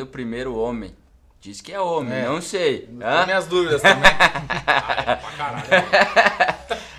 trazendo 0.00 0.02
o 0.02 0.06
primeiro 0.06 0.56
homem. 0.56 0.94
Diz 1.40 1.60
que 1.60 1.72
é 1.72 1.80
homem, 1.80 2.12
É. 2.12 2.26
não 2.26 2.40
sei. 2.42 2.80
Tem 2.80 3.24
minhas 3.26 3.46
dúvidas 3.46 3.80
também. 3.80 4.02
Pra 4.02 5.16
caralho. 5.38 5.64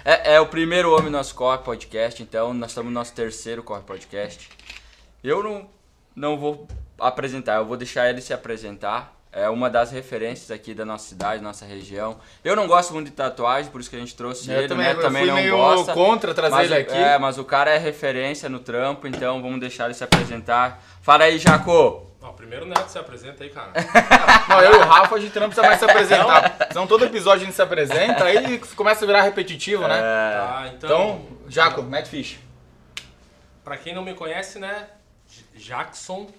É, 0.04 0.34
é 0.36 0.40
o 0.40 0.48
primeiro 0.48 0.91
homem 0.91 1.05
do 1.05 1.12
nosso 1.12 1.36
Corre 1.36 1.60
Podcast, 1.60 2.24
então 2.24 2.52
nós 2.54 2.72
estamos 2.72 2.91
no 2.91 3.00
nosso 3.00 3.14
terceiro 3.14 3.62
Corre 3.62 3.82
Podcast. 3.84 4.50
Eu 5.24 5.44
não, 5.44 5.70
não 6.16 6.38
vou 6.40 6.68
apresentar, 7.00 7.58
eu 7.58 7.66
vou 7.66 7.77
deixar 7.77 8.10
ele 8.10 8.20
se 8.22 8.34
apresentar. 8.34 9.16
É 9.34 9.48
uma 9.48 9.70
das 9.70 9.91
referências 9.91 10.52
aqui 10.52 10.74
da 10.74 10.84
nossa 10.84 11.08
cidade, 11.08 11.41
nossa 11.41 11.63
região. 11.63 12.18
Eu 12.44 12.54
não 12.55 12.68
gosto 12.68 12.94
muito 12.94 13.05
de 13.05 13.13
tatuagem, 13.13 13.72
por 13.72 13.80
isso 13.80 13.90
que 13.90 13.96
a 13.96 13.99
gente 13.99 14.13
trouxe 14.16 14.52
Eu 14.52 14.58
ele, 14.60 14.68
também, 14.68 14.88
né? 14.88 14.94
eu 14.94 14.99
Também 15.02 15.22
fui 15.22 15.30
não 15.30 15.36
meio 15.36 15.55
gosta. 15.55 15.94
contra 15.94 16.34
trazer 16.34 16.55
mas, 16.55 16.66
ele 16.72 16.82
aqui. 16.82 16.94
É, 16.98 17.18
mas 17.18 17.38
o 17.38 17.46
cara 17.46 17.70
é 17.72 17.77
referência 17.77 18.49
no 18.49 18.60
trampo, 18.60 19.08
então 19.08 19.41
vamos 19.41 19.60
deixar 19.62 19.86
ele 19.86 19.94
se 19.94 20.04
apresentar. 20.04 20.84
Fala 21.02 21.26
aí, 21.26 21.38
Jaco! 21.38 22.10
Ó, 22.22 22.32
primeiro 22.34 22.66
o 22.66 22.68
Neto 22.68 22.88
se 22.90 23.00
apresenta 23.00 23.44
aí, 23.44 23.50
cara. 23.50 23.72
Não, 24.48 24.62
eu 24.62 24.74
e 24.74 24.77
o 24.77 24.82
Rafa, 24.86 25.16
a 25.16 25.20
gente 25.20 25.40
não 25.40 25.48
precisa 25.48 25.66
mais 25.66 25.80
se 25.80 25.86
apresentar. 25.86 26.68
Senão 26.72 26.86
todo 26.86 27.04
episódio 27.05 27.41
a 27.41 27.46
gente 27.46 27.55
se 27.55 27.62
apresenta, 27.62 28.26
aí 28.26 28.60
começa 28.76 29.04
a 29.04 29.08
virar 29.08 29.24
repetitivo, 29.24 29.88
né? 29.88 29.98
É, 29.98 30.38
Tá, 30.38 30.72
então, 30.76 30.90
Então, 31.26 31.38
Jaco, 31.49 31.82
Matt 31.82 32.08
Fish. 32.08 32.38
pra 33.64 33.76
quem 33.77 33.96
não 33.96 34.04
me 34.04 34.14
conhece, 34.14 34.60
né? 34.60 34.88
Jackson, 35.55 36.30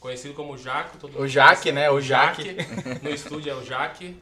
conhecido 0.00 0.32
como 0.32 0.56
Jaco. 0.56 0.96
Todo 0.96 1.10
O 1.10 1.18
mundo 1.18 1.28
Jaque, 1.28 1.70
conhece. 1.70 1.72
né? 1.72 1.90
O 1.90 2.00
Jaque. 2.00 2.56
No 3.02 3.10
estúdio 3.10 3.52
é 3.52 3.54
o 3.54 3.62
Jaque. 3.64 4.16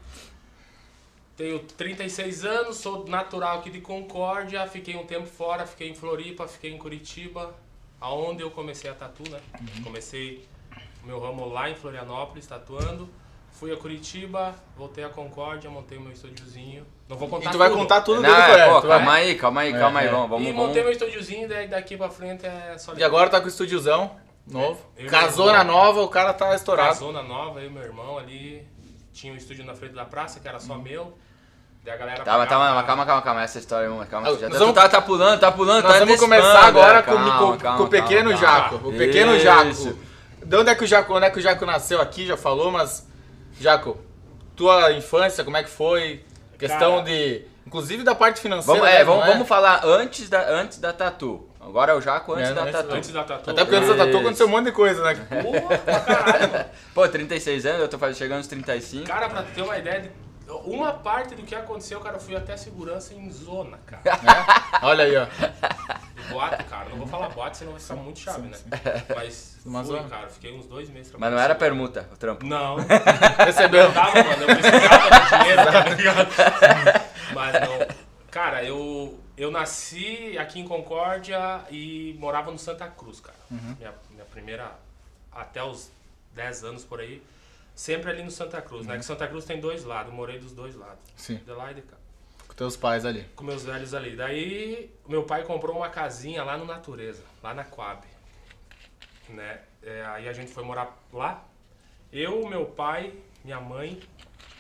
Tenho 1.36 1.58
36 1.60 2.44
anos, 2.44 2.76
sou 2.78 3.06
natural 3.08 3.58
aqui 3.58 3.68
de 3.70 3.80
Concórdia, 3.80 4.66
fiquei 4.68 4.96
um 4.96 5.04
tempo 5.04 5.26
fora, 5.26 5.66
fiquei 5.66 5.88
em 5.90 5.94
Floripa, 5.94 6.46
fiquei 6.46 6.72
em 6.72 6.78
Curitiba, 6.78 7.54
aonde 8.00 8.42
eu 8.42 8.50
comecei 8.50 8.88
a 8.90 8.94
tatu, 8.94 9.22
né? 9.30 9.40
Uhum. 9.60 9.82
Comecei 9.84 10.46
meu 11.04 11.20
ramo 11.20 11.48
lá 11.48 11.68
em 11.70 11.74
Florianópolis, 11.74 12.46
tatuando. 12.46 13.08
Fui 13.52 13.72
a 13.72 13.76
Curitiba, 13.76 14.52
voltei 14.76 15.04
a 15.04 15.08
Concórdia, 15.08 15.70
montei 15.70 15.96
o 15.96 16.00
meu 16.00 16.12
estúdiozinho. 16.12 16.84
Não 17.08 17.16
vou 17.16 17.28
contar 17.28 17.50
E 17.50 17.52
tu 17.52 17.58
vai 17.58 17.68
tudo. 17.68 17.78
contar 17.78 18.00
tudo 18.00 18.20
não, 18.20 18.28
dele, 18.28 18.42
é, 18.42 18.46
correto. 18.50 18.70
pô, 18.74 18.80
tu 18.80 18.88
vai- 18.88 18.96
calma 18.98 19.12
aí, 19.14 19.34
calma 19.36 19.60
aí, 19.60 19.72
É, 19.72 19.78
calma 19.78 20.00
aí, 20.00 20.06
é. 20.06 20.10
vamos, 20.10 20.28
vamos, 20.30 20.48
e 20.48 20.52
montei 20.52 20.82
meu 20.82 20.90
estúdiozinho, 20.90 21.48
daí 21.48 21.68
daqui 21.68 21.96
pra 21.96 22.08
frente 22.08 22.44
é 22.44 22.76
só 22.78 22.94
E 22.94 23.04
agora 23.04 23.30
tá 23.30 23.38
com 23.40 23.46
o 23.46 23.48
estúdiozão 23.48 24.10
novo. 24.46 24.80
Eu 24.96 25.06
e 25.06 25.08
Casou 25.08 25.46
meu 25.46 25.54
na 25.54 25.60
irmão. 25.60 25.76
nova, 25.76 26.00
o 26.02 26.08
cara 26.08 26.32
tá 26.34 26.52
estourado. 26.54 26.96
zona 26.96 27.22
nova, 27.22 27.60
eu 27.60 27.66
e 27.68 27.70
meu 27.70 27.82
irmão 27.82 28.18
ali. 28.18 28.66
Tinha 29.12 29.32
um 29.32 29.36
estúdio 29.36 29.64
na 29.64 29.74
frente 29.74 29.94
da 29.94 30.04
praça, 30.04 30.40
que 30.40 30.48
era 30.48 30.58
só 30.58 30.74
meu. 30.76 31.16
Daí 31.84 31.94
a 31.94 31.96
galera 31.96 32.24
Tá, 32.24 32.36
mas 32.36 32.48
pagava- 32.48 32.66
calma, 32.66 32.82
calma, 32.84 33.06
calma, 33.06 33.22
calma, 33.22 33.42
essa 33.44 33.58
história, 33.60 33.88
vamos, 33.88 34.08
calma. 34.08 34.26
Ah, 34.28 34.34
Já 34.36 34.50
tá, 34.50 34.58
vamos- 34.58 34.74
tá, 34.74 34.88
tá 34.88 35.00
pulando, 35.00 35.38
tá 35.38 35.52
pulando, 35.52 35.84
Nós 35.84 35.92
tá 35.92 35.98
vamos 36.00 36.18
começar 36.18 36.64
agora 36.66 36.98
é, 36.98 37.02
com, 37.02 37.12
calma, 37.12 37.38
com- 37.38 37.56
calma, 37.58 37.78
com 37.78 37.84
o 37.84 37.88
pequeno 37.88 38.30
calma, 38.30 38.44
Jaco. 38.46 38.70
calma. 38.78 38.88
O 38.88 38.92
pequeno 38.98 39.36
Isso. 39.36 39.44
Jaco. 39.44 39.98
De 40.44 40.56
onde 40.56 40.70
é, 40.70 40.74
que 40.74 40.84
o 40.84 40.86
Jaco, 40.86 41.14
onde 41.14 41.26
é 41.26 41.30
que 41.30 41.38
o 41.38 41.42
Jaco 41.42 41.64
nasceu 41.66 42.00
aqui, 42.00 42.26
já 42.26 42.36
falou, 42.36 42.70
mas. 42.70 43.06
Jaco, 43.60 43.98
tua 44.56 44.92
infância, 44.92 45.44
como 45.44 45.56
é 45.56 45.62
que 45.62 45.70
foi? 45.70 46.24
Questão 46.58 46.96
Cara. 46.98 47.02
de. 47.04 47.42
Inclusive 47.66 48.02
da 48.02 48.14
parte 48.14 48.40
financeira. 48.40 48.78
Vamos, 48.78 48.94
é, 48.94 48.98
né, 48.98 49.04
vamos, 49.04 49.20
não 49.20 49.28
é? 49.28 49.32
vamos 49.32 49.48
falar 49.48 49.84
antes 49.84 50.28
da, 50.28 50.48
antes 50.50 50.78
da 50.78 50.92
tatu. 50.92 51.48
Agora 51.60 51.92
é 51.92 51.94
o 51.94 52.00
Jaco 52.00 52.34
antes 52.34 52.50
É, 52.50 52.52
da 52.52 52.60
antes- 52.62 52.72
tatu. 52.72 52.94
Antes 52.94 53.10
da 53.10 53.24
tatu. 53.24 53.50
Até 53.50 53.64
porque 53.64 53.76
antes 53.76 53.88
da 53.88 54.04
tatu 54.04 54.18
aconteceu 54.18 54.46
um 54.46 54.50
monte 54.50 54.66
de 54.66 54.72
coisa, 54.72 55.02
né? 55.02 55.14
Porra, 55.42 55.78
pra 55.78 56.00
caralho, 56.00 56.52
mano. 56.52 56.64
Pô, 56.94 57.08
36 57.08 57.64
anos, 57.64 57.80
eu 57.80 57.88
tô 57.88 57.98
chegando 58.12 58.38
aos 58.38 58.46
35. 58.46 59.06
Cara, 59.06 59.30
pra 59.30 59.42
ter 59.42 59.62
uma 59.62 59.78
ideia 59.78 60.02
de. 60.02 60.10
Uma 60.64 60.92
parte 60.92 61.34
do 61.34 61.42
que 61.42 61.54
aconteceu, 61.54 62.00
cara, 62.00 62.16
eu 62.16 62.20
fui 62.20 62.36
até 62.36 62.56
segurança 62.56 63.14
em 63.14 63.30
zona, 63.30 63.78
cara. 63.86 64.02
Olha 64.82 65.04
aí, 65.04 65.16
ó. 65.16 65.26
Boate, 66.30 66.64
cara. 66.64 66.88
Não 66.90 66.98
vou 66.98 67.06
falar 67.06 67.28
boate, 67.30 67.56
senão 67.56 67.72
vai 67.72 67.80
ficar 67.80 67.96
muito 67.96 68.18
chave, 68.18 68.48
né? 68.48 68.58
Mas 69.14 69.58
Uma 69.64 69.84
fui, 69.84 69.96
zona. 69.96 70.08
cara. 70.08 70.28
Fiquei 70.28 70.56
uns 70.56 70.66
dois 70.66 70.88
meses 70.88 71.12
Mas 71.16 71.32
não 71.32 71.38
era 71.38 71.54
permuta, 71.54 72.08
o 72.12 72.16
trampo. 72.16 72.44
Não. 72.46 72.76
Recebeu. 73.44 73.84
Eu 73.84 73.92
tava, 73.92 74.22
mano, 74.22 74.42
eu 74.42 74.46
precisava 74.46 75.10
de 75.10 75.38
dinheiro, 75.38 75.64
tá 75.64 75.88
ligado? 75.94 76.28
Mas 77.34 77.52
não. 77.54 78.04
Cara, 78.30 78.64
eu, 78.64 79.18
eu 79.36 79.50
nasci 79.50 80.36
aqui 80.38 80.60
em 80.60 80.66
Concórdia 80.66 81.60
e 81.70 82.16
morava 82.18 82.50
no 82.50 82.58
Santa 82.58 82.86
Cruz, 82.88 83.20
cara. 83.20 83.36
Minha, 83.50 83.92
minha 84.10 84.24
primeira. 84.24 84.72
Até 85.32 85.62
os 85.62 85.90
10 86.32 86.64
anos 86.64 86.84
por 86.84 87.00
aí. 87.00 87.22
Sempre 87.74 88.10
ali 88.10 88.22
no 88.22 88.30
Santa 88.30 88.62
Cruz, 88.62 88.86
né? 88.86 88.96
Que 88.96 89.04
Santa 89.04 89.26
Cruz 89.26 89.44
tem 89.44 89.60
dois 89.60 89.84
lados, 89.84 90.12
morei 90.12 90.38
dos 90.38 90.52
dois 90.52 90.76
lados. 90.76 91.02
Sim. 91.16 91.36
De 91.36 91.50
lá 91.50 91.72
e 91.72 91.74
de 91.74 91.82
cá. 91.82 91.96
Com 92.46 92.54
teus 92.54 92.76
pais 92.76 93.04
ali. 93.04 93.24
Com 93.34 93.44
meus 93.44 93.64
velhos 93.64 93.94
ali. 93.94 94.14
Daí, 94.14 94.94
meu 95.08 95.24
pai 95.24 95.42
comprou 95.42 95.76
uma 95.76 95.88
casinha 95.88 96.44
lá 96.44 96.56
no 96.56 96.64
Natureza, 96.64 97.22
lá 97.42 97.52
na 97.52 97.64
Coab. 97.64 98.06
Né? 99.28 99.60
É, 99.82 100.04
aí 100.06 100.28
a 100.28 100.32
gente 100.32 100.52
foi 100.52 100.62
morar 100.62 100.96
lá. 101.12 101.44
Eu, 102.12 102.46
meu 102.46 102.64
pai, 102.66 103.12
minha 103.44 103.60
mãe, 103.60 104.00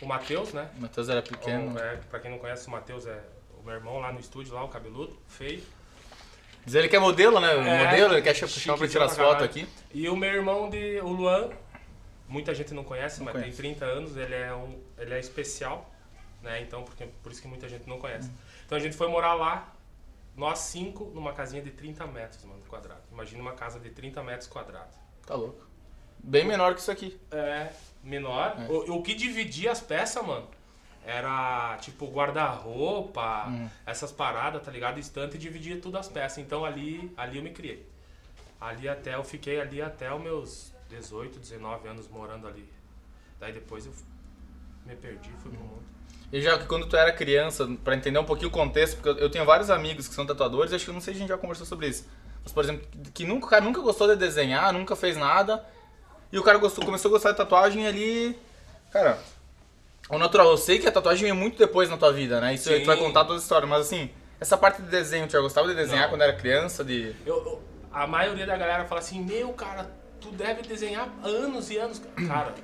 o 0.02 0.06
Matheus, 0.06 0.52
né? 0.52 0.68
O 0.76 0.80
Matheus 0.80 1.08
era 1.08 1.22
pequeno. 1.22 1.72
O, 1.72 1.78
é, 1.78 1.96
pra 2.10 2.18
quem 2.18 2.30
não 2.30 2.38
conhece, 2.38 2.66
o 2.66 2.70
Matheus 2.70 3.06
é 3.06 3.22
o 3.60 3.62
meu 3.64 3.74
irmão 3.74 4.00
lá 4.00 4.12
no 4.12 4.18
estúdio, 4.18 4.54
lá, 4.54 4.64
o 4.64 4.68
cabeludo, 4.68 5.16
feio. 5.28 5.62
Diz 6.64 6.74
ele 6.74 6.88
que 6.88 6.96
é 6.96 6.98
modelo, 6.98 7.38
né? 7.38 7.52
É, 7.52 7.84
modelo, 7.84 8.14
ele 8.14 8.22
quer 8.22 8.34
chamar 8.34 8.78
pra 8.78 8.88
tirar 8.88 9.04
as 9.04 9.16
fotos 9.16 9.44
aqui. 9.44 9.68
E 9.92 10.08
o 10.08 10.16
meu 10.16 10.32
irmão, 10.32 10.68
de, 10.68 10.98
o 11.00 11.08
Luan, 11.08 11.50
muita 12.28 12.54
gente 12.54 12.72
não 12.74 12.84
conhece, 12.84 13.22
mas 13.22 13.32
conhece. 13.32 13.50
tem 13.50 13.74
30 13.74 13.84
anos, 13.84 14.16
ele 14.16 14.34
é, 14.34 14.54
um, 14.54 14.80
ele 14.98 15.14
é 15.14 15.20
especial, 15.20 15.90
né? 16.42 16.60
Então, 16.62 16.82
porque, 16.82 17.06
por 17.22 17.32
isso 17.32 17.40
que 17.40 17.48
muita 17.48 17.68
gente 17.68 17.88
não 17.88 17.98
conhece. 17.98 18.30
Então 18.66 18.76
a 18.76 18.80
gente 18.80 18.96
foi 18.96 19.08
morar 19.08 19.34
lá, 19.34 19.74
nós 20.36 20.58
cinco, 20.60 21.06
numa 21.14 21.32
casinha 21.32 21.62
de 21.62 21.70
30 21.70 22.06
metros, 22.06 22.44
mano, 22.44 22.62
quadrado. 22.68 23.02
Imagina 23.12 23.40
uma 23.40 23.52
casa 23.52 23.78
de 23.78 23.90
30 23.90 24.22
metros 24.22 24.48
quadrados. 24.48 24.96
Tá 25.26 25.34
louco. 25.34 25.66
Bem 26.18 26.44
menor 26.44 26.74
que 26.74 26.80
isso 26.80 26.90
aqui. 26.90 27.20
É, 27.30 27.70
menor. 28.02 28.56
O, 28.68 28.96
o 28.96 29.02
que 29.02 29.14
dividia 29.14 29.70
as 29.70 29.80
peças, 29.80 30.24
mano, 30.24 30.48
era 31.04 31.76
tipo 31.80 32.06
guarda-roupa, 32.06 33.46
essas 33.84 34.10
paradas, 34.10 34.62
tá 34.62 34.70
ligado? 34.70 34.98
Estante 34.98 35.36
e 35.36 35.38
dividia 35.38 35.78
tudo 35.78 35.98
as 35.98 36.08
peças. 36.08 36.38
Então 36.38 36.64
ali, 36.64 37.12
ali 37.16 37.36
eu 37.36 37.42
me 37.42 37.50
criei. 37.50 37.86
Ali 38.60 38.88
até, 38.88 39.14
eu 39.14 39.24
fiquei 39.24 39.60
ali 39.60 39.82
até 39.82 40.12
os 40.12 40.22
meus 40.22 40.73
18, 40.94 41.38
19 41.38 41.88
anos 41.88 42.08
morando 42.08 42.46
ali. 42.46 42.68
Daí 43.40 43.52
depois 43.52 43.86
eu 43.86 43.92
me 44.86 44.94
perdi, 44.96 45.30
fui 45.42 45.50
pro 45.50 45.60
mundo. 45.60 45.82
E 46.32 46.40
já 46.40 46.58
que 46.58 46.66
quando 46.66 46.86
tu 46.88 46.96
era 46.96 47.12
criança, 47.12 47.68
pra 47.84 47.94
entender 47.94 48.18
um 48.18 48.24
pouquinho 48.24 48.48
o 48.48 48.52
contexto, 48.52 48.96
porque 49.00 49.22
eu- 49.22 49.30
tenho 49.30 49.44
vários 49.44 49.70
amigos 49.70 50.08
que 50.08 50.14
são 50.14 50.26
tatuadores, 50.26 50.72
acho 50.72 50.84
que 50.84 50.92
não 50.92 51.00
sei 51.00 51.14
se 51.14 51.18
a 51.18 51.20
gente 51.20 51.28
já 51.28 51.38
conversou 51.38 51.66
sobre 51.66 51.86
isso. 51.88 52.06
Mas, 52.42 52.52
por 52.52 52.64
exemplo, 52.64 52.86
que 53.12 53.24
nunca, 53.24 53.46
o 53.46 53.50
cara 53.50 53.64
nunca 53.64 53.80
gostou 53.80 54.08
de 54.08 54.16
desenhar, 54.16 54.72
nunca 54.72 54.94
fez 54.96 55.16
nada. 55.16 55.64
E 56.32 56.38
o 56.38 56.42
cara 56.42 56.58
gostou, 56.58 56.84
começou 56.84 57.08
a 57.08 57.12
gostar 57.12 57.30
de 57.30 57.36
tatuagem 57.36 57.86
ali. 57.86 58.36
Cara, 58.90 59.18
o 60.10 60.18
natural, 60.18 60.48
eu 60.50 60.56
sei 60.56 60.78
que 60.78 60.86
a 60.88 60.92
tatuagem 60.92 61.22
veio 61.22 61.34
muito 61.36 61.56
depois 61.56 61.88
na 61.88 61.96
tua 61.96 62.12
vida, 62.12 62.40
né? 62.40 62.52
Isso 62.54 62.68
aí 62.68 62.80
tu 62.80 62.86
vai 62.86 62.96
contar 62.96 63.24
toda 63.24 63.38
a 63.38 63.42
história, 63.42 63.66
mas 63.66 63.82
assim, 63.86 64.10
essa 64.40 64.56
parte 64.58 64.82
de 64.82 64.88
desenho, 64.88 65.26
tu 65.26 65.32
já 65.32 65.40
gostava 65.40 65.68
de 65.68 65.74
desenhar 65.74 66.02
Não. 66.04 66.10
quando 66.10 66.22
era 66.22 66.32
criança? 66.34 66.84
De. 66.84 67.14
Eu, 67.24 67.36
eu- 67.36 67.62
a 67.92 68.06
maioria 68.06 68.44
da 68.46 68.56
galera 68.56 68.84
fala 68.86 69.00
assim, 69.00 69.20
meu 69.24 69.52
cara, 69.52 69.88
tu 70.24 70.30
deve 70.32 70.62
desenhar 70.62 71.08
anos 71.22 71.70
e 71.70 71.76
anos. 71.76 72.00
Cara, 72.26 72.54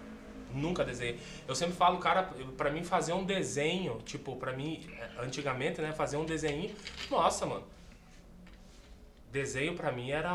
nunca 0.52 0.84
desenhei. 0.84 1.20
Eu 1.46 1.54
sempre 1.54 1.74
falo, 1.76 1.98
cara, 1.98 2.30
pra 2.56 2.70
mim 2.70 2.82
fazer 2.82 3.12
um 3.12 3.24
desenho, 3.24 4.00
tipo, 4.04 4.34
pra 4.36 4.52
mim, 4.52 4.84
eh, 4.98 5.08
antigamente, 5.20 5.80
né, 5.80 5.92
fazer 5.92 6.16
um 6.16 6.24
desenho, 6.24 6.74
nossa, 7.10 7.46
mano. 7.46 7.64
Desenho 9.30 9.74
pra 9.76 9.92
mim 9.92 10.10
era 10.10 10.30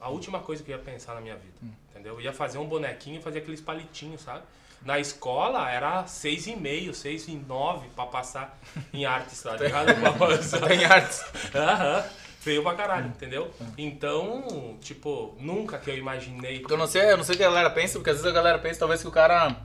a 0.00 0.08
última 0.08 0.40
coisa 0.40 0.62
que 0.62 0.70
eu 0.72 0.76
ia 0.78 0.82
pensar 0.82 1.14
na 1.14 1.20
minha 1.20 1.36
vida, 1.36 1.52
entendeu? 1.90 2.14
Eu 2.14 2.20
ia 2.22 2.32
fazer 2.32 2.56
um 2.58 2.66
bonequinho 2.66 3.20
fazer 3.20 3.40
aqueles 3.40 3.60
palitinhos, 3.60 4.22
sabe? 4.22 4.42
Na 4.82 4.98
escola 4.98 5.70
era 5.70 6.06
seis 6.06 6.46
e 6.46 6.56
meio, 6.56 6.94
seis 6.94 7.28
e 7.28 7.32
nove 7.32 7.88
pra 7.94 8.06
passar 8.06 8.58
em 8.94 9.04
artes, 9.04 9.42
tá 9.42 9.54
ligado? 9.58 9.94
Pra 10.00 10.12
passar- 10.12 10.66
Tem 10.66 10.82
artes. 10.86 11.22
Aham. 11.54 12.04
Feio 12.40 12.62
pra 12.62 12.74
caralho, 12.74 13.08
entendeu? 13.08 13.50
Então, 13.76 14.78
tipo, 14.80 15.36
nunca 15.38 15.78
que 15.78 15.90
eu 15.90 15.96
imaginei. 15.96 16.64
Eu 16.68 16.76
não 16.78 16.86
sei, 16.86 17.12
eu 17.12 17.16
não 17.18 17.22
sei 17.24 17.34
o 17.34 17.38
que 17.38 17.44
a 17.44 17.48
galera 17.48 17.68
pensa, 17.68 17.98
porque 17.98 18.08
às 18.08 18.16
vezes 18.16 18.30
a 18.30 18.34
galera 18.34 18.58
pensa 18.58 18.80
talvez 18.80 19.02
que 19.02 19.08
o 19.08 19.12
cara. 19.12 19.56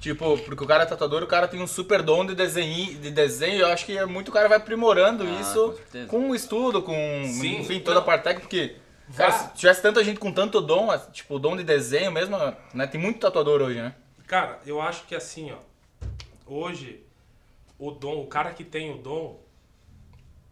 Tipo, 0.00 0.36
porque 0.38 0.64
o 0.64 0.66
cara 0.66 0.82
é 0.82 0.86
tatuador, 0.86 1.22
o 1.22 1.26
cara 1.28 1.46
tem 1.48 1.62
um 1.62 1.66
super 1.66 2.02
dom 2.02 2.26
de 2.26 2.34
desenho, 2.34 2.98
de 2.98 3.10
desenho. 3.10 3.60
Eu 3.60 3.68
acho 3.68 3.86
que 3.86 3.96
é 3.96 4.04
muito 4.04 4.28
o 4.28 4.32
cara 4.32 4.48
vai 4.48 4.58
aprimorando 4.58 5.24
Ah, 5.24 5.40
isso 5.40 5.78
com 5.92 6.06
com 6.08 6.30
o 6.30 6.34
estudo, 6.34 6.82
com 6.82 6.92
Sim, 6.92 7.60
enfim, 7.60 7.80
toda 7.80 8.00
a 8.00 8.02
parte 8.02 8.24
técnica, 8.24 8.46
porque 8.48 8.76
cara, 9.16 9.32
se 9.32 9.54
tivesse 9.54 9.80
tanta 9.80 10.02
gente 10.02 10.18
com 10.18 10.32
tanto 10.32 10.60
dom, 10.60 10.88
tipo, 11.12 11.38
dom 11.38 11.56
de 11.56 11.62
desenho 11.62 12.10
mesmo, 12.12 12.36
né? 12.74 12.86
Tem 12.88 13.00
muito 13.00 13.20
tatuador 13.20 13.62
hoje, 13.62 13.80
né? 13.80 13.94
Cara, 14.26 14.58
eu 14.66 14.80
acho 14.82 15.04
que 15.06 15.14
assim, 15.14 15.52
ó. 15.52 15.58
Hoje, 16.46 17.02
o 17.78 17.90
dom, 17.90 18.20
o 18.20 18.26
cara 18.26 18.50
que 18.50 18.64
tem 18.64 18.92
o 18.92 18.98
dom, 18.98 19.40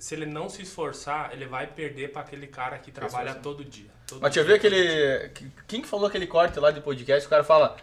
se 0.02 0.16
ele 0.16 0.26
não 0.26 0.48
se 0.48 0.62
esforçar, 0.62 1.30
ele 1.32 1.46
vai 1.46 1.64
perder 1.64 2.10
pra 2.10 2.22
aquele 2.22 2.48
cara 2.48 2.76
que 2.76 2.90
trabalha 2.90 3.34
todo 3.36 3.64
dia. 3.64 3.88
todo 4.04 4.20
Mas 4.20 4.32
deixa 4.34 4.40
eu 4.40 4.44
ver 4.44 4.54
aquele. 4.54 5.30
Quem 5.68 5.80
que 5.80 5.86
falou 5.86 6.06
aquele 6.08 6.26
corte 6.26 6.58
lá 6.58 6.72
de 6.72 6.80
podcast? 6.80 7.24
O 7.24 7.30
cara 7.30 7.44
fala. 7.44 7.76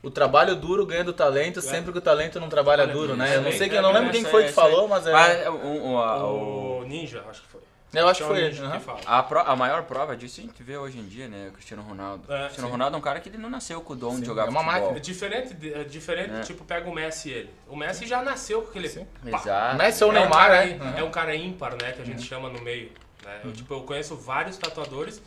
O 0.00 0.08
trabalho 0.08 0.54
duro 0.54 0.86
ganha 0.86 1.02
do 1.02 1.12
talento, 1.12 1.60
sempre 1.60 1.90
que 1.90 1.98
o 1.98 2.00
talento 2.00 2.38
não 2.38 2.48
trabalha 2.48 2.84
Trabalha 2.84 3.00
duro, 3.06 3.16
né? 3.16 3.34
Eu 3.34 3.42
não 3.42 3.50
sei 3.50 3.68
quem, 3.68 3.78
eu 3.78 3.82
não 3.82 3.90
É, 3.90 3.94
lembro 3.94 4.12
quem 4.12 4.24
foi 4.24 4.42
aí, 4.42 4.48
que 4.48 4.54
falou, 4.54 4.86
mas 4.86 5.04
é. 5.08 5.12
Mas, 5.12 5.46
o- 5.48 6.80
O 6.80 6.84
Ninja, 6.86 7.24
acho 7.28 7.42
que 7.42 7.48
foi. 7.48 7.60
Eu 8.00 8.08
acho 8.08 8.18
que 8.18 8.24
é 8.24 8.26
foi 8.26 8.40
ele. 8.44 8.80
fala. 8.80 9.00
A, 9.06 9.22
pro- 9.22 9.40
a 9.40 9.56
maior 9.56 9.82
prova 9.84 10.16
disso 10.16 10.40
a 10.40 10.44
gente 10.44 10.62
vê 10.62 10.76
hoje 10.76 10.98
em 10.98 11.06
dia, 11.06 11.28
né? 11.28 11.48
O 11.48 11.52
Cristiano 11.52 11.82
Ronaldo. 11.82 12.24
É, 12.32 12.36
o 12.36 12.40
Cristiano 12.44 12.68
sim. 12.68 12.72
Ronaldo 12.72 12.96
é 12.96 12.98
um 12.98 13.02
cara 13.02 13.20
que 13.20 13.28
ele 13.28 13.38
não 13.38 13.50
nasceu 13.50 13.80
com 13.80 13.92
o 13.92 13.96
dom 13.96 14.14
Sim, 14.14 14.20
de 14.20 14.26
jogar 14.26 14.46
é 14.46 14.50
uma 14.50 14.60
futebol. 14.62 14.80
máquina. 14.80 14.96
É 14.98 15.00
diferente, 15.00 15.56
é 15.74 15.84
diferente 15.84 16.34
É. 16.34 16.40
tipo, 16.42 16.64
pega 16.64 16.88
o 16.88 16.94
Messi 16.94 17.28
e 17.30 17.32
ele. 17.32 17.50
O 17.68 17.76
Messi 17.76 18.06
já 18.06 18.22
nasceu 18.22 18.62
com 18.62 18.68
aquele. 18.70 18.88
Sim. 18.88 19.06
pá. 19.30 19.38
Exato. 19.38 19.76
Messi 19.76 20.04
ou 20.04 20.12
É 20.12 20.16
um, 20.16 20.20
Neymar, 20.20 20.50
né? 20.50 20.78
Aham. 20.80 20.94
é 20.98 21.02
um 21.02 21.10
cara 21.10 21.34
ímpar, 21.34 21.72
né? 21.80 21.92
Que 21.92 22.02
a 22.02 22.04
gente 22.04 22.22
chama 22.22 22.48
no 22.48 22.60
meio. 22.62 22.92
né? 23.24 23.40
Eu, 23.44 23.52
tipo, 23.52 23.72
eu 23.74 23.82
conheço 23.82 24.14
vários 24.16 24.56
tatuadores 24.56 25.20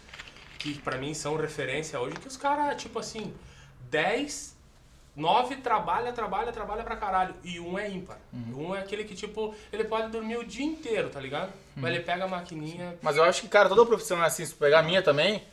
que 0.57 0.77
pra 0.80 0.98
mim 0.98 1.13
são 1.13 1.36
referência 1.38 2.00
hoje, 2.00 2.16
que 2.18 2.27
os 2.27 2.36
caras, 2.38 2.81
tipo 2.81 3.00
assim, 3.00 3.33
10, 3.89 4.57
9 5.19 5.57
trabalha, 5.57 6.12
trabalha, 6.13 6.51
trabalha 6.51 6.83
pra 6.83 6.95
caralho. 6.95 7.36
E 7.44 7.60
um 7.60 7.77
é 7.77 7.89
ímpar. 7.89 8.18
Um 8.33 8.74
é 8.74 8.80
aquele 8.80 9.04
que, 9.04 9.13
tipo, 9.13 9.54
ele 9.71 9.83
pode 9.83 10.10
dormir 10.10 10.38
o 10.38 10.45
dia 10.45 10.66
inteiro, 10.66 11.10
tá 11.10 11.19
ligado? 11.19 11.51
Mas 11.75 11.94
ele 11.94 12.04
pega 12.04 12.24
a 12.24 12.27
maquininha. 12.27 12.95
Mas 13.01 13.18
eu 13.18 13.24
acho 13.24 13.42
que, 13.42 13.48
cara, 13.48 13.68
toda 13.69 13.86
profissão 13.86 14.21
é 14.24 14.25
assim. 14.27 14.45
Se 14.45 14.54
pegar 14.56 14.80
a 14.80 14.83
minha 14.83 15.01
também, 15.01 15.44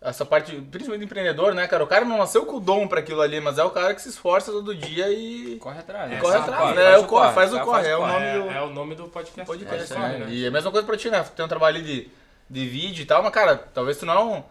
essa 0.00 0.24
parte, 0.24 0.52
principalmente 0.56 1.00
do 1.00 1.04
empreendedor, 1.04 1.54
né, 1.54 1.66
cara? 1.68 1.84
O 1.84 1.86
cara 1.86 2.04
não 2.04 2.16
nasceu 2.18 2.46
com 2.46 2.56
o 2.56 2.60
dom 2.60 2.88
pra 2.88 3.00
aquilo 3.00 3.20
ali, 3.20 3.40
mas 3.40 3.58
é 3.58 3.64
o 3.64 3.70
cara 3.70 3.94
que 3.94 4.00
se 4.00 4.08
esforça 4.08 4.50
todo 4.50 4.74
dia 4.74 5.10
e 5.10 5.56
Corre 5.60 5.78
atrás. 5.78 6.10
É, 6.10 6.16
corre 6.16 6.36
atrás, 6.36 6.62
faz 6.62 6.76
né? 6.76 6.96
o 6.96 7.00
O 7.02 7.06
corre, 7.06 7.32
faz 7.34 7.52
o 7.52 7.60
corre. 7.60 7.86
É 7.88 7.96
o 7.96 8.00
corre. 8.00 8.12
nome 8.12 8.26
É, 8.26 8.38
do 8.38 8.50
é 8.50 8.62
o 8.62 8.70
nome 8.70 8.94
do 8.94 9.04
podcast. 9.08 9.44
podcast, 9.46 9.92
É, 9.92 9.98
né? 9.98 10.18
né? 10.18 10.26
E 10.30 10.44
é 10.44 10.48
a 10.48 10.50
mesma 10.50 10.70
coisa 10.70 10.86
pra 10.86 10.96
ti, 10.96 11.10
né? 11.10 11.22
Tem 11.36 11.44
um 11.44 11.48
trabalho 11.48 11.76
ali 11.76 11.84
de, 11.84 12.08
de 12.48 12.66
vídeo 12.66 13.02
e 13.02 13.06
tal, 13.06 13.22
mas, 13.22 13.32
cara, 13.32 13.56
talvez 13.56 13.98
tu 13.98 14.06
não 14.06 14.14
é 14.14 14.44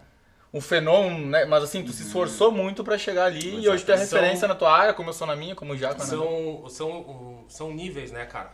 um, 0.52 0.60
fenômeno, 0.60 1.26
né? 1.26 1.44
Mas 1.44 1.62
assim, 1.64 1.84
tu 1.84 1.92
se 1.92 2.02
esforçou 2.02 2.50
muito 2.50 2.82
pra 2.84 2.96
chegar 2.98 3.24
ali 3.26 3.60
e 3.62 3.68
hoje 3.68 3.84
tu 3.84 3.92
é 3.92 3.96
São- 3.96 4.18
referência 4.18 4.48
na 4.48 4.54
tua 4.54 4.72
área, 4.76 4.92
como 4.94 5.10
eu 5.10 5.14
sou 5.14 5.26
na 5.26 5.36
minha, 5.36 5.54
como 5.54 5.72
o 5.72 5.76
Jaco, 5.76 6.00
né? 6.00 6.06
São, 6.06 6.64
são, 6.68 7.44
são 7.48 7.72
níveis, 7.72 8.10
né, 8.12 8.24
cara? 8.26 8.52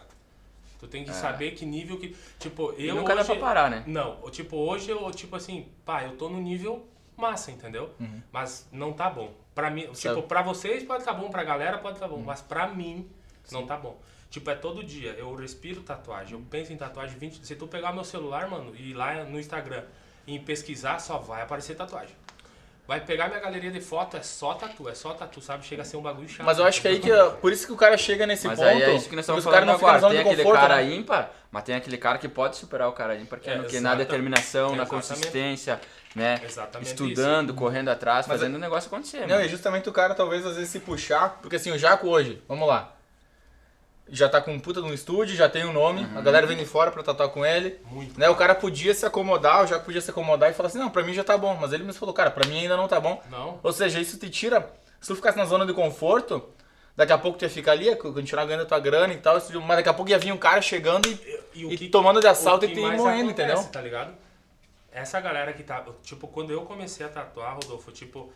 Tu 0.79 0.87
tem 0.87 1.05
que 1.05 1.13
saber 1.13 1.53
que 1.53 1.65
nível 1.65 1.99
que. 1.99 2.15
Tipo, 2.39 2.75
E 2.77 2.87
eu. 2.89 2.95
nunca 2.97 3.15
dá 3.15 3.23
hoje, 3.23 3.31
pra 3.31 3.41
parar, 3.41 3.71
né? 3.71 3.83
Não, 3.87 4.21
tipo, 4.31 4.57
hoje 4.57 4.91
eu, 4.91 5.11
tipo 5.11 5.35
assim, 5.35 5.67
pá, 5.87 6.03
eu 6.05 6.17
tô 6.17 6.29
no 6.29 6.39
nível 6.39 6.87
massa, 7.17 7.51
entendeu? 7.51 7.91
Mas 8.31 8.69
não 8.71 8.93
tá 8.93 9.09
bom. 9.09 9.33
Pra 9.55 9.71
mim, 9.71 9.83
tipo, 9.85 9.95
Sabe. 9.97 10.23
pra 10.23 10.43
vocês 10.43 10.83
pode 10.85 11.03
tá 11.03 11.15
bom, 11.15 11.31
pra 11.31 11.43
galera 11.43 11.79
pode 11.79 11.99
tá 11.99 12.07
bom, 12.07 12.19
mas 12.19 12.43
pra 12.43 12.67
mim 12.69 13.09
não 13.51 13.67
tá 13.67 13.75
bom. 13.75 13.99
Tipo, 14.29 14.51
é 14.51 14.55
todo 14.55 14.85
dia. 14.85 15.13
Eu 15.13 15.35
respiro 15.35 15.81
tatuagem, 15.81 16.35
eu 16.39 16.45
penso 16.51 16.71
em 16.75 16.77
tatuagem 16.77 17.19
20. 17.19 17.47
Se 17.47 17.57
tu 17.57 17.67
pegar 17.67 17.95
meu 17.95 18.05
celular, 18.05 18.47
mano, 18.51 18.75
e 18.77 18.91
ir 18.91 18.95
lá 18.95 19.25
no 19.25 19.41
Instagram 19.41 19.83
e 20.27 20.39
pesquisar, 20.39 20.99
só 20.99 21.19
vai 21.19 21.43
aparecer 21.43 21.75
tatuagem. 21.77 22.15
Vai 22.87 23.01
pegar 23.01 23.27
minha 23.27 23.41
galeria 23.41 23.71
de 23.71 23.81
foto, 23.81 24.17
é 24.17 24.23
só 24.23 24.55
tatu, 24.55 24.89
é 24.89 24.95
só 24.95 25.13
tatu, 25.13 25.41
sabe? 25.41 25.67
Chega 25.67 25.83
a 25.83 25.85
ser 25.85 25.97
um 25.97 26.03
bagulho 26.03 26.29
chato. 26.29 26.47
Mas 26.47 26.59
eu 26.59 26.65
acho 26.65 26.81
que 26.81 26.87
aí 26.87 27.01
que. 27.01 27.11
Por 27.41 27.51
isso 27.51 27.67
que 27.67 27.73
o 27.73 27.77
cara 27.77 27.99
chega 27.99 28.25
nesse 28.29 28.47
Mas 28.47 28.61
ponto. 28.61 28.69
aí 28.69 28.81
é 28.81 28.95
isso 28.95 29.09
que 29.09 29.17
nós 29.17 29.25
estamos 29.25 29.43
porque 29.43 29.57
os 29.57 29.67
caras 29.67 29.81
falando 29.81 29.97
agora. 29.97 30.13
Tem 30.13 30.21
aquele 30.21 30.43
conforto, 30.45 30.61
cara 30.61 30.77
né? 30.77 30.95
ímpar, 30.95 31.35
mas 31.51 31.65
tem 31.65 31.75
aquele 31.75 31.99
cara 31.99 32.19
que 32.19 32.29
pode 32.29 32.57
superar 32.57 32.89
o 32.89 32.93
cara 32.93 33.17
ímpar, 33.17 33.41
que 33.41 33.51
é, 33.51 33.55
É, 33.55 33.59
no 33.59 33.65
que 33.65 33.81
na 33.81 33.97
determinação, 33.97 34.77
na 34.77 34.87
consistência, 34.87 35.81
né? 36.15 36.41
Exatamente 36.45 36.91
Estudando, 36.91 37.55
correndo 37.55 37.89
atrás, 37.89 38.25
Mas 38.29 38.39
fazendo 38.39 38.55
o 38.55 38.59
negócio 38.59 38.87
acontecer. 38.87 39.23
Não, 39.23 39.31
mano. 39.31 39.43
e 39.43 39.49
justamente 39.49 39.89
o 39.89 39.93
cara 39.93 40.15
talvez 40.15 40.47
às 40.47 40.55
vezes 40.55 40.71
se 40.71 40.79
puxar, 40.79 41.41
porque 41.43 41.57
assim, 41.57 41.73
o 41.73 41.79
Jaco 41.79 42.07
hoje, 42.07 42.41
vamos 42.47 42.69
lá. 42.69 42.96
Já 44.09 44.29
tá 44.29 44.41
com 44.41 44.53
um 44.53 44.61
puta 44.61 44.81
no 44.81 44.95
estúdio, 44.95 45.35
já 45.35 45.49
tem 45.49 45.65
um 45.65 45.73
nome, 45.73 46.03
Uhum. 46.05 46.19
a 46.19 46.21
galera 46.21 46.47
vem 46.47 46.57
de 46.57 46.65
fora 46.65 46.93
pra 46.93 47.03
tatuar 47.03 47.29
com 47.31 47.45
ele. 47.45 47.81
Muito. 47.91 48.19
Né, 48.21 48.29
o 48.29 48.37
cara 48.37 48.55
podia 48.55 48.95
se 48.95 49.05
acomodar, 49.05 49.65
o 49.65 49.67
Jaco 49.67 49.85
podia 49.85 50.01
se 50.01 50.11
acomodar 50.11 50.49
e 50.51 50.55
falar 50.55 50.69
assim, 50.69 50.79
não, 50.79 50.89
pra 50.91 51.03
mim 51.03 51.13
já 51.13 51.25
tá 51.25 51.37
bom. 51.37 51.57
Mas 51.61 51.73
ele 51.73 51.83
mesmo 51.83 51.99
falou, 51.99 52.15
cara, 52.15 52.31
pra 52.31 52.47
mim 52.47 52.61
ainda 52.61 52.77
não 52.77 52.87
tá 52.87 53.01
bom. 53.01 53.21
Não. 53.29 53.59
Ou 53.63 53.73
seja, 53.73 54.01
isso 54.01 54.17
te 54.19 54.31
tira. 54.31 54.73
Se 55.01 55.09
tu 55.09 55.17
ficasse 55.17 55.37
na 55.37 55.45
zona 55.45 55.67
de 55.67 55.73
conforto, 55.75 56.49
daqui 56.95 57.13
a 57.13 57.19
pouco 57.19 57.37
tu 57.37 57.43
ia 57.45 57.51
ficar 57.51 57.73
ali, 57.73 57.95
continuar 57.97 58.45
ganhando 58.45 58.63
a 58.63 58.67
tua 58.67 58.79
grana 58.79 59.13
e 59.13 59.19
tal, 59.19 59.35
mas 59.67 59.77
daqui 59.79 59.89
a 59.89 59.93
pouco 59.95 60.09
ia 60.11 60.19
vir 60.19 60.31
um 60.33 60.39
cara 60.39 60.63
chegando 60.63 61.09
e, 61.53 61.65
o 61.65 61.73
e 61.73 61.77
que- 61.77 61.89
tomando 61.89 62.21
de 62.21 62.29
assalto 62.29 62.65
e 62.65 62.75
te 62.75 62.81
mais 62.81 62.97
moendo, 63.01 63.25
acontece, 63.31 63.51
entendeu? 63.53 63.73
Tá 63.73 63.81
ligado? 63.81 64.15
Essa 64.93 65.21
galera 65.21 65.53
que 65.53 65.65
tá. 65.65 65.85
Tipo, 66.05 66.29
quando 66.29 66.53
eu 66.53 66.63
comecei 66.63 67.05
a 67.05 67.09
tatuar, 67.09 67.55
Rodolfo, 67.55 67.91
tipo, 67.91 68.33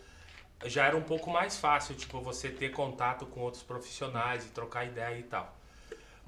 já 0.65 0.85
era 0.85 0.97
um 0.97 1.03
pouco 1.03 1.31
mais 1.31 1.57
fácil, 1.59 1.95
tipo, 1.95 2.21
você 2.21 2.49
ter 2.51 2.71
contato 2.71 3.25
com 3.25 3.41
outros 3.41 3.63
profissionais 3.63 4.45
e 4.45 4.49
trocar 4.49 4.85
ideia 4.85 5.17
e 5.17 5.23
tal. 5.23 5.57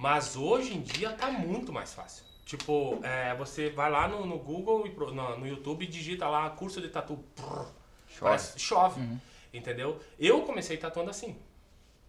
Mas 0.02 0.34
hoje 0.34 0.74
em 0.74 0.80
dia 0.80 1.10
tá 1.10 1.30
muito 1.30 1.72
mais 1.72 1.94
fácil. 1.94 2.24
Tipo, 2.44 2.98
é, 3.04 3.32
você 3.36 3.70
vai 3.70 3.88
lá 3.88 4.08
no, 4.08 4.26
no 4.26 4.36
Google 4.36 4.84
e 4.84 4.90
pro- 4.90 5.14
no, 5.14 5.38
no 5.38 5.46
YouTube 5.46 5.84
e 5.84 5.86
digita 5.86 6.26
lá 6.28 6.50
curso 6.50 6.80
de 6.80 6.88
tatu. 6.88 7.16
Prrr, 7.36 7.66
parece- 8.18 8.58
chove. 8.58 9.00
Uhum. 9.00 9.16
Entendeu? 9.54 10.00
Eu 10.18 10.42
comecei 10.42 10.76
tatuando 10.76 11.08
assim. 11.10 11.36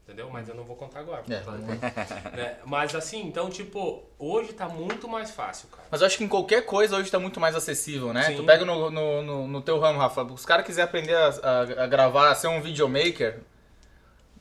Entendeu? 0.03 0.27
Mas 0.31 0.49
eu 0.49 0.55
não 0.55 0.63
vou 0.63 0.75
contar 0.75 1.01
agora. 1.01 1.23
É, 1.29 1.39
tá? 1.39 1.51
Né? 1.51 2.57
Mas 2.65 2.95
assim, 2.95 3.21
então, 3.27 3.49
tipo, 3.51 4.03
hoje 4.17 4.53
tá 4.53 4.67
muito 4.67 5.07
mais 5.07 5.29
fácil, 5.29 5.69
cara. 5.69 5.87
Mas 5.91 6.01
eu 6.01 6.07
acho 6.07 6.17
que 6.17 6.23
em 6.23 6.27
qualquer 6.27 6.65
coisa 6.65 6.97
hoje 6.97 7.11
tá 7.11 7.19
muito 7.19 7.39
mais 7.39 7.55
acessível, 7.55 8.11
né? 8.11 8.23
Sim. 8.23 8.37
Tu 8.37 8.43
pega 8.43 8.65
no, 8.65 8.89
no, 8.89 9.21
no, 9.21 9.47
no 9.47 9.61
teu 9.61 9.79
ramo, 9.79 9.99
Rafa, 9.99 10.23
os 10.23 10.45
caras 10.45 10.65
quiserem 10.65 10.89
aprender 10.89 11.15
a, 11.15 11.27
a- 11.27 11.83
a 11.83 11.87
gravar, 11.87 12.31
a 12.31 12.35
ser 12.35 12.47
um 12.47 12.59
videomaker, 12.59 13.39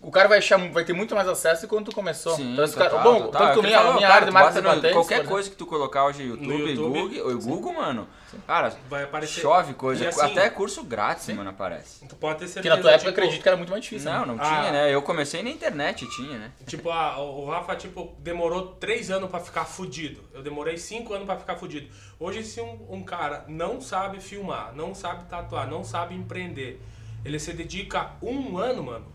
o 0.02 0.10
cara 0.10 0.28
vai, 0.28 0.38
achar, 0.38 0.58
vai 0.70 0.84
ter 0.84 0.92
muito 0.92 1.14
mais 1.14 1.28
acesso 1.28 1.62
do 1.62 1.68
quando 1.68 1.86
tu 1.86 1.94
começou. 1.94 2.34
Sim, 2.36 2.52
então, 2.54 2.64
esse 2.64 2.74
total, 2.74 2.90
cara, 2.90 3.02
bom, 3.02 3.22
total. 3.22 3.40
tanto 3.40 3.52
É 3.52 3.54
que 3.62 3.66
minha, 3.68 3.78
falou, 3.78 3.94
minha 3.94 4.06
cara, 4.08 4.14
área 4.16 4.26
de 4.26 4.32
marketing 4.32 4.58
no- 4.66 4.68
patentes, 4.74 4.92
Qualquer 4.92 5.20
por 5.22 5.28
coisa 5.28 5.50
que 5.50 5.56
tu 5.56 5.64
colocar 5.66 6.04
hoje 6.06 6.22
no 6.24 6.28
YouTube, 6.30 6.70
YouTube, 6.70 7.00
Google, 7.16 7.32
o 7.36 7.38
Google, 7.38 7.72
mano, 7.74 8.08
cara, 8.46 8.76
Vai 8.90 9.04
aparecer. 9.04 9.40
chove 9.40 9.74
coisa. 9.74 10.08
Assim- 10.08 10.20
Até 10.32 10.50
curso 10.50 10.82
grátis, 10.82 11.28
mano, 11.34 11.50
aparece. 11.50 12.04
Tu 12.06 12.16
pode 12.16 12.40
ter 12.40 12.46
Que 12.46 12.50
certeza. 12.50 12.74
na 12.74 12.80
tua 12.82 12.90
época 12.90 13.10
tipo, 13.10 13.20
acredito 13.20 13.42
que 13.42 13.48
era 13.48 13.56
muito 13.56 13.70
mais 13.70 13.82
difícil. 13.84 14.10
Não, 14.10 14.20
né? 14.20 14.26
não 14.26 14.36
Ah. 14.40 14.44
tinha, 14.48 14.72
né? 14.72 14.94
Eu 14.94 15.02
comecei 15.02 15.42
na 15.42 15.50
internet, 15.50 16.04
tinha, 16.16 16.36
né? 16.38 16.50
Tipo, 16.66 16.90
ah, 16.90 17.18
o 17.20 17.42
o 17.42 17.50
Rafa, 17.50 17.76
tipo, 17.76 18.14
demorou 18.18 18.68
três 18.80 19.10
anos 19.10 19.30
pra 19.30 19.38
ficar 19.40 19.64
fudido. 19.66 20.20
Eu 20.34 20.42
demorei 20.42 20.76
cinco 20.78 21.12
anos 21.14 21.26
pra 21.26 21.36
ficar 21.36 21.54
fudido. 21.56 21.88
Hoje, 22.18 22.42
se 22.42 22.60
um, 22.60 22.86
um 22.90 23.02
cara 23.04 23.44
não 23.46 23.80
sabe 23.80 24.20
filmar, 24.20 24.72
não 24.74 24.94
sabe 24.94 25.24
tatuar, 25.28 25.68
não 25.68 25.84
sabe 25.84 26.14
empreender, 26.14 26.80
ele 27.24 27.38
se 27.38 27.52
dedica 27.52 28.12
um 28.22 28.58
ano, 28.58 28.82
mano, 28.82 29.11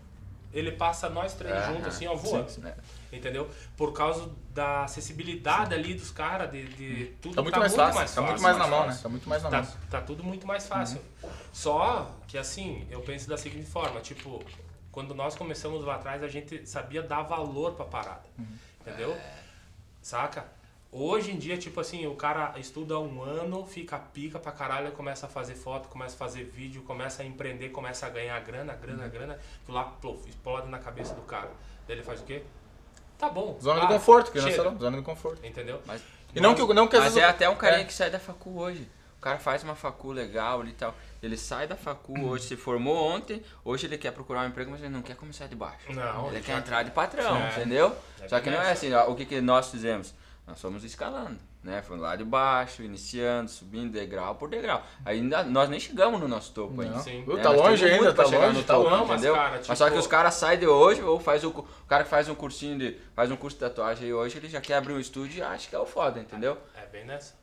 ele 0.58 0.72
passa 0.72 1.08
nós 1.08 1.34
três 1.34 1.54
Aham, 1.54 1.74
juntos, 1.74 1.88
assim, 1.88 2.06
ó, 2.06 2.14
voando. 2.14 2.50
sim, 2.50 2.62
sim. 2.62 2.72
Entendeu? 3.12 3.48
Por 3.76 3.92
causa 3.92 4.28
da 4.54 4.84
acessibilidade 4.84 5.74
ali 5.74 5.94
dos 5.94 6.10
caras, 6.10 6.50
de, 6.50 6.64
de 6.68 7.06
tudo 7.22 7.34
Tá 7.36 7.42
muito 7.42 7.58
mais 7.58 7.74
fácil, 7.74 8.14
tá 8.14 8.22
muito 8.22 8.42
mais 8.42 8.58
na 8.58 8.66
mão, 8.66 8.80
né? 8.80 8.86
fácil. 8.88 9.02
Tá 9.02 9.08
muito 9.08 9.28
mais 9.28 9.42
na 9.42 9.50
Tá, 9.50 9.62
mão. 9.62 9.72
tá 9.90 10.00
tudo 10.02 10.22
muito 10.24 10.46
mais 10.46 10.66
fácil. 10.66 11.00
Só 11.52 12.14
que 12.26 12.36
assim, 12.36 12.86
eu 12.90 13.00
penso 13.00 13.28
da 13.28 13.36
seguinte 13.38 13.70
forma, 13.70 14.00
tipo, 14.00 14.42
quando 14.92 15.14
nós 15.14 15.34
começamos 15.34 15.84
lá 15.84 15.94
atrás, 15.94 16.22
a 16.22 16.28
gente 16.28 16.66
sabia 16.66 17.02
dar 17.02 17.22
valor 17.22 17.72
pra 17.72 17.84
parada. 17.84 18.22
Entendeu? 18.80 19.16
Saca? 20.02 20.44
Hoje 20.90 21.32
em 21.32 21.36
dia, 21.36 21.58
tipo 21.58 21.78
assim, 21.80 22.06
o 22.06 22.14
cara 22.14 22.54
estuda 22.58 22.98
um 22.98 23.22
ano, 23.22 23.66
fica 23.66 23.98
pica 23.98 24.38
pra 24.38 24.50
caralho, 24.50 24.90
começa 24.92 25.26
a 25.26 25.28
fazer 25.28 25.54
foto, 25.54 25.86
começa 25.88 26.14
a 26.14 26.18
fazer 26.18 26.44
vídeo, 26.44 26.80
começa 26.82 27.22
a 27.22 27.26
empreender, 27.26 27.68
começa 27.68 28.06
a 28.06 28.08
ganhar 28.08 28.40
grana, 28.40 28.72
grana, 28.74 29.06
grana, 29.06 29.38
que 29.66 29.70
lá 29.70 29.84
plof, 29.84 30.26
explode 30.26 30.68
na 30.68 30.78
cabeça 30.78 31.14
do 31.14 31.20
cara. 31.22 31.50
Daí 31.86 31.96
ele 31.96 32.02
faz 32.02 32.20
o 32.20 32.24
quê? 32.24 32.42
Tá 33.18 33.28
bom. 33.28 33.58
Zona 33.60 33.82
ah, 33.82 33.86
de 33.86 33.92
conforto, 33.92 34.32
chega. 34.40 34.56
falamos, 34.56 34.80
zona 34.80 34.96
de 34.96 35.02
conforto. 35.02 35.44
Entendeu? 35.44 35.82
Mas, 35.84 36.02
E 36.34 36.40
não 36.40 36.54
que, 36.54 36.62
não 36.72 36.88
que 36.88 36.98
mas 36.98 37.16
é 37.18 37.24
até 37.24 37.46
um 37.50 37.56
carinha 37.56 37.82
é. 37.82 37.84
que 37.84 37.92
sai 37.92 38.10
da 38.10 38.18
facu 38.18 38.58
hoje. 38.58 38.88
O 39.18 39.20
cara 39.20 39.38
faz 39.38 39.62
uma 39.64 39.74
facu 39.74 40.12
legal 40.12 40.64
e 40.64 40.72
tal. 40.72 40.94
Ele 41.22 41.36
sai 41.36 41.66
da 41.66 41.76
facu 41.76 42.12
Uhum. 42.12 42.28
hoje, 42.28 42.44
se 42.44 42.56
formou 42.56 42.96
ontem, 42.96 43.42
hoje 43.64 43.86
ele 43.86 43.98
quer 43.98 44.12
procurar 44.12 44.42
um 44.42 44.46
emprego, 44.48 44.70
mas 44.70 44.80
ele 44.80 44.90
não 44.90 45.02
quer 45.02 45.16
começar 45.16 45.48
de 45.48 45.56
baixo. 45.56 45.92
Não, 45.92 46.28
ele 46.28 46.36
ele 46.36 46.44
quer 46.44 46.52
já- 46.52 46.58
entrar 46.60 46.82
de 46.84 46.92
patrão, 46.92 47.36
É. 47.36 47.50
entendeu? 47.50 47.94
É 48.20 48.28
Só 48.28 48.40
que 48.40 48.48
não 48.48 48.62
é 48.62 48.70
assim, 48.70 48.92
ó, 48.94 49.10
o 49.10 49.16
que, 49.16 49.26
que 49.26 49.40
nós 49.40 49.68
fizemos? 49.70 50.14
Nós 50.48 50.58
fomos 50.62 50.82
escalando, 50.82 51.36
né? 51.62 51.82
Fomos 51.82 52.02
lá 52.02 52.16
de 52.16 52.24
baixo, 52.24 52.82
iniciando, 52.82 53.50
subindo 53.50 53.92
degrau 53.92 54.34
por 54.34 54.48
degrau. 54.48 54.82
Ainda 55.04 55.44
nós 55.44 55.68
nem 55.68 55.78
chegamos 55.78 56.18
no 56.18 56.26
nosso 56.26 56.54
topo 56.54 56.80
ainda. 56.80 56.94
Não. 56.94 57.02
Sim. 57.02 57.22
Né? 57.26 57.36
Tá 57.42 57.50
Nós 57.52 57.60
longe 57.60 57.84
ainda, 57.84 58.14
tá 58.14 58.22
longe, 58.22 58.56
no 58.56 58.64
tá 58.64 58.74
topo, 58.74 58.88
longe. 58.88 59.04
Mas, 59.08 59.10
entendeu? 59.20 59.34
cara, 59.34 59.60
Mas 59.68 59.78
só 59.78 59.84
que 59.84 59.90
tipo- 59.90 60.00
os 60.00 60.06
caras 60.06 60.34
saem 60.34 60.58
de 60.58 60.66
hoje, 60.66 61.02
ou 61.02 61.20
faz 61.20 61.44
o, 61.44 61.50
o 61.50 61.86
cara 61.86 62.02
que 62.02 62.08
faz 62.08 62.30
um 62.30 62.34
cursinho 62.34 62.78
de. 62.78 62.96
faz 63.14 63.30
um 63.30 63.36
curso 63.36 63.58
de 63.58 63.60
tatuagem 63.60 64.06
aí 64.06 64.14
hoje, 64.14 64.38
ele 64.38 64.48
já 64.48 64.58
quer 64.58 64.76
abrir 64.76 64.94
um 64.94 64.98
estúdio 65.00 65.38
e 65.38 65.42
acha 65.42 65.68
que 65.68 65.76
é 65.76 65.78
o 65.78 65.84
foda, 65.84 66.18
entendeu? 66.18 66.56
É 66.74 66.86
bem 66.86 67.04
nessa. 67.04 67.34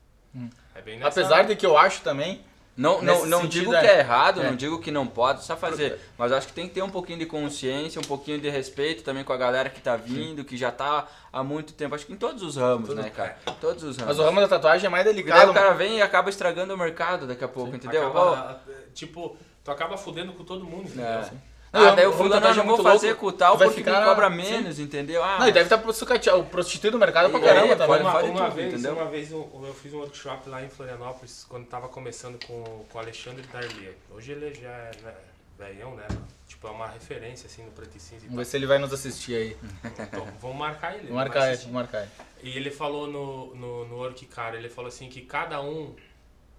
É 0.74 0.82
bem 0.82 0.98
nessa. 0.98 1.10
Apesar 1.22 1.44
de 1.44 1.56
que 1.56 1.66
eu 1.66 1.78
acho 1.78 2.02
também... 2.02 2.44
Não, 2.78 3.02
não, 3.02 3.26
não 3.26 3.46
digo 3.48 3.74
é. 3.74 3.80
que 3.80 3.88
é 3.88 4.00
errado, 4.00 4.42
É. 4.42 4.50
não 4.50 4.56
digo 4.56 4.80
que 4.82 4.92
não 4.92 5.08
pode 5.08 5.46
só 5.46 5.56
fazer, 5.56 5.98
mas 6.18 6.32
acho 6.34 6.48
que 6.48 6.54
tem 6.54 6.68
que 6.68 6.74
ter 6.74 6.82
um 6.82 6.90
pouquinho 6.90 7.18
de 7.20 7.26
consciência, 7.26 8.02
um 8.02 8.04
pouquinho 8.04 8.38
de 8.40 8.50
respeito 8.50 9.02
também 9.02 9.24
com 9.24 9.32
a 9.32 9.38
galera 9.38 9.70
que 9.70 9.80
tá 9.82 9.96
vindo, 9.96 10.44
que 10.44 10.58
já 10.58 10.72
tá 10.72 11.08
há 11.32 11.42
muito 11.42 11.72
tempo, 11.74 11.96
acho 11.96 12.06
que 12.06 12.12
em 12.12 12.18
todos 12.18 12.44
os 12.44 12.58
ramos, 12.58 12.94
né, 12.94 13.10
cara? 13.10 13.38
Todos 13.62 13.82
os 13.84 13.96
ramos. 13.96 14.18
Mas 14.18 14.20
o 14.20 14.24
ramo 14.28 14.42
da 14.42 14.48
tatuagem 14.50 14.88
é 14.88 14.90
mais 14.90 15.06
Porque 15.06 15.22
daí 15.22 15.26
delicado. 15.32 15.52
o 15.52 15.54
cara 15.54 15.74
vem 15.74 16.00
e 16.00 16.02
acaba 16.02 16.30
estragando 16.30 16.74
o 16.74 16.78
mercado 16.78 17.26
daqui 17.26 17.44
a 17.46 17.48
pouco, 17.48 17.74
entendeu? 17.74 18.08
Acaba, 18.08 18.62
tipo, 18.94 19.38
tu 19.64 19.72
acaba 19.72 19.96
fudendo 19.98 20.34
com 20.34 20.44
todo 20.44 20.66
mundo, 20.66 20.84
Ó, 20.88 20.90
entendeu? 20.90 21.06
é. 21.06 21.32
Não, 21.76 21.90
Ah, 21.90 21.92
daí 21.96 22.08
o 22.08 22.14
fulano 22.14 22.36
tatuagem 22.36 22.64
não 22.66 22.74
é 22.74 22.76
vou 22.78 22.84
fazer 22.86 23.08
louco. 23.08 23.22
com 23.22 23.28
o 23.28 23.32
tal 23.34 23.58
porque 23.58 23.74
ficar- 23.76 24.00
me 24.00 24.06
cobra 24.06 24.30
sim. 24.30 24.36
menos, 24.38 24.80
entendeu? 24.80 25.22
Ah, 25.22 25.40
Não, 25.40 25.48
e 25.50 25.52
deve 25.52 25.66
estar 25.66 25.78
tá, 25.78 26.36
o 26.38 26.46
prostituir 26.46 26.92
do 26.92 26.98
mercado 26.98 27.30
pra 27.30 27.40
E 27.40 27.44
caramba 27.44 27.76
também. 27.76 27.98
né? 27.98 28.02
Uma, 28.04 28.12
fale 28.14 28.30
uma 28.30 28.44
tudo, 28.46 28.56
vez, 28.56 28.74
entendeu? 28.74 28.94
uma 28.94 29.06
vez 29.06 29.32
eu, 29.32 29.62
eu 29.68 29.74
fiz 29.74 29.94
um 29.94 29.98
workshop 29.98 30.48
lá 30.50 30.64
em 30.64 30.70
Florianópolis, 30.70 31.46
quando 31.50 31.66
tava 31.68 31.90
começando 31.90 32.40
com, 32.46 32.64
com 32.90 32.98
o 32.98 33.02
Alexandre 33.02 33.44
Darlier. 33.52 33.94
Hoje 34.10 34.32
ele 34.32 34.54
já 34.54 34.70
é, 34.70 34.92
né, 35.04 35.14
velhão, 35.60 35.96
né? 35.96 36.08
Tipo, 36.48 36.68
é 36.68 36.72
uma 36.72 36.88
referência, 36.88 37.48
assim, 37.48 37.64
no 37.66 37.72
preto 37.72 37.98
e 37.98 38.00
cinza 38.00 38.24
e 38.24 38.28
Vamos 38.28 38.38
ver 38.38 38.46
se 38.46 38.56
ele 38.56 38.66
vai 38.68 38.78
nos 38.78 38.94
assistir 38.94 39.36
aí. 39.36 39.58
Então, 39.84 40.26
vamos 40.40 40.58
marcar 40.58 40.94
ele. 40.94 41.08
Vamos 41.08 41.16
marcar 41.16 41.48
ele, 41.50 41.58
vamos 41.58 41.74
marcar 41.74 42.02
ele. 42.04 42.12
E 42.44 42.56
ele 42.58 42.72
falou 42.72 43.08
no, 43.08 43.54
no, 43.56 43.86
no 43.86 43.96
Work 43.98 44.26
Cara, 44.28 44.56
ele 44.56 44.70
falou 44.70 44.88
assim 44.88 45.10
que 45.10 45.22
cada 45.22 45.62
um 45.62 45.94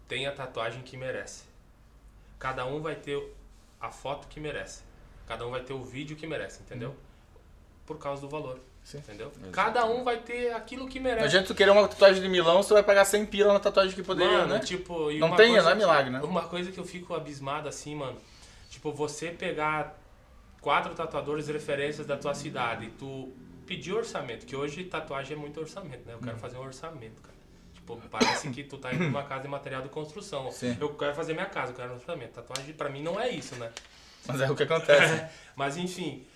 tem 0.08 0.26
a 0.26 0.32
tatuagem 0.32 0.82
que 0.82 0.96
merece. 0.96 1.44
Cada 2.38 2.66
um 2.66 2.82
vai 2.82 2.94
ter 2.96 3.22
a 3.80 3.90
foto 3.90 4.26
que 4.28 4.40
merece. 4.40 4.82
Cada 5.26 5.46
um 5.46 5.50
vai 5.50 5.60
ter 5.62 5.72
o 5.72 5.82
vídeo 5.82 6.16
que 6.16 6.26
merece, 6.26 6.60
entendeu? 6.62 6.94
Por 7.84 7.98
causa 7.98 8.20
do 8.22 8.28
valor. 8.28 8.58
Sim. 8.84 8.98
Entendeu? 8.98 9.32
Cada 9.50 9.84
um 9.84 10.04
vai 10.04 10.18
ter 10.18 10.52
aquilo 10.54 10.86
que 10.88 11.00
Não 11.00 11.04
merece. 11.10 11.26
adianta 11.26 11.48
tu 11.48 11.54
querer 11.56 11.70
uma 11.70 11.88
tatuagem 11.88 12.22
de 12.22 12.28
Milão, 12.28 12.62
você 12.62 12.72
vai 12.72 12.84
pagar 12.84 13.04
100 13.04 13.26
pila 13.26 13.52
na 13.52 13.58
tatuagem 13.58 13.94
que 13.94 14.02
poderia, 14.02 14.38
Mano, 14.38 14.54
né? 14.54 14.60
tipo, 14.60 15.10
e 15.10 15.18
Não 15.18 15.34
tem, 15.34 15.48
coisa 15.50 15.62
não 15.64 15.70
é 15.70 15.74
milagre, 15.74 16.10
né? 16.10 16.20
Uma 16.22 16.42
coisa 16.48 16.70
que 16.70 16.78
eu 16.78 16.84
fico 16.84 17.12
abismado 17.14 17.68
assim, 17.68 17.96
mano. 17.96 18.16
Tipo, 18.70 18.92
você 18.92 19.30
pegar 19.30 19.98
quatro 20.60 20.94
tatuadores 20.94 21.48
referências 21.48 22.06
da 22.06 22.16
tua 22.16 22.34
cidade 22.34 22.86
e 22.86 22.90
tu 22.90 23.32
pedir 23.66 23.92
orçamento, 23.92 24.46
que 24.46 24.54
hoje 24.54 24.84
tatuagem 24.84 25.36
é 25.36 25.40
muito 25.40 25.58
orçamento, 25.58 26.06
né? 26.06 26.12
Eu 26.14 26.18
Hum. 26.18 26.22
quero 26.22 26.38
fazer 26.38 26.56
um 26.56 26.62
orçamento, 26.64 27.20
cara. 27.22 27.34
Tipo, 27.74 28.00
parece 28.08 28.50
que 28.50 28.62
tu 28.62 28.78
tá 28.78 28.92
indo 28.94 29.02
numa 29.04 29.24
casa 29.24 29.42
de 29.42 29.48
material 29.48 29.82
de 29.82 29.88
construção. 29.88 30.50
Sim. 30.52 30.76
Eu 30.80 30.94
quero 30.94 31.14
fazer 31.14 31.32
minha 31.34 31.46
casa, 31.46 31.72
eu 31.72 31.76
quero 31.76 31.90
um 31.92 31.96
orçamento. 31.96 32.32
Tatuagem 32.34 32.72
pra 32.74 32.88
mim 32.88 33.02
não 33.02 33.18
é 33.20 33.28
isso, 33.28 33.56
né? 33.56 33.72
Mas 34.26 34.40
é 34.40 34.50
o 34.50 34.56
que 34.56 34.62
acontece. 34.62 35.26
Mas 35.54 35.76
enfim, 35.76 36.26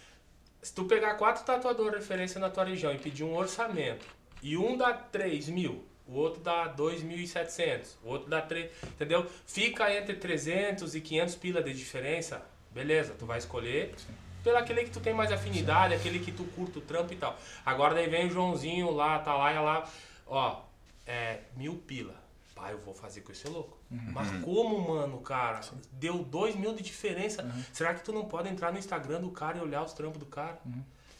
se 0.63 0.75
tu 0.75 0.85
pegar 0.85 1.15
quatro 1.15 1.45
tatuadores 1.45 2.01
referência 2.01 2.41
na 2.41 2.51
tua 2.51 2.65
região 2.65 2.93
e 2.93 2.99
pedir 2.99 3.25
um 3.25 3.35
orçamento, 3.35 4.07
e 4.43 4.57
um 4.57 4.77
dá 4.77 4.93
3 4.93 5.49
mil, 5.49 5.85
o 6.07 6.15
outro 6.15 6.41
dá 6.43 6.75
2.700, 6.75 7.97
o 8.03 8.09
outro 8.09 8.29
dá 8.29 8.41
3, 8.41 8.71
entendeu? 8.85 9.27
Fica 9.47 9.95
entre 9.95 10.15
300 10.15 10.95
e 10.95 11.01
500 11.01 11.35
pila 11.37 11.63
de 11.63 11.73
diferença, 11.75 12.43
beleza, 12.73 13.15
tu 13.19 13.27
vai 13.27 13.39
escolher 13.39 13.95
pelo 14.43 14.57
aquele 14.57 14.85
que 14.85 14.91
tu 14.91 15.01
tem 15.01 15.13
mais 15.13 15.31
afinidade, 15.31 15.95
aquele 15.95 16.19
que 16.19 16.33
tu 16.33 16.45
curta 16.45 16.79
o 16.79 16.83
trampo 16.83 17.13
e 17.13 17.17
tal. 17.17 17.39
Agora 17.65 17.95
daí 17.95 18.09
vem 18.09 18.27
o 18.27 18.31
Joãozinho 18.31 18.91
lá, 18.91 19.19
tá 19.19 19.35
lá 19.35 19.53
e 19.53 19.59
lá, 19.59 19.91
ó, 20.27 20.63
é 21.07 21.41
mil 21.57 21.75
pila. 21.87 22.15
Pai, 22.61 22.73
eu 22.75 22.79
vou 22.79 22.93
fazer 22.95 23.23
com 23.23 23.33
esse 23.33 23.49
louco. 23.49 23.79
Uhum. 23.91 24.11
Mas 24.13 24.31
como, 24.45 24.89
mano, 24.95 25.19
cara? 25.21 25.61
Deu 25.93 26.19
dois 26.19 26.55
mil 26.55 26.75
de 26.75 26.83
diferença. 26.83 27.43
Uhum. 27.43 27.65
Será 27.73 27.95
que 27.95 28.05
tu 28.05 28.13
não 28.13 28.27
pode 28.27 28.49
entrar 28.51 28.71
no 28.71 28.79
Instagram 28.79 29.21
do 29.23 29.31
cara 29.31 29.57
e 29.57 29.61
olhar 29.63 29.83
os 29.83 29.95
trampos 29.95 30.19
do 30.19 30.27
cara? 30.27 30.59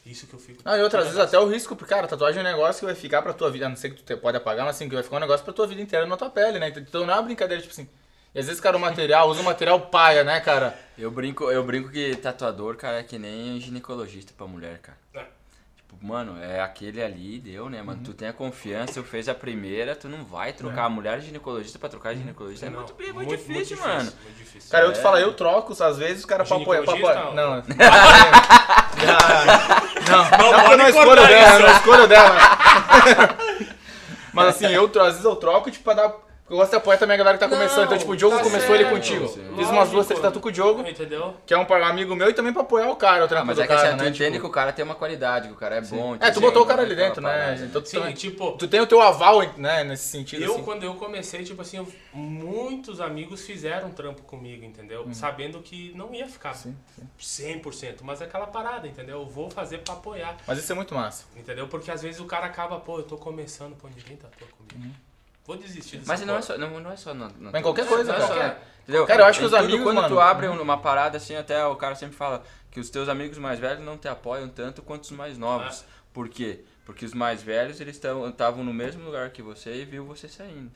Isso 0.05 0.27
que 0.27 0.33
eu 0.35 0.39
fico. 0.39 0.61
Não, 0.63 0.77
e 0.77 0.81
outras 0.83 1.05
vezes 1.05 1.19
até 1.19 1.39
o 1.39 1.47
risco, 1.47 1.75
porque, 1.75 1.93
cara, 1.93 2.07
tatuagem 2.07 2.39
é 2.43 2.45
um 2.47 2.51
negócio 2.51 2.79
que 2.81 2.85
vai 2.85 2.95
ficar 2.95 3.21
pra 3.23 3.33
tua 3.33 3.49
vida. 3.49 3.65
A 3.65 3.69
não 3.69 3.75
ser 3.75 3.89
que 3.89 3.95
tu 3.97 4.03
te- 4.03 4.15
pode 4.15 4.37
apagar, 4.37 4.65
mas 4.65 4.75
assim, 4.75 4.87
que 4.87 4.93
vai 4.95 5.03
ficar 5.03 5.17
um 5.17 5.19
negócio 5.19 5.43
pra 5.43 5.53
tua 5.53 5.65
vida 5.67 5.81
inteira 5.81 6.05
na 6.05 6.15
tua 6.17 6.29
pele, 6.29 6.59
né? 6.59 6.69
Então 6.75 7.05
não 7.05 7.13
é 7.13 7.17
uma 7.17 7.23
brincadeira, 7.23 7.61
tipo 7.61 7.73
assim. 7.73 7.87
E 8.33 8.39
às 8.39 8.45
vezes, 8.45 8.61
cara, 8.61 8.77
o 8.77 8.79
material, 8.79 9.27
usa 9.29 9.41
o 9.41 9.43
material 9.43 9.79
paia, 9.87 10.23
né, 10.23 10.39
cara? 10.39 10.77
Eu 10.97 11.11
brinco, 11.11 11.51
eu 11.51 11.63
brinco 11.63 11.89
que 11.89 12.15
tatuador, 12.15 12.77
cara, 12.77 12.99
é 12.99 13.03
que 13.03 13.17
nem 13.19 13.59
ginecologista 13.59 14.31
pra 14.37 14.47
mulher, 14.47 14.79
cara. 14.79 14.97
É. 15.15 15.25
Tipo, 15.91 16.05
mano, 16.07 16.41
é 16.41 16.61
aquele 16.61 17.03
ali, 17.03 17.37
deu, 17.39 17.69
né, 17.69 17.79
Uhum. 17.79 17.85
mano? 17.85 18.01
Tu 18.03 18.13
tem 18.13 18.29
a 18.29 18.33
confiança, 18.33 18.93
tu 18.93 19.03
fez 19.03 19.27
a 19.27 19.35
primeira, 19.35 19.93
tu 19.95 20.07
não 20.07 20.23
vai 20.23 20.53
trocar 20.53 20.85
a 20.85 20.89
mulher 20.89 21.19
ginecologista 21.19 21.77
pra 21.77 21.89
trocar 21.89 22.15
ginecologista. 22.15 22.65
É 22.65 22.69
Não, 22.69 22.79
muito, 22.79 22.95
é 23.01 23.11
muito, 23.13 23.29
difícil, 23.29 23.77
mano. 23.77 24.03
Muito 24.23 24.37
difícil. 24.37 24.71
Cara, 24.71 24.85
eu 24.85 24.93
te 24.93 24.99
É. 24.99 25.01
falo, 25.01 25.17
eu 25.17 25.33
troco, 25.33 25.73
às 25.83 25.97
vezes, 25.97 26.19
os 26.19 26.25
caras 26.25 26.47
pra 26.47 26.57
apoiar. 26.57 26.81
Não, 26.85 27.33
não. 27.35 27.55
não, 27.55 27.63
não, 30.37 30.51
não, 30.51 30.63
pode 30.63 30.77
não 30.77 30.87
escolho 30.87 31.07
cortar 31.07 31.27
dela, 31.27 31.59
não 31.59 31.75
escolho 31.75 32.07
dela. 32.07 32.35
Mas 34.33 34.47
assim, 34.47 34.67
eu, 34.67 34.85
às 34.85 35.07
vezes 35.07 35.25
eu 35.25 35.35
troco, 35.35 35.69
tipo, 35.69 35.83
pra 35.83 35.93
dar. 35.93 36.13
Eu 36.51 36.57
gosto 36.57 36.71
de 36.71 36.75
apoiar 36.75 36.97
também 36.97 37.13
a 37.15 37.17
galera 37.17 37.37
que 37.37 37.43
tá 37.45 37.47
Não, 37.49 37.55
começando. 37.57 37.85
Então, 37.85 37.97
tipo, 37.97 38.11
o 38.11 38.17
Diogo 38.17 38.35
tá 38.35 38.43
começou 38.43 38.75
ele 38.75 38.83
certo, 38.83 38.93
contigo. 38.93 39.27
sim. 39.29 39.55
Fiz 39.55 39.69
umas 39.69 39.89
duas, 39.89 40.05
tatu 40.05 40.41
com 40.41 40.49
o 40.49 40.51
Diogo, 40.51 40.85
Entendeu? 40.85 41.33
que 41.45 41.53
é 41.53 41.57
um 41.57 41.65
amigo 41.85 42.13
meu, 42.13 42.29
e 42.29 42.33
também 42.33 42.51
pra 42.51 42.61
apoiar 42.63 42.89
o 42.91 42.95
cara, 42.97 43.21
o 43.21 43.25
Ah, 43.25 43.27
trampo 43.29 43.45
mas 43.47 43.55
do 43.55 43.61
é 43.61 43.67
que 43.67 43.73
cara, 43.73 43.87
assim, 43.87 43.97
tu 43.97 44.03
né? 44.03 44.09
entende 44.09 44.31
tipo- 44.33 44.39
que 44.41 44.45
o 44.47 44.49
cara 44.49 44.73
tem 44.73 44.83
uma 44.83 44.93
qualidade, 44.95 45.47
que 45.47 45.53
o 45.53 45.57
cara 45.57 45.75
é 45.77 45.81
bom. 45.81 46.17
É, 46.19 46.29
tu 46.29 46.41
botou 46.41 46.63
o 46.63 46.65
cara 46.65 46.81
Não 46.81 46.87
ali 46.87 46.95
dentro, 46.95 47.21
né? 47.21 47.29
parada. 47.29 47.63
Então 47.63 47.81
tu, 47.81 47.87
Sim, 47.87 47.99
também- 47.99 48.13
tipo, 48.13 48.51
tu 48.57 48.67
tem 48.67 48.81
o 48.81 48.85
teu 48.85 49.01
aval, 49.01 49.41
né, 49.55 49.85
nesse 49.85 50.09
sentido. 50.09 50.43
Eu, 50.43 50.55
assim. 50.55 50.63
quando 50.63 50.83
eu 50.83 50.93
comecei, 50.95 51.41
tipo 51.45 51.61
assim, 51.61 51.87
muitos 52.13 52.99
amigos 52.99 53.45
fizeram 53.45 53.87
um 53.87 53.91
trampo 53.91 54.21
comigo, 54.23 54.65
entendeu? 54.65 55.07
Sabendo 55.13 55.61
que 55.61 55.93
não 55.95 56.13
ia 56.13 56.27
ficar 56.27 56.53
Sim, 56.53 56.75
sim. 57.17 57.61
100%, 57.61 58.03
mas 58.03 58.21
é 58.21 58.25
aquela 58.25 58.47
parada, 58.47 58.89
entendeu? 58.89 59.21
Eu 59.21 59.25
vou 59.25 59.49
fazer 59.49 59.77
pra 59.77 59.93
apoiar, 59.93 60.35
Mas 60.45 60.57
isso 60.59 60.69
é 60.69 60.75
muito 60.75 60.93
massa. 60.93 61.23
entendeu? 61.35 61.69
Porque 61.69 61.89
às 61.89 62.01
vezes 62.01 62.19
o 62.19 62.25
cara 62.25 62.45
acaba, 62.45 62.77
pô, 62.77 62.97
eu 62.97 63.03
tô 63.03 63.15
começando, 63.15 63.73
pô, 63.77 63.87
ninguém 63.87 64.17
tatua 64.17 64.47
comigo. 64.57 64.93
Vou 65.53 65.57
desistir 65.61 65.97
dessa 65.97 66.07
Mas 66.11 66.21
não 66.25 66.35
é 66.37 66.41
só, 66.41 66.57
não, 66.57 66.79
não 66.79 66.91
é 66.91 66.95
só 66.95 67.13
na, 67.13 67.25
na 67.37 67.51
Mas 67.51 67.55
em 67.55 67.61
qualquer 67.63 67.85
coisa, 67.87 68.03
não 68.11 68.15
é 68.17 68.21
só- 68.21 68.27
qualquer. 68.27 68.61
entendeu? 68.83 69.05
Cara, 69.05 69.21
eu 69.21 69.25
acho 69.25 69.39
que 69.39 69.43
Em 69.43 69.47
os 69.47 69.51
tudo, 69.51 69.63
amigos, 69.63 69.83
Quando 69.83 69.95
mano, 69.97 70.07
tu 70.09 70.19
abre 70.19 70.47
uma 70.47 70.77
parada 70.77 71.17
assim, 71.17 71.35
até 71.35 71.65
o 71.65 71.75
cara 71.75 71.95
sempre 71.95 72.15
fala 72.15 72.43
que 72.71 72.79
os 72.79 72.89
teus 72.89 73.09
amigos 73.09 73.37
mais 73.37 73.59
velhos 73.59 73.83
não 73.83 73.97
te 73.97 74.07
apoiam 74.07 74.47
tanto 74.47 74.81
quanto 74.81 75.03
os 75.03 75.11
mais 75.11 75.37
novos. 75.37 75.83
Ah. 75.87 75.91
Por 76.13 76.29
quê? 76.29 76.61
Porque 76.85 77.05
os 77.05 77.13
mais 77.13 77.41
velhos, 77.43 77.79
eles 77.79 77.95
estavam 77.95 78.63
no 78.63 78.73
mesmo 78.73 79.03
lugar 79.05 79.29
que 79.29 79.41
você 79.41 79.81
e 79.81 79.85
viu 79.85 80.05
você 80.05 80.27
saindo. 80.27 80.71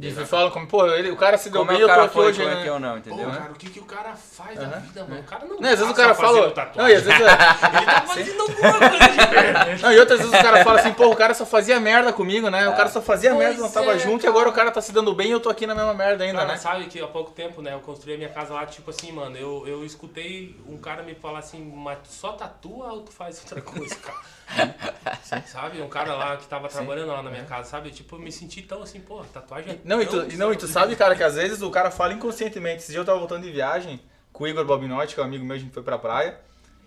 E 0.00 0.12
falam 0.12 0.52
como, 0.52 0.64
pô, 0.68 0.86
ele, 0.86 1.10
o 1.10 1.16
cara 1.16 1.36
se 1.36 1.50
deu 1.50 1.60
Como 1.62 1.72
é 1.72 1.74
bem, 1.74 1.82
o 1.84 1.88
eu 1.88 1.92
tô 1.92 2.00
aqui 2.02 2.14
foi, 2.14 2.26
hoje, 2.26 2.38
como 2.38 2.50
é 2.50 2.54
né? 2.54 2.62
que 2.62 2.68
eu 2.68 2.78
não, 2.78 2.92
Pô, 2.92 2.96
entendeu? 2.98 3.30
cara, 3.32 3.50
o 3.50 3.54
que, 3.56 3.68
que 3.68 3.80
o 3.80 3.84
cara 3.84 4.14
faz 4.14 4.56
na 4.56 4.62
Aham. 4.68 4.80
vida, 4.80 5.04
mano? 5.04 5.20
O 5.20 5.24
cara 5.24 5.44
não, 5.44 5.56
Não, 5.56 5.68
às 5.68 5.78
vezes 5.78 5.90
o 5.90 5.94
cara 5.94 6.14
fala. 6.14 6.50
tatuagem. 6.52 6.80
Não, 6.80 6.88
e 6.88 6.94
às 6.94 7.02
vezes. 7.02 7.18
Ele 7.74 7.84
tá 7.84 8.00
fazendo 8.02 8.40
alguma 8.42 8.78
coisa 8.90 9.08
diferente. 9.10 9.82
Não, 9.82 9.92
e 9.92 9.98
outras 9.98 10.20
vezes 10.20 10.38
o 10.38 10.40
cara 10.40 10.62
fala 10.62 10.78
assim, 10.78 10.92
pô, 10.92 11.08
o 11.08 11.16
cara 11.16 11.34
só 11.34 11.44
fazia 11.44 11.80
merda 11.80 12.12
comigo, 12.12 12.48
né? 12.48 12.68
O 12.68 12.76
cara 12.76 12.88
só 12.88 13.02
fazia 13.02 13.34
Pois 13.34 13.44
merda, 13.44 13.60
não 13.60 13.70
tava 13.72 13.92
é, 13.92 13.98
junto, 13.98 14.20
e 14.20 14.22
cara. 14.22 14.30
agora 14.30 14.48
o 14.48 14.52
cara 14.52 14.70
tá 14.70 14.80
se 14.80 14.92
dando 14.92 15.12
bem 15.16 15.28
e 15.28 15.32
eu 15.32 15.40
tô 15.40 15.50
aqui 15.50 15.66
na 15.66 15.74
mesma 15.74 15.94
merda 15.94 16.22
ainda, 16.22 16.38
Cara, 16.38 16.52
né? 16.52 16.56
sabe 16.58 16.86
que 16.86 17.00
há 17.00 17.08
pouco 17.08 17.32
tempo, 17.32 17.60
né, 17.60 17.74
eu 17.74 17.80
construí 17.80 18.14
a 18.14 18.18
minha 18.18 18.28
casa 18.30 18.54
lá, 18.54 18.64
tipo 18.66 18.90
assim, 18.90 19.10
mano, 19.10 19.36
eu, 19.36 19.66
eu 19.66 19.84
escutei 19.84 20.54
um 20.68 20.78
cara 20.78 21.02
me 21.02 21.16
falar 21.16 21.40
assim, 21.40 21.60
mas 21.74 21.98
tu 22.04 22.08
só 22.12 22.32
tatua 22.34 22.92
ou 22.92 23.02
tu 23.02 23.10
faz 23.10 23.40
outra 23.40 23.60
coisa, 23.60 23.96
cara? 23.96 24.16
sabe? 25.46 25.80
Um 25.80 25.88
cara 25.88 26.14
lá 26.14 26.36
que 26.36 26.46
tava 26.46 26.68
trabalhando 26.68 27.08
lá 27.08 27.22
na 27.22 27.30
minha 27.30 27.44
casa, 27.44 27.68
sabe? 27.68 27.90
Tipo, 27.90 28.16
eu 28.16 28.20
me 28.20 28.32
senti 28.32 28.62
tão 28.62 28.82
assim, 28.82 29.00
pô, 29.00 29.22
tatuagem 29.24 29.72
é 29.72 29.78
Não, 29.84 30.00
e 30.00 30.06
tão 30.06 30.28
tu, 30.28 30.36
não, 30.36 30.52
e 30.52 30.56
tu 30.56 30.66
sabe, 30.68 30.96
cara, 30.96 31.14
que 31.14 31.22
às 31.22 31.34
vezes 31.34 31.62
o 31.62 31.70
cara 31.70 31.90
fala 31.90 32.12
inconscientemente. 32.12 32.82
Esse 32.82 32.92
dia 32.92 33.00
eu 33.00 33.04
tava 33.04 33.18
voltando 33.18 33.42
de 33.42 33.50
viagem 33.50 34.00
com 34.32 34.44
o 34.44 34.48
Igor 34.48 34.64
Bobinotti, 34.64 35.14
que 35.14 35.20
é 35.20 35.22
um 35.22 35.26
amigo 35.26 35.44
meu, 35.44 35.56
a 35.56 35.58
gente 35.58 35.72
foi 35.72 35.82
pra 35.82 35.98
praia. 35.98 36.38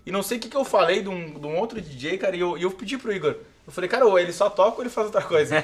E 0.06 0.12
não 0.12 0.24
sei 0.24 0.38
o 0.38 0.42
que, 0.42 0.50
que 0.50 0.58
eu 0.58 0.66
falei 0.66 1.04
de 1.04 1.10
um, 1.10 1.40
de 1.40 1.46
um 1.46 1.58
outro 1.58 1.80
DJ, 1.80 2.18
cara, 2.18 2.36
e 2.36 2.40
eu, 2.40 2.58
e 2.58 2.64
eu 2.64 2.72
pedi 2.72 2.98
pro 2.98 3.14
Igor. 3.14 3.36
Eu 3.72 3.74
falei, 3.74 3.90
cara, 3.90 4.06
ou 4.06 4.20
ele 4.20 4.34
só 4.34 4.50
toca 4.50 4.76
ou 4.80 4.84
ele 4.84 4.90
faz 4.90 5.06
outra 5.08 5.22
coisa? 5.22 5.56
ele 5.56 5.64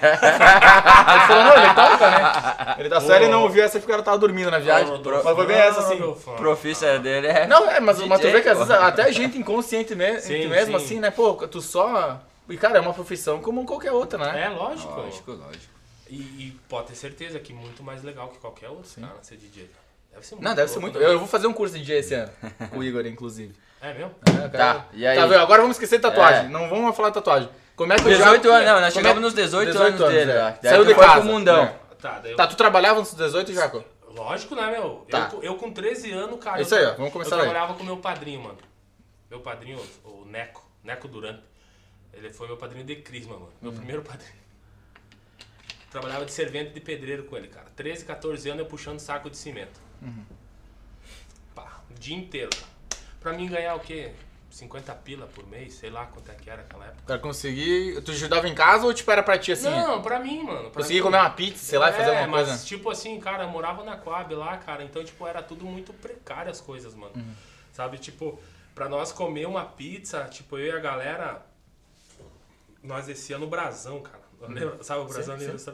falou, 1.28 1.44
não, 1.44 1.58
ele 1.58 1.74
toca, 1.74 2.10
né? 2.10 2.76
Ele 2.80 2.90
tá 2.90 3.02
só 3.02 3.16
ele 3.18 3.28
não 3.28 3.44
ouviu 3.44 3.62
essa 3.62 3.78
porque 3.80 3.92
cara 3.92 4.02
tava 4.02 4.18
dormindo 4.18 4.50
na 4.50 4.60
viagem. 4.60 4.88
Rodolfo, 4.88 5.26
Mas 5.26 5.36
foi 5.36 5.46
bem 5.46 5.58
essa, 5.58 5.80
assim. 5.82 6.16
Profissa 6.38 6.98
dele 7.00 7.28
é. 7.28 7.48
Não, 7.48 7.70
é, 7.70 7.82
mas, 7.82 8.00
mas 8.08 8.22
tu 8.22 8.28
DJ, 8.28 8.32
vê 8.32 8.42
que 8.42 8.48
às 8.48 8.58
vezes 8.60 8.72
até 8.72 9.04
a 9.04 9.12
gente 9.12 9.38
inconsciente 9.38 9.94
me- 9.94 10.22
Sim, 10.22 10.48
mesmo, 10.48 10.80
sim. 10.80 10.86
assim, 10.86 11.00
né? 11.02 11.12
Pô, 11.12 11.34
tu 11.34 11.62
só. 11.62 12.22
E 12.48 12.56
cara, 12.56 12.78
é 12.78 12.82
uma 12.82 12.94
profissão 12.94 13.42
como 13.42 13.66
qualquer 13.66 13.92
outra, 13.92 14.18
né? 14.18 14.46
É, 14.46 14.50
lógico. 14.50 14.94
Lógico, 14.94 15.32
lógico. 15.34 15.74
E, 16.10 16.16
e 16.16 16.58
pode 16.70 16.88
ter 16.88 16.96
certeza 16.96 17.38
que 17.40 17.52
muito 17.52 17.84
mais 17.84 18.04
legal 18.04 18.30
que 18.30 18.38
qualquer 18.38 18.70
outro 18.70 18.90
cara 19.02 19.16
ser 19.22 19.36
DJ. 19.36 19.70
Deve 20.14 20.26
ser 20.26 20.36
muito 20.36 20.48
Não, 20.48 20.56
deve 20.56 20.72
ser 20.72 20.80
muito. 20.80 20.98
né? 20.98 21.04
Eu, 21.06 21.12
eu 21.12 21.20
vou 21.20 21.28
fazer 21.28 21.48
um 21.48 21.54
curso 21.54 21.74
de 21.76 21.82
DJ 21.82 22.00
esse 22.00 22.14
ano. 22.14 22.32
Com 22.72 22.78
o 22.80 22.84
Igor, 22.86 23.06
inclusive. 23.06 23.54
É 23.82 23.94
mesmo? 23.94 24.12
É, 24.26 24.50
cara. 24.50 24.74
Tá, 24.74 24.86
e 24.94 25.06
aí? 25.06 25.18
Tá, 25.18 25.28
viu? 25.28 25.40
Agora 25.40 25.62
vamos 25.62 25.76
esquecer 25.76 25.98
de 25.98 26.04
tatuagem. 26.04 26.46
É. 26.46 26.50
Não 26.50 26.70
vamos 26.70 26.96
falar 26.96 27.10
de 27.10 27.16
tatuagem. 27.16 27.50
Como 27.78 27.94
é 27.94 27.96
que 27.96 28.02
eu 28.02 28.10
18 28.18 28.44
já... 28.48 28.54
anos, 28.56 28.66
não, 28.66 28.82
nós 28.82 28.94
Como 28.94 29.06
chegamos 29.06 29.18
é- 29.18 29.26
nos 29.26 29.34
18, 29.34 29.72
18 29.72 30.04
anos 30.04 30.14
dele. 30.14 30.32
é. 30.32 30.36
Daí 30.36 30.58
Saiu 30.72 30.84
de 30.86 30.94
foi 30.96 31.04
casa. 31.06 31.22
pro 31.22 31.30
mundão. 31.30 31.64
É. 31.64 31.76
Tá, 32.02 32.20
daí 32.20 32.32
eu... 32.32 32.38
Tá, 32.38 32.48
tu 32.48 32.58
trabalhava 32.58 33.00
nos 33.00 33.14
18, 33.14 33.54
Jaco? 33.54 33.84
Lógico, 34.10 34.56
né, 34.56 34.70
meu? 34.72 35.06
Tá. 35.10 35.30
Eu, 35.34 35.44
eu 35.44 35.56
com 35.56 35.72
13 35.72 36.12
anos, 36.12 36.40
cara. 36.44 36.60
Isso 36.62 36.76
aí, 36.76 36.84
ó, 36.86 36.96
vamos 36.96 37.14
começar 37.14 37.36
Eu 37.36 37.38
daí. 37.42 37.50
trabalhava 37.50 37.78
com 37.78 37.84
meu 37.86 37.98
padrinho, 37.98 38.42
mano. 38.42 38.58
Meu 39.30 39.40
padrinho, 39.40 39.80
o 40.04 40.26
Neco. 40.26 40.68
Neco 40.84 41.08
Durante. 41.08 41.44
Ele 42.14 42.34
foi 42.34 42.48
meu 42.48 42.58
padrinho 42.58 42.84
de 42.84 42.96
crisma, 42.98 43.36
mano. 43.36 43.54
Meu 43.62 43.72
Uhum. 43.72 43.78
primeiro 43.78 44.02
padrinho. 44.02 44.34
Trabalhava 45.92 46.26
de 46.26 46.32
servente 46.32 46.74
de 46.74 46.82
pedreiro 46.82 47.24
com 47.26 47.38
ele, 47.38 47.48
cara. 47.48 47.68
13, 47.76 48.06
14 48.06 48.50
anos 48.50 48.60
eu 48.62 48.66
puxando 48.66 49.00
saco 49.00 49.30
de 49.30 49.38
cimento. 49.38 49.80
Uhum. 50.02 50.26
Pá, 51.56 51.82
o 51.90 51.94
dia 51.94 52.16
inteiro, 52.16 52.50
cara. 52.50 52.68
Pra 53.20 53.34
mim 53.34 53.48
ganhar 53.48 53.76
o 53.76 53.80
quê? 53.80 54.12
50 54.58 54.92
pila 54.96 55.28
por 55.28 55.46
mês, 55.46 55.76
sei 55.76 55.92
lá 55.92 56.08
quanto 56.08 56.32
é 56.32 56.34
que 56.34 56.50
era 56.50 56.64
naquela 56.64 56.86
época. 56.86 57.04
Pra 57.06 57.20
conseguir... 57.20 58.02
Tu 58.02 58.10
ajudava 58.10 58.48
em 58.48 58.56
casa 58.56 58.88
ou 58.88 58.94
tipo 58.94 59.12
era 59.12 59.22
pra 59.22 59.38
ti 59.38 59.52
assim? 59.52 59.70
Não, 59.70 60.02
pra 60.02 60.20
mim, 60.20 60.42
mano. 60.42 60.72
Pra 60.72 60.82
Conseguir 60.82 60.96
mim. 60.96 61.04
comer 61.04 61.18
uma 61.18 61.30
pizza, 61.30 61.64
sei 61.64 61.78
lá, 61.78 61.92
e 61.92 61.94
fazer 61.94 62.10
É, 62.10 62.20
alguma 62.22 62.38
mas, 62.38 62.48
coisa? 62.48 62.66
tipo 62.66 62.90
assim, 62.90 63.20
cara, 63.20 63.44
eu 63.44 63.50
morava 63.50 63.84
na 63.84 63.96
Coab 63.96 64.34
lá, 64.34 64.58
cara, 64.58 64.84
então, 64.84 65.04
tipo, 65.04 65.28
era 65.28 65.44
tudo 65.44 65.64
muito 65.64 65.94
precário 65.94 66.50
as 66.50 66.60
coisas, 66.60 66.96
mano. 66.96 67.14
Uhum. 67.16 67.34
Sabe, 67.72 68.00
tipo, 68.00 68.40
pra 68.74 68.90
nós 68.90 69.12
comer 69.12 69.46
uma 69.48 69.64
pizza, 69.64 70.24
tipo, 70.24 70.58
eu 70.58 70.74
e 70.74 70.78
a 70.78 70.80
galera, 70.80 71.46
nós 72.82 73.06
descia 73.06 73.38
no 73.38 73.46
brasão, 73.46 74.02
cara. 74.02 74.24
Lembra? 74.42 74.84
Sabe 74.84 75.02
o 75.02 75.06
brasão 75.06 75.36
Uhum. 75.36 75.52
Sim, 75.52 75.58
sim. 75.60 75.74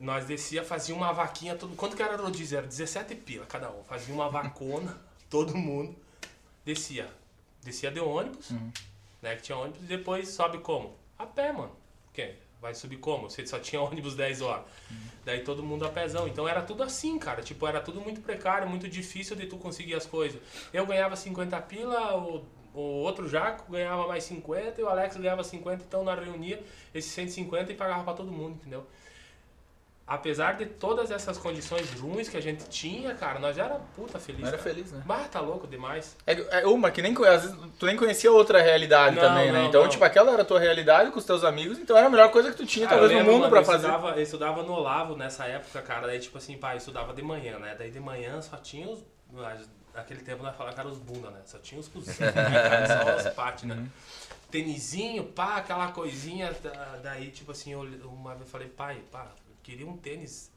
Nós 0.00 0.24
descia, 0.24 0.64
fazia 0.64 0.92
uma 0.92 1.12
vaquinha, 1.12 1.54
todo... 1.54 1.76
quanto 1.76 1.94
que 1.94 2.02
era 2.02 2.20
o 2.20 2.24
rodízio? 2.24 2.58
Era 2.58 2.66
17 2.66 3.14
pila 3.14 3.46
cada 3.46 3.70
um. 3.70 3.84
Fazia 3.84 4.12
uma 4.12 4.28
vacona, 4.28 4.98
todo 5.30 5.56
mundo. 5.56 5.94
Descia. 6.64 7.19
Descia 7.62 7.90
de 7.90 8.00
ônibus, 8.00 8.50
Uhum. 8.50 8.70
né, 9.22 9.36
que 9.36 9.42
tinha 9.42 9.56
ônibus, 9.58 9.80
e 9.82 9.86
depois 9.86 10.28
sobe 10.28 10.58
como? 10.58 10.96
A 11.18 11.26
pé, 11.26 11.52
mano. 11.52 11.72
Quem? 12.12 12.34
vai 12.60 12.74
subir 12.74 12.98
como? 12.98 13.30
Você 13.30 13.46
só 13.46 13.58
tinha 13.58 13.80
ônibus 13.82 14.14
10 14.14 14.42
horas. 14.42 14.66
Daí 15.24 15.40
todo 15.42 15.62
mundo 15.62 15.86
a 15.86 15.88
pezão. 15.88 16.28
Então 16.28 16.46
era 16.46 16.60
tudo 16.60 16.82
assim, 16.82 17.18
cara. 17.18 17.40
Tipo, 17.42 17.66
era 17.66 17.80
tudo 17.80 18.02
muito 18.02 18.20
precário, 18.20 18.68
muito 18.68 18.86
difícil 18.86 19.34
de 19.34 19.46
tu 19.46 19.56
conseguir 19.56 19.94
as 19.94 20.04
coisas. 20.04 20.38
Eu 20.70 20.84
ganhava 20.84 21.16
50 21.16 21.58
pila, 21.62 22.18
o, 22.18 22.44
o 22.74 22.80
outro 22.80 23.26
Jaco 23.26 23.72
ganhava 23.72 24.06
mais 24.06 24.24
50 24.24 24.78
e 24.78 24.84
o 24.84 24.88
Alex 24.90 25.16
ganhava 25.16 25.42
50. 25.42 25.84
Então 25.88 26.04
nós 26.04 26.22
reunia 26.22 26.62
esses 26.94 27.10
150 27.12 27.72
e 27.72 27.74
pagava 27.76 28.04
pra 28.04 28.12
todo 28.12 28.30
mundo, 28.30 28.56
entendeu? 28.60 28.86
Apesar 30.12 30.56
de 30.56 30.66
todas 30.66 31.12
essas 31.12 31.38
condições 31.38 31.88
ruins 31.92 32.28
que 32.28 32.36
a 32.36 32.42
gente 32.42 32.64
tinha, 32.68 33.14
cara, 33.14 33.38
nós 33.38 33.54
já 33.54 33.66
era 33.66 33.76
puta 33.94 34.18
feliz. 34.18 34.40
Era 34.48 34.58
cara. 34.58 34.62
feliz, 34.64 34.90
né? 34.90 35.00
Bah, 35.06 35.28
tá 35.30 35.38
louco 35.38 35.68
demais. 35.68 36.16
É, 36.26 36.62
é 36.62 36.66
uma 36.66 36.90
que 36.90 37.00
nem 37.00 37.14
às 37.28 37.42
vezes 37.44 37.56
tu 37.78 37.86
nem 37.86 37.96
conhecia 37.96 38.32
outra 38.32 38.60
realidade 38.60 39.14
Não, 39.14 39.22
também, 39.22 39.52
né? 39.52 39.60
não, 39.60 39.66
Então, 39.68 39.82
não. 39.84 39.88
tipo, 39.88 40.02
aquela 40.04 40.32
era 40.32 40.42
a 40.42 40.44
tua 40.44 40.58
realidade 40.58 41.12
com 41.12 41.18
os 41.20 41.24
teus 41.24 41.44
amigos, 41.44 41.78
então 41.78 41.96
era 41.96 42.08
a 42.08 42.10
melhor 42.10 42.28
coisa 42.32 42.50
que 42.50 42.56
tu 42.56 42.66
tinha, 42.66 42.86
eu 42.86 42.88
talvez, 42.88 43.12
no 43.24 43.32
mundo 43.32 43.54
eu 43.54 43.64
fazer. 43.64 43.86
Estudava, 43.86 44.10
eu 44.16 44.22
estudava 44.24 44.62
no 44.64 44.72
Olavo 44.72 45.14
nessa 45.14 45.44
época, 45.44 45.80
cara. 45.80 46.08
Daí, 46.08 46.18
tipo 46.18 46.38
assim, 46.38 46.58
pai, 46.58 46.74
eu 46.74 46.78
estudava 46.78 47.14
de 47.14 47.22
manhã, 47.22 47.60
né? 47.60 47.76
Daí 47.78 47.92
de 47.92 48.00
manhã 48.00 48.42
só 48.42 48.56
tinha 48.56 48.88
os. 48.88 49.04
Naquele 49.94 50.22
tempo 50.22 50.42
nós 50.42 50.56
que 50.56 50.80
eram 50.80 50.90
os 50.90 50.98
bunda, 50.98 51.30
né? 51.30 51.38
Só 51.44 51.58
tinha 51.58 51.80
os 51.80 51.86
cozinhos, 51.86 52.18
né, 52.18 52.32
cara? 52.32 53.04
Só 53.04 53.28
os 53.28 53.28
pates, 53.34 53.62
né? 53.62 53.86
Tênisinho, 54.50 55.24
pá, 55.24 55.56
aquela 55.58 55.92
coisinha. 55.92 56.52
da- 56.62 56.98
Daí, 57.00 57.30
tipo 57.30 57.52
assim, 57.52 57.72
eu 57.72 57.82
uma 58.08 58.30
vez 58.30 58.40
eu 58.42 58.46
falei, 58.48 58.68
pai, 58.68 59.00
pá, 59.12 59.28
queria 59.70 59.86
um 59.86 59.96
tênis. 59.96 60.50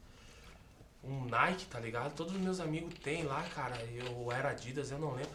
Um 1.02 1.26
Nike, 1.26 1.66
tá 1.66 1.78
ligado? 1.78 2.14
Todos 2.14 2.34
os 2.34 2.40
meus 2.40 2.60
amigos 2.60 2.94
têm 3.02 3.24
lá, 3.24 3.42
cara. 3.54 3.76
Eu 3.84 4.32
era 4.32 4.50
Adidas, 4.50 4.90
eu 4.90 4.98
não 4.98 5.12
lembro. 5.12 5.30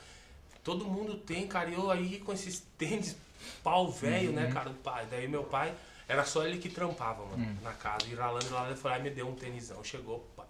Todo 0.63 0.85
mundo 0.85 1.15
tem, 1.15 1.47
cara. 1.47 1.69
E 1.69 1.73
eu 1.73 1.89
aí 1.89 2.19
com 2.19 2.33
esses 2.33 2.59
tênis 2.77 3.15
pau 3.63 3.89
velho, 3.89 4.31
né, 4.31 4.51
cara? 4.51 4.69
do 4.69 4.75
pai. 4.75 5.07
Daí 5.09 5.27
meu 5.27 5.43
pai, 5.43 5.73
era 6.07 6.25
só 6.25 6.45
ele 6.45 6.57
que 6.57 6.69
trampava, 6.69 7.25
mano, 7.25 7.57
na 7.61 7.71
casa. 7.71 8.05
E 8.07 8.15
ralando, 8.15 8.49
ralando, 8.49 8.71
ele 8.71 8.79
foi 8.79 8.91
lá 8.91 8.99
e 8.99 9.03
me 9.03 9.09
deu 9.09 9.27
um 9.27 9.35
tênisão. 9.35 9.83
Chegou, 9.83 10.27
pá. 10.35 10.45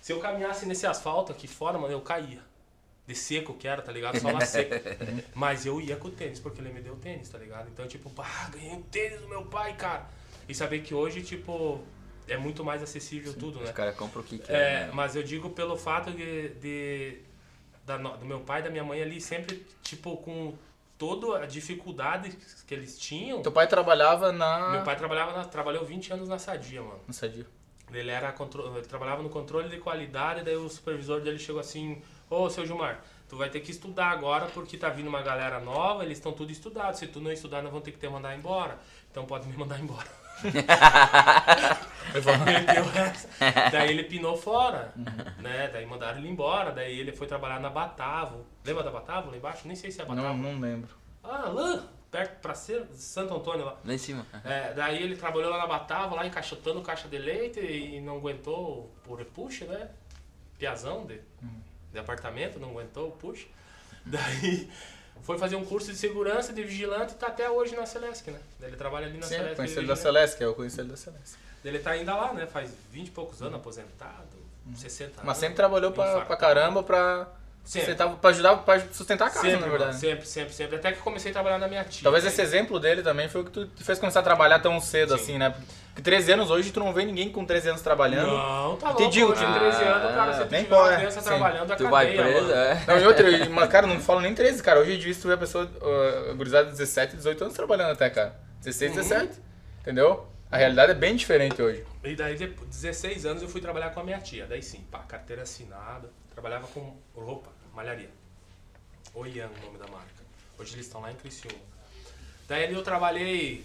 Se 0.00 0.12
eu 0.12 0.18
caminhasse 0.18 0.66
nesse 0.66 0.86
asfalto 0.86 1.30
aqui 1.30 1.46
fora, 1.46 1.78
mano, 1.78 1.92
eu 1.92 2.00
caía. 2.00 2.40
De 3.06 3.14
seco 3.14 3.54
que 3.54 3.68
era, 3.68 3.82
tá 3.82 3.92
ligado? 3.92 4.18
Só 4.18 4.30
lá 4.30 4.40
seco. 4.46 4.74
Mas 5.34 5.66
eu 5.66 5.80
ia 5.80 5.96
com 5.96 6.08
o 6.08 6.10
tênis, 6.10 6.40
porque 6.40 6.60
ele 6.60 6.72
me 6.72 6.80
deu 6.80 6.94
o 6.94 6.96
tênis, 6.96 7.28
tá 7.28 7.36
ligado? 7.36 7.68
Então, 7.68 7.86
tipo, 7.86 8.08
pá, 8.10 8.48
ganhei 8.52 8.72
um 8.72 8.82
tênis 8.82 9.20
do 9.20 9.28
meu 9.28 9.44
pai, 9.44 9.76
cara. 9.76 10.08
E 10.48 10.54
saber 10.54 10.82
que 10.82 10.94
hoje, 10.94 11.22
tipo, 11.22 11.84
é 12.28 12.36
muito 12.36 12.64
mais 12.64 12.82
acessível 12.82 13.32
tudo, 13.34 13.58
né? 13.58 13.64
Os 13.64 13.70
caras 13.70 13.94
compram 13.96 14.22
o 14.22 14.24
que 14.24 14.36
É, 14.36 14.38
quer. 14.38 14.86
né? 14.86 14.90
mas 14.94 15.14
eu 15.16 15.22
digo 15.22 15.50
pelo 15.50 15.76
fato 15.76 16.10
de, 16.10 16.48
de- 16.50 17.18
da 17.84 17.96
do 17.96 18.24
meu 18.24 18.40
pai 18.40 18.60
e 18.60 18.64
da 18.64 18.70
minha 18.70 18.84
mãe 18.84 19.02
ali 19.02 19.20
sempre, 19.20 19.66
tipo, 19.82 20.16
com 20.18 20.54
toda 20.96 21.38
a 21.42 21.46
dificuldade 21.46 22.30
que 22.66 22.72
eles 22.74 22.96
tinham. 22.98 23.42
Teu 23.42 23.50
pai 23.50 23.66
trabalhava 23.66 24.30
na. 24.30 24.70
Meu 24.70 24.82
pai 24.82 24.94
trabalhava 24.96 25.32
na- 25.36 25.44
trabalhou 25.44 25.84
20 25.84 26.12
anos 26.12 26.28
na 26.28 26.38
Sadia, 26.38 26.80
mano. 26.80 27.00
Não 27.06 27.12
sabia. 27.14 27.44
Ele 27.92 28.10
era 28.10 28.34
ele 28.74 28.86
trabalhava 28.86 29.22
no 29.22 29.28
controle 29.28 29.68
de 29.68 29.78
qualidade, 29.78 30.42
daí 30.44 30.56
o 30.56 30.68
supervisor 30.68 31.20
dele 31.20 31.38
chegou 31.38 31.60
assim: 31.60 32.00
"Ô, 32.30 32.48
seu 32.48 32.64
Gilmar, 32.64 33.02
tu 33.28 33.36
vai 33.36 33.50
ter 33.50 33.60
que 33.60 33.70
estudar 33.70 34.06
agora 34.10 34.46
porque 34.46 34.78
tá 34.78 34.88
vindo 34.88 35.08
uma 35.08 35.20
galera 35.20 35.60
nova, 35.60 36.02
eles 36.04 36.16
estão 36.18 36.32
tudo 36.32 36.50
estudados. 36.52 37.00
Se 37.00 37.06
tu 37.08 37.20
não 37.20 37.30
estudar, 37.32 37.60
nós 37.62 37.70
vamos 37.70 37.84
ter 37.84 37.90
que 37.92 37.98
te 37.98 38.08
mandar 38.08 38.34
embora. 38.34 38.78
Então 39.10 39.26
pode 39.26 39.46
me 39.48 39.56
mandar 39.56 39.78
embora." 39.80 40.08
Essa. 42.14 42.32
Daí 43.70 43.90
ele 43.90 44.04
pinou 44.04 44.36
fora, 44.36 44.92
né? 45.38 45.68
Daí 45.72 45.86
mandaram 45.86 46.18
ele 46.18 46.28
embora, 46.28 46.70
daí 46.72 46.98
ele 46.98 47.12
foi 47.12 47.26
trabalhar 47.26 47.60
na 47.60 47.70
Batavo. 47.70 48.44
Lembra 48.64 48.82
da 48.82 48.90
Batavo 48.90 49.30
lá 49.30 49.36
embaixo? 49.36 49.66
Nem 49.66 49.76
sei 49.76 49.90
se 49.90 50.00
é 50.00 50.04
a 50.04 50.06
Batavo. 50.06 50.28
Não, 50.28 50.52
não 50.52 50.60
lembro. 50.60 50.90
Ah, 51.22 51.48
lá, 51.48 51.84
perto 52.10 52.40
pra 52.40 52.54
ser 52.54 52.86
Santo 52.92 53.34
Antônio 53.34 53.64
lá. 53.64 53.76
Lá 53.84 53.94
em 53.94 53.98
cima. 53.98 54.26
É, 54.44 54.74
daí 54.74 55.02
ele 55.02 55.16
trabalhou 55.16 55.50
lá 55.50 55.58
na 55.58 55.66
Batavo, 55.66 56.14
lá 56.14 56.26
encaixotando 56.26 56.82
caixa 56.82 57.08
de 57.08 57.18
leite 57.18 57.60
e 57.60 58.00
não 58.00 58.16
aguentou 58.16 58.92
o 59.06 59.14
repuxe, 59.14 59.64
né? 59.64 59.88
Piazão 60.58 61.06
de, 61.06 61.20
de 61.92 61.98
apartamento, 61.98 62.60
não 62.60 62.70
aguentou 62.70 63.08
o 63.08 63.12
push. 63.12 63.46
Daí 64.04 64.68
foi 65.22 65.38
fazer 65.38 65.56
um 65.56 65.64
curso 65.64 65.90
de 65.92 65.96
segurança, 65.98 66.52
de 66.52 66.62
vigilante 66.62 67.12
e 67.12 67.16
tá 67.16 67.28
até 67.28 67.48
hoje 67.50 67.74
na 67.76 67.86
Celesc, 67.86 68.30
né? 68.30 68.38
Ele 68.60 68.76
trabalha 68.76 69.06
ali 69.06 69.18
na 69.18 69.26
Sim, 69.26 69.36
Celesc. 69.36 69.56
conheci 69.56 69.78
ele 69.78 69.86
da. 69.86 69.96
Celeste, 69.96 70.36
que 70.36 70.44
é 70.44 70.48
o 70.48 70.54
conheci 70.54 70.80
ele 70.80 70.88
da 70.88 70.96
Celeste. 70.96 71.36
Ele 71.64 71.78
tá 71.78 71.90
ainda 71.92 72.14
lá, 72.14 72.32
né? 72.32 72.46
Faz 72.46 72.70
20 72.90 73.06
e 73.08 73.10
poucos 73.12 73.40
anos 73.40 73.54
aposentado, 73.54 74.26
60 74.74 75.04
anos. 75.12 75.24
Mas 75.24 75.36
sempre 75.38 75.54
trabalhou 75.54 75.92
pra, 75.92 76.22
pra 76.22 76.36
caramba 76.36 76.82
pra, 76.82 77.28
Sempre. 77.64 77.86
sustentar, 77.90 78.16
pra 78.16 78.30
ajudar, 78.30 78.56
pra 78.56 78.80
sustentar 78.92 79.26
a 79.28 79.30
casa, 79.30 79.42
Sempre, 79.42 79.60
na 79.60 79.68
verdade. 79.68 79.96
sempre, 79.96 80.26
sempre, 80.26 80.52
sempre. 80.52 80.76
Até 80.76 80.90
que 80.92 80.98
comecei 81.00 81.30
a 81.30 81.34
trabalhar 81.34 81.58
na 81.58 81.68
minha 81.68 81.84
tia. 81.84 82.02
Talvez 82.02 82.24
Daí- 82.24 82.32
esse 82.32 82.42
exemplo 82.42 82.80
dele 82.80 83.02
também 83.02 83.28
foi 83.28 83.42
o 83.42 83.44
que 83.44 83.50
tu 83.52 83.84
fez 83.84 83.98
começar 84.00 84.20
a 84.20 84.22
trabalhar 84.24 84.58
tão 84.58 84.80
cedo, 84.80 85.16
Sim. 85.16 85.22
assim, 85.22 85.38
né? 85.38 85.54
Porque 85.94 86.02
13 86.02 86.32
anos 86.32 86.50
hoje 86.50 86.72
tu 86.72 86.80
não 86.80 86.90
vê 86.92 87.04
ninguém 87.04 87.30
com 87.30 87.44
13 87.44 87.68
anos 87.70 87.82
trabalhando. 87.82 88.28
Não, 88.32 88.76
tá 88.76 88.94
Te 88.94 89.00
louco. 89.02 89.10
digo, 89.10 89.30
hoje, 89.32 89.40
tipo, 89.44 89.52
13 89.58 89.82
anos, 89.84 90.14
cara, 90.14 90.32
se 90.32 90.44
tu 90.46 90.50
nem 90.50 90.64
tiver 90.64 90.74
uma 90.76 90.82
pode, 90.84 90.96
criança 90.96 91.20
sim. 91.20 91.26
trabalhando, 91.26 91.72
a 91.72 91.76
Tu 91.76 91.88
vai 91.90 92.06
cadeia, 92.16 92.22
preso, 92.22 92.46
mano. 92.46 92.54
é. 92.58 92.84
Não, 92.86 92.98
e 92.98 93.06
outra, 93.06 93.48
mas 93.50 93.68
cara, 93.70 93.86
não 93.86 94.00
falo 94.00 94.20
nem 94.20 94.34
13, 94.34 94.62
cara. 94.62 94.80
Hoje 94.80 94.94
em 94.94 94.98
dia, 94.98 95.12
se 95.12 95.20
tu 95.20 95.28
vê 95.28 95.34
a 95.34 95.38
pessoa, 95.38 95.64
uh, 95.66 96.34
gurizada 96.34 96.64
de 96.66 96.70
17, 96.72 97.16
18 97.16 97.44
anos 97.44 97.54
trabalhando 97.54 97.90
até, 97.92 98.08
cara. 98.08 98.40
16, 98.60 98.90
Uhum. 98.92 98.96
17. 99.02 99.32
Entendeu? 99.82 100.26
A 100.50 100.56
realidade 100.56 100.92
é 100.92 100.94
bem 100.94 101.14
diferente 101.14 101.60
hoje. 101.60 101.84
E 102.04 102.14
daí, 102.16 102.36
depois, 102.36 102.68
16 102.70 103.26
anos, 103.26 103.42
eu 103.42 103.48
fui 103.48 103.60
trabalhar 103.60 103.90
com 103.90 104.00
a 104.00 104.04
minha 104.04 104.18
tia. 104.18 104.46
Daí 104.46 104.62
sim, 104.62 104.84
pá, 104.90 105.00
carteira 105.00 105.42
assinada. 105.42 106.08
Trabalhava 106.32 106.66
com 106.68 106.96
roupa, 107.14 107.50
malharia. 107.74 108.08
Oian, 109.14 109.46
o 109.48 109.66
nome 109.66 109.78
da 109.78 109.86
marca. 109.88 110.06
Hoje 110.58 110.74
eles 110.74 110.86
estão 110.86 111.00
lá 111.02 111.10
em 111.12 111.16
Criciúma. 111.16 111.58
Daí 112.48 112.64
ali 112.64 112.74
eu 112.74 112.82
trabalhei, 112.82 113.64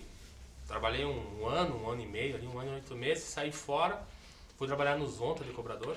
trabalhei 0.67 1.05
um, 1.05 1.47
ano, 1.47 1.83
um 1.83 1.89
ano 1.89 2.01
e 2.01 2.05
meio, 2.05 2.35
ali 2.35 2.45
um 2.45 2.59
ano 2.59 2.71
e 2.71 2.73
oito 2.75 2.95
meses, 2.95 3.23
saí 3.23 3.51
fora. 3.51 3.99
Fui 4.57 4.67
trabalhar 4.67 4.97
no 4.97 5.07
Zonta 5.07 5.43
de 5.43 5.51
cobrador. 5.51 5.95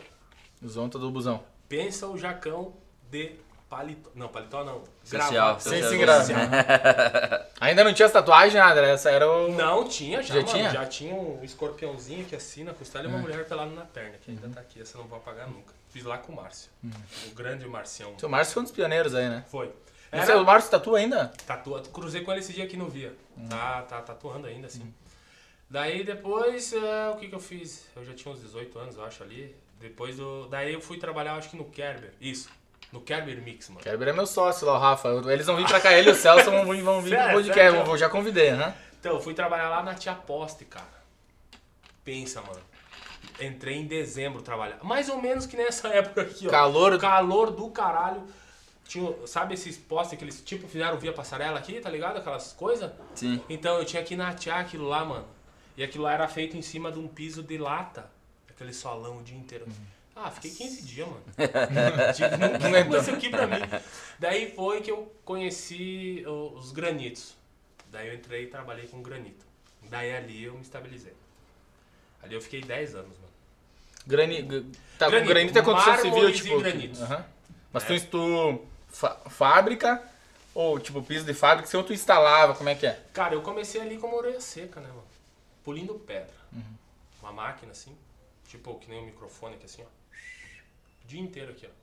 Os 0.63 0.77
ontas 0.77 1.01
do 1.01 1.11
busão. 1.11 1.43
Pensa 1.69 2.07
o 2.07 2.17
jacão 2.17 2.75
de 3.11 3.37
paletó. 3.69 4.11
Não, 4.15 4.29
paletó 4.29 4.65
não. 4.65 4.83
Gravata. 5.09 5.61
Sim, 5.61 5.83
social. 5.83 5.91
sim, 5.91 5.99
grava. 6.35 7.49
Ainda 7.61 7.85
não 7.85 7.95
tinha 7.95 8.07
as 8.07 8.13
tatuagens, 8.13 8.55
nada. 8.55 8.81
Essa 8.83 9.11
era 9.11 9.31
o. 9.31 9.53
Não, 9.53 9.89
tinha 9.89 10.23
já, 10.23 10.35
Já 10.35 10.41
mano. 10.41 10.49
tinha? 10.49 10.71
Já 10.71 10.87
tinha 10.87 11.15
um 11.15 11.43
escorpiãozinho 11.43 12.25
que 12.27 12.37
assina 12.37 12.73
a 12.73 12.75
costela 12.75 13.05
e 13.05 13.09
uma 13.09 13.19
mulher 13.19 13.47
pelada 13.47 13.71
na 13.71 13.85
perna, 13.85 14.19
que 14.19 14.31
ainda 14.31 14.49
tá 14.49 14.61
aqui. 14.61 14.81
Essa 14.81 14.99
eu 14.99 15.03
não 15.03 15.09
vou 15.09 15.19
apagar 15.19 15.49
nunca. 15.49 15.73
Fiz 15.89 16.05
lá 16.05 16.19
com 16.19 16.33
o 16.33 16.37
Márcio. 16.37 16.71
O 17.31 17.35
grande 17.35 17.67
Marcião. 17.67 18.15
O 18.23 18.29
Márcio 18.29 18.55
foi 18.55 18.61
um 18.61 18.65
dos 18.65 18.73
pioneiros 18.73 19.15
aí, 19.15 19.29
né? 19.29 19.45
Foi. 19.49 19.73
Você, 20.13 20.33
o 20.33 20.45
Márcio 20.45 20.71
tatua 20.71 20.99
ainda? 20.99 21.33
Tatua... 21.47 21.83
Cruzei 21.83 22.23
com 22.23 22.33
ele 22.33 22.41
esse 22.41 22.53
dia 22.53 22.67
que 22.67 22.77
não 22.77 22.89
via. 22.89 23.15
Tá, 23.49 23.83
tá 23.83 24.03
tatuando 24.03 24.47
ainda, 24.47 24.67
assim. 24.67 24.93
Daí 25.69 26.03
depois, 26.03 26.73
é, 26.73 27.11
o 27.11 27.17
que 27.17 27.29
que 27.29 27.35
eu 27.35 27.41
fiz? 27.41 27.87
Eu 27.95 28.05
já 28.05 28.13
tinha 28.13 28.35
uns 28.35 28.41
18 28.41 28.77
anos, 28.79 28.97
eu 28.97 29.05
acho, 29.05 29.23
ali. 29.23 29.55
Depois 29.79 30.17
do... 30.17 30.49
Daí 30.49 30.75
eu 30.75 30.81
fui 30.81 30.99
trabalhar, 30.99 31.35
acho 31.35 31.51
que 31.51 31.57
no 31.57 31.65
Kerber. 31.67 32.13
Isso. 32.21 32.51
No 32.93 33.01
Kerber 33.01 33.41
Mix, 33.41 33.69
mano. 33.69 33.81
Kerber 33.81 34.09
é 34.09 34.13
meu 34.13 34.27
sócio 34.27 34.67
lá, 34.67 34.75
o 34.75 34.79
Rafa. 34.79 35.09
Eles 35.33 35.47
vão 35.47 35.57
vir 35.57 35.67
pra 35.67 35.81
cá, 35.81 35.93
ele 35.93 36.09
e 36.09 36.13
o 36.13 36.17
Celso 36.17 36.51
vão 36.51 36.69
vir, 36.69 36.83
vão 36.83 37.01
vir 37.01 37.17
pro 37.17 37.33
podcast. 37.35 37.89
Eu 37.89 37.97
já 37.97 38.09
convidei, 38.09 38.51
né? 38.51 38.75
Então, 38.99 39.13
eu 39.13 39.21
fui 39.21 39.33
trabalhar 39.33 39.69
lá 39.69 39.83
na 39.83 39.95
Tia 39.95 40.15
Poste, 40.15 40.65
cara. 40.65 41.01
Pensa, 42.05 42.43
mano. 42.43 42.61
Entrei 43.41 43.77
em 43.77 43.87
dezembro 43.87 44.43
trabalhar. 44.43 44.79
Mais 44.83 45.09
ou 45.09 45.23
menos 45.23 45.47
que 45.47 45.57
nessa 45.57 45.89
época 45.95 46.23
aqui, 46.23 46.49
ó. 46.49 46.51
Calor. 46.51 46.99
Calor 46.99 47.51
do 47.53 47.71
caralho. 47.71 48.25
Tinha, 48.91 49.15
sabe 49.25 49.55
esses 49.55 49.77
postes 49.77 50.19
que 50.19 50.25
eles 50.25 50.43
tipo 50.43 50.67
fizeram 50.67 50.99
via 50.99 51.13
passarela 51.13 51.57
aqui, 51.57 51.79
tá 51.79 51.89
ligado? 51.89 52.17
Aquelas 52.17 52.53
coisas? 52.55 52.91
Sim. 53.15 53.41
Então 53.49 53.79
eu 53.79 53.85
tinha 53.85 54.03
que 54.03 54.17
natear 54.17 54.59
aquilo 54.59 54.89
lá, 54.89 55.05
mano. 55.05 55.29
E 55.77 55.85
aquilo 55.85 56.03
lá 56.03 56.13
era 56.13 56.27
feito 56.27 56.57
em 56.57 56.63
cima 56.63 56.91
de 56.91 56.99
um 56.99 57.07
piso 57.07 57.41
de 57.41 57.57
lata. 57.57 58.11
Aquele 58.49 58.73
solão 58.75 59.19
o 59.19 59.23
dia 59.23 59.37
inteiro. 59.39 59.65
Ah, 60.17 60.29
fiquei 60.29 60.51
15 60.51 60.83
dias, 60.83 61.07
mano. 61.07 61.23
tipo, 62.17 62.37
não 62.59 62.69
aguentou. 62.69 63.01
isso 63.01 63.11
aqui 63.13 63.29
pra 63.31 63.47
mim. 63.47 63.61
Daí 64.19 64.53
foi 64.57 64.81
que 64.81 64.91
eu 64.91 65.15
conheci 65.25 66.25
os 66.27 66.73
granitos. 66.73 67.37
Daí 67.93 68.09
eu 68.09 68.15
entrei 68.15 68.43
e 68.43 68.47
trabalhei 68.49 68.89
com 68.89 69.01
granito. 69.01 69.47
Daí 69.89 70.17
ali 70.17 70.43
eu 70.43 70.55
me 70.55 70.63
estabilizei. 70.63 71.13
Ali 72.25 72.35
eu 72.35 72.41
fiquei 72.41 72.61
10 72.61 72.97
anos, 72.97 73.17
mano. 73.19 73.31
Grani... 74.05 74.43
Tá, 74.99 75.09
Granito, 75.09 75.29
granito, 75.29 75.29
granito 75.29 75.59
é 75.59 75.63
construção 75.63 76.03
civil, 76.03 76.33
tipo. 76.33 76.59
granitos. 76.59 77.01
Aham. 77.03 77.25
Mas 77.73 77.85
É. 77.89 78.01
tu, 78.01 78.07
tu 78.09 78.70
fábrica 78.91 80.03
ou 80.55 80.79
tipo 80.79 81.03
piso 81.03 81.25
de 81.25 81.35
fábrica, 81.35 81.69
se 81.69 81.83
tu 81.83 81.93
instalava, 81.93 82.55
como 82.55 82.69
é 82.69 82.75
que 82.75 82.87
é? 82.87 83.01
Cara, 83.13 83.35
eu 83.35 83.43
comecei 83.43 83.81
ali 83.81 83.97
como 83.99 84.17
orelha 84.17 84.41
seca, 84.41 84.81
né, 84.81 84.89
mano? 84.89 85.07
Pulindo 85.65 85.95
pedra. 85.95 86.35
Uma 87.23 87.33
máquina 87.33 87.73
assim, 87.73 87.97
tipo 88.47 88.79
que 88.79 88.89
nem 88.89 89.03
um 89.03 89.07
microfone 89.07 89.55
aqui 89.55 89.67
assim, 89.67 89.83
ó. 89.83 89.87
O 91.05 91.07
dia 91.07 91.21
inteiro 91.21 91.53
aqui, 91.53 91.67
ó. 91.67 91.81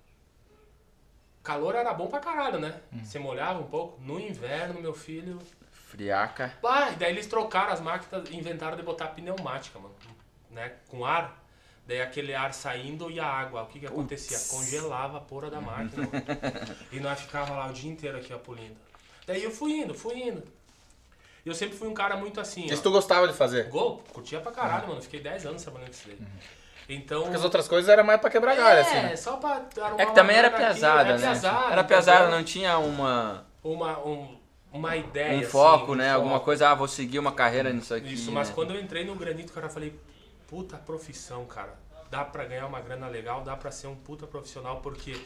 Calor 1.44 1.76
era 1.76 1.94
bom 1.94 2.08
pra 2.08 2.20
caralho, 2.20 2.60
né? 2.60 2.82
Você 3.04 3.18
molhava 3.18 3.60
um 3.60 3.68
pouco. 3.68 4.02
No 4.02 4.20
inverno, 4.20 4.82
meu 4.82 4.94
filho. 4.94 5.40
Friaca. 5.72 6.54
E 6.92 6.96
daí 6.98 7.12
eles 7.12 7.28
trocaram 7.28 7.72
as 7.72 7.80
máquinas, 7.80 8.30
inventaram 8.30 8.76
de 8.76 8.84
botar 8.84 9.08
pneumática, 9.08 9.80
mano. 9.80 9.96
Né? 10.52 10.74
Com 10.90 11.06
ar. 11.06 11.42
Daí 11.88 12.02
aquele 12.02 12.36
ar 12.36 12.54
saindo 12.54 13.10
e 13.10 13.18
a 13.18 13.26
água. 13.26 13.64
O 13.64 13.68
que 13.68 13.80
que 13.80 13.86
acontecia? 13.88 14.38
Congelava 14.50 15.20
a 15.20 15.22
porra 15.22 15.50
da 15.50 15.62
máquina, 15.62 16.04
mano. 16.06 16.26
E 16.92 17.00
nós 17.00 17.22
ficava 17.22 17.54
lá 17.56 17.68
o 17.70 17.74
dia 17.74 17.90
inteiro 17.90 18.18
aqui, 18.18 18.34
ó, 18.34 18.38
pulindo. 18.38 18.76
Daí 19.26 19.42
eu 19.42 19.50
fui 19.52 19.72
indo, 19.72 19.94
fui 19.94 20.20
indo. 20.22 20.44
E 21.46 21.50
eu 21.50 21.56
sempre 21.56 21.78
fui 21.78 21.88
um 21.88 21.94
cara 21.94 22.18
muito 22.18 22.42
assim. 22.42 22.66
Isso 22.66 22.80
ó. 22.82 22.84
tu 22.84 22.92
gostava 22.92 23.26
de 23.26 23.34
fazer? 23.34 23.70
Gol, 23.70 24.04
curtia 24.12 24.42
pra 24.42 24.52
caralho, 24.52 24.90
mano. 24.90 25.02
Fiquei 25.02 25.22
10 25.22 25.46
anos 25.46 25.64
trabalhando 25.64 25.88
com 25.88 25.94
isso 25.96 26.08
daí. 26.08 26.18
Então. 26.90 27.22
Porque 27.22 27.38
as 27.38 27.44
outras 27.46 27.68
coisas 27.70 27.88
era 27.90 28.04
mais 28.04 28.20
pra 28.20 28.30
quebrar 28.30 28.56
galho, 28.56 28.82
assim, 28.82 28.96
é, 28.98 29.04
né? 29.04 29.16
só 29.16 29.38
pra 29.38 29.66
É 29.98 30.06
que 30.06 30.14
também 30.14 30.36
era 30.36 30.50
grana 30.50 30.66
aqui, 30.66 30.74
pesada, 30.76 31.10
era 31.10 31.18
né? 31.18 31.30
Pesada, 31.30 31.72
Era 31.72 31.84
pesada, 31.86 32.30
não 32.30 32.44
tinha 32.44 32.78
uma, 32.78 33.46
Uma, 33.64 33.98
um- 34.00 34.38
uma 34.74 34.96
ideia. 34.98 35.36
um 35.38 35.40
assim, 35.40 35.50
foco, 35.50 35.92
um 35.94 35.96
né? 35.96 36.08
foco. 36.10 36.16
Alguma 36.18 36.40
coisa, 36.42 36.70
ah, 36.70 36.76
vou 36.76 36.88
seguir 36.88 37.20
uma 37.20 37.32
carreira 37.32 37.72
nisso 37.72 37.94
aqui. 37.94 38.14
Isso, 38.14 38.32
mas 38.32 38.50
né? 38.50 38.56
quando 38.56 38.74
eu 38.74 38.82
entrei 38.82 39.06
no 39.06 39.16
granito, 39.16 39.52
cara, 39.54 39.68
eu 39.68 39.72
falei, 39.72 39.94
puta 40.48 40.78
profissão, 40.78 41.46
cara. 41.46 41.76
Dá 42.10 42.24
pra 42.24 42.46
ganhar 42.46 42.66
uma 42.68 42.80
grana 42.80 43.08
legal, 43.08 43.42
dá 43.44 43.56
pra 43.56 43.70
ser 43.72 43.88
um 43.88 43.96
puta 43.96 44.26
profissional, 44.26 44.80
porque 44.82 45.20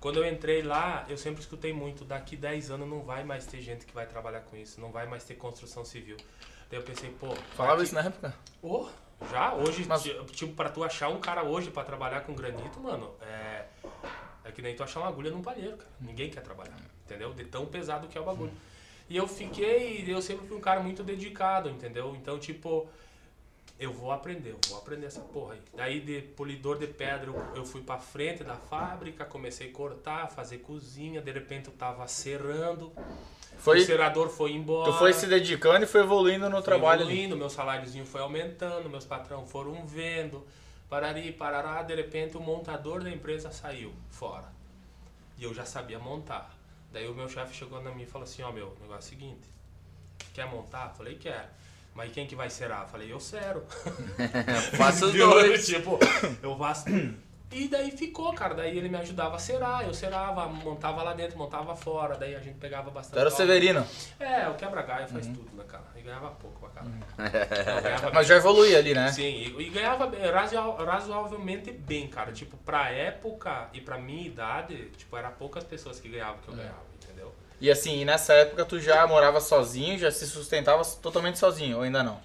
quando 0.00 0.22
eu 0.22 0.30
entrei 0.30 0.62
lá, 0.62 1.06
eu 1.08 1.16
sempre 1.16 1.40
escutei 1.40 1.72
muito, 1.72 2.04
daqui 2.04 2.36
10 2.36 2.70
anos 2.70 2.88
não 2.88 3.00
vai 3.02 3.24
mais 3.24 3.46
ter 3.46 3.60
gente 3.60 3.86
que 3.86 3.94
vai 3.94 4.06
trabalhar 4.06 4.40
com 4.40 4.56
isso, 4.56 4.80
não 4.80 4.92
vai 4.92 5.06
mais 5.06 5.24
ter 5.24 5.34
construção 5.34 5.84
civil. 5.84 6.16
Daí 6.70 6.78
eu 6.78 6.82
pensei, 6.84 7.10
pô. 7.10 7.34
Falava 7.56 7.82
isso 7.82 7.94
na 7.94 8.02
época? 8.02 8.34
Ô, 8.62 8.86
já, 9.30 9.54
hoje, 9.54 9.86
Mas- 9.88 10.02
ti- 10.02 10.14
tipo, 10.32 10.52
pra 10.52 10.68
tu 10.68 10.84
achar 10.84 11.08
um 11.08 11.20
cara 11.20 11.42
hoje 11.42 11.70
pra 11.70 11.82
trabalhar 11.84 12.20
com 12.22 12.34
granito, 12.34 12.78
mano, 12.80 13.14
é. 13.22 13.64
É 14.44 14.52
que 14.52 14.60
nem 14.62 14.76
tu 14.76 14.82
achar 14.84 15.00
uma 15.00 15.08
agulha 15.08 15.30
num 15.30 15.42
palheiro, 15.42 15.76
cara. 15.76 15.90
Ninguém 16.00 16.28
quer 16.30 16.42
trabalhar, 16.42 16.76
entendeu? 17.04 17.32
De 17.32 17.44
tão 17.44 17.66
pesado 17.66 18.06
que 18.08 18.16
é 18.18 18.20
o 18.20 18.24
bagulho. 18.24 18.52
E 19.08 19.16
eu 19.16 19.26
fiquei, 19.26 20.04
eu 20.06 20.20
sempre 20.20 20.46
fui 20.46 20.56
um 20.56 20.60
cara 20.60 20.80
muito 20.80 21.02
dedicado, 21.02 21.68
entendeu? 21.70 22.14
Então, 22.14 22.38
tipo, 22.38 22.88
eu 23.78 23.92
vou 23.92 24.10
aprender, 24.10 24.52
eu 24.52 24.58
vou 24.68 24.78
aprender 24.78 25.06
essa 25.06 25.20
porra 25.20 25.54
aí. 25.54 25.60
Daí 25.74 26.00
de 26.00 26.22
polidor 26.22 26.78
de 26.78 26.86
pedra 26.86 27.26
eu, 27.26 27.56
eu 27.56 27.64
fui 27.64 27.82
pra 27.82 27.98
frente 27.98 28.42
da 28.42 28.56
fábrica, 28.56 29.24
comecei 29.24 29.68
a 29.68 29.72
cortar, 29.72 30.28
fazer 30.28 30.58
cozinha, 30.58 31.20
de 31.20 31.30
repente 31.30 31.68
eu 31.68 31.74
tava 31.74 32.06
cerando, 32.08 32.90
Foi, 33.58 33.80
o 33.80 33.84
cerador 33.84 34.30
foi 34.30 34.52
embora. 34.52 34.90
tu 34.90 34.98
foi 34.98 35.12
se 35.12 35.26
dedicando 35.26 35.84
e 35.84 35.86
foi 35.86 36.00
evoluindo 36.00 36.48
no 36.48 36.62
trabalho 36.62 37.02
ali. 37.02 37.12
evoluindo, 37.12 37.36
meu 37.36 37.50
saláriozinho 37.50 38.06
foi 38.06 38.22
aumentando, 38.22 38.88
meus 38.88 39.04
patrão 39.04 39.46
foram 39.46 39.86
vendo, 39.86 40.46
parari, 40.88 41.30
parará, 41.32 41.82
de 41.82 41.94
repente 41.94 42.36
o 42.36 42.40
montador 42.40 43.02
da 43.02 43.10
empresa 43.10 43.50
saiu 43.50 43.92
fora. 44.10 44.50
E 45.38 45.44
eu 45.44 45.52
já 45.52 45.66
sabia 45.66 45.98
montar. 45.98 46.56
Daí 46.90 47.06
o 47.08 47.14
meu 47.14 47.28
chefe 47.28 47.54
chegou 47.54 47.82
na 47.82 47.90
mim 47.90 48.04
e 48.04 48.06
falou 48.06 48.24
assim, 48.24 48.40
ó 48.42 48.50
meu, 48.50 48.68
o 48.68 48.80
negócio 48.80 48.94
é 48.94 48.98
o 48.98 49.02
seguinte, 49.02 49.50
quer 50.32 50.46
montar? 50.46 50.88
Falei, 50.96 51.16
quero. 51.16 51.48
Mas 51.96 52.12
quem 52.12 52.26
que 52.26 52.36
vai 52.36 52.50
serar? 52.50 52.86
Falei, 52.86 53.10
eu 53.10 53.18
sero. 53.18 53.64
Faço 54.76 55.06
os 55.06 55.14
dois. 55.14 55.66
tipo, 55.66 55.98
eu 56.42 56.56
faço. 56.58 56.84
E 57.50 57.68
daí 57.68 57.90
ficou, 57.90 58.34
cara. 58.34 58.54
Daí 58.54 58.76
ele 58.76 58.88
me 58.90 58.98
ajudava 58.98 59.36
a 59.36 59.38
serar, 59.38 59.86
eu 59.86 59.94
serava, 59.94 60.46
montava 60.46 61.02
lá 61.02 61.14
dentro, 61.14 61.38
montava 61.38 61.74
fora, 61.74 62.16
daí 62.16 62.34
a 62.34 62.40
gente 62.40 62.58
pegava 62.58 62.90
bastante. 62.90 63.14
Tu 63.14 63.20
era 63.20 63.28
o. 63.30 63.32
Severino. 63.32 63.86
É, 64.20 64.46
o 64.46 64.54
quebra-galho 64.54 65.08
faz 65.08 65.26
tudo, 65.26 65.48
né, 65.56 65.64
cara? 65.66 65.84
E 65.96 66.02
ganhava 66.02 66.30
pouco 66.32 66.60
pra 66.60 66.68
caralho. 66.68 66.94
Não, 67.16 67.82
ganhava 67.82 68.10
Mas 68.12 68.26
já 68.26 68.36
evolui 68.36 68.76
ali, 68.76 68.92
né? 68.92 69.10
Sim, 69.12 69.22
e, 69.22 69.62
e 69.62 69.70
ganhava 69.70 70.10
razoavelmente 70.84 71.72
bem, 71.72 72.08
cara. 72.08 72.30
Tipo, 72.30 72.58
pra 72.58 72.90
época 72.90 73.70
e 73.72 73.80
pra 73.80 73.96
minha 73.96 74.26
idade, 74.26 74.90
tipo, 74.96 75.16
era 75.16 75.30
poucas 75.30 75.64
pessoas 75.64 75.98
que 75.98 76.10
ganhavam 76.10 76.36
o 76.36 76.38
que 76.40 76.48
eu 76.48 76.54
ganhava, 76.54 76.74
entendeu? 76.74 76.85
E 77.60 77.70
assim, 77.70 78.04
nessa 78.04 78.34
época 78.34 78.64
tu 78.64 78.78
já 78.78 79.06
morava 79.06 79.40
sozinho, 79.40 79.98
já 79.98 80.10
se 80.10 80.26
sustentava 80.26 80.84
totalmente 80.84 81.38
sozinho, 81.38 81.78
ou 81.78 81.82
ainda 81.82 82.02
não? 82.02 82.20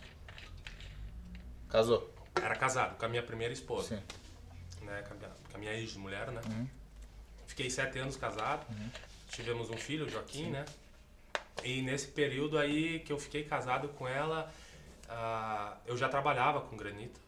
Casou? 1.70 2.14
Era 2.36 2.56
casado 2.56 2.98
com 2.98 3.06
a 3.06 3.10
minha 3.10 3.24
primeira 3.24 3.54
esposa, 3.54 3.96
Sim. 3.96 4.86
né? 4.86 5.04
Com 5.08 5.14
a 5.14 5.18
minha, 5.18 5.30
com 5.30 5.56
a 5.56 5.60
minha 5.60 5.74
ex-mulher, 5.74 6.32
né? 6.32 6.42
Fiquei 7.48 7.70
sete 7.70 8.00
anos 8.00 8.18
casado. 8.18 8.66
Tivemos 9.30 9.70
um 9.70 9.78
filho, 9.78 10.10
Joaquim, 10.10 10.50
né? 10.50 10.66
E 11.64 11.82
nesse 11.82 12.08
período 12.08 12.58
aí 12.58 13.00
que 13.00 13.14
eu 13.14 13.20
fiquei 13.20 13.44
casado 13.44 13.90
com 13.90 14.08
ela, 14.08 14.52
ah, 15.08 15.78
eu 15.86 15.96
já 15.96 16.10
trabalhava 16.10 16.62
com 16.62 16.76
granito. 16.76 17.20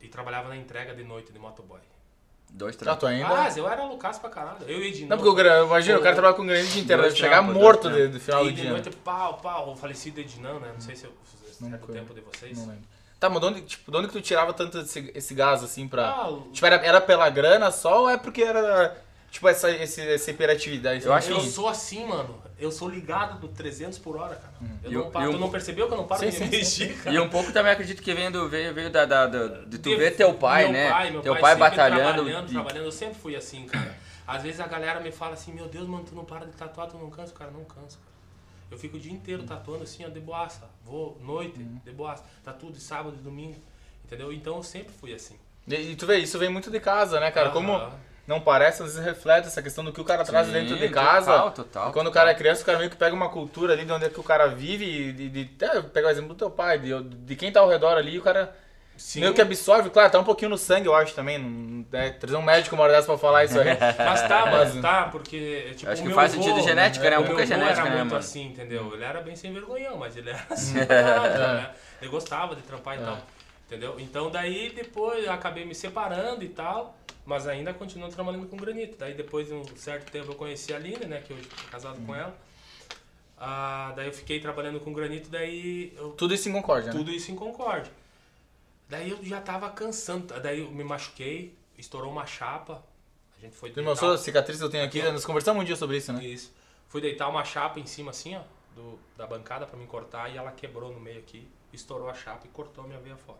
E 0.00 0.08
trabalhava 0.08 0.48
na 0.48 0.56
entrega 0.56 0.94
de 0.94 1.02
noite 1.02 1.32
de 1.32 1.38
motoboy. 1.38 1.80
Dois 2.50 2.76
Ah, 2.76 2.78
trampos. 2.78 3.00
tu 3.00 3.06
ainda? 3.06 3.28
Ah, 3.28 3.52
eu 3.56 3.68
era 3.68 3.84
loucaço 3.84 4.20
pra 4.20 4.30
caralho. 4.30 4.58
Eu 4.68 4.80
e 4.80 4.88
Edinho. 4.88 5.08
Não, 5.08 5.16
porque 5.16 5.28
o 5.30 5.34
gra- 5.34 5.64
imagina, 5.64 5.98
o 5.98 6.02
cara 6.02 6.14
trabalha 6.14 6.34
com 6.34 6.42
o 6.42 6.46
dia 6.46 6.60
inteiro, 6.60 7.02
deve 7.02 7.16
chegar 7.16 7.42
morto 7.42 7.88
dois 7.88 8.06
de, 8.10 8.18
de 8.18 8.20
final 8.24 8.42
e 8.46 8.50
do 8.50 8.54
de 8.54 8.60
dia. 8.62 8.70
noite, 8.70 8.90
pau, 8.90 9.38
pau, 9.42 9.72
o 9.72 9.76
falecido 9.76 10.20
Edinão, 10.20 10.60
né? 10.60 10.70
Não 10.72 10.80
sei 10.80 10.94
se, 10.94 11.04
eu, 11.04 11.12
se 11.52 11.64
é 11.66 11.68
do 11.76 11.86
tempo 11.88 12.14
de 12.14 12.20
vocês. 12.20 12.56
Não 12.56 12.66
lembro. 12.68 12.84
Tá, 13.18 13.28
mas 13.28 13.40
de 13.40 13.46
onde, 13.46 13.60
tipo, 13.62 13.90
de 13.90 13.96
onde 13.96 14.06
que 14.08 14.12
tu 14.12 14.20
tirava 14.20 14.52
tanto 14.52 14.78
esse, 14.78 15.10
esse 15.14 15.34
gás, 15.34 15.64
assim, 15.64 15.88
pra... 15.88 16.10
Ah, 16.10 16.32
Tipo, 16.52 16.66
era, 16.66 16.76
era 16.76 17.00
pela 17.00 17.28
grana 17.30 17.70
só 17.72 18.02
ou 18.02 18.10
é 18.10 18.16
porque 18.18 18.42
era, 18.42 18.96
tipo, 19.30 19.48
essa, 19.48 19.70
esse, 19.70 20.00
essa 20.00 20.30
hiperatividade? 20.30 21.04
Eu 21.04 21.12
acho 21.12 21.30
eu 21.30 21.40
sou 21.40 21.66
assim, 21.68 22.06
mano. 22.06 22.40
Eu 22.58 22.70
sou 22.70 22.88
ligado 22.88 23.40
do 23.40 23.48
300 23.48 23.98
por 23.98 24.16
hora, 24.16 24.36
cara. 24.36 24.52
Eu 24.82 24.90
E 24.92 24.94
não 24.94 25.10
paro, 25.10 25.30
e 25.30 25.34
tu 25.34 25.38
não 25.40 25.50
percebeu 25.50 25.88
que 25.88 25.92
eu 25.92 25.96
não 25.98 26.06
paro 26.06 26.20
Sim, 26.20 26.30
de 26.30 26.36
sim, 26.36 26.44
me 26.44 26.50
sim. 26.50 26.56
mexer, 26.86 27.02
cara? 27.02 27.16
E 27.16 27.18
um 27.18 27.28
pouco 27.28 27.52
também 27.52 27.72
acredito 27.72 28.00
que 28.00 28.14
veio, 28.14 28.30
do, 28.30 28.48
veio, 28.48 28.72
veio 28.72 28.90
da, 28.90 29.04
da, 29.04 29.26
da- 29.26 29.48
de 29.64 29.78
tu 29.78 29.88
De- 29.90 29.96
ver 29.96 30.14
teu 30.16 30.32
pai, 30.34 30.64
meu 30.64 30.72
né? 30.72 30.90
Pai, 30.90 31.10
meu 31.10 31.20
teu 31.22 31.32
pai, 31.34 31.42
pai, 31.42 31.56
batalhando. 31.56 32.02
Trabalhando, 32.14 32.48
e- 32.48 32.52
trabalhando. 32.52 32.84
Eu 32.84 32.92
sempre 32.92 33.14
fui 33.18 33.34
assim, 33.34 33.66
cara. 33.66 33.96
Às 34.26 34.42
vezes 34.42 34.60
a 34.60 34.66
galera 34.66 35.00
me 35.00 35.10
fala 35.10 35.34
assim, 35.34 35.52
meu 35.52 35.66
Deus, 35.68 35.86
mano, 35.88 36.04
tu 36.04 36.14
não 36.14 36.24
para 36.24 36.46
de 36.46 36.52
tatuar, 36.52 36.86
tu 36.88 36.96
não 36.96 37.10
cansa? 37.10 37.32
Cara, 37.34 37.50
não 37.50 37.64
canso, 37.64 37.98
cara. 37.98 38.14
Eu 38.70 38.78
fico 38.78 38.96
o 38.96 39.00
dia 39.00 39.12
inteiro 39.12 39.42
tatuando 39.42 39.82
assim, 39.82 40.04
ó, 40.04 40.08
de 40.08 40.20
boaça. 40.20 40.68
Vou, 40.84 41.18
noite, 41.22 41.58
de 41.58 41.90
boaça. 41.92 42.24
Tatuo 42.42 42.70
de 42.72 42.80
sábado 42.80 43.16
e 43.18 43.22
domingo. 43.22 43.60
Entendeu? 44.04 44.32
Então 44.32 44.56
eu 44.56 44.62
sempre 44.62 44.92
fui 44.92 45.12
assim. 45.12 45.36
E, 45.66 45.74
e 45.74 45.96
tu 45.96 46.06
vê, 46.06 46.18
isso 46.18 46.38
vem 46.38 46.48
muito 46.48 46.70
de 46.70 46.78
casa, 46.80 47.18
né, 47.20 47.30
cara? 47.30 47.50
Como 47.50 47.72
Aham. 47.72 47.92
Não 48.26 48.40
parece, 48.40 48.82
às 48.82 48.90
vezes 48.94 49.04
reflete 49.04 49.46
essa 49.48 49.60
questão 49.62 49.84
do 49.84 49.92
que 49.92 50.00
o 50.00 50.04
cara 50.04 50.24
traz 50.24 50.46
Sim, 50.46 50.52
dentro 50.54 50.76
de 50.76 50.88
casa. 50.88 51.30
total, 51.32 51.50
total, 51.50 51.90
E 51.90 51.92
quando 51.92 52.06
o 52.06 52.12
cara 52.12 52.30
é 52.30 52.34
criança, 52.34 52.62
o 52.62 52.64
cara 52.66 52.78
meio 52.78 52.90
que 52.90 52.96
pega 52.96 53.14
uma 53.14 53.28
cultura 53.28 53.72
ali 53.74 53.84
de 53.84 53.92
onde 53.92 54.06
é 54.06 54.08
que 54.08 54.18
o 54.20 54.22
cara 54.24 54.46
vive 54.48 54.84
e 54.84 55.12
de, 55.12 55.28
de, 55.28 55.50
até 55.62 55.80
pegar 55.82 56.08
o 56.08 56.10
exemplo 56.10 56.28
do 56.30 56.34
teu 56.34 56.50
pai, 56.50 56.78
de, 56.78 57.02
de 57.02 57.36
quem 57.36 57.52
tá 57.52 57.60
ao 57.60 57.68
redor 57.68 57.96
ali, 57.98 58.18
o 58.18 58.22
cara 58.22 58.56
Sim. 58.96 59.20
meio 59.20 59.34
que 59.34 59.42
absorve, 59.42 59.90
claro, 59.90 60.10
tá 60.10 60.18
um 60.20 60.24
pouquinho 60.24 60.50
no 60.50 60.56
sangue, 60.56 60.86
eu 60.86 60.94
acho 60.94 61.12
também. 61.14 61.84
É, 61.92 62.10
trazer 62.10 62.36
um 62.36 62.42
médico 62.42 62.74
uma 62.76 62.84
hora 62.84 62.92
dessa 62.92 63.08
pra 63.08 63.18
falar 63.18 63.44
isso 63.44 63.58
aí. 63.60 63.66
Mas 63.98 64.22
tá, 64.22 64.46
Mas- 64.46 64.74
tá, 64.80 65.08
porque. 65.10 65.74
Tipo, 65.76 65.90
Acho 65.90 66.02
que 66.02 66.10
faz 66.10 66.32
avô- 66.32 66.42
sentido 66.42 66.62
genética, 66.62 67.10
né? 67.10 67.18
Um 67.18 67.24
pouco 67.24 67.40
é 67.40 67.46
genética, 67.46 67.80
era 67.80 67.90
né, 67.90 67.96
muito 67.96 68.06
mano? 68.06 68.16
assim, 68.16 68.46
entendeu? 68.46 68.90
Ele 68.94 69.04
era 69.04 69.20
bem 69.20 69.34
sem 69.36 69.52
vergonhão, 69.52 69.96
mas 69.98 70.16
ele 70.16 70.30
era 70.30 70.40
assim, 70.48 70.74
né? 70.74 71.70
Ele 72.00 72.10
gostava 72.10 72.54
de 72.54 72.62
trampar 72.62 72.96
e 72.96 73.04
tal. 73.04 73.18
Entendeu? 73.66 73.98
Então 73.98 74.30
daí 74.30 74.70
depois 74.70 75.24
eu 75.24 75.32
acabei 75.32 75.64
me 75.64 75.74
separando 75.74 76.44
e 76.44 76.48
tal, 76.48 76.96
mas 77.24 77.46
ainda 77.46 77.72
continuo 77.72 78.08
trabalhando 78.10 78.46
com 78.46 78.56
granito. 78.56 78.96
Daí 78.98 79.14
depois 79.14 79.48
de 79.48 79.54
um 79.54 79.64
certo 79.76 80.10
tempo 80.10 80.32
eu 80.32 80.34
conheci 80.34 80.72
a 80.72 80.76
Aline, 80.76 81.06
né? 81.06 81.22
Que 81.26 81.32
eu 81.32 81.38
tô 81.38 81.70
casado 81.70 82.04
com 82.04 82.14
ela. 82.14 82.36
Ah, 83.36 83.92
daí 83.96 84.06
eu 84.06 84.12
fiquei 84.12 84.40
trabalhando 84.40 84.80
com 84.80 84.92
granito, 84.92 85.28
daí 85.28 85.92
eu 85.96 86.10
Tudo 86.12 86.34
isso 86.34 86.48
em 86.48 86.52
concórdia, 86.52 86.92
né? 86.92 86.98
tudo 86.98 87.10
isso 87.10 87.30
em 87.30 87.34
Concorde. 87.34 87.90
Daí 88.88 89.10
eu 89.10 89.24
já 89.24 89.40
tava 89.40 89.68
cansando, 89.70 90.38
daí 90.40 90.60
eu 90.60 90.70
me 90.70 90.84
machuquei, 90.84 91.54
estourou 91.76 92.10
uma 92.10 92.26
chapa. 92.26 92.82
A 93.36 93.40
gente 93.40 93.56
foi 93.56 93.70
Tu 93.70 93.80
me 93.80 93.86
mostrou 93.86 94.12
a 94.12 94.18
cicatriz 94.18 94.58
que 94.58 94.64
eu 94.64 94.70
tenho 94.70 94.84
aqui, 94.84 95.00
Aqui, 95.00 95.10
nós 95.10 95.24
conversamos 95.24 95.62
um 95.62 95.64
dia 95.64 95.74
sobre 95.76 95.96
isso, 95.96 96.12
né? 96.12 96.24
Isso. 96.24 96.52
Fui 96.88 97.00
deitar 97.00 97.28
uma 97.28 97.44
chapa 97.44 97.80
em 97.80 97.86
cima 97.86 98.10
assim, 98.12 98.36
ó, 98.36 98.42
do, 98.74 98.98
da 99.16 99.26
bancada 99.26 99.66
pra 99.66 99.76
me 99.76 99.86
cortar 99.86 100.32
e 100.32 100.36
ela 100.36 100.52
quebrou 100.52 100.92
no 100.92 101.00
meio 101.00 101.18
aqui, 101.18 101.48
estourou 101.72 102.08
a 102.08 102.14
chapa 102.14 102.46
e 102.46 102.48
cortou 102.50 102.84
a 102.84 102.86
minha 102.86 103.00
veia 103.00 103.16
fora. 103.16 103.38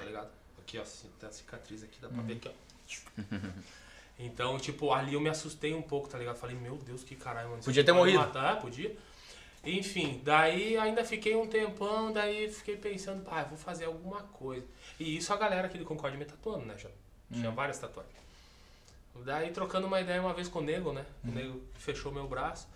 Tá 0.00 0.06
ligado? 0.06 0.30
Aqui, 0.58 0.78
ó, 0.78 0.82
tem 1.18 1.28
a 1.28 1.32
cicatriz 1.32 1.82
aqui, 1.82 2.00
dá 2.00 2.08
pra 2.08 2.22
ver 2.22 2.34
aqui, 2.34 2.48
ó. 2.48 3.36
Então, 4.18 4.58
tipo, 4.58 4.92
ali 4.92 5.14
eu 5.14 5.20
me 5.20 5.30
assustei 5.30 5.74
um 5.74 5.80
pouco, 5.80 6.08
tá 6.08 6.18
ligado? 6.18 6.36
Falei, 6.36 6.56
meu 6.56 6.76
Deus, 6.76 7.02
que 7.02 7.16
caralho, 7.16 7.50
mano. 7.50 7.62
Podia 7.62 7.82
ter 7.82 7.92
morrido. 7.92 8.18
Matar, 8.18 8.60
podia. 8.60 8.94
Enfim, 9.64 10.20
daí 10.24 10.76
ainda 10.76 11.04
fiquei 11.04 11.34
um 11.36 11.46
tempão, 11.46 12.12
daí 12.12 12.50
fiquei 12.50 12.76
pensando, 12.76 13.22
pá, 13.24 13.42
eu 13.42 13.48
vou 13.48 13.58
fazer 13.58 13.86
alguma 13.86 14.22
coisa. 14.22 14.66
E 14.98 15.16
isso 15.16 15.32
a 15.32 15.36
galera 15.36 15.66
aqui 15.66 15.78
do 15.78 15.84
Concorde 15.84 16.16
me 16.16 16.24
tatuando, 16.24 16.64
né, 16.66 16.76
já. 16.78 16.90
Tinha 17.32 17.50
várias 17.50 17.78
tatuagens. 17.78 18.14
Daí 19.24 19.50
trocando 19.52 19.86
uma 19.86 20.00
ideia 20.00 20.20
uma 20.20 20.32
vez 20.32 20.48
com 20.48 20.60
o 20.60 20.62
Nego, 20.62 20.92
né? 20.92 21.04
O 21.24 21.28
Nego 21.28 21.60
fechou 21.74 22.10
meu 22.10 22.26
braço. 22.26 22.66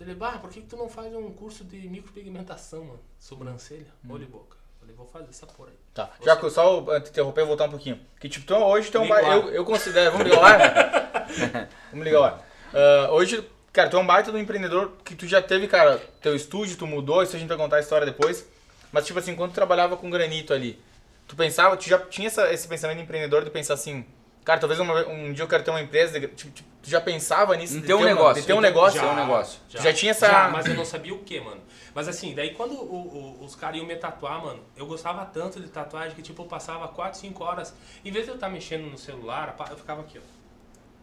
Ele, 0.00 0.14
bah, 0.14 0.38
por 0.38 0.50
que, 0.50 0.60
que 0.60 0.66
tu 0.66 0.76
não 0.76 0.88
faz 0.88 1.14
um 1.14 1.32
curso 1.32 1.64
de 1.64 1.88
micropigmentação, 1.88 2.84
mano? 2.84 3.00
Sobrancelha, 3.18 3.92
olho 4.08 4.24
e 4.24 4.26
boca. 4.26 4.56
Falei, 4.84 4.96
vou 4.96 5.06
fazer 5.06 5.30
essa 5.30 5.46
porra 5.46 5.70
aí. 5.70 5.74
Tá. 5.94 6.10
Já 6.22 6.36
que 6.36 6.44
eu 6.44 6.50
só 6.50 6.82
te 7.00 7.08
interromper 7.10 7.42
e 7.42 7.44
voltar 7.46 7.64
um 7.64 7.70
pouquinho. 7.70 7.98
Que 8.20 8.28
tipo, 8.28 8.44
tu, 8.46 8.54
hoje 8.54 8.90
é 8.94 9.00
um 9.00 9.08
baita. 9.08 9.30
Eu, 9.30 9.50
eu 9.50 9.64
considero. 9.64 10.12
Vamos 10.12 10.26
ligar 10.28 10.44
ar? 10.44 11.68
Vamos 11.90 12.04
ligar 12.04 12.20
o 12.20 12.24
ar. 12.24 12.42
Ah, 12.74 13.08
hoje, 13.12 13.48
cara, 13.72 13.88
tu 13.88 13.96
é 13.96 14.00
um 14.00 14.06
baita 14.06 14.30
do 14.30 14.38
empreendedor 14.38 14.92
que 15.04 15.14
tu 15.14 15.26
já 15.26 15.40
teve, 15.40 15.66
cara, 15.68 15.98
teu 16.20 16.34
estúdio, 16.36 16.76
tu 16.76 16.86
mudou, 16.86 17.22
isso 17.22 17.34
a 17.34 17.38
gente 17.38 17.48
vai 17.48 17.56
contar 17.56 17.76
a 17.76 17.80
história 17.80 18.04
depois. 18.04 18.46
Mas, 18.92 19.06
tipo 19.06 19.18
assim, 19.18 19.34
quando 19.34 19.52
tu 19.52 19.54
trabalhava 19.54 19.96
com 19.96 20.10
granito 20.10 20.52
ali, 20.52 20.78
tu 21.26 21.34
pensava, 21.34 21.76
tu 21.76 21.88
já 21.88 21.98
tinha 21.98 22.26
essa- 22.26 22.52
esse 22.52 22.68
pensamento 22.68 23.00
empreendedor 23.00 23.42
de 23.44 23.50
pensar 23.50 23.74
assim, 23.74 24.04
cara, 24.44 24.60
talvez 24.60 24.78
uma- 24.80 25.06
um 25.08 25.32
dia 25.32 25.42
eu 25.44 25.48
quero 25.48 25.62
ter 25.64 25.70
uma 25.70 25.80
empresa, 25.80 26.20
de- 26.20 26.28
tipo, 26.28 26.50
tipo, 26.52 26.68
tu 26.82 26.90
já 26.90 27.00
pensava 27.00 27.56
nisso? 27.56 27.76
Em 27.76 27.80
de 27.80 27.86
ter 27.86 27.94
um 27.94 27.98
uma- 27.98 28.06
negócio. 28.06 28.40
De 28.42 28.46
ter 28.46 28.52
um 28.52 28.60
negócio? 28.60 29.00
Já. 29.00 29.10
um 29.12 29.16
negócio. 29.16 29.60
Já 29.68 29.92
tinha 29.92 30.10
essa- 30.10 30.26
Já, 30.28 30.48
mas 30.48 30.66
eu 30.66 30.74
não 30.74 30.84
sabia 30.84 31.14
o 31.14 31.18
que, 31.20 31.40
mano. 31.40 31.60
Mas 31.94 32.08
assim, 32.08 32.34
daí 32.34 32.50
quando 32.54 32.74
o- 32.74 33.38
o- 33.40 33.44
os 33.44 33.54
caras 33.54 33.76
iam 33.78 33.86
me 33.86 33.96
tatuar, 33.96 34.42
mano, 34.42 34.60
eu 34.76 34.84
gostava 34.86 35.24
tanto 35.26 35.60
de 35.60 35.68
tatuagem 35.68 36.14
que, 36.14 36.22
tipo, 36.22 36.42
eu 36.42 36.46
passava 36.46 36.86
4, 36.88 37.18
5 37.18 37.42
horas. 37.44 37.74
Em 38.04 38.10
vez 38.10 38.24
de 38.24 38.30
eu 38.32 38.34
estar 38.34 38.48
mexendo 38.48 38.90
no 38.90 38.98
celular, 38.98 39.56
eu 39.70 39.76
ficava 39.76 40.00
aqui, 40.02 40.18
ó. 40.18 40.34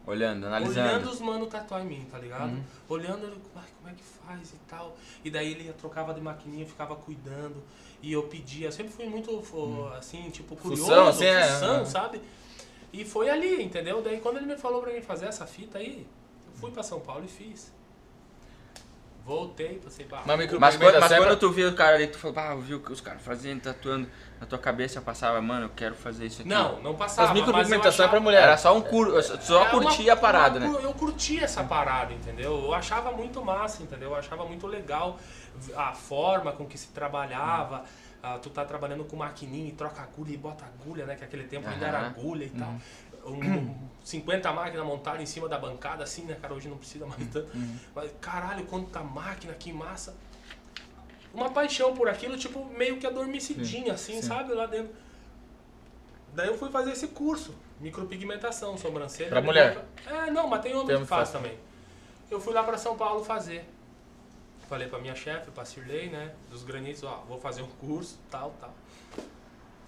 Olhando, 0.04 0.46
analisando. 0.46 0.88
Olhando 0.88 1.10
os 1.10 1.20
mano 1.20 1.46
tatuar 1.46 1.80
em 1.80 1.86
mim, 1.86 2.06
tá 2.10 2.18
ligado? 2.18 2.50
Uhum. 2.50 2.62
Olhando 2.88 3.40
"Ai, 3.54 3.62
como 3.78 3.88
é 3.88 3.92
que 3.96 4.02
faz 4.02 4.50
e 4.52 4.56
tal. 4.68 4.96
E 5.24 5.30
daí 5.30 5.52
ele 5.52 5.72
trocava 5.74 6.12
de 6.12 6.20
maquininha, 6.20 6.66
ficava 6.66 6.96
cuidando. 6.96 7.62
E 8.02 8.12
eu 8.12 8.24
pedia, 8.24 8.66
eu 8.66 8.72
sempre 8.72 8.92
fui 8.92 9.06
muito, 9.06 9.40
fo- 9.42 9.88
assim, 9.96 10.28
tipo, 10.30 10.56
curioso, 10.56 10.82
Fução, 10.86 11.06
assim, 11.08 11.24
é, 11.26 11.44
fução, 11.44 11.74
aham. 11.76 11.84
E 12.92 13.04
foi 13.04 13.30
ali, 13.30 13.62
entendeu? 13.62 14.02
Daí 14.02 14.20
quando 14.20 14.36
ele 14.36 14.46
me 14.46 14.56
falou 14.58 14.82
pra 14.82 14.92
mim 14.92 15.00
fazer 15.00 15.26
essa 15.26 15.46
fita 15.46 15.78
aí, 15.78 16.06
eu 16.46 16.60
fui 16.60 16.70
pra 16.70 16.82
São 16.82 17.00
Paulo 17.00 17.24
e 17.24 17.28
fiz. 17.28 17.72
Voltei, 19.24 19.78
passei 19.78 20.04
pra... 20.04 20.20
Mas 20.26 20.36
micro- 20.36 20.58
Mas, 20.58 20.76
quando, 20.76 20.98
mas 20.98 21.12
é 21.12 21.16
quando 21.16 21.36
tu 21.38 21.48
viu 21.52 21.68
o 21.68 21.74
cara 21.76 21.94
ali, 21.94 22.08
tu 22.08 22.18
falou, 22.18 22.36
ah, 22.40 22.56
viu 22.56 22.80
que 22.80 22.90
os 22.90 23.00
caras 23.00 23.22
fazendo, 23.22 23.60
tatuando, 23.62 24.08
na 24.40 24.46
tua 24.48 24.58
cabeça 24.58 25.00
passava, 25.00 25.40
mano, 25.40 25.66
eu 25.66 25.70
quero 25.76 25.94
fazer 25.94 26.26
isso 26.26 26.40
aqui. 26.40 26.48
Não, 26.50 26.82
não 26.82 26.96
passava. 26.96 27.28
As 27.28 27.34
micropigmentação 27.34 28.06
é 28.06 28.08
pra 28.08 28.18
mulher. 28.18 28.42
Era 28.42 28.56
só 28.56 28.76
um 28.76 28.80
cur... 28.80 29.22
só 29.22 29.64
É 29.64 29.70
curtir 29.70 30.02
uma- 30.02 30.12
a 30.12 30.16
parada, 30.16 30.58
uma- 30.58 30.76
né? 30.80 30.84
Eu 30.84 30.92
curti 30.94 31.38
essa 31.38 31.62
parada, 31.62 32.12
entendeu? 32.12 32.64
Eu 32.64 32.74
achava 32.74 33.12
muito 33.12 33.40
massa, 33.44 33.84
entendeu? 33.84 34.10
Eu 34.10 34.16
achava 34.16 34.44
muito 34.44 34.66
legal 34.66 35.16
a 35.76 35.92
forma 35.92 36.50
com 36.50 36.66
que 36.66 36.76
se 36.76 36.88
trabalhava. 36.88 37.84
Ah, 38.22 38.38
tu 38.38 38.50
tá 38.50 38.64
trabalhando 38.64 39.04
com 39.04 39.16
maquininha 39.16 39.68
e 39.68 39.72
troca 39.72 40.00
agulha 40.00 40.32
e 40.32 40.36
bota 40.36 40.64
agulha, 40.64 41.04
né? 41.04 41.16
Que 41.16 41.24
aquele 41.24 41.44
tempo 41.44 41.68
ainda 41.68 41.86
era 41.86 42.06
agulha 42.06 42.44
e 42.44 42.50
tal. 42.50 42.74
Uhum. 43.24 43.56
Um, 43.58 43.88
50 44.04 44.52
máquinas 44.52 44.86
montadas 44.86 45.20
em 45.20 45.26
cima 45.26 45.48
da 45.48 45.58
bancada, 45.58 46.04
assim, 46.04 46.22
né, 46.22 46.36
cara? 46.40 46.54
Hoje 46.54 46.68
não 46.68 46.76
precisa 46.76 47.04
mais 47.04 47.26
tanto. 47.32 47.50
Uhum. 47.56 47.76
Mas, 47.94 48.12
caralho, 48.20 48.64
quanta 48.66 49.00
máquina, 49.00 49.52
que 49.54 49.72
massa. 49.72 50.14
Uma 51.34 51.50
paixão 51.50 51.94
por 51.94 52.08
aquilo, 52.08 52.36
tipo, 52.36 52.64
meio 52.66 52.98
que 52.98 53.06
adormecidinha, 53.06 53.94
assim, 53.94 54.14
sim. 54.14 54.22
sabe? 54.22 54.52
Lá 54.52 54.66
dentro. 54.66 54.94
Daí 56.34 56.46
eu 56.46 56.56
fui 56.56 56.70
fazer 56.70 56.92
esse 56.92 57.08
curso, 57.08 57.54
micropigmentação, 57.80 58.78
sobrancelha. 58.78 59.30
Pra 59.30 59.42
mulher? 59.42 59.84
É, 60.06 60.30
não, 60.30 60.46
mas 60.46 60.62
tem 60.62 60.74
homem 60.74 60.86
Tem 60.86 61.00
que 61.00 61.06
faz 61.06 61.30
também. 61.30 61.58
Eu 62.30 62.40
fui 62.40 62.54
lá 62.54 62.62
pra 62.62 62.78
São 62.78 62.96
Paulo 62.96 63.24
fazer. 63.24 63.68
Falei 64.72 64.88
pra 64.88 64.98
minha 64.98 65.14
chefe, 65.14 65.50
pra 65.50 65.66
Cirlei, 65.66 66.08
né, 66.08 66.34
dos 66.48 66.62
granitos, 66.62 67.02
ó, 67.04 67.22
vou 67.28 67.38
fazer 67.38 67.60
um 67.60 67.68
curso, 67.72 68.18
tal, 68.30 68.54
tal. 68.58 68.72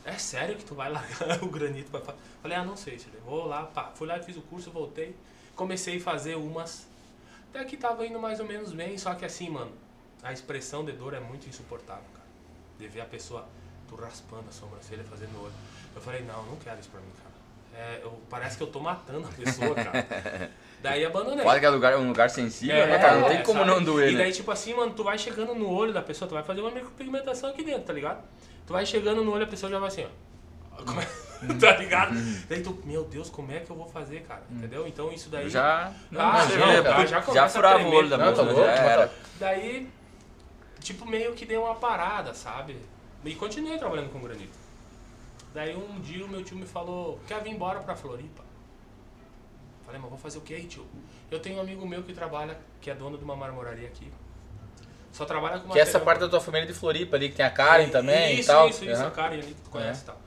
É 0.04 0.12
sério 0.18 0.56
que 0.56 0.62
tu 0.66 0.74
vai 0.74 0.90
largar 0.92 1.40
o 1.42 1.48
granito 1.48 1.90
pra 1.90 2.02
fa-" 2.02 2.14
Falei, 2.42 2.54
ah, 2.58 2.62
não 2.62 2.76
sei, 2.76 2.98
Cirlei, 2.98 3.18
vou 3.24 3.46
lá, 3.46 3.62
pá. 3.64 3.92
Fui 3.94 4.06
lá, 4.06 4.20
fiz 4.20 4.36
o 4.36 4.42
curso, 4.42 4.70
voltei. 4.70 5.16
Comecei 5.56 5.96
a 5.96 6.00
fazer 6.02 6.34
umas. 6.36 6.86
Até 7.48 7.64
que 7.64 7.78
tava 7.78 8.06
indo 8.06 8.20
mais 8.20 8.40
ou 8.40 8.44
menos 8.46 8.74
bem, 8.74 8.98
só 8.98 9.14
que 9.14 9.24
assim, 9.24 9.48
mano, 9.48 9.72
a 10.22 10.34
expressão 10.34 10.84
de 10.84 10.92
dor 10.92 11.14
é 11.14 11.20
muito 11.20 11.48
insuportável, 11.48 12.04
cara. 12.12 12.26
De 12.78 12.86
ver 12.86 13.00
a 13.00 13.06
pessoa, 13.06 13.48
tu 13.88 13.96
raspando 13.96 14.50
a 14.50 14.52
sobrancelha, 14.52 15.02
fazendo 15.04 15.42
olho. 15.42 15.54
Eu 15.96 16.02
falei, 16.02 16.20
não, 16.24 16.42
não 16.44 16.56
quero 16.56 16.78
isso 16.78 16.90
pra 16.90 17.00
mim, 17.00 17.10
cara. 17.22 17.82
É, 17.86 18.00
eu- 18.04 18.20
parece 18.28 18.58
que 18.58 18.62
eu 18.62 18.66
tô 18.70 18.80
matando 18.80 19.26
a 19.26 19.30
pessoa, 19.30 19.74
cara. 19.74 20.50
Daí 20.84 21.02
abandonei. 21.02 21.42
Fala 21.42 21.58
que 21.58 21.64
é 21.64 21.70
lugar, 21.70 21.96
um 21.96 22.08
lugar 22.08 22.28
sensível, 22.28 22.76
É, 22.76 22.86
né, 22.86 22.98
cara? 22.98 23.16
Não 23.18 23.26
é, 23.26 23.30
tem 23.36 23.42
como 23.42 23.60
sabe? 23.60 23.70
não 23.70 23.82
doer, 23.82 24.10
E 24.10 24.12
né? 24.12 24.24
daí, 24.24 24.32
tipo 24.32 24.50
assim, 24.50 24.74
mano, 24.74 24.92
tu 24.92 25.02
vai 25.02 25.16
chegando 25.16 25.54
no 25.54 25.70
olho 25.70 25.94
da 25.94 26.02
pessoa, 26.02 26.28
tu 26.28 26.34
vai 26.34 26.42
fazer 26.42 26.60
uma 26.60 26.70
micropigmentação 26.70 27.48
aqui 27.48 27.62
dentro, 27.62 27.84
tá 27.84 27.92
ligado? 27.94 28.22
Tu 28.66 28.72
vai 28.74 28.84
chegando 28.84 29.24
no 29.24 29.32
olho, 29.32 29.44
a 29.44 29.46
pessoa 29.46 29.72
já 29.72 29.78
vai 29.78 29.88
assim, 29.88 30.04
ó. 30.04 30.76
Como 30.84 31.00
é- 31.00 31.06
tá 31.58 31.74
ligado? 31.78 32.14
Daí 32.50 32.62
tu, 32.62 32.78
meu 32.84 33.02
Deus, 33.04 33.30
como 33.30 33.50
é 33.50 33.60
que 33.60 33.70
eu 33.70 33.76
vou 33.76 33.88
fazer, 33.88 34.24
cara? 34.28 34.42
Entendeu? 34.50 34.86
Então 34.86 35.10
isso 35.10 35.30
daí. 35.30 35.44
Eu 35.44 35.50
já... 35.50 35.86
Ah, 35.86 36.44
imagina, 36.44 36.66
não, 36.76 36.84
cara. 36.84 37.06
já, 37.06 37.20
já, 37.22 37.48
furava 37.48 37.82
o 37.82 37.90
olho 37.94 38.08
da 38.10 38.18
Não, 38.18 38.34
tá 38.34 38.44
já 38.44 38.70
era. 38.72 39.12
Daí, 39.40 39.88
tipo, 40.80 41.06
meio 41.06 41.32
que 41.32 41.46
deu 41.46 41.62
uma 41.62 41.76
parada, 41.76 42.34
sabe? 42.34 42.76
E 43.24 43.34
continuei 43.34 43.78
trabalhando 43.78 44.10
com 44.12 44.20
granito. 44.20 44.52
Daí 45.54 45.74
um 45.74 45.98
dia 46.00 46.26
o 46.26 46.28
meu 46.28 46.44
tio 46.44 46.58
me 46.58 46.66
falou, 46.66 47.18
quer 47.26 47.42
vir 47.42 47.52
embora 47.52 47.80
pra 47.80 47.96
Floripa? 47.96 48.43
Falei, 49.94 50.00
mas 50.00 50.10
vou 50.10 50.18
fazer 50.18 50.38
o 50.38 50.40
que 50.40 50.54
aí, 50.54 50.64
tio? 50.64 50.84
Eu 51.30 51.38
tenho 51.38 51.58
um 51.58 51.60
amigo 51.60 51.86
meu 51.86 52.02
que 52.02 52.12
trabalha, 52.12 52.58
que 52.80 52.90
é 52.90 52.94
dono 52.94 53.16
de 53.16 53.22
uma 53.24 53.36
marmoraria 53.36 53.86
aqui. 53.86 54.10
Só 55.12 55.24
trabalha 55.24 55.60
com 55.60 55.68
Que 55.70 55.78
é 55.78 55.82
essa 55.82 56.00
parte 56.00 56.18
da 56.20 56.28
tua 56.28 56.40
família 56.40 56.66
de 56.66 56.72
Floripa 56.72 57.14
ali, 57.16 57.28
que 57.28 57.36
tem 57.36 57.46
a 57.46 57.50
Karen 57.50 57.88
também 57.90 58.34
isso, 58.34 58.42
e 58.50 58.52
tal. 58.52 58.68
Isso, 58.68 58.84
isso, 58.84 58.94
Aham. 59.00 59.06
a 59.06 59.10
Karen 59.12 59.34
ali 59.34 59.54
que 59.54 59.60
tu 59.60 59.70
conhece 59.70 60.02
e 60.02 60.06
tal. 60.06 60.18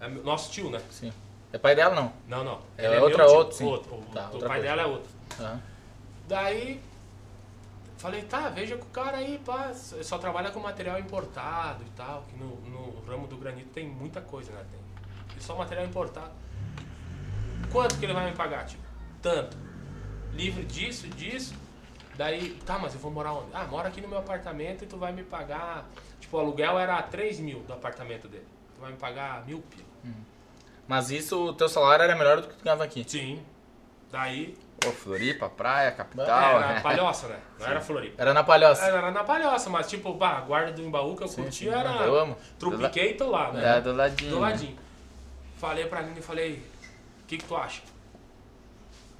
É 0.00 0.08
nosso 0.08 0.50
tio, 0.50 0.70
né? 0.70 0.80
Sim. 0.90 1.12
É 1.52 1.58
pai 1.58 1.74
dela, 1.74 1.94
não? 1.94 2.12
Não, 2.26 2.42
não. 2.44 2.60
É 2.78 2.86
Ele 2.86 2.96
outra- 3.00 3.26
meu 3.26 3.34
outro, 3.34 3.56
sim. 3.56 3.64
Outro. 3.64 3.94
O, 3.96 4.02
Tá, 4.14 4.28
o 4.30 4.32
outra 4.34 4.48
pai 4.48 4.58
coisa. 4.60 4.62
dela 4.76 4.82
é 4.82 4.86
outro. 4.86 5.10
Aham. 5.38 5.60
Daí, 6.26 6.80
falei, 7.98 8.22
tá, 8.22 8.48
veja 8.48 8.76
com 8.78 8.84
o 8.86 8.90
cara 8.90 9.18
aí, 9.18 9.38
pá, 9.44 9.72
só 9.74 10.16
trabalha 10.16 10.50
com 10.50 10.60
material 10.60 10.98
importado 10.98 11.84
e 11.84 11.90
tal, 11.90 12.22
que 12.30 12.36
no, 12.38 12.56
no 12.62 13.00
ramo 13.06 13.26
do 13.26 13.36
granito 13.36 13.68
tem 13.74 13.86
muita 13.86 14.22
coisa, 14.22 14.50
né? 14.52 14.64
Tem. 14.70 14.80
E 15.36 15.42
só 15.42 15.54
material 15.56 15.84
importado. 15.86 16.30
Quanto 17.70 17.98
que 17.98 18.06
ele 18.06 18.14
vai 18.14 18.30
me 18.30 18.36
pagar, 18.36 18.64
tipo? 18.64 18.88
Tanto. 19.22 19.56
Livre 20.32 20.64
disso, 20.64 21.08
disso. 21.08 21.54
Daí, 22.16 22.50
tá, 22.66 22.78
mas 22.78 22.94
eu 22.94 23.00
vou 23.00 23.10
morar 23.10 23.32
onde? 23.32 23.48
Ah, 23.54 23.64
mora 23.64 23.88
aqui 23.88 24.00
no 24.00 24.08
meu 24.08 24.18
apartamento 24.18 24.84
e 24.84 24.86
tu 24.86 24.96
vai 24.96 25.12
me 25.12 25.22
pagar. 25.22 25.86
Tipo, 26.20 26.36
o 26.36 26.40
aluguel 26.40 26.78
era 26.78 27.00
3 27.02 27.40
mil 27.40 27.60
do 27.60 27.72
apartamento 27.72 28.28
dele. 28.28 28.46
Tu 28.74 28.80
vai 28.80 28.92
me 28.92 28.98
pagar 28.98 29.44
mil 29.46 29.62
pila. 29.62 29.88
Mas 30.86 31.10
isso, 31.10 31.48
o 31.48 31.52
teu 31.52 31.68
salário 31.68 32.02
era 32.02 32.16
melhor 32.16 32.40
do 32.40 32.48
que 32.48 32.54
tu 32.54 32.64
ganhava 32.64 32.84
aqui. 32.84 33.04
Sim. 33.06 33.42
Daí, 34.10 34.56
Pô, 34.80 34.90
Floripa, 34.90 35.48
praia, 35.48 35.92
capital, 35.92 36.58
era 36.58 36.74
né? 36.74 36.80
palhoça, 36.80 37.28
né? 37.28 37.38
Não 37.58 37.66
era 37.66 37.80
Floripa. 37.82 38.20
Era 38.20 38.32
na 38.32 38.42
palhoça. 38.42 38.84
Era 38.84 39.10
na 39.10 39.22
palhoça, 39.22 39.68
mas 39.68 39.88
tipo, 39.88 40.14
bah, 40.14 40.38
a 40.38 40.40
guarda 40.40 40.72
do 40.72 40.82
Embaú 40.82 41.14
que 41.14 41.22
eu 41.22 41.28
Sim, 41.28 41.42
curti 41.42 41.64
sim. 41.64 41.68
era. 41.68 41.90
Eu 42.02 42.18
amo. 42.18 42.36
Trupiquei 42.58 43.10
e 43.10 43.14
tô 43.14 43.30
lá, 43.30 43.52
né? 43.52 43.76
É, 43.76 43.80
do 43.80 43.92
ladinho. 43.94 44.30
Do 44.30 44.36
né? 44.36 44.42
ladinho. 44.42 44.76
Falei 45.58 45.84
pra 45.84 46.02
e 46.02 46.22
falei, 46.22 46.62
o 47.22 47.26
que, 47.26 47.36
que 47.36 47.44
tu 47.44 47.54
acha? 47.54 47.82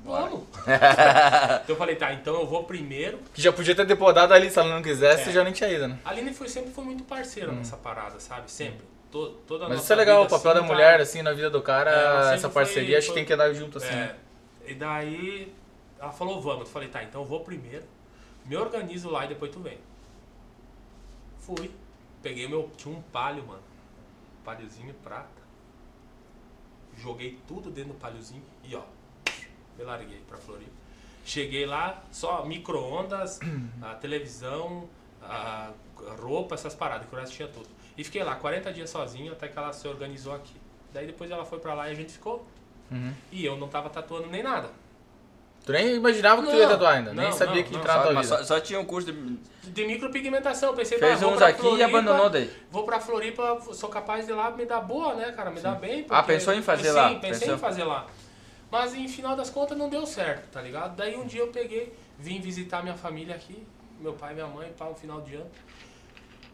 Vamos. 0.04 0.42
então 0.64 1.64
eu 1.68 1.76
falei, 1.76 1.94
tá, 1.96 2.12
então 2.12 2.34
eu 2.40 2.46
vou 2.46 2.64
primeiro. 2.64 3.18
Que 3.34 3.40
já 3.42 3.52
podia 3.52 3.74
ter 3.74 3.84
depodado 3.86 4.32
ali, 4.32 4.50
se 4.50 4.58
ela 4.58 4.68
não 4.74 4.82
quisesse, 4.82 5.28
É. 5.28 5.32
já 5.32 5.44
nem 5.44 5.52
tinha 5.52 5.70
ido, 5.70 5.86
né? 5.88 5.98
A 6.04 6.10
Aline 6.10 6.32
foi, 6.32 6.48
sempre 6.48 6.70
foi 6.72 6.84
muito 6.84 7.04
parceira 7.04 7.52
nessa 7.52 7.76
parada, 7.76 8.18
sabe? 8.18 8.50
Sempre. 8.50 8.84
To- 9.12 9.30
toda 9.46 9.68
Mas 9.68 9.82
isso 9.82 9.92
é 9.92 9.96
legal, 9.96 10.22
o 10.22 10.28
papel 10.28 10.52
assim, 10.52 10.60
da 10.60 10.66
tá- 10.66 10.72
mulher, 10.72 11.00
assim, 11.00 11.20
na 11.22 11.32
vida 11.32 11.50
do 11.50 11.60
cara, 11.60 12.30
É, 12.30 12.34
essa 12.34 12.48
foi- 12.48 12.62
parceria, 12.62 12.96
acho 12.98 13.08
que 13.08 13.12
foi- 13.12 13.20
tem 13.20 13.24
que 13.26 13.32
andar 13.32 13.52
junto, 13.52 13.78
assim. 13.78 13.88
É, 13.88 13.92
né? 13.96 14.16
e 14.66 14.74
daí 14.74 15.52
ela 15.98 16.12
falou, 16.12 16.40
vamos. 16.40 16.60
Eu 16.60 16.66
falei, 16.66 16.88
tá, 16.88 17.02
então 17.02 17.20
eu 17.22 17.26
vou 17.26 17.40
primeiro, 17.40 17.84
me 18.46 18.56
organizo 18.56 19.10
lá 19.10 19.24
e 19.24 19.28
depois 19.28 19.50
tu 19.52 19.60
vem. 19.60 19.78
Fui. 21.40 21.70
Peguei 22.22 22.46
meu. 22.48 22.70
Tinha 22.76 22.94
um 22.96 23.02
palio, 23.02 23.44
mano. 23.46 23.60
Paliozinho 24.44 24.94
prata. 25.02 25.40
Joguei 26.96 27.38
tudo 27.48 27.70
dentro 27.70 27.92
do 27.92 27.98
paliozinho 27.98 28.42
e 28.62 28.74
ó. 28.76 28.82
Me 29.80 29.86
larguei 29.86 30.20
pra 30.28 30.36
Floripa. 30.36 30.70
Cheguei 31.24 31.64
lá, 31.64 32.02
só 32.12 32.44
micro-ondas, 32.44 33.40
a 33.80 33.94
televisão, 33.94 34.86
a 35.22 35.70
roupa, 36.20 36.54
essas 36.54 36.74
paradas, 36.74 37.08
que 37.08 37.14
o 37.14 37.18
resto 37.18 37.34
tinha 37.34 37.48
tudo. 37.48 37.66
E 37.96 38.04
fiquei 38.04 38.22
lá 38.22 38.34
40 38.36 38.70
dias 38.72 38.90
sozinho 38.90 39.32
até 39.32 39.48
que 39.48 39.56
ela 39.58 39.72
se 39.72 39.86
organizou 39.88 40.34
aqui. 40.34 40.54
Daí 40.92 41.06
depois 41.06 41.30
ela 41.30 41.44
foi 41.44 41.58
pra 41.58 41.72
lá 41.72 41.88
e 41.88 41.92
a 41.92 41.94
gente 41.94 42.12
ficou. 42.12 42.46
Uhum. 42.90 43.12
E 43.32 43.44
eu 43.44 43.56
não 43.56 43.68
tava 43.68 43.88
tatuando 43.88 44.26
nem 44.28 44.42
nada. 44.42 44.68
Tu 45.64 45.72
nem 45.72 45.94
imaginava 45.94 46.42
que 46.42 46.48
tu 46.48 46.56
ia 46.56 46.62
Não, 46.64 46.70
tatuar 46.72 46.96
ainda, 46.96 47.12
nem 47.12 47.26
não, 47.26 47.32
sabia 47.32 47.56
não, 47.56 47.62
que 47.62 47.72
não, 47.72 47.80
entrar 47.80 48.12
na 48.12 48.22
Só, 48.22 48.38
só, 48.38 48.44
só 48.44 48.60
tinha 48.60 48.80
um 48.80 48.84
curso 48.84 49.12
de... 49.12 49.36
De 49.70 49.86
micropigmentação, 49.86 50.74
pensei, 50.74 50.98
Fez 50.98 51.14
"Bah, 51.20 51.20
vou 51.26 51.32
uns 51.34 51.36
pra 51.36 51.48
aqui 51.48 51.58
e 51.58 51.62
Floripa, 51.62 51.84
abandonou 51.86 52.30
daí. 52.30 52.50
Vou 52.70 52.84
pra 52.84 52.98
Floripa, 52.98 53.60
sou 53.72 53.88
capaz 53.90 54.24
de 54.26 54.32
ir 54.32 54.34
lá 54.34 54.50
me 54.50 54.64
dar 54.64 54.80
boa, 54.80 55.14
né, 55.14 55.30
cara? 55.32 55.50
Me 55.50 55.60
dar 55.60 55.74
bem. 55.74 56.06
Ah, 56.08 56.22
porque- 56.22 56.32
pensou 56.32 56.54
em 56.54 56.62
fazer 56.62 56.88
Sim, 56.88 56.94
lá, 56.94 57.08
pensei 57.16 57.40
pensou. 57.40 57.54
em 57.54 57.58
fazer 57.58 57.84
lá. 57.84 58.06
Mas 58.70 58.94
em 58.94 59.08
final 59.08 59.34
das 59.34 59.50
contas 59.50 59.76
não 59.76 59.88
deu 59.88 60.06
certo, 60.06 60.50
tá 60.50 60.62
ligado? 60.62 60.94
Daí 60.96 61.16
um 61.16 61.26
dia 61.26 61.40
eu 61.40 61.48
peguei, 61.48 61.92
vim 62.18 62.40
visitar 62.40 62.82
minha 62.82 62.96
família 62.96 63.34
aqui, 63.34 63.66
meu 63.98 64.12
pai 64.12 64.32
minha 64.32 64.46
mãe, 64.46 64.72
para 64.76 64.88
um 64.88 64.94
final 64.94 65.20
de 65.20 65.34
ano. 65.34 65.50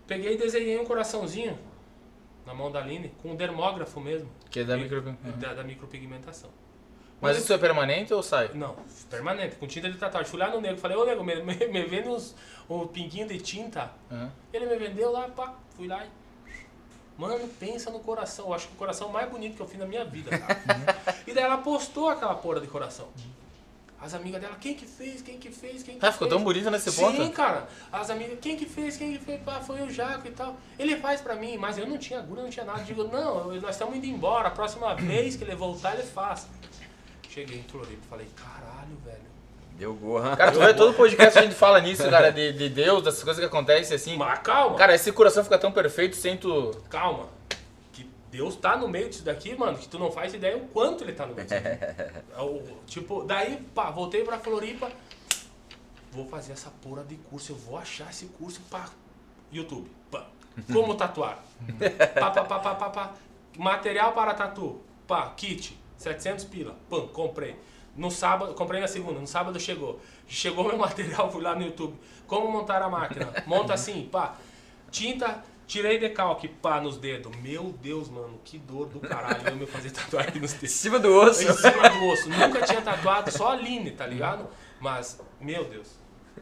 Peguei 0.06 0.34
e 0.34 0.38
desenhei 0.38 0.78
um 0.78 0.84
coraçãozinho 0.84 1.58
na 2.46 2.54
mão 2.54 2.70
da 2.70 2.78
Aline, 2.80 3.12
com 3.20 3.32
um 3.32 3.36
dermógrafo 3.36 4.00
mesmo, 4.00 4.30
Que 4.50 4.60
é 4.60 4.64
da 4.64 4.76
micro... 4.76 5.02
da, 5.36 5.54
da 5.54 5.64
micropigmentação. 5.64 6.48
Mas 7.20 7.38
isso 7.38 7.52
é 7.52 7.58
permanente 7.58 8.12
ou 8.12 8.22
sai? 8.22 8.50
Não, 8.54 8.76
permanente, 9.10 9.56
com 9.56 9.66
tinta 9.66 9.90
de 9.90 9.96
tatuagem. 9.96 10.30
Fui 10.30 10.38
lá 10.38 10.50
no 10.50 10.60
nego, 10.60 10.78
falei, 10.78 10.96
ô 10.96 11.04
nego, 11.04 11.24
me, 11.24 11.42
me, 11.42 11.54
me 11.54 11.84
vende 11.84 12.08
uns, 12.08 12.36
um 12.68 12.86
pinguinho 12.86 13.26
de 13.26 13.38
tinta. 13.40 13.90
Aham. 14.10 14.30
Ele 14.52 14.66
me 14.66 14.76
vendeu 14.76 15.10
lá, 15.10 15.28
pá, 15.28 15.54
fui 15.70 15.88
lá 15.88 16.04
e. 16.04 16.08
Mano, 17.18 17.48
pensa 17.60 17.90
no 17.90 18.00
coração. 18.00 18.46
Eu 18.46 18.54
acho 18.54 18.68
que 18.68 18.74
o 18.74 18.76
coração 18.76 19.08
mais 19.08 19.28
bonito 19.30 19.56
que 19.56 19.62
eu 19.62 19.68
fiz 19.68 19.78
na 19.78 19.86
minha 19.86 20.04
vida, 20.04 20.36
cara. 20.38 20.58
e 21.26 21.32
daí 21.32 21.44
ela 21.44 21.58
postou 21.58 22.08
aquela 22.10 22.34
porra 22.34 22.60
de 22.60 22.66
coração. 22.66 23.08
As 23.98 24.12
amigas 24.12 24.40
dela, 24.40 24.54
quem 24.60 24.74
que 24.74 24.84
fez, 24.86 25.22
quem 25.22 25.38
que 25.38 25.50
fez, 25.50 25.82
quem 25.82 25.98
que 25.98 26.04
Ah, 26.04 26.12
ficou 26.12 26.28
fez? 26.28 26.36
tão 26.36 26.44
bonito 26.44 26.70
nesse 26.70 26.92
Sim, 26.92 27.00
ponto? 27.02 27.30
cara. 27.32 27.66
As 27.90 28.10
amigas, 28.10 28.38
quem 28.42 28.54
que 28.54 28.66
fez, 28.66 28.96
quem 28.98 29.14
que 29.16 29.24
fez? 29.24 29.40
Pá, 29.42 29.60
foi 29.60 29.80
o 29.82 29.90
Jaco 29.90 30.28
e 30.28 30.30
tal. 30.32 30.54
Ele 30.78 30.96
faz 30.98 31.22
pra 31.22 31.34
mim, 31.34 31.56
mas 31.56 31.78
eu 31.78 31.86
não 31.86 31.96
tinha 31.96 32.18
agulha, 32.18 32.42
não 32.42 32.50
tinha 32.50 32.66
nada. 32.66 32.82
Digo, 32.84 33.04
não, 33.04 33.52
eu- 33.54 33.60
nós 33.62 33.70
estamos 33.70 33.96
indo 33.96 34.06
embora. 34.06 34.48
A 34.48 34.50
próxima 34.50 34.94
vez 34.94 35.34
que 35.36 35.44
ele 35.44 35.56
voltar, 35.56 35.94
ele 35.94 36.02
faz. 36.06 36.46
Cheguei 37.30 37.58
em 37.60 37.62
Floripa 37.64 37.92
e 38.04 38.08
falei, 38.08 38.26
caralho, 38.36 38.96
velho. 39.04 39.35
Deu 39.76 39.92
gorra. 39.94 40.34
Cara, 40.36 40.52
tu 40.52 40.58
vê 40.58 40.72
todo 40.72 40.94
podcast 40.94 41.38
a 41.38 41.42
gente 41.42 41.54
fala 41.54 41.80
nisso, 41.80 42.08
cara, 42.08 42.30
de, 42.32 42.52
de 42.52 42.68
Deus, 42.70 43.02
dessas 43.02 43.22
coisas 43.22 43.38
que 43.40 43.46
acontecem 43.46 43.94
assim. 43.94 44.16
Mas 44.16 44.38
calma, 44.38 44.76
Cara, 44.76 44.94
esse 44.94 45.12
coração 45.12 45.44
fica 45.44 45.58
tão 45.58 45.70
perfeito 45.70 46.16
sem 46.16 46.36
tu. 46.36 46.70
calma. 46.88 47.28
Que 47.92 48.08
Deus 48.30 48.56
tá 48.56 48.76
no 48.76 48.88
meio 48.88 49.08
disso 49.10 49.22
daqui, 49.22 49.54
mano, 49.54 49.76
que 49.76 49.86
tu 49.86 49.98
não 49.98 50.10
faz 50.10 50.32
ideia 50.32 50.56
o 50.56 50.66
quanto 50.68 51.04
ele 51.04 51.12
tá 51.12 51.26
no 51.26 51.34
meio 51.34 51.46
disso 51.46 51.62
daqui. 51.62 51.76
É 52.36 52.74
tipo, 52.86 53.22
daí, 53.24 53.56
pá, 53.74 53.90
voltei 53.90 54.24
pra 54.24 54.38
Floripa. 54.38 54.90
Vou 56.10 56.26
fazer 56.26 56.52
essa 56.54 56.70
porra 56.82 57.04
de 57.04 57.16
curso, 57.16 57.52
eu 57.52 57.56
vou 57.56 57.76
achar 57.76 58.08
esse 58.10 58.26
curso 58.26 58.60
pra 58.70 58.86
YouTube. 59.52 59.90
Pá. 60.10 60.26
Como 60.72 60.94
tatuar? 60.94 61.44
pá, 62.18 62.30
pá, 62.30 62.44
pá, 62.44 62.58
pá, 62.60 62.74
pá, 62.74 62.90
pá. 62.90 63.12
Material 63.58 64.12
para 64.12 64.32
tatu. 64.32 64.80
Pá, 65.06 65.30
kit, 65.36 65.78
700 65.98 66.44
pila. 66.46 66.74
Pum, 66.88 67.06
comprei. 67.08 67.56
No 67.96 68.10
sábado, 68.10 68.54
comprei 68.54 68.80
na 68.80 68.86
segunda, 68.88 69.18
no 69.18 69.26
sábado 69.26 69.58
chegou. 69.58 70.00
Chegou 70.28 70.64
meu 70.64 70.76
material, 70.78 71.30
fui 71.30 71.42
lá 71.42 71.54
no 71.54 71.62
YouTube. 71.62 71.96
Como 72.26 72.50
montar 72.50 72.82
a 72.82 72.88
máquina? 72.88 73.32
Monta 73.46 73.74
assim, 73.74 74.08
pá. 74.10 74.36
Tinta, 74.90 75.42
tirei 75.66 75.98
decalque, 75.98 76.48
pá, 76.48 76.80
nos 76.80 76.98
dedos. 76.98 77.34
Meu 77.38 77.74
Deus, 77.80 78.08
mano, 78.08 78.38
que 78.44 78.58
dor 78.58 78.86
do 78.86 79.00
caralho 79.00 79.48
eu 79.48 79.56
me 79.56 79.66
fazer 79.66 79.90
tatuagem 79.90 80.40
nos 80.40 80.52
Em 80.54 80.58
dedos. 80.58 80.70
cima 80.72 80.98
do 80.98 81.08
osso. 81.14 81.42
Em 81.42 81.52
cima 81.52 81.88
do 81.88 82.04
osso. 82.06 82.28
Nunca 82.28 82.62
tinha 82.62 82.82
tatuado, 82.82 83.30
só 83.30 83.52
a 83.52 83.56
Line, 83.56 83.90
tá 83.92 84.06
ligado? 84.06 84.46
Mas, 84.80 85.20
meu 85.40 85.64
Deus. 85.64 85.96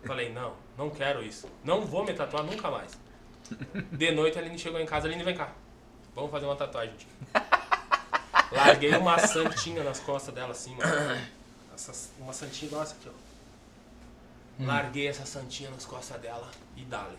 Falei, 0.04 0.30
não, 0.32 0.54
não 0.76 0.90
quero 0.90 1.22
isso. 1.22 1.48
Não 1.62 1.82
vou 1.82 2.04
me 2.04 2.12
tatuar 2.12 2.42
nunca 2.42 2.70
mais. 2.70 2.98
De 3.92 4.10
noite 4.10 4.38
a 4.38 4.40
Aline 4.40 4.58
chegou 4.58 4.80
em 4.80 4.86
casa, 4.86 5.06
Aline, 5.06 5.22
vem 5.22 5.34
cá. 5.36 5.52
Vamos 6.14 6.30
fazer 6.30 6.46
uma 6.46 6.56
tatuagem. 6.56 6.94
tia." 6.96 7.08
Larguei 8.52 8.94
uma 8.96 9.18
santinha 9.18 9.82
nas 9.82 10.00
costas 10.00 10.34
dela 10.34 10.50
assim, 10.52 10.74
mano. 10.76 11.20
Essa- 11.74 12.10
uma 12.18 12.32
santinha 12.32 12.68
igual 12.68 12.82
essa 12.82 12.94
aqui, 12.94 13.08
ó. 13.08 14.64
Larguei 14.64 15.08
essa 15.08 15.26
santinha 15.26 15.68
nas 15.70 15.84
costas 15.84 16.20
dela 16.20 16.48
e 16.76 16.82
dali. 16.84 17.16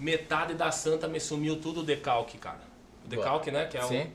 Metade 0.00 0.54
da 0.54 0.70
santa 0.72 1.06
me 1.08 1.20
sumiu 1.20 1.60
tudo 1.60 1.80
o 1.80 1.82
decalque, 1.84 2.36
cara. 2.38 2.60
O 3.04 3.08
decalque, 3.08 3.50
né? 3.50 3.66
Que 3.66 3.76
é 3.78 3.84
o, 3.84 3.88
Sim. 3.88 4.12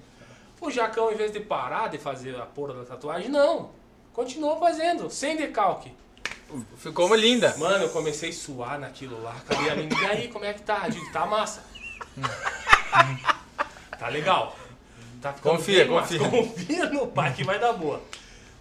o 0.60 0.70
Jacão, 0.72 1.12
em 1.12 1.16
vez 1.16 1.32
de 1.32 1.40
parar 1.40 1.90
de 1.90 1.98
fazer 1.98 2.36
a 2.40 2.46
porra 2.46 2.74
da 2.74 2.86
tatuagem, 2.86 3.30
não. 3.30 3.72
Continuou 4.14 4.60
fazendo, 4.60 5.10
sem 5.10 5.36
decalque. 5.38 5.92
Ficou 6.78 7.08
uma 7.08 7.16
linda. 7.16 7.56
Mano, 7.58 7.86
eu 7.86 7.90
comecei 7.90 8.30
a 8.30 8.34
suar 8.34 8.78
naquilo 8.80 9.22
lá. 9.24 9.36
Cadê 9.48 9.70
a 9.72 9.76
menina? 9.76 10.02
E 10.02 10.06
aí, 10.06 10.28
como 10.28 10.46
é 10.46 10.54
que 10.54 10.62
tá? 10.62 10.84
Eu 10.86 10.92
digo, 10.92 11.12
tá 11.12 11.26
massa. 11.26 11.64
tá 13.98 14.08
legal. 14.10 14.56
Tá 15.22 15.34
Confia, 15.34 15.86
massa. 15.90 16.18
confia. 16.20 16.30
Confia 16.30 16.86
no 16.90 17.08
pai 17.08 17.34
que 17.34 17.44
vai 17.44 17.58
dar 17.60 17.74
boa. 17.74 18.02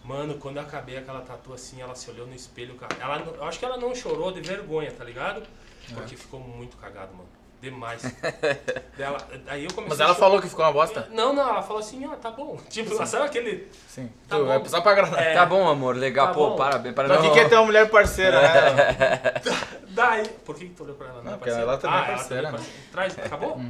Mano, 0.05 0.35
quando 0.35 0.57
eu 0.57 0.63
acabei 0.63 0.97
aquela 0.99 1.21
tatu 1.21 1.53
assim, 1.55 1.81
ela 1.81 1.95
se 1.95 2.11
olhou 2.11 2.27
no 2.27 2.35
espelho, 2.35 2.75
cara. 2.75 2.97
Ela, 3.01 3.19
não- 3.21 3.35
eu 3.35 3.45
acho 3.45 3.59
que 3.59 3.65
ela 3.65 3.77
não 3.77 3.95
chorou 3.95 4.33
de 4.33 4.41
vergonha, 4.41 4.91
tá 4.91 5.05
ligado? 5.05 5.43
É. 5.91 5.95
Porque 5.95 6.17
ficou 6.17 6.41
muito 6.41 6.77
cagado, 6.77 7.13
mano. 7.15 7.29
Demais. 7.61 8.03
Dela, 8.99 9.19
aí 9.47 9.63
eu 9.65 9.73
comecei 9.73 9.89
Mas 9.91 10.01
ela 10.01 10.17
falou 10.17 10.41
que 10.41 10.49
ficou 10.49 10.65
uma 10.65 10.73
bosta? 10.73 11.09
Não, 11.13 11.33
não, 11.33 11.49
ela 11.49 11.63
falou 11.63 11.79
assim, 11.79 12.05
ó, 12.05 12.17
tá 12.17 12.29
bom. 12.33 12.57
Tipo, 12.69 13.07
sabe 13.07 13.27
aquele. 13.27 13.71
Sim. 13.87 14.11
Tá 14.29 14.37
tu, 14.37 14.45
bom. 14.45 14.53
é 14.53 14.65
só 14.65 14.81
pra 14.81 14.91
agradar. 14.91 15.23
É, 15.23 15.35
Tá 15.35 15.47
bom, 15.47 15.69
amor, 15.69 15.95
legal. 15.95 16.27
Tá 16.27 16.35
Pô, 16.35 16.51
bom. 16.51 16.57
parabéns. 16.57 16.97
Só 16.97 17.03
parabéns. 17.03 17.33
que 17.33 17.39
quer 17.39 17.49
ter 17.49 17.55
uma 17.55 17.67
mulher 17.67 17.89
parceira, 17.89 18.43
né? 18.43 19.35
Daí. 19.91 20.29
Por 20.45 20.57
que, 20.57 20.67
que 20.67 20.75
tu 20.75 20.83
olhou 20.83 20.97
pra 20.97 21.07
ela? 21.07 21.23
Não, 21.23 21.35
é 21.35 21.37
porque 21.37 21.51
parceira? 21.51 21.63
ela 21.71 21.79
também 21.79 21.97
é 21.97 22.03
ela 22.03 22.17
parceira, 22.17 22.43
também 22.51 22.61
é 22.61 22.65
parceira. 22.65 22.89
Traz, 22.91 23.19
acabou? 23.21 23.61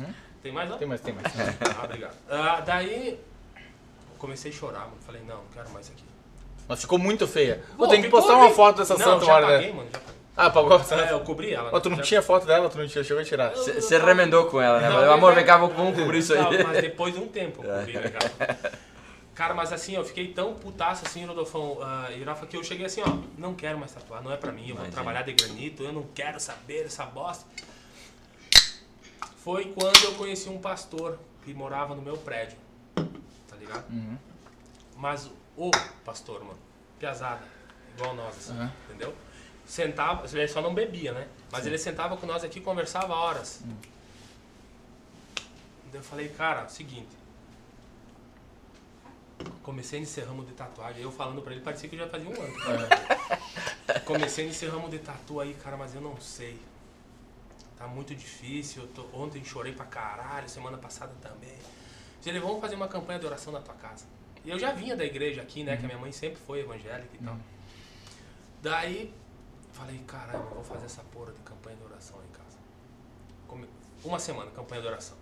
Tem 0.42 0.52
mais 0.52 0.70
lá? 0.70 0.78
Tem 0.78 0.88
mais, 0.88 1.00
tem 1.02 1.14
mais. 1.14 1.26
Ah, 1.78 1.84
obrigado. 1.84 2.14
Ah, 2.30 2.62
daí. 2.64 3.20
eu 3.58 4.16
Comecei 4.16 4.50
a 4.50 4.54
chorar, 4.54 4.80
mano. 4.80 4.96
Falei, 5.04 5.20
não, 5.28 5.36
não 5.36 5.44
quero 5.52 5.68
mais 5.70 5.84
isso 5.86 5.94
aqui. 5.94 6.12
Mas 6.72 6.80
ficou 6.80 6.98
muito 6.98 7.28
feia. 7.28 7.62
Pô, 7.72 7.85
Vou 7.85 7.88
ter 7.88 8.00
que 8.00 8.08
postar 8.08 8.35
uma 8.35 8.48
foto 8.48 8.78
dessa 8.78 8.94
não, 8.96 9.04
santa 9.04 9.26
já 9.26 9.30
uma 9.32 9.35
hora 9.37 9.46
paguei, 9.46 9.61
dessa. 9.66 9.76
mano. 9.76 9.88
Já 9.92 9.98
paguei. 9.98 10.12
Ah, 10.35 10.48
pagou? 10.50 10.80
É, 11.06 11.12
eu 11.12 11.20
cobri 11.20 11.52
ela. 11.52 11.78
Tu 11.82 11.90
não 11.90 11.96
já- 11.98 12.02
tinha 12.02 12.22
foto 12.22 12.46
dela, 12.46 12.70
tu 12.70 12.78
não 12.78 12.88
tinha, 12.88 13.04
chegou 13.04 13.20
a 13.20 13.24
tirar. 13.26 13.52
Eu- 13.52 13.62
Você 13.82 13.98
remendou 13.98 14.46
com 14.46 14.58
ela, 14.58 14.80
né? 14.80 14.88
Não, 14.88 14.94
Falei, 14.94 15.11
amor, 15.11 15.20
mas- 15.26 15.35
vem 15.35 15.44
cá, 15.44 15.58
vamos 15.58 15.94
cobrir 15.94 16.18
isso 16.18 16.32
aí. 16.32 16.40
Não, 16.40 16.50
mas 16.68 16.80
depois 16.80 17.12
de 17.12 17.20
um 17.20 17.28
tempo 17.28 17.62
eu 17.62 17.70
cobri, 17.78 17.92
legal. 17.98 18.22
Cara, 19.35 19.52
mas 19.52 19.70
assim, 19.70 19.94
eu 19.96 20.04
fiquei 20.04 20.28
tão 20.28 20.54
putaço 20.54 21.04
assim, 21.06 21.26
Rodolfão 21.26 21.72
uh, 21.72 22.11
e 22.18 22.22
Rafa, 22.24 22.46
que 22.46 22.56
eu 22.56 22.64
cheguei 22.64 22.87
assim, 22.87 23.02
ó, 23.06 23.16
não 23.37 23.52
quero 23.54 23.78
mais 23.78 23.92
tatuar, 23.92 24.22
não 24.22 24.32
é 24.32 24.37
pra 24.38 24.50
mim, 24.52 24.62
eu 24.62 24.66
vou 24.68 24.76
Imagina. 24.85 24.92
trabalhar 24.92 25.22
de 25.22 25.32
granito, 25.35 25.82
eu 25.82 25.92
não 25.92 26.04
quero 26.14 26.40
saber 26.40 26.85
dessa 26.85 27.04
bosta. 27.04 27.44
Foi 29.44 29.66
quando 29.66 30.02
eu 30.04 30.12
conheci 30.12 30.48
um 30.48 30.58
pastor 30.58 31.18
que 31.44 31.52
morava 31.52 31.94
no 31.94 32.00
meu 32.02 32.16
prédio, 32.16 32.56
tá 32.94 33.56
ligado? 33.58 33.85
Uhum. 33.90 34.16
Mas 34.96 35.28
o 35.56 35.70
pastor, 36.04 36.42
mano, 36.44 36.58
piazada, 36.98 37.42
igual 37.96 38.14
nós, 38.14 38.36
assim, 38.36 38.58
Uhum. 38.58 38.70
entendeu? 38.88 39.14
Sentava, 39.66 40.26
ele 40.26 40.48
só 40.48 40.60
não 40.60 40.74
bebia, 40.74 41.12
né? 41.12 41.28
Mas 41.50 41.66
ele 41.66 41.78
sentava 41.78 42.16
com 42.16 42.26
nós 42.26 42.42
aqui 42.44 42.58
e 42.58 42.62
conversava 42.62 43.14
horas. 43.14 43.60
Daí 45.90 46.00
eu 46.00 46.02
falei, 46.02 46.28
cara, 46.30 46.68
seguinte. 46.68 47.08
Comecei 49.62 50.00
nesse 50.00 50.20
ramo 50.20 50.44
de 50.44 50.52
tatuagem, 50.52 51.02
eu 51.02 51.10
falando 51.12 51.42
pra 51.42 51.52
ele, 51.52 51.60
parecia 51.62 51.88
que 51.88 51.96
já 51.96 52.08
fazia 52.08 52.28
um 52.28 52.32
ano. 52.40 52.54
Comecei 54.04 54.46
nesse 54.46 54.66
ramo 54.66 54.88
de 54.88 54.98
tatu 54.98 55.40
aí, 55.40 55.54
cara, 55.54 55.76
mas 55.76 55.94
eu 55.94 56.00
não 56.00 56.20
sei. 56.20 56.58
Tá 57.76 57.86
muito 57.86 58.14
difícil. 58.14 58.82
eu 58.82 58.88
tô- 58.88 59.06
ontem 59.12 59.44
chorei 59.44 59.72
pra 59.72 59.84
caralho, 59.84 60.48
semana 60.48 60.78
passada 60.78 61.12
também. 61.20 61.56
Ele, 62.24 62.38
vamos 62.38 62.60
fazer 62.60 62.74
uma 62.76 62.86
campanha 62.88 63.18
de 63.18 63.26
oração 63.26 63.52
na 63.52 63.60
tua 63.60 63.74
casa. 63.74 64.04
E 64.44 64.50
eu 64.50 64.59
já 64.59 64.72
vinha 64.72 64.96
da 64.96 65.05
igreja 65.05 65.40
aqui, 65.42 65.62
né? 65.64 65.76
Que 65.76 65.85
a 65.85 65.88
minha 65.88 65.98
mãe 65.98 66.11
sempre 66.12 66.38
foi 66.46 66.61
evangélica 66.61 67.09
e 67.14 67.24
tal. 67.24 67.37
Daí, 68.62 69.12
falei, 69.72 69.98
caramba, 70.07 70.46
vou 70.55 70.64
fazer 70.64 70.87
essa 70.87 71.02
porra 71.12 71.33
de 71.33 71.40
campanha 71.40 71.76
de 71.76 71.85
oração 71.85 72.16
em 72.28 72.33
casa. 72.33 72.59
Come- 73.48 73.68
Uma 74.05 74.18
semana, 74.18 74.50
campanha 74.50 74.83
de 74.83 74.88
oração. 74.88 75.16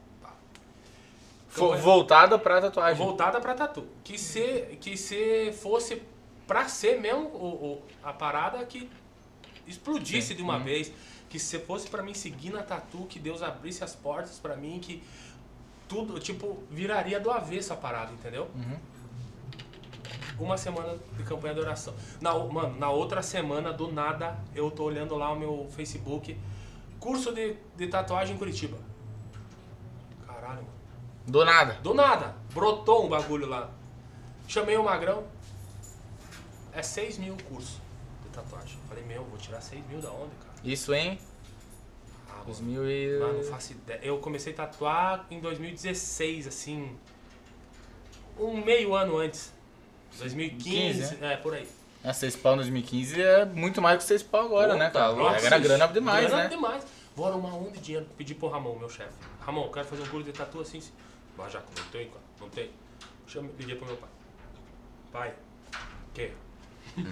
Fo- 1.49 1.63
Campanha- 1.63 1.83
Voltada 1.83 2.39
pra 2.39 2.61
tatuagem. 2.61 3.05
voltada 3.05 3.41
pra 3.41 3.55
tatu. 3.55 3.85
Que 4.05 4.17
se, 4.17 4.79
que 4.81 4.97
se 4.97 5.53
fosse 5.53 6.01
pra 6.47 6.69
ser 6.69 7.01
mesmo 7.01 7.25
o, 7.29 7.73
o- 7.75 7.83
a 8.05 8.13
parada 8.13 8.65
que 8.65 8.89
explodisse 9.67 10.35
de 10.35 10.43
uma 10.43 10.59
vez. 10.59 10.93
Que 11.29 11.39
se 11.39 11.59
fosse 11.61 11.89
pra 11.89 12.03
mim 12.03 12.15
seguir 12.15 12.51
na 12.51 12.63
tatu, 12.63 13.05
que 13.07 13.19
Deus 13.19 13.43
abrisse 13.43 13.83
as 13.85 13.95
portas 13.95 14.39
pra 14.39 14.57
mim, 14.57 14.79
que 14.81 15.03
tudo, 15.89 16.19
tipo, 16.21 16.63
viraria 16.71 17.19
do 17.21 17.31
avesso 17.31 17.73
a 17.73 17.77
parada, 17.77 18.13
entendeu? 18.13 18.49
Uma 20.41 20.57
semana 20.57 20.97
de 21.17 21.23
campanha 21.23 21.53
de 21.55 21.61
oração. 21.61 21.95
Na, 22.21 22.33
mano, 22.35 22.79
na 22.79 22.91
outra 22.91 23.21
semana, 23.23 23.73
do 23.73 23.93
nada, 23.93 24.39
eu 24.55 24.71
tô 24.71 24.85
olhando 24.85 25.15
lá 25.17 25.31
o 25.31 25.39
meu 25.39 25.69
Facebook, 25.71 26.37
curso 26.99 27.33
de, 27.35 27.57
de 27.77 27.87
tatuagem 27.89 28.35
em 28.35 28.39
Curitiba. 28.39 28.79
Caralho, 30.27 30.63
mano. 30.63 30.81
Do 31.27 31.45
nada. 31.45 31.75
Do 31.83 31.93
nada, 31.93 32.35
brotou 32.55 33.05
um 33.05 33.09
bagulho 33.09 33.47
lá. 33.47 33.71
Chamei 34.49 34.77
o 34.79 34.83
Magrão. 34.83 35.25
É 36.73 36.83
6 36.83 37.19
mil 37.19 37.35
o 37.35 37.43
curso 37.45 37.81
de 38.23 38.29
tatuagem. 38.31 38.79
Falei, 38.89 39.05
meu, 39.05 39.23
vou 39.25 39.39
tirar 39.39 39.61
6 39.61 39.87
mil 39.89 40.01
da 40.01 40.11
onde, 40.11 40.35
cara? 40.37 40.55
Isso 40.65 40.95
em 40.95 41.19
Ah, 42.29 42.33
mano, 42.35 42.45
2000 42.47 42.91
e... 42.91 43.19
mano, 43.19 43.35
não 43.35 43.43
faço 43.45 43.73
ideia. 43.73 44.01
Eu 44.03 44.19
comecei 44.19 44.53
a 44.55 44.57
tatuar 44.57 45.27
em 45.31 45.39
2016, 45.41 46.47
assim. 46.47 46.97
Um 48.39 48.65
meio 48.65 48.95
ano 48.95 49.19
antes. 49.19 49.53
2015, 50.19 51.17
15, 51.17 51.25
é, 51.25 51.37
por 51.37 51.55
aí. 51.55 51.69
É, 52.03 52.13
6 52.13 52.37
pau 52.37 52.55
em 52.55 52.57
2015 52.57 53.21
é 53.21 53.45
muito 53.45 53.83
mais 53.83 53.99
que 53.99 54.05
6 54.05 54.23
pau 54.23 54.47
agora, 54.47 54.73
Pô, 54.73 54.79
né, 54.79 54.91
cara? 54.91 55.09
louco. 55.11 55.35
Era 55.35 55.59
grana 55.59 55.87
demais, 55.89 56.27
grana 56.27 56.45
né? 56.45 56.49
demais. 56.49 56.85
Vou 57.15 57.27
arrumar 57.27 57.55
um 57.55 57.71
de 57.71 57.81
dinheiro. 57.81 58.07
Pedi 58.17 58.35
pro 58.35 58.49
Ramon, 58.49 58.79
meu 58.79 58.89
chefe. 58.89 59.13
Ramon, 59.41 59.69
quero 59.71 59.87
fazer 59.87 60.03
um 60.03 60.07
curso 60.07 60.25
de 60.25 60.33
tatu 60.33 60.61
assim. 60.61 60.79
assim. 60.79 60.93
Mas 61.37 61.53
já 61.53 61.61
não 61.61 61.85
tem, 61.91 62.09
cara. 62.09 62.21
Não 62.41 62.49
tem. 62.49 62.71
Chama, 63.27 63.51
liguei 63.59 63.77
pro 63.77 63.87
meu 63.87 63.97
pai. 63.97 64.09
Pai, 65.13 65.35
que? 66.15 66.33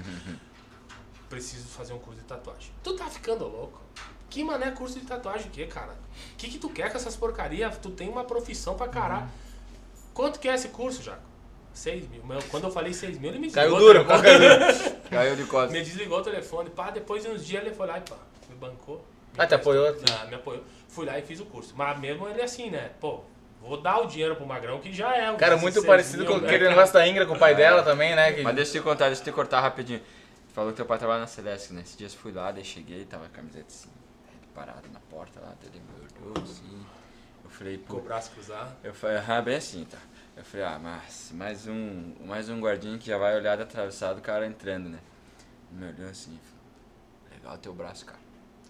Preciso 1.28 1.68
fazer 1.68 1.92
um 1.92 1.98
curso 1.98 2.20
de 2.20 2.26
tatuagem. 2.26 2.72
Tu 2.82 2.94
tá 2.94 3.06
ficando 3.06 3.46
louco? 3.46 3.82
Que 4.30 4.42
mané 4.42 4.70
curso 4.70 4.98
de 4.98 5.06
tatuagem 5.06 5.48
o 5.48 5.50
quê, 5.50 5.66
cara? 5.66 5.92
O 6.32 6.36
que, 6.36 6.48
que 6.48 6.58
tu 6.58 6.70
quer 6.70 6.90
com 6.90 6.96
essas 6.96 7.16
porcarias? 7.16 7.76
Tu 7.78 7.90
tem 7.90 8.08
uma 8.08 8.24
profissão 8.24 8.74
pra 8.74 8.88
caralho. 8.88 9.28
Quanto 10.14 10.40
que 10.40 10.48
é 10.48 10.54
esse 10.54 10.68
curso, 10.68 11.02
Jaco? 11.02 11.27
6 11.78 12.08
mil. 12.08 12.24
Meu, 12.24 12.38
Quando 12.50 12.64
eu 12.64 12.70
falei 12.70 12.92
6 12.92 13.18
mil, 13.18 13.30
ele 13.30 13.38
me 13.38 13.50
Caiu 13.50 13.70
qual 13.70 13.80
caiu 14.20 14.38
duro? 14.38 15.00
Caiu 15.08 15.36
de 15.36 15.44
costas. 15.44 15.72
Me 15.72 15.82
desligou 15.82 16.18
o 16.18 16.22
telefone, 16.22 16.70
pá, 16.70 16.90
depois 16.90 17.22
de 17.22 17.30
uns 17.30 17.44
dias 17.46 17.64
ele 17.64 17.74
foi 17.74 17.86
lá 17.86 17.98
e 17.98 18.00
pá, 18.02 18.16
me 18.50 18.56
bancou. 18.56 18.96
me 19.32 19.38
Ah, 19.42 19.46
te 19.46 19.54
apoiou? 19.54 19.86
Ah, 20.10 20.24
me 20.26 20.34
apoiou. 20.34 20.62
Fui 20.88 21.06
lá 21.06 21.18
e 21.18 21.22
fiz 21.22 21.38
o 21.40 21.46
curso. 21.46 21.72
Mas 21.76 21.98
mesmo 22.00 22.28
ele 22.28 22.42
assim, 22.42 22.68
né? 22.70 22.90
Pô, 23.00 23.20
vou 23.62 23.80
dar 23.80 23.98
o 24.00 24.06
dinheiro 24.06 24.34
pro 24.36 24.44
Magrão 24.44 24.80
que 24.80 24.92
já 24.92 25.16
é. 25.16 25.30
o 25.30 25.36
Cara, 25.36 25.56
muito 25.56 25.74
16 25.74 25.86
parecido 25.86 26.24
mil, 26.24 26.32
com 26.32 26.38
né, 26.38 26.46
aquele 26.46 26.64
cara? 26.64 26.70
negócio 26.70 26.94
da 26.94 27.06
Ingra 27.06 27.24
com 27.26 27.34
o 27.34 27.38
pai 27.38 27.54
dela 27.54 27.82
também, 27.82 28.14
né? 28.16 28.32
Que... 28.32 28.42
Mas 28.42 28.54
deixa 28.56 28.76
eu 28.76 28.82
te 28.82 28.84
contar, 28.84 29.06
deixa 29.06 29.20
eu 29.20 29.24
te 29.24 29.32
cortar 29.32 29.60
rapidinho. 29.60 30.00
Falou 30.52 30.72
que 30.72 30.76
teu 30.76 30.86
pai 30.86 30.98
trabalha 30.98 31.20
na 31.20 31.26
Celeste, 31.28 31.72
né? 31.72 31.82
Esses 31.82 31.96
dias 31.96 32.12
eu 32.12 32.18
fui 32.18 32.32
lá, 32.32 32.50
daí 32.50 32.64
cheguei, 32.64 33.04
tava 33.04 33.26
a 33.26 33.28
camiseta 33.28 33.66
assim, 33.68 33.90
parada 34.54 34.82
na 34.92 34.98
porta 35.08 35.38
lá, 35.40 35.54
daí 35.60 35.70
ele 35.72 35.80
me 35.80 36.26
olhou 36.32 36.42
assim. 36.42 36.84
Eu 37.44 37.50
falei, 37.50 37.78
Com 37.78 37.92
o 37.94 38.00
pô. 38.00 38.02
braço 38.02 38.32
cruzado. 38.32 38.74
Eu 38.82 38.92
falei, 38.92 39.18
ah, 39.28 39.40
bem 39.40 39.54
assim, 39.54 39.84
tá. 39.84 39.98
Eu 40.38 40.44
falei, 40.44 40.64
ah, 40.66 40.78
mas 40.80 41.32
mais 41.34 41.66
um, 41.66 42.12
mais 42.24 42.48
um 42.48 42.60
guardinha 42.60 42.96
que 42.96 43.08
já 43.08 43.18
vai 43.18 43.36
olhar 43.36 43.56
de 43.56 43.62
atravessado 43.64 44.18
o 44.18 44.22
cara 44.22 44.46
entrando, 44.46 44.88
né? 44.88 44.98
Ele 45.72 45.84
me 45.84 45.92
olhou 45.92 46.10
assim, 46.10 46.38
falou, 46.44 47.36
legal 47.36 47.58
teu 47.58 47.72
braço, 47.74 48.06
cara. 48.06 48.18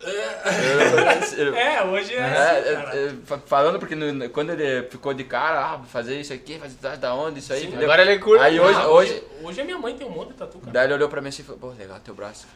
É, 1.59 1.83
hoje 1.85 2.14
é, 2.14 2.19
É, 2.19 2.25
assim, 2.59 2.69
é, 2.71 2.75
cara. 2.77 2.97
é, 2.97 3.09
fa- 3.25 3.39
falando 3.39 3.79
porque 3.79 3.95
no- 3.95 4.31
quando 4.31 4.51
ele 4.51 4.89
ficou 4.89 5.12
de 5.12 5.25
cara, 5.25 5.75
ah, 5.75 5.79
fazer 5.85 6.19
isso 6.21 6.33
aqui, 6.33 6.59
fazer 6.59 6.77
da- 6.81 6.97
da 6.97 7.14
onde, 7.14 7.41
isso 7.41 7.53
aí, 7.53 7.62
Sim? 7.71 7.77
Agora 7.77 8.03
ele 8.03 8.19
curte. 8.21 8.43
Aí 8.45 8.59
hoje, 8.61 8.79
Ah, 8.79 8.89
hoje, 8.89 9.25
Hoje 9.43 9.61
a 9.61 9.64
minha 9.64 9.79
mãe 9.79 9.97
tem 9.97 10.07
um 10.07 10.11
monte 10.11 10.29
de 10.29 10.35
tatu, 10.35 10.59
cara. 10.61 10.73
daí 10.73 10.87
ele 10.87 10.95
olhou 10.95 11.09
pra 11.09 11.21
mim 11.21 11.29
assim 11.29 11.43
e 11.43 11.45
falou, 11.45 11.61
pô, 11.61 11.69
legal 11.71 11.99
teu 12.01 12.14
braço. 12.14 12.47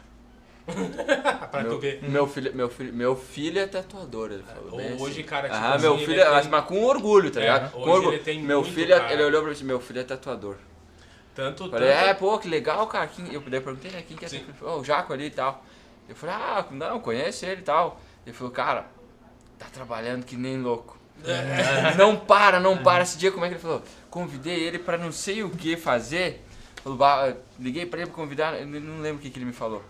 pra 1.51 1.63
tu 1.65 1.69
Meu, 1.71 1.79
ver. 1.81 2.03
meu 2.03 2.27
filho, 2.27 2.55
meu 2.55 2.69
filho, 2.69 2.93
meu 2.95 3.17
filho 3.17 3.59
é 3.61 3.67
tatuador, 3.67 4.31
ele 4.33 4.43
falou. 4.45 4.77
bem 4.77 4.95
Hoje, 5.01 5.13
assim. 5.21 5.23
cara, 5.25 5.49
tipo 5.49 5.61
Ah, 5.61 5.75
assim, 5.75 5.83
meu 5.83 5.95
ele 5.97 6.07
filho, 6.07 6.23
tem- 6.23 6.49
mas, 6.51 6.65
com 6.65 6.85
orgulho, 6.85 7.31
tá 7.31 7.41
É, 7.41 7.43
ligado? 7.43 7.71
Com 7.73 7.81
orgulho. 7.81 8.13
ele 8.15 8.23
tem 8.23 8.41
meu 8.43 8.61
muito, 8.61 8.73
filho, 8.75 8.95
é- 8.95 8.99
cara. 9.01 9.13
ele 9.13 9.25
olhou 9.25 9.41
pra 9.41 9.49
mim 9.51 9.57
assim, 9.57 9.65
meu 9.65 9.81
filho 9.81 10.01
é 10.01 10.05
tatuador. 10.05 10.57
Tanto, 11.35 11.69
Falei, 11.71 11.89
tanto- 11.91 12.05
é, 12.09 12.15
pô, 12.15 12.39
que 12.39 12.49
legal, 12.49 12.87
cara. 12.87 13.07
Quem, 13.07 13.33
eu 13.33 13.41
perguntei, 13.43 13.91
né, 13.91 14.03
quem 14.07 14.17
que 14.17 14.25
é 14.25 14.29
"Ó, 14.63 14.79
o 14.79 14.85
Jaco 14.85 15.13
ali 15.13 15.27
e 15.27 15.31
tal. 15.31 15.65
Eu 16.09 16.15
falei, 16.15 16.35
ah, 16.37 16.65
não, 16.71 17.01
conhece 17.01 17.47
ele 17.47 17.63
e 17.63 17.65
tal. 17.65 18.01
Ele 18.27 18.35
falou, 18.37 18.53
cara, 18.53 18.87
tá 19.59 19.67
trabalhando 19.73 20.25
que 20.25 20.37
nem 20.37 20.61
louco. 20.61 20.99
Não 21.97 22.17
para, 22.17 22.59
não 22.59 22.79
para. 22.79 23.03
Esse 23.05 23.17
dia, 23.17 23.31
como 23.31 23.45
é 23.45 23.49
que 23.49 23.55
ele 23.55 23.63
falou? 23.63 23.83
Convidei 24.11 24.59
ele 24.61 24.79
pra 24.79 24.99
não 24.99 25.13
sei 25.13 25.43
o 25.43 25.51
que 25.51 25.77
fazer. 25.77 26.43
Falou, 26.83 26.99
"Bah, 26.99 27.33
liguei 27.61 27.87
pra 27.87 28.01
ele 28.01 28.07
pra 28.11 28.17
convidar, 28.17 28.59
eu 28.61 28.67
não 28.67 29.01
lembro 29.01 29.19
o 29.19 29.23
que, 29.23 29.31
que 29.31 29.39
ele 29.39 29.45
me 29.47 29.53
falou. 29.53 29.83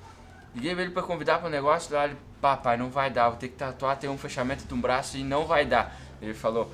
Liguei 0.55 0.75
pra 0.75 0.83
ele 0.83 0.93
pra 0.93 1.03
convidar 1.03 1.39
pro 1.39 1.49
negócio 1.49 1.95
lá, 1.95 2.05
ele, 2.05 2.17
papai, 2.41 2.77
não 2.77 2.91
vai 2.91 3.11
dar, 3.11 3.29
vou 3.31 3.39
ter 3.39 3.49
que 3.49 3.55
tatuar, 3.57 3.97
tem 3.97 4.11
um 4.11 4.19
fechamento 4.19 4.65
de 4.67 4.75
um 4.75 4.81
braço 4.81 5.17
e 5.17 5.25
não 5.25 5.47
vai 5.47 5.65
dar. 5.65 5.97
Ele 6.21 6.35
falou, 6.35 6.71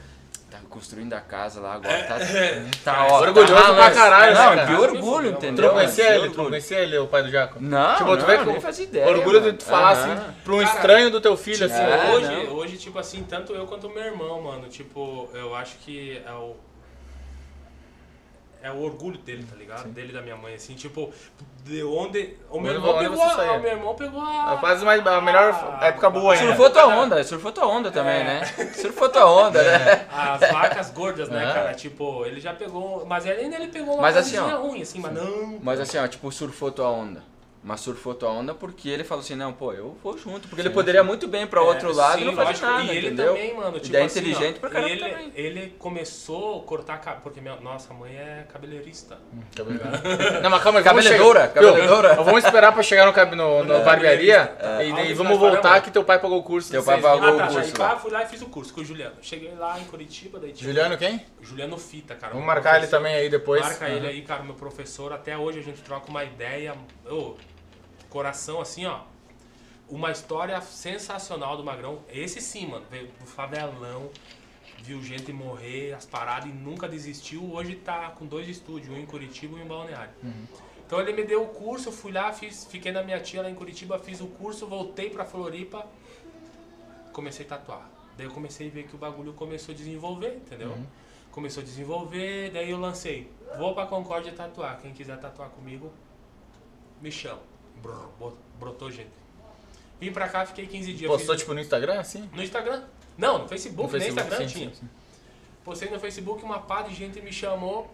tá 0.51 0.59
construindo 0.69 1.13
a 1.15 1.21
casa 1.21 1.61
lá 1.61 1.75
agora, 1.75 2.03
tá, 2.05 2.17
tá 2.85 3.07
ó, 3.09 3.21
Orgulhoso 3.23 3.55
tá, 3.55 3.63
pra 3.65 3.73
mas- 3.75 3.95
caralho, 3.97 4.35
né, 4.35 4.41
Não, 4.41 4.55
cara? 4.57 4.67
que 4.67 4.73
orgulho, 4.75 5.33
Tu 5.33 5.37
entendeu? 5.39 5.67
não 5.67 5.75
conhecia 5.75 6.05
ele? 6.05 6.15
Tu 6.15 6.21
não 6.23 6.29
orgulho. 6.31 6.49
conhecia 6.49 6.79
ele, 6.81 6.99
o 6.99 7.07
pai 7.07 7.23
do 7.23 7.31
Jaco? 7.31 7.59
Não, 7.61 7.95
Tipo, 7.97 8.17
tu 8.17 8.21
não, 8.21 8.27
vê 8.27 8.37
nem 8.39 8.55
com 8.55 8.61
fazia 8.61 8.85
ideia, 8.85 9.07
orgulho 9.09 9.41
de 9.41 9.47
mano. 9.47 9.59
tu 9.59 9.65
falar 9.65 9.91
assim 9.91 10.21
pra 10.45 10.55
um 10.55 10.59
Cara, 10.59 10.75
estranho 10.77 11.11
do 11.11 11.21
teu 11.21 11.37
filho, 11.37 11.57
Tipo, 11.59 11.73
assim. 11.73 11.83
É, 11.83 12.11
hoje, 12.15 12.47
não. 12.47 12.55
hoje, 12.55 12.77
tipo 12.79 12.99
assim, 12.99 13.23
tanto 13.29 13.53
eu 13.53 13.67
quanto 13.67 13.87
o 13.87 13.91
meu 13.95 14.03
irmão, 14.05 14.43
mano, 14.43 14.69
tipo, 14.69 15.29
eu 15.35 15.55
acho 15.55 15.77
que 15.79 16.21
é 16.27 16.33
o. 16.33 16.57
É 18.61 18.73
o 18.73 18.81
orgulho 18.83 19.17
dele, 19.19 19.47
tá 19.49 19.55
ligado? 19.57 19.87
Dele 19.89 20.09
e 20.11 20.13
da 20.13 20.21
minha 20.21 20.37
mãe, 20.37 20.55
assim, 20.55 20.75
tipo, 20.75 21.13
de 21.65 21.85
onde. 21.85 22.37
O 22.51 22.59
meu 22.61 22.73
irmão 22.73 22.99
pegou 22.99 23.23
a, 23.23 23.53
o 23.53 23.61
meu 23.61 23.71
irmão 23.71 23.95
pegou 23.95 24.21
a. 24.21 24.59
Faz 24.61 24.83
mais, 24.83 25.07
a 25.07 25.21
melhor 25.21 25.79
época 25.81 26.11
boa 26.11 26.33
ainda. 26.35 26.47
Surfou 26.47 26.71
tua 26.71 26.87
onda, 26.87 27.23
surfou 27.25 27.53
tua 27.53 27.67
onda 27.67 27.91
também, 27.93 28.25
né? 28.25 28.45
Surfou 28.75 29.09
tua 29.09 29.27
onda, 29.27 29.63
né? 29.63 30.07
As 30.11 30.41
vacas 30.51 30.91
gordas, 30.91 31.29
né, 31.29 31.49
É. 31.49 31.53
cara? 31.53 31.75
Tipo, 31.75 32.27
ele 32.27 32.41
já 32.41 32.53
pegou. 32.53 33.07
Mas 33.07 33.27
ainda 33.27 33.57
ele 33.57 33.69
pegou 33.69 33.95
uma 33.95 34.03
Mas 34.03 34.17
assim, 34.17 34.37
coisinha 34.37 34.59
ó. 34.59 34.63
ruim, 34.63 34.83
assim, 34.83 34.99
mas 35.01 35.13
não. 35.13 35.59
Mas 35.63 35.79
assim, 35.81 35.99
ó, 35.99 36.09
tipo, 36.09 36.31
surfou 36.33 36.73
tua 36.73 36.91
onda. 36.91 37.23
Mas 37.63 37.81
surfou 37.81 38.15
tua 38.15 38.31
onda 38.31 38.55
porque 38.55 38.89
ele 38.89 39.03
falou 39.03 39.23
assim, 39.23 39.35
não, 39.35 39.53
pô, 39.53 39.73
eu 39.73 39.97
vou 40.03 40.17
junto. 40.17 40.47
Porque 40.49 40.63
ele 40.63 40.71
poderia 40.71 41.03
muito 41.03 41.27
bem 41.27 41.45
pra 41.47 41.61
outro 41.61 41.91
É, 41.91 41.95
lado 41.95 42.15
sim, 42.19 42.23
e 42.23 42.25
não 42.25 42.35
fazer 42.37 42.65
nada, 42.65 42.85
E 42.85 42.97
ele 42.97 43.07
entendeu? 43.09 43.27
também, 43.35 43.55
mano, 43.57 43.81
tipo 43.81 43.87
Ele 43.89 43.97
é 44.03 44.07
assim, 44.07 44.21
inteligente 44.21 44.57
ó, 44.57 44.61
pra 44.61 44.71
caramba 44.71 44.91
ele, 44.91 45.01
também. 45.01 45.33
ele 45.35 45.75
começou 45.79 46.61
a 46.61 46.65
cortar 46.65 46.99
cabelo, 46.99 47.23
porque 47.23 47.41
minha, 47.41 47.57
nossa 47.57 47.93
mãe 47.93 48.17
é 48.17 48.47
cabeleireista. 48.51 49.19
Não, 50.43 50.51
mas 50.51 50.63
calma 50.63 50.79
aí, 50.79 50.85
Viu? 50.85 50.93
cabeledora. 51.49 52.15
Vamos 52.23 52.45
esperar 52.45 52.73
pra 52.73 52.83
chegar 52.83 53.07
no, 53.07 53.37
no, 53.37 53.65
no 53.65 53.85
barbearia 53.85 54.57
É. 54.61 54.87
e 54.87 54.91
Ah, 54.91 54.95
onde 54.95 55.15
vamos 55.15 55.33
paramos? 55.37 55.39
voltar 55.39 55.81
que 55.83 55.91
teu 55.91 56.05
pai 56.05 56.19
pagou 56.21 56.39
o 56.39 56.43
curso. 56.43 56.71
Teu 56.71 56.83
pai 56.83 57.01
pagou 57.01 57.29
o 57.29 57.35
Ah, 57.35 57.37
tá, 57.39 57.47
curso 57.55 57.77
já 57.77 57.89
lá. 57.89 57.97
fui 57.99 58.11
lá 58.11 58.23
e 58.23 58.27
fiz 58.27 58.41
o 58.41 58.47
curso 58.47 58.73
com 58.73 58.81
o 58.81 58.85
Juliano. 58.85 59.17
Cheguei 59.21 59.53
lá 59.57 59.79
em 59.79 59.85
Curitiba, 59.85 60.39
daí 60.39 60.53
tipo, 60.53 60.65
Juliano 60.65 60.97
quem? 60.97 61.25
Juliano 61.43 61.77
Fita, 61.77 62.15
cara. 62.15 62.33
Vamos 62.33 62.47
marcar 62.47 62.79
ele 62.79 62.87
também 62.87 63.15
aí 63.15 63.29
depois. 63.29 63.61
Marca 63.63 63.89
ele 63.89 64.07
aí, 64.07 64.23
cara, 64.23 64.43
meu 64.45 64.55
professor. 64.55 65.13
Até 65.13 65.37
hoje 65.37 65.59
a 65.59 65.63
gente 65.63 65.83
troca 65.83 66.09
uma 66.09 66.25
ideia. 66.25 66.75
Coração 68.09 68.61
assim, 68.61 68.87
ó. 68.87 69.03
Uma 69.89 70.11
história 70.11 70.61
sensacional 70.61 71.57
do 71.57 71.65
Magrão. 71.65 72.01
Esse 72.09 72.41
sim, 72.41 72.67
mano. 72.67 72.85
Veio 72.91 73.07
do 73.07 73.27
favelão, 73.27 74.11
viu 74.83 75.03
gente 75.03 75.33
morrer, 75.33 75.93
as 75.93 76.05
paradas 76.05 76.49
e 76.49 76.53
nunca 76.53 76.89
desistiu. 76.89 77.53
Hoje 77.53 77.75
tá 77.77 78.11
com 78.11 78.27
dois 78.27 78.49
estúdios, 78.49 78.93
um 78.95 78.99
em 78.99 79.07
Curitiba 79.07 79.57
e 79.57 79.61
um 79.61 79.65
em 79.65 79.69
Balneário. 79.69 80.13
Então 80.87 81.01
ele 81.01 81.13
me 81.13 81.23
deu 81.23 81.43
o 81.43 81.49
curso, 81.49 81.89
eu 81.89 81.93
fui 81.93 82.13
lá, 82.13 82.33
fiz, 82.33 82.65
fiquei 82.65 82.91
na 82.91 83.03
minha 83.03 83.21
tia 83.21 83.43
lá 83.43 83.51
em 83.51 83.55
Curitiba, 83.55 83.99
fiz 83.99 84.21
o 84.23 84.27
curso, 84.27 84.67
voltei 84.67 85.11
pra 85.11 85.25
Floripa, 85.25 85.87
comecei 87.13 87.45
a 87.45 87.49
tatuar. 87.51 87.91
Daí 88.17 88.27
eu 88.27 88.33
comecei 88.33 88.69
a 88.69 88.71
ver 88.71 88.85
que 88.85 88.95
o 88.95 88.99
bagulho 88.99 89.35
começou 89.35 89.75
a 89.75 89.77
desenvolver, 89.77 90.37
entendeu? 90.37 90.79
Começou 91.31 91.63
a 91.63 91.65
desenvolver, 91.65 92.51
daí 92.53 92.71
eu 92.71 92.81
lancei. 92.81 93.31
Vou 93.59 93.75
pra 93.75 93.87
Concórdia 93.87 94.33
tatuar. 94.33 94.81
Quem 94.81 94.93
quiser 94.93 95.19
tatuar 95.21 95.51
comigo, 95.51 95.93
me 97.03 97.13
chama. 97.13 97.43
Brotou 98.59 98.91
gente. 98.91 99.11
Vim 100.01 100.13
pra 100.13 100.29
cá, 100.29 100.47
fiquei 100.47 100.67
15 100.67 100.93
dias. 100.93 101.11
Postou 101.11 101.35
fiz- 101.35 101.43
tipo 101.43 101.55
no 101.55 101.61
Instagram, 101.61 101.99
assim? 102.01 102.29
no 102.33 102.43
Instagram. 102.43 102.83
Não, 103.17 103.39
no 103.41 103.49
Facebook, 103.49 103.93
No 103.93 103.99
nem 103.99 104.13
Facebook, 104.13 104.27
Instagram 104.27 104.49
sim, 104.49 104.55
tinha. 104.59 104.71
sim, 104.71 104.77
sim. 104.83 104.89
Postei 105.65 105.91
no 105.91 105.99
Facebook, 105.99 106.43
uma 106.45 106.61
pá 106.61 106.83
de 106.83 106.95
gente 106.95 107.21
me 107.21 107.33
chamou. 107.33 107.93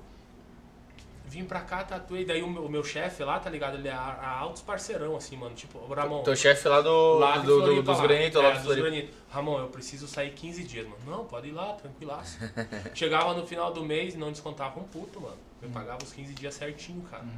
Vim 1.26 1.44
pra 1.46 1.62
cá, 1.62 1.82
tatuei. 1.82 2.24
Daí 2.24 2.42
o 2.42 2.46
meu, 2.48 2.68
meu 2.68 2.84
chefe 2.84 3.24
lá, 3.24 3.40
tá 3.40 3.48
ligado? 3.48 3.76
Ele 3.78 3.88
é 3.88 3.92
altos 3.92 4.60
parceirão, 4.62 5.16
assim, 5.16 5.36
mano. 5.36 5.54
Tipo, 5.54 5.78
o 5.78 5.92
Ramon. 5.94 6.22
Teu 6.22 6.36
chefe 6.36 6.68
lá 6.68 6.80
do, 6.82 7.18
Lá 7.18 7.38
do, 7.38 7.62
do- 7.62 7.82
dos 7.82 7.98
lá. 7.98 8.02
granitos, 8.06 8.40
é, 8.40 8.46
lá 8.46 8.50
do 8.54 8.66
dos 8.66 8.76
granitos. 8.76 9.10
Ramon, 9.30 9.58
eu 9.58 9.68
preciso 9.68 10.06
sair 10.06 10.30
15 10.32 10.62
dias, 10.62 10.86
mano. 10.86 11.00
Não, 11.06 11.24
pode 11.24 11.48
ir 11.48 11.52
lá, 11.52 11.72
tranquilaço. 11.72 12.38
Chegava 12.94 13.32
no 13.34 13.46
final 13.46 13.72
do 13.72 13.82
mês 13.82 14.14
e 14.14 14.18
não 14.18 14.30
descontava 14.30 14.78
um 14.78 14.84
puto, 14.84 15.20
mano. 15.20 15.36
Eu 15.62 15.70
pagava 15.70 16.04
os 16.04 16.12
15 16.12 16.34
dias 16.34 16.54
certinho, 16.54 17.00
cara. 17.10 17.24
Que 17.24 17.28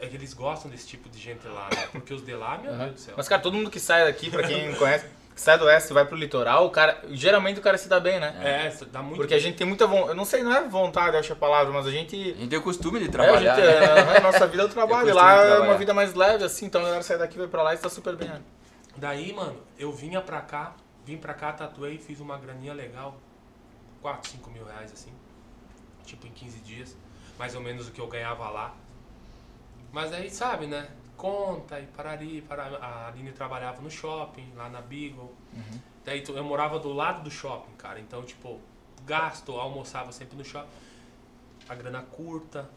eles 0.00 0.32
gostam 0.34 0.70
desse 0.70 0.86
tipo 0.88 1.08
de 1.08 1.18
gente 1.18 1.46
lá, 1.48 1.68
né? 1.74 1.88
Porque 1.92 2.12
os 2.14 2.24
de 2.24 2.34
lá, 2.34 2.58
meu 2.58 2.72
Deus 2.76 2.92
do 2.92 2.98
céu. 3.00 3.14
Mas, 3.16 3.28
cara, 3.28 3.40
todo 3.42 3.54
mundo 3.54 3.70
que 3.70 3.80
sai 3.80 4.04
daqui, 4.04 4.30
pra 4.30 4.42
quem 4.46 4.68
não 4.70 4.74
conhece, 4.78 5.06
que 5.34 5.40
sai 5.40 5.58
do 5.58 5.64
oeste 5.64 5.90
e 5.90 5.94
vai 5.94 6.04
pro 6.04 6.16
litoral, 6.16 6.66
o 6.66 6.70
cara, 6.70 7.02
geralmente 7.10 7.58
o 7.58 7.62
cara 7.62 7.78
se 7.78 7.88
dá 7.88 7.98
bem, 7.98 8.20
né? 8.20 8.34
É, 8.42 8.68
isso 8.68 8.84
dá 8.86 9.02
muito 9.02 9.16
Porque 9.16 9.34
a 9.34 9.38
gente 9.38 9.56
tem 9.56 9.66
muita 9.66 9.86
vontade, 9.86 10.08
eu 10.10 10.14
não 10.14 10.24
sei, 10.24 10.42
não 10.42 10.52
é 10.54 10.62
vontade, 10.68 11.14
eu 11.14 11.20
acho 11.20 11.32
a 11.32 11.36
palavra, 11.36 11.72
mas 11.72 11.86
a 11.86 11.90
gente... 11.90 12.14
A 12.16 12.34
gente 12.36 12.48
tem 12.48 12.58
o 12.58 12.62
costume 12.62 12.98
de 12.98 13.06
É, 13.06 13.08
a, 13.08 13.12
trabalhar. 13.12 13.54
gente, 13.56 13.66
né? 13.66 13.74
é, 14.14 14.16
a 14.18 14.20
nossa 14.20 14.46
vida 14.46 14.62
é 14.62 14.66
o 14.66 14.68
trabalho, 14.70 15.08
Eu 15.08 15.14
lá 15.14 15.32
é 15.32 15.44
uma 15.46 15.50
trabalhar. 15.56 15.76
vida 15.78 15.94
mais 15.94 16.14
leve, 16.14 16.44
assim, 16.44 16.66
então 16.66 16.80
a 16.80 16.84
galera 16.84 17.02
sai 17.02 17.18
daqui, 17.18 17.38
vai 17.38 17.48
pra 17.48 17.62
lá 17.62 17.72
e 17.72 17.76
está 17.76 17.88
super 17.88 18.14
bem, 18.16 18.28
né? 18.28 18.40
Daí, 18.96 19.32
mano, 19.32 19.56
eu 19.78 19.90
vinha 19.90 20.20
pra 20.20 20.40
cá, 20.42 20.74
vim 21.04 21.16
pra 21.16 21.32
cá, 21.32 21.52
tatuei, 21.52 21.96
fiz 21.98 22.20
uma 22.20 22.36
graninha 22.36 22.74
legal. 22.74 23.16
4, 24.02 24.30
5 24.32 24.50
mil 24.50 24.64
reais, 24.64 24.92
assim. 24.92 25.12
Tipo, 26.04 26.26
em 26.26 26.30
15 26.30 26.58
dias. 26.58 26.96
Mais 27.38 27.54
ou 27.54 27.60
menos 27.62 27.88
o 27.88 27.90
que 27.92 28.00
eu 28.00 28.06
ganhava 28.06 28.50
lá. 28.50 28.74
Mas 29.92 30.12
aí, 30.12 30.30
sabe, 30.30 30.66
né? 30.66 30.90
Conta 31.16 31.78
e 31.78 31.86
parari, 31.86 32.40
parari. 32.42 32.74
A 32.76 33.08
Aline 33.08 33.30
trabalhava 33.32 33.80
no 33.82 33.90
shopping, 33.90 34.50
lá 34.56 34.68
na 34.68 34.80
Beagle. 34.80 35.32
Daí 36.04 36.22
tu- 36.22 36.32
eu 36.32 36.42
morava 36.42 36.78
do 36.80 36.92
lado 36.92 37.22
do 37.22 37.30
shopping, 37.30 37.74
cara. 37.76 38.00
Então, 38.00 38.24
tipo, 38.24 38.58
gasto, 39.04 39.52
almoçava 39.52 40.10
sempre 40.10 40.36
no 40.36 40.44
shopping. 40.44 40.70
A 41.68 41.74
grana 41.74 42.02
curta. 42.02 42.68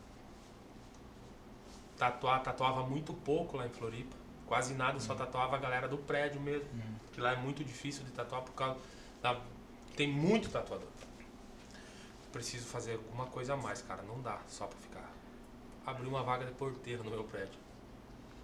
Tatuar, 1.97 2.43
tatuava 2.43 2.83
muito 2.83 3.13
pouco 3.13 3.57
lá 3.57 3.65
em 3.65 3.69
Floripa. 3.69 4.15
Quase 4.45 4.73
nada, 4.73 4.99
só 4.99 5.15
tatuava 5.15 5.55
a 5.55 5.59
galera 5.59 5.87
do 5.87 5.97
prédio 5.97 6.39
mesmo. 6.41 6.67
Que 7.13 7.21
lá 7.21 7.31
é 7.31 7.35
muito 7.37 7.63
difícil 7.63 8.03
de 8.03 8.11
tatuar 8.11 8.41
por 8.41 8.51
causa 8.53 8.77
da... 9.21 9.39
Tem 9.95 10.07
muito 10.11 10.49
tatuador. 10.49 10.89
Preciso 12.31 12.65
fazer 12.65 12.93
alguma 12.95 13.25
coisa 13.27 13.53
a 13.53 13.57
mais, 13.57 13.81
cara. 13.81 14.03
Não 14.03 14.21
dá 14.21 14.37
só 14.47 14.67
pra 14.67 14.77
ficar. 14.77 14.94
Abri 15.85 16.07
uma 16.07 16.23
vaga 16.23 16.45
de 16.45 16.51
porteiro 16.53 17.03
no 17.03 17.11
meu 17.11 17.23
prédio. 17.23 17.59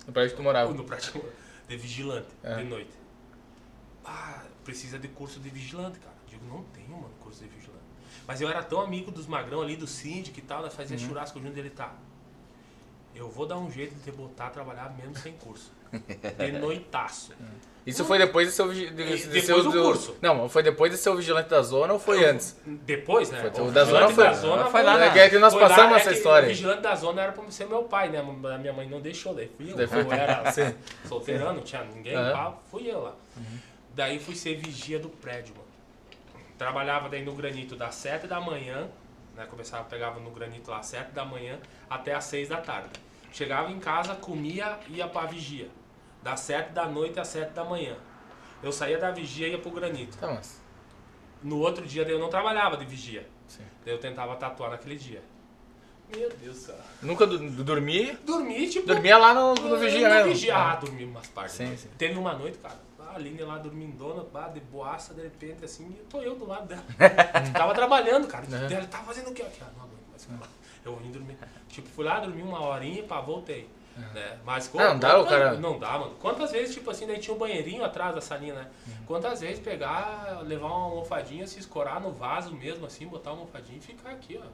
No 0.05 0.13
prédio 0.13 0.31
que 0.31 0.37
tu 0.37 0.43
morava. 0.43 0.71
No 0.73 0.83
prédio 0.83 1.23
de 1.67 1.77
vigilante, 1.77 2.27
É. 2.43 2.55
de 2.55 2.63
noite. 2.63 2.91
Ah, 4.03 4.43
precisa 4.63 4.99
de 4.99 5.07
curso 5.07 5.39
de 5.39 5.49
vigilante, 5.49 5.99
cara. 5.99 6.15
Digo, 6.27 6.45
não 6.45 6.63
tenho, 6.65 6.89
mano, 6.89 7.13
curso 7.21 7.41
de 7.43 7.49
vigilante. 7.49 7.81
Mas 8.27 8.41
eu 8.41 8.49
era 8.49 8.61
tão 8.63 8.81
amigo 8.81 9.09
dos 9.11 9.25
magrão 9.27 9.61
ali, 9.61 9.75
do 9.75 9.87
síndico 9.87 10.37
e 10.39 10.41
tal, 10.41 10.61
nós 10.61 10.73
fazia 10.75 10.97
Uhum. 10.97 11.07
churrasco 11.07 11.39
junto 11.39 11.53
dele, 11.53 11.69
tá. 11.69 11.95
Eu 13.15 13.29
vou 13.29 13.45
dar 13.45 13.57
um 13.57 13.69
jeito 13.71 13.93
de 13.95 14.01
te 14.01 14.11
botar 14.11 14.47
a 14.47 14.49
trabalhar 14.49 14.93
mesmo 14.97 15.15
sem 15.17 15.33
curso. 15.33 15.71
De 16.37 16.51
noitaço. 16.53 17.33
Isso 17.83 18.05
foi 18.05 18.19
depois 18.19 18.47
de 18.47 18.53
ser 18.53 18.61
o 18.61 18.67
vigi- 18.67 18.91
de, 18.91 18.93
de 18.93 19.25
depois 19.27 19.43
ser 19.45 19.53
o 19.53 19.63
do 19.63 19.71
do- 19.71 19.81
curso. 19.83 20.15
Não, 20.21 20.47
foi 20.47 20.61
depois 20.61 20.91
de 20.91 20.99
ser 20.99 21.09
o 21.09 21.15
vigilante 21.15 21.49
da 21.49 21.63
zona 21.63 21.93
ou 21.93 21.99
foi 21.99 22.23
antes? 22.23 22.55
Depois, 22.63 23.31
né? 23.31 23.39
Foi- 23.51 23.63
o 23.63 23.67
o 23.69 23.71
da 23.71 23.83
zona 23.85 24.07
foi- 24.09 24.23
da 24.23 24.33
zona 24.33 24.65
foi 24.65 24.83
lá 24.83 25.03
É 25.03 25.09
que, 25.11 25.17
é 25.19 25.29
que 25.31 25.39
nós 25.39 25.51
lá, 25.55 25.59
passamos 25.67 25.93
é 25.93 25.95
essa 25.95 26.11
que 26.11 26.17
história. 26.17 26.45
O 26.45 26.49
vigilante 26.49 26.81
da 26.81 26.93
zona 26.93 27.23
era 27.23 27.31
pra 27.31 27.43
ser 27.49 27.65
meu 27.67 27.83
pai, 27.85 28.09
né? 28.09 28.19
A 28.19 28.57
minha 28.59 28.71
mãe 28.71 28.87
não 28.87 29.01
deixou, 29.01 29.33
daí 29.33 29.49
fui 29.57 29.71
eu. 29.71 29.79
Eu 29.79 30.11
era 30.11 30.49
Sim. 30.53 30.75
solteirão, 31.07 31.53
não 31.55 31.61
tinha 31.63 31.83
ninguém, 31.83 32.13
pá, 32.13 32.53
fui 32.69 32.87
eu 32.89 33.01
lá. 33.01 33.15
Daí 33.95 34.19
fui 34.19 34.35
ser 34.35 34.55
vigia 34.57 34.99
do 34.99 35.09
prédio, 35.09 35.55
mano. 35.55 35.67
Trabalhava 36.59 37.09
daí 37.09 37.25
no 37.25 37.33
granito 37.33 37.75
das 37.75 37.95
7 37.95 38.27
da 38.27 38.39
manhã, 38.39 38.87
né? 39.41 39.47
Começava, 39.49 39.83
pegava 39.85 40.19
no 40.19 40.31
granito 40.31 40.69
lá 40.71 40.79
às 40.79 40.85
7 40.87 41.11
da 41.11 41.25
manhã 41.25 41.59
até 41.89 42.13
às 42.13 42.23
6 42.25 42.49
da 42.49 42.57
tarde. 42.57 42.89
Chegava 43.31 43.71
em 43.71 43.79
casa, 43.79 44.13
comia 44.15 44.77
e 44.87 44.97
ia 44.97 45.07
pra 45.07 45.25
vigia. 45.25 45.69
Das 46.23 46.39
7 46.41 46.71
da 46.71 46.85
noite 46.85 47.19
às 47.19 47.27
7 47.27 47.51
da 47.51 47.63
manhã. 47.63 47.95
Eu 48.61 48.71
saía 48.71 48.97
da 48.97 49.09
vigia 49.11 49.47
e 49.47 49.51
ia 49.51 49.57
pro 49.57 49.71
granito. 49.71 50.17
Tá, 50.17 50.27
mas... 50.27 50.61
No 51.41 51.57
outro 51.57 51.85
dia 51.85 52.03
daí 52.05 52.13
eu 52.13 52.19
não 52.19 52.29
trabalhava 52.29 52.77
de 52.77 52.85
vigia. 52.85 53.27
Sim. 53.47 53.63
Daí 53.83 53.93
eu 53.93 53.99
tentava 53.99 54.35
tatuar 54.35 54.69
naquele 54.69 54.95
dia. 54.95 55.23
Meu 56.15 56.29
Deus 56.29 56.57
do 56.57 56.61
céu. 56.65 56.75
Nunca 57.01 57.25
du- 57.25 57.63
dormi, 57.63 58.11
Dormi, 58.25 58.67
tipo. 58.69 58.85
dormia 58.85 59.17
lá 59.17 59.33
no, 59.33 59.55
no 59.55 59.77
vigia 59.79 60.07
no 60.09 60.13
mesmo. 60.15 60.31
Vigia. 60.33 60.55
Ah, 60.57 60.75
dormi 60.75 61.05
umas 61.05 61.27
partes. 61.27 61.55
Sim, 61.55 61.75
sim. 61.77 61.87
Teve 61.97 62.19
uma 62.19 62.33
noite, 62.33 62.57
cara. 62.57 62.75
A 63.11 63.15
Aline 63.15 63.41
lá 63.43 63.57
dormindona, 63.57 64.23
bah, 64.23 64.47
de 64.47 64.59
boaça, 64.61 65.13
de 65.13 65.21
repente, 65.21 65.65
assim, 65.65 65.89
e 65.89 66.03
tô 66.09 66.21
eu 66.21 66.35
do 66.35 66.47
lado 66.47 66.67
dela. 66.67 66.83
tava 67.53 67.73
trabalhando, 67.73 68.27
cara. 68.27 68.45
Uhum. 68.49 68.71
Ela 68.71 68.87
tava 68.87 69.03
fazendo 69.05 69.29
o 69.29 69.33
quê? 69.33 69.43
Ah, 69.61 69.65
não 69.77 69.83
aguento 69.83 70.07
mais. 70.39 70.49
Eu 70.85 70.95
vim 70.95 71.11
dormir. 71.11 71.37
Tipo, 71.67 71.87
fui 71.89 72.05
lá, 72.05 72.19
dormi 72.19 72.41
uma 72.41 72.61
horinha, 72.65 73.03
pá, 73.03 73.19
voltei. 73.21 73.69
Né? 73.97 74.39
Mas 74.45 74.71
Ah, 74.75 74.93
não 74.93 74.99
dá, 74.99 75.19
o 75.19 75.23
quantas- 75.25 75.29
cara- 75.39 75.53
Não 75.59 75.77
dá, 75.77 75.99
mano. 75.99 76.15
Quantas 76.21 76.51
vezes, 76.51 76.73
tipo 76.73 76.89
assim, 76.89 77.05
daí 77.05 77.19
tinha 77.19 77.35
um 77.35 77.37
banheirinho 77.37 77.83
atrás 77.83 78.15
da 78.15 78.21
salinha, 78.21 78.53
né? 78.53 78.67
Uhum. 78.87 79.05
Quantas 79.05 79.41
vezes 79.41 79.59
pegar, 79.59 80.41
levar 80.43 80.67
uma 80.67 80.85
almofadinha, 80.85 81.45
se 81.45 81.59
escorar 81.59 81.99
no 81.99 82.11
vaso 82.11 82.53
mesmo, 82.55 82.85
assim, 82.85 83.05
botar 83.07 83.31
uma 83.31 83.41
almofadinha 83.41 83.77
e 83.77 83.81
ficar 83.81 84.11
aqui, 84.11 84.39
ó. 84.41 84.47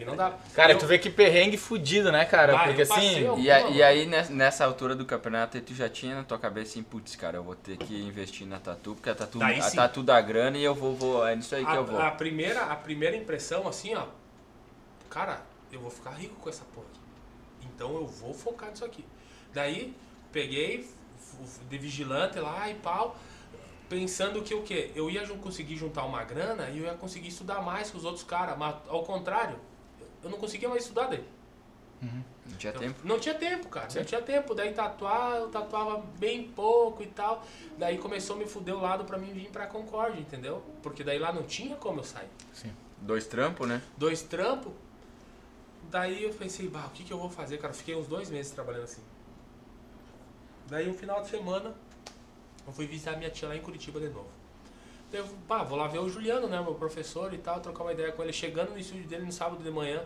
E 0.00 0.04
não 0.04 0.16
dá. 0.16 0.36
Cara, 0.54 0.72
eu, 0.72 0.78
tu 0.78 0.86
vê 0.86 0.98
que 0.98 1.08
perrengue 1.10 1.56
fudido, 1.56 2.10
né, 2.12 2.24
cara? 2.24 2.54
Ah, 2.56 2.64
Porque 2.64 2.82
assim. 2.82 3.40
E, 3.40 3.50
a- 3.50 3.68
e 3.70 3.82
aí, 3.82 4.06
nes- 4.06 4.28
nessa 4.28 4.64
altura 4.64 4.94
do 4.94 5.04
campeonato, 5.04 5.60
tu 5.60 5.74
já 5.74 5.88
tinha 5.88 6.14
na 6.16 6.24
tua 6.24 6.38
cabeça 6.38 6.72
assim, 6.72 6.82
putz, 6.82 7.16
cara, 7.16 7.36
eu 7.38 7.42
vou 7.42 7.54
ter 7.54 7.76
que 7.76 7.94
investir 8.02 8.46
na 8.46 8.58
tatu, 8.58 8.94
porque 8.94 9.10
a 9.10 9.14
tatu, 9.14 9.38
Daí 9.38 9.60
a 9.60 9.70
tatu 9.70 10.02
dá 10.02 10.20
grana 10.20 10.58
e 10.58 10.64
eu 10.64 10.74
vou, 10.74 10.94
vou 10.94 11.26
é 11.26 11.34
nisso 11.36 11.54
aí 11.54 11.64
que 11.64 11.70
a, 11.70 11.76
eu 11.76 11.84
vou. 11.84 11.98
a 12.00 12.10
primeira, 12.10 12.64
a 12.64 12.76
primeira 12.76 13.16
impressão, 13.16 13.66
assim, 13.68 13.94
ó. 13.94 14.06
Cara, 15.08 15.40
eu 15.72 15.80
vou 15.80 15.90
ficar 15.90 16.10
rico 16.10 16.34
com 16.36 16.48
essa 16.48 16.64
porra. 16.74 16.86
Então 17.62 17.94
eu 17.94 18.06
vou 18.06 18.34
focar 18.34 18.70
nisso 18.70 18.84
aqui. 18.84 19.04
Daí, 19.52 19.94
peguei 20.32 20.88
de 21.68 21.78
vigilante 21.78 22.38
lá 22.38 22.68
e 22.70 22.74
pau. 22.74 23.16
Pensando 23.88 24.42
que 24.42 24.54
o 24.54 24.62
quê? 24.62 24.90
Eu 24.94 25.08
ia 25.08 25.26
conseguir 25.36 25.76
juntar 25.76 26.04
uma 26.04 26.24
grana 26.24 26.68
e 26.70 26.78
eu 26.78 26.84
ia 26.86 26.94
conseguir 26.94 27.28
estudar 27.28 27.60
mais 27.62 27.90
que 27.90 27.96
os 27.96 28.04
outros 28.04 28.24
caras. 28.24 28.58
Mas 28.58 28.74
ao 28.88 29.04
contrário, 29.04 29.58
eu 30.22 30.28
não 30.30 30.38
conseguia 30.38 30.68
mais 30.68 30.82
estudar 30.82 31.06
daí. 31.06 31.24
Não 32.02 32.56
tinha 32.58 32.72
Eu- 32.72 32.78
tempo. 32.80 33.00
Não 33.04 33.18
tinha 33.18 33.34
tempo, 33.34 33.68
cara. 33.68 33.88
Não 33.94 34.04
tinha 34.04 34.20
tempo. 34.22 34.54
Daí 34.54 34.72
tatuar, 34.72 35.36
eu 35.36 35.48
tatuava 35.48 35.98
bem 36.18 36.48
pouco 36.48 37.02
e 37.02 37.06
tal. 37.06 37.44
Daí 37.78 37.98
começou 37.98 38.36
a 38.36 38.38
me 38.38 38.46
fuder 38.46 38.74
o 38.74 38.80
lado 38.80 39.04
pra 39.04 39.18
mim 39.18 39.32
vir 39.32 39.48
pra 39.50 39.66
Concórdia, 39.66 40.20
entendeu? 40.20 40.62
Porque 40.82 41.02
daí 41.02 41.18
lá 41.18 41.32
não 41.32 41.42
tinha 41.44 41.76
como 41.76 42.00
eu 42.00 42.04
sair. 42.04 42.28
Dois 43.00 43.26
trampos, 43.26 43.66
né? 43.68 43.82
Dois 43.96 44.22
trampos. 44.22 44.72
Daí 45.90 46.24
eu 46.24 46.30
pensei, 46.30 46.68
bah, 46.68 46.86
o 46.86 46.90
que, 46.90 47.04
que 47.04 47.12
eu 47.12 47.18
vou 47.18 47.30
fazer, 47.30 47.58
cara? 47.58 47.72
Fiquei 47.72 47.94
uns 47.94 48.06
dois 48.06 48.28
meses 48.30 48.50
trabalhando 48.52 48.84
assim. 48.84 49.02
Daí 50.68 50.88
um 50.88 50.94
final 50.94 51.22
de 51.22 51.28
semana, 51.28 51.74
eu 52.66 52.72
fui 52.72 52.86
visitar 52.86 53.16
minha 53.16 53.30
tia 53.30 53.48
lá 53.48 53.56
em 53.56 53.60
Curitiba 53.60 54.00
de 54.00 54.08
novo. 54.08 54.28
Daí 55.10 55.20
eu, 55.20 55.26
bah, 55.48 55.62
vou 55.62 55.78
lá 55.78 55.86
ver 55.86 55.98
o 56.00 56.08
Juliano, 56.08 56.48
né, 56.48 56.60
meu 56.60 56.74
professor 56.74 57.32
e 57.32 57.38
tal, 57.38 57.60
trocar 57.60 57.84
uma 57.84 57.92
ideia 57.92 58.10
com 58.12 58.22
ele. 58.22 58.32
Chegando 58.32 58.70
no 58.70 58.78
estúdio 58.78 59.04
dele 59.06 59.24
no 59.24 59.32
sábado 59.32 59.62
de 59.62 59.70
manhã, 59.70 60.02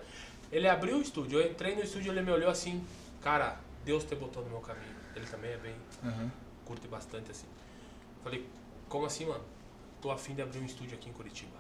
ele 0.53 0.69
abriu 0.69 0.99
o 0.99 1.01
estúdio. 1.03 1.41
Eu 1.41 1.51
entrei 1.51 1.75
no 1.75 1.83
estúdio, 1.83 2.13
ele 2.13 2.23
me 2.23 2.31
olhou 2.31 2.51
assim, 2.51 2.85
cara, 3.23 3.59
Deus 3.85 4.05
te 4.05 4.15
botou 4.15 4.43
no 4.45 4.51
meu 4.51 4.61
caminho. 4.61 4.95
Ele 5.17 5.27
também 5.27 5.51
é 5.53 5.57
bem, 5.57 5.75
Uhum. 6.05 6.31
curte 6.65 6.87
bastante 6.87 7.31
assim. 7.31 7.47
Falei, 8.23 8.47
como 8.89 9.07
assim, 9.07 9.25
mano? 9.27 9.43
Tô 10.03 10.11
afim 10.11 10.35
de 10.35 10.43
abrir 10.43 10.59
um 10.61 10.65
estúdio 10.67 10.97
aqui 10.97 11.09
em 11.09 11.13
Curitiba. 11.13 11.57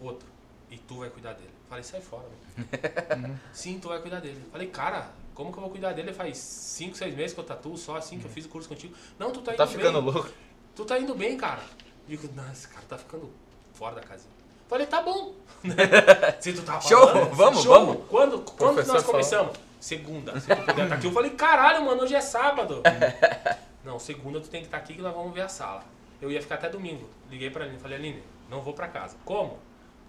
Outro. 0.00 0.28
E 0.70 0.76
tu 0.76 0.98
vai 0.98 1.08
cuidar 1.08 1.32
dele. 1.32 1.50
Falei, 1.68 1.82
sai 1.82 2.00
fora, 2.02 2.24
mano. 2.24 3.40
Sim, 3.52 3.78
tu 3.80 3.88
vai 3.88 4.00
cuidar 4.00 4.20
dele. 4.20 4.42
Falei, 4.52 4.68
cara, 4.68 5.10
como 5.38 5.52
que 5.52 5.58
eu 5.58 5.62
vou 5.62 5.70
cuidar 5.70 5.92
dele? 5.92 6.12
Faz 6.12 6.36
5, 6.36 6.96
6 6.96 7.14
meses 7.14 7.32
que 7.32 7.38
eu 7.38 7.44
tatuo, 7.44 7.76
só 7.78 7.96
assim 7.96 8.18
que 8.18 8.24
eu 8.24 8.30
fiz 8.30 8.44
o 8.44 8.48
curso 8.48 8.68
contigo. 8.68 8.92
Não, 9.16 9.30
tu 9.30 9.40
tá 9.40 9.52
indo 9.52 9.56
Tá 9.58 9.66
bem. 9.66 9.76
ficando 9.76 10.00
louco. 10.00 10.28
Tu 10.74 10.84
tá 10.84 10.98
indo 10.98 11.14
bem, 11.14 11.36
cara. 11.36 11.62
Digo, 12.08 12.28
não, 12.34 12.50
esse 12.50 12.66
cara 12.66 12.84
tá 12.88 12.98
ficando 12.98 13.30
fora 13.72 13.94
da 13.94 14.00
casinha. 14.00 14.32
Falei, 14.68 14.84
tá 14.88 15.00
bom. 15.00 15.32
Se 16.40 16.52
tu 16.52 16.62
tá 16.62 16.80
Show, 16.80 17.06
falando, 17.06 17.30
vamos, 17.36 17.62
show. 17.62 17.72
vamos. 17.72 18.04
Quando, 18.08 18.40
quando 18.40 18.76
nós 18.78 18.86
falou. 18.88 19.04
começamos? 19.04 19.56
Segunda. 19.78 20.40
Se 20.40 20.48
tu 20.48 20.56
puder 20.56 20.82
estar 20.82 20.94
aqui. 20.96 21.06
Eu 21.06 21.12
falei, 21.12 21.30
caralho, 21.30 21.84
mano, 21.84 22.02
hoje 22.02 22.16
é 22.16 22.20
sábado. 22.20 22.82
não, 23.84 23.98
segunda 24.00 24.40
tu 24.40 24.48
tem 24.48 24.60
que 24.62 24.66
estar 24.66 24.76
aqui 24.78 24.94
que 24.94 25.00
nós 25.02 25.14
vamos 25.14 25.32
ver 25.32 25.42
a 25.42 25.48
sala. 25.48 25.84
Eu 26.20 26.32
ia 26.32 26.42
ficar 26.42 26.56
até 26.56 26.68
domingo. 26.68 27.08
Liguei 27.30 27.48
pra 27.48 27.64
Aline, 27.64 27.78
falei, 27.78 27.96
Aline, 27.96 28.22
não 28.50 28.60
vou 28.60 28.74
pra 28.74 28.88
casa. 28.88 29.16
Como? 29.24 29.56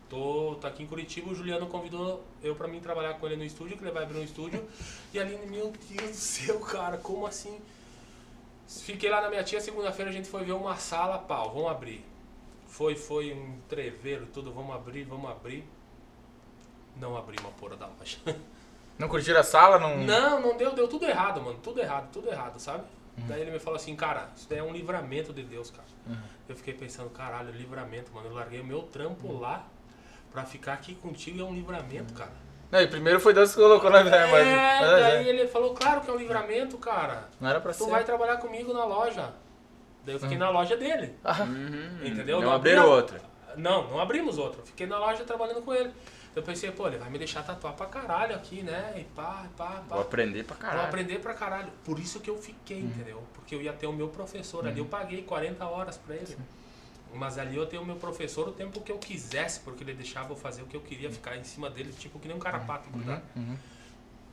Tô, 0.10 0.58
tô 0.60 0.66
aqui 0.66 0.82
em 0.82 0.88
Curitiba, 0.88 1.30
o 1.30 1.36
Juliano 1.36 1.68
convidou 1.68 2.24
eu 2.42 2.56
pra 2.56 2.68
mim 2.68 2.80
trabalhar 2.80 3.14
com 3.14 3.28
ele 3.28 3.36
no 3.36 3.44
estúdio, 3.44 3.78
que 3.78 3.84
ele 3.84 3.92
vai 3.92 4.04
abrir 4.04 4.18
um 4.18 4.24
estúdio. 4.24 4.68
E 5.14 5.20
a 5.20 5.22
Aline, 5.22 5.46
meu 5.46 5.72
Deus 5.88 6.10
do 6.10 6.16
céu, 6.16 6.60
cara, 6.60 6.98
como 6.98 7.28
assim? 7.28 7.62
Fiquei 8.68 9.10
lá 9.10 9.22
na 9.22 9.30
minha 9.30 9.44
tia, 9.44 9.62
segunda-feira 9.62 10.10
a 10.10 10.14
gente 10.14 10.28
foi 10.28 10.44
ver 10.44 10.54
uma 10.54 10.76
sala, 10.78 11.20
pau, 11.20 11.52
vamos 11.54 11.70
abrir. 11.70 12.04
Foi, 12.68 12.96
foi 12.96 13.34
um 13.34 13.60
treveiro, 13.70 14.26
tudo, 14.34 14.52
vamos 14.52 14.76
abrir, 14.76 15.04
vamos 15.04 15.30
abrir. 15.30 15.64
Não 16.96 17.16
abri 17.16 17.38
uma 17.40 17.52
porra 17.52 17.76
da 17.76 17.88
loja. 17.88 18.18
Não 18.98 19.08
curtiram 19.08 19.40
a 19.40 19.44
sala? 19.44 19.80
Não. 19.80 19.98
Não, 19.98 20.42
não 20.42 20.58
deu, 20.58 20.74
deu 20.74 20.88
tudo 20.88 21.06
errado, 21.06 21.42
mano. 21.42 21.58
Tudo 21.64 21.80
errado, 21.80 22.12
tudo 22.12 22.30
errado, 22.30 22.60
sabe? 22.60 22.84
Daí 23.28 23.42
ele 23.42 23.52
me 23.52 23.60
falou 23.60 23.78
assim, 23.78 23.96
cara, 23.96 24.30
isso 24.36 24.48
daí 24.50 24.60
é 24.60 24.64
um 24.64 24.74
livramento 24.74 25.32
de 25.32 25.44
Deus, 25.44 25.72
cara. 25.72 25.88
Eu 26.48 26.56
fiquei 26.56 26.74
pensando, 26.74 27.10
caralho, 27.10 27.52
livramento, 27.52 28.12
mano. 28.14 28.28
Eu 28.28 28.34
larguei 28.34 28.60
o 28.60 28.66
meu 28.66 28.82
trampo 28.84 29.32
lá 29.40 29.66
pra 30.32 30.44
ficar 30.44 30.74
aqui 30.74 30.96
contigo 30.96 31.40
é 31.42 31.44
um 31.44 31.54
livramento, 31.54 32.14
cara. 32.14 32.32
Não, 32.72 32.80
e 32.82 32.88
primeiro 32.88 33.20
foi 33.20 33.34
Deus 33.34 33.50
que 33.56 33.60
colocou 33.62 33.90
na 33.90 34.04
vida, 34.04 34.28
mas. 34.28 34.48
é, 34.48 34.80
mas 34.80 34.90
daí 34.92 35.28
é. 35.28 35.30
ele 35.30 35.48
falou, 35.48 35.74
claro 35.74 36.02
que 36.02 36.10
é 36.10 36.14
um 36.14 36.18
livramento, 36.18 36.78
cara. 36.78 37.28
Não 37.42 37.50
era 37.50 37.60
pra 37.60 37.74
Tu 37.74 37.84
ser. 37.84 37.90
vai 37.90 38.04
trabalhar 38.04 38.38
comigo 38.38 38.72
na 38.74 38.86
loja. 38.86 39.34
Daí 40.06 40.16
eu 40.16 40.20
fiquei 40.20 40.38
na 40.38 40.50
loja 40.50 40.78
dele. 40.78 41.16
Ah, 41.24 41.42
Uhum. 41.42 42.00
Entendeu? 42.06 42.40
Não 42.42 42.52
abri 42.52 42.72
abriram 42.74 42.90
outra. 42.90 43.22
Não, 43.58 43.90
não 43.90 44.00
abrimos 44.00 44.38
outra. 44.38 44.62
Fiquei 44.64 44.86
na 44.86 45.00
loja 45.00 45.24
trabalhando 45.24 45.62
com 45.64 45.74
ele. 45.74 45.92
Eu 46.36 46.44
pensei, 46.44 46.70
pô, 46.72 46.88
ele 46.88 46.98
vai 46.98 47.10
me 47.10 47.18
deixar 47.18 47.42
tatuar 47.44 47.74
pra 47.74 47.88
caralho 47.88 48.36
aqui, 48.36 48.62
né? 48.62 48.94
E 48.98 49.04
pá, 49.16 49.42
e 49.46 49.58
pá, 49.58 49.82
pá. 49.90 49.96
Vou 49.96 50.02
aprender 50.02 50.44
pra 50.46 50.56
Vou 50.56 50.64
caralho. 50.64 50.88
aprender 50.88 51.20
pra 51.20 51.34
caralho. 51.34 51.70
Por 51.84 51.98
isso 52.00 52.20
que 52.20 52.30
eu 52.30 52.38
fiquei, 52.38 52.80
entendeu? 52.80 53.24
Porque 53.34 53.56
eu 53.56 53.62
ia 53.64 53.74
ter 53.74 53.88
o 53.88 53.92
meu 53.92 54.08
professor 54.10 54.66
ali. 54.68 54.78
Eu 54.80 54.86
paguei 54.86 55.24
40 55.24 55.66
horas 55.66 55.98
pra 55.98 56.16
ele. 56.16 56.38
Mas 57.14 57.38
ali 57.38 57.56
eu 57.56 57.66
tenho 57.66 57.82
o 57.82 57.86
meu 57.86 57.96
professor 57.96 58.48
o 58.48 58.52
tempo 58.52 58.82
que 58.82 58.92
eu 58.92 58.98
quisesse, 58.98 59.60
porque 59.62 59.84
ele 59.84 59.94
deixava 59.94 60.32
eu 60.32 60.36
fazer 60.36 60.62
o 60.62 60.66
que 60.66 60.76
eu 60.76 60.82
queria, 60.82 61.12
ficar 61.12 61.36
em 61.38 61.44
cima 61.44 61.70
dele, 61.70 61.92
tipo 61.98 62.20
que 62.20 62.28
nem 62.28 62.38
um 62.38 62.40
carapato, 62.40 62.90
grudado. 62.90 63.22
uhum. 63.36 63.58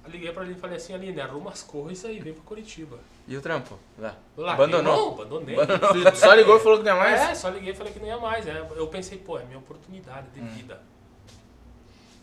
Eu 0.04 0.12
liguei 0.12 0.30
pra 0.30 0.44
ele 0.44 0.52
e 0.52 0.56
falei 0.56 0.76
assim, 0.76 0.94
Aline, 0.94 1.20
arruma 1.20 1.50
as 1.50 1.64
coisas 1.64 2.08
e 2.08 2.20
vem 2.20 2.32
pra 2.32 2.42
Curitiba. 2.44 2.98
E 3.26 3.36
o 3.36 3.40
trampo? 3.42 3.76
Lá. 3.98 4.14
Larguei, 4.36 4.64
Abandonou? 4.64 4.96
Não, 4.96 5.12
abandonei. 5.14 5.56
Tu 5.56 6.14
só 6.16 6.32
ligou 6.32 6.58
e 6.58 6.60
falou 6.60 6.78
que 6.78 6.84
não 6.84 6.92
é 6.92 6.94
mais? 6.94 7.20
É, 7.30 7.34
só 7.34 7.48
liguei 7.48 7.72
e 7.72 7.74
falei 7.74 7.92
que 7.92 7.98
não 7.98 8.06
ia 8.06 8.18
mais. 8.18 8.46
É. 8.46 8.64
Eu 8.76 8.86
pensei, 8.86 9.18
pô, 9.18 9.36
é 9.36 9.44
minha 9.44 9.58
oportunidade 9.58 10.28
de 10.30 10.40
vida. 10.40 10.80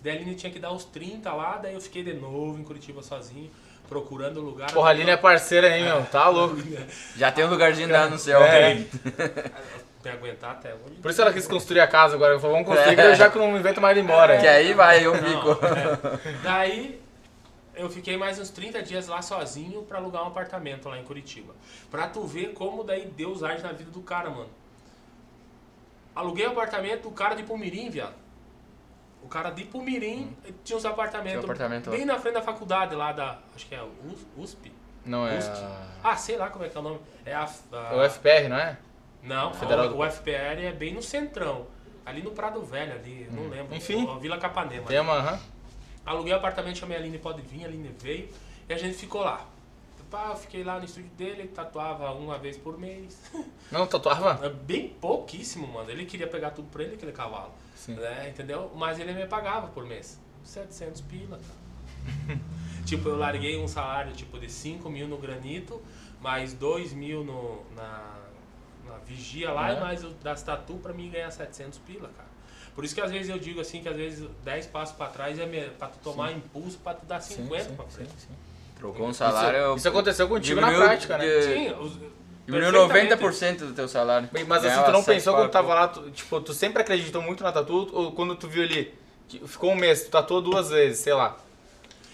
Daí 0.02 0.14
a 0.14 0.16
Aline 0.16 0.36
tinha 0.36 0.52
que 0.52 0.60
dar 0.60 0.72
os 0.72 0.86
30 0.86 1.34
lá, 1.34 1.58
daí 1.58 1.74
eu 1.74 1.82
fiquei 1.82 2.04
de 2.04 2.14
novo 2.14 2.58
em 2.58 2.64
Curitiba 2.64 3.02
sozinho, 3.02 3.52
procurando 3.90 4.40
lugar. 4.40 4.72
Porra, 4.72 4.88
a 4.88 4.92
Aline 4.92 5.12
é 5.12 5.18
parceira, 5.18 5.78
hein, 5.78 5.84
meu? 5.84 6.06
Tá 6.06 6.30
louco. 6.30 6.56
Já 7.18 7.34
tem 7.34 7.44
um 7.44 7.50
lugarzinho 7.50 7.90
lá 7.92 8.10
no 8.10 8.18
céu. 8.18 8.42
É. 8.42 8.78
Me 10.04 10.10
aguentar 10.12 10.52
até 10.52 10.74
hoje. 10.74 10.96
Por 11.02 11.12
isso 11.12 11.22
ela 11.22 11.32
quis 11.32 11.48
construir 11.48 11.80
a 11.80 11.88
casa 11.88 12.16
agora. 12.16 12.32
Ela 12.34 12.40
falou, 12.42 12.56
vamos 12.58 12.68
construir, 12.70 12.96
que 12.96 13.02
eu 13.02 13.16
já 13.16 13.30
que 13.30 13.38
não 13.38 13.56
invento 13.58 13.80
mais 13.80 13.98
ir 13.98 14.02
embora. 14.02 14.38
Que 14.40 14.48
aí 14.48 14.74
vai, 14.74 15.06
eu 15.06 15.14
fico. 15.16 15.66
é. 15.66 16.34
Daí 16.44 17.02
eu 17.76 17.90
fiquei 17.90 18.18
mais 18.18 18.38
uns 18.38 18.50
30 18.50 18.84
dias 18.84 19.08
lá 19.08 19.22
sozinho 19.22 19.82
pra 19.84 19.98
alugar 20.00 20.24
um 20.24 20.28
apartamento 20.28 20.90
lá 20.90 20.98
em 21.00 21.04
Curitiba. 21.04 21.54
Pra 21.90 22.08
tu 22.08 22.26
ver 22.26 22.54
como 22.54 22.84
daí 22.84 23.06
Deus 23.06 23.44
age 23.44 23.64
na 23.64 23.72
vida 23.72 23.90
do 23.92 24.02
cara, 24.02 24.30
mano. 24.30 24.50
Aluguei 26.16 26.46
o 26.46 26.52
apartamento 26.52 27.04
do 27.04 27.12
cara 27.12 27.34
de 27.36 27.44
Pumirim, 27.44 27.90
viado. 27.90 28.14
O 29.24 29.28
cara 29.28 29.50
de 29.50 29.64
Pumirim 29.64 30.36
tinha 30.64 30.78
uns 30.78 30.86
apartamentos 30.86 31.32
Tinha 31.32 31.42
um 31.42 31.46
apartamento 31.46 31.90
bem 31.90 32.06
na 32.06 32.20
frente 32.20 32.34
da 32.36 32.42
faculdade 32.42 32.94
lá 32.94 33.12
da, 33.14 33.40
acho 33.56 33.66
que 33.66 33.74
é 33.74 33.82
US- 33.82 34.26
USP. 34.38 34.72
Não 35.06 35.26
é. 35.28 35.38
USP. 35.38 35.50
a- 35.64 35.82
Ah, 36.04 36.16
sei 36.18 36.36
lá 36.38 36.50
como 36.50 36.66
é 36.66 36.70
que 36.70 36.76
é 36.78 36.80
o 36.80 36.84
nome. 36.84 37.00
É 37.26 37.34
a, 37.34 37.46
a- 37.72 37.94
É 37.94 37.96
o 37.96 38.04
FPR, 38.04 38.50
não 38.50 38.58
é? 38.58 38.78
Não, 39.24 39.54
Federal 39.54 39.88
o, 39.92 40.00
o 40.00 40.12
FPR 40.12 40.62
é 40.62 40.74
bem 40.74 40.94
no 40.94 41.02
centrão. 41.02 41.66
Ali 42.06 42.22
no 42.22 42.32
Prado 42.32 42.62
Velho, 42.64 42.94
ali, 42.94 43.28
eu 43.30 43.32
não 43.32 43.50
lembro. 43.50 43.74
Enfim. 43.74 44.06
Ó, 44.06 44.18
Vila 44.18 44.38
Capanema. 44.38 44.86
Tem 44.86 45.00
uma. 45.00 45.14
aham. 45.14 45.40
Aluguei 46.06 46.34
o 46.34 46.36
apartamento, 46.36 46.78
chamei 46.78 46.98
a 46.98 47.00
Aline, 47.00 47.18
pode 47.18 47.42
vir, 47.42 47.64
a 47.64 47.68
Aline 47.68 47.96
veio 47.98 48.28
e 48.68 48.74
a 48.74 48.78
gente 48.78 48.98
ficou 48.98 49.22
lá. 49.22 49.48
Pá, 50.12 50.28
eu 50.30 50.36
fiquei 50.36 50.64
lá 50.64 50.78
no 50.78 50.86
estúdio 50.86 51.10
dele, 51.18 51.42
ele 51.42 51.48
tatuava 51.48 52.12
uma 52.12 52.38
vez 52.38 52.56
por 52.56 52.78
mês. 52.78 53.32
Não, 53.72 53.88
tatuava? 53.88 54.46
É 54.46 54.50
Bem 54.50 54.90
pouquíssimo, 54.90 55.66
mano. 55.66 55.90
Ele 55.90 56.06
queria 56.06 56.28
pegar 56.28 56.52
tudo 56.52 56.68
pra 56.70 56.84
ele, 56.84 56.94
aquele 56.94 57.12
cavalo. 57.12 57.52
Sim. 57.76 57.96
Né? 57.96 58.30
Entendeu? 58.30 58.72
Mas 58.76 59.00
ele 59.00 59.12
me 59.12 59.26
pagava 59.26 59.70
por 59.70 59.86
mês. 59.88 60.22
700 60.44 61.02
pila, 61.02 61.40
cara. 61.40 62.40
tipo, 62.86 63.10
eu 63.10 63.18
larguei 63.18 63.58
um 63.58 63.68
salário 63.68 64.14
tipo 64.14 64.38
de 64.38 64.52
5 64.52 64.88
mil 64.88 65.08
no 65.08 65.18
granito, 65.18 65.82
mais 66.22 66.54
2 66.54 66.94
mil 66.94 67.24
no, 67.24 67.64
na 67.76 68.23
vigia 69.06 69.52
lá 69.52 69.72
É. 69.72 69.78
e 69.78 69.80
mais 69.80 70.04
o 70.04 70.10
das 70.24 70.42
tatu 70.44 70.76
pra 70.76 70.94
mim 70.94 71.10
ganhar 71.10 71.30
700 71.32 71.80
pila, 71.80 72.10
cara. 72.16 72.30
Por 72.76 72.84
isso 72.84 72.96
que 72.96 73.02
às 73.02 73.12
vezes 73.12 73.30
eu 73.30 73.38
digo 73.38 73.62
assim, 73.62 73.82
que 73.82 73.90
às 73.90 73.96
vezes 73.96 74.28
10 74.44 74.66
passos 74.68 74.96
pra 74.96 75.08
trás 75.08 75.38
é 75.40 75.46
pra 75.78 75.88
tu 75.90 76.00
tomar 76.04 76.32
impulso 76.32 76.78
pra 76.80 76.94
tu 76.96 77.06
dar 77.06 77.22
Sim, 77.22 77.36
50 77.44 77.64
sim, 77.64 77.76
pra 77.76 77.86
sim, 77.86 77.92
frente. 77.92 78.12
sim. 78.18 78.30
Trocou 78.78 79.08
um 79.08 79.14
salário. 79.14 79.68
Isso, 79.70 79.78
isso 79.78 79.88
aconteceu 79.90 80.28
contigo 80.28 80.60
na 80.60 80.72
prática, 80.72 81.18
né? 81.18 81.26
de- 81.26 81.44
Sim, 81.44 81.72
os, 81.80 81.94
Diminuiu 82.46 82.88
perfeitamente. 82.90 83.14
90% 83.38 83.58
do 83.68 83.74
teu 83.74 83.88
salário. 83.88 84.28
Mas 84.48 84.66
assim, 84.66 84.84
tu 84.84 84.92
não 84.92 85.04
pensou 85.04 85.34
quando 85.36 85.50
tava 85.50 85.74
lá, 85.74 85.88
tu, 85.88 86.12
tipo, 86.12 86.42
tu 86.42 86.54
sempre 86.54 86.82
acreditou 86.82 87.22
muito 87.22 87.42
na 87.44 87.52
tatu, 87.54 87.90
ou 87.94 88.12
quando 88.12 88.36
tu 88.36 88.50
viu 88.50 88.64
ali, 88.64 88.94
ficou 89.48 89.72
um 89.72 89.76
mês, 89.76 90.04
tu 90.04 90.10
tatuou 90.10 90.42
duas 90.42 90.70
vezes, 90.70 91.00
sei 91.00 91.14
lá. 91.14 91.38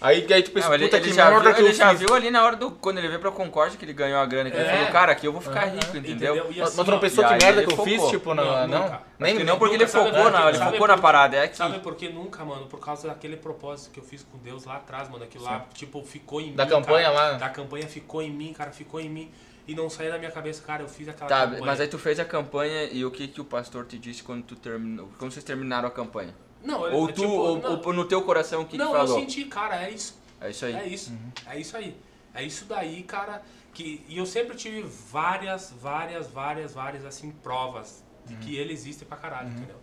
Aí, 0.01 0.25
aí 0.33 0.43
tu 0.43 0.51
pensa, 0.51 0.67
Não, 0.69 0.75
ele, 0.75 0.85
puta 0.85 0.97
ele 0.97 1.09
que 1.09 1.13
já, 1.13 1.25
merda 1.29 1.43
viu, 1.43 1.53
que 1.55 1.61
eu 1.61 1.65
ele 1.65 1.73
já 1.73 1.89
fiz. 1.89 1.99
viu 1.99 2.13
ali 2.15 2.31
na 2.31 2.41
hora 2.43 2.55
do. 2.55 2.71
Quando 2.71 2.99
ele 2.99 3.09
veio 3.09 3.19
pra 3.19 3.31
Concórdia 3.31 3.77
que 3.77 3.83
ele 3.83 3.91
ganhou 3.91 4.17
a 4.19 4.25
grana, 4.25 4.49
que 4.49 4.55
ele 4.55 4.65
É. 4.65 4.71
falou, 4.77 4.91
cara, 4.93 5.11
aqui 5.11 5.27
eu 5.27 5.33
vou 5.33 5.41
ficar 5.41 5.65
rico, 5.65 5.97
entendeu? 5.97 6.35
Entendeu? 6.37 6.45
Mas 6.47 6.75
mas 6.75 6.85
tu 6.85 6.91
não 6.91 6.99
pensou 6.99 7.23
que 7.25 7.29
merda 7.31 7.61
ele 7.61 7.67
que 7.67 7.73
eu 7.79 7.83
fiz, 7.83 8.03
tipo, 8.09 8.33
não, 8.33 8.67
Não. 8.67 9.01
Nem, 9.19 9.43
não, 9.43 9.57
porque 9.59 9.75
ele 9.75 9.85
focou, 9.87 10.31
na, 10.31 10.49
ele 10.49 10.57
focou 10.57 10.87
na 10.87 10.97
parada. 10.97 11.35
É 11.35 11.43
aqui. 11.43 11.57
Sabe 11.57 11.79
por 11.79 11.95
que 11.95 12.07
nunca, 12.07 12.45
mano? 12.45 12.65
Por 12.67 12.79
causa 12.79 13.09
daquele 13.09 13.35
propósito 13.35 13.91
que 13.91 13.99
eu 13.99 14.03
fiz 14.03 14.23
com 14.23 14.37
Deus 14.37 14.63
lá 14.63 14.77
atrás, 14.77 15.09
mano. 15.09 15.25
Aquilo 15.25 15.43
lá, 15.43 15.65
tipo, 15.73 16.01
ficou 16.03 16.39
em 16.39 16.53
Da 16.53 16.63
mim. 16.63 16.71
campanha 16.71 17.11
cara. 17.11 17.31
lá. 17.31 17.37
Da 17.37 17.49
campanha 17.49 17.87
ficou 17.87 18.21
em 18.21 18.31
mim, 18.31 18.53
cara, 18.53 18.71
ficou 18.71 19.01
em 19.01 19.09
mim. 19.09 19.29
E 19.67 19.75
não 19.75 19.87
saía 19.89 20.09
da 20.11 20.17
minha 20.17 20.31
cabeça, 20.31 20.63
cara, 20.65 20.81
eu 20.81 20.87
fiz 20.87 21.07
aquela 21.09 21.29
Tá, 21.29 21.41
campanha. 21.41 21.63
mas 21.65 21.79
aí 21.79 21.87
tu 21.87 21.99
fez 21.99 22.19
a 22.19 22.25
campanha 22.25 22.85
e 22.91 23.05
o 23.05 23.11
que, 23.11 23.27
que 23.27 23.39
o 23.39 23.45
pastor 23.45 23.85
te 23.85 23.99
disse 23.99 24.23
quando 24.23 24.41
tu 24.43 24.55
terminou? 24.55 25.09
Quando 25.19 25.31
vocês 25.31 25.43
terminaram 25.43 25.87
a 25.87 25.91
campanha? 25.91 26.33
Não, 26.63 26.85
ele- 26.87 26.95
Ou 26.95 27.09
é 27.09 27.11
tu, 27.13 27.21
tipo, 27.21 27.33
ou, 27.33 27.57
não, 27.61 27.81
ou 27.85 27.93
no 27.93 28.05
teu 28.05 28.21
coração 28.23 28.61
o 28.61 28.65
que, 28.65 28.71
que 28.71 28.77
não, 28.77 28.95
eu 28.95 29.07
senti, 29.07 29.45
cara, 29.45 29.83
é 29.83 29.91
isso. 29.91 30.17
É 30.41 30.49
isso 30.49 30.65
aí. 30.65 30.73
É 30.75 30.87
isso. 30.87 31.13
É 31.45 31.59
isso 31.59 31.77
aí. 31.77 31.97
É 32.33 32.43
isso 32.43 32.65
daí, 32.65 33.03
cara. 33.03 33.41
Que, 33.73 34.03
e 34.07 34.17
eu 34.17 34.25
sempre 34.25 34.55
tive 34.57 34.81
várias, 34.83 35.71
várias, 35.79 36.27
várias, 36.27 36.73
várias, 36.73 37.05
assim, 37.05 37.31
provas 37.31 38.03
de 38.25 38.35
que 38.35 38.55
ele 38.57 38.73
existe 38.73 39.05
pra 39.05 39.17
caralho, 39.17 39.49
entendeu? 39.49 39.77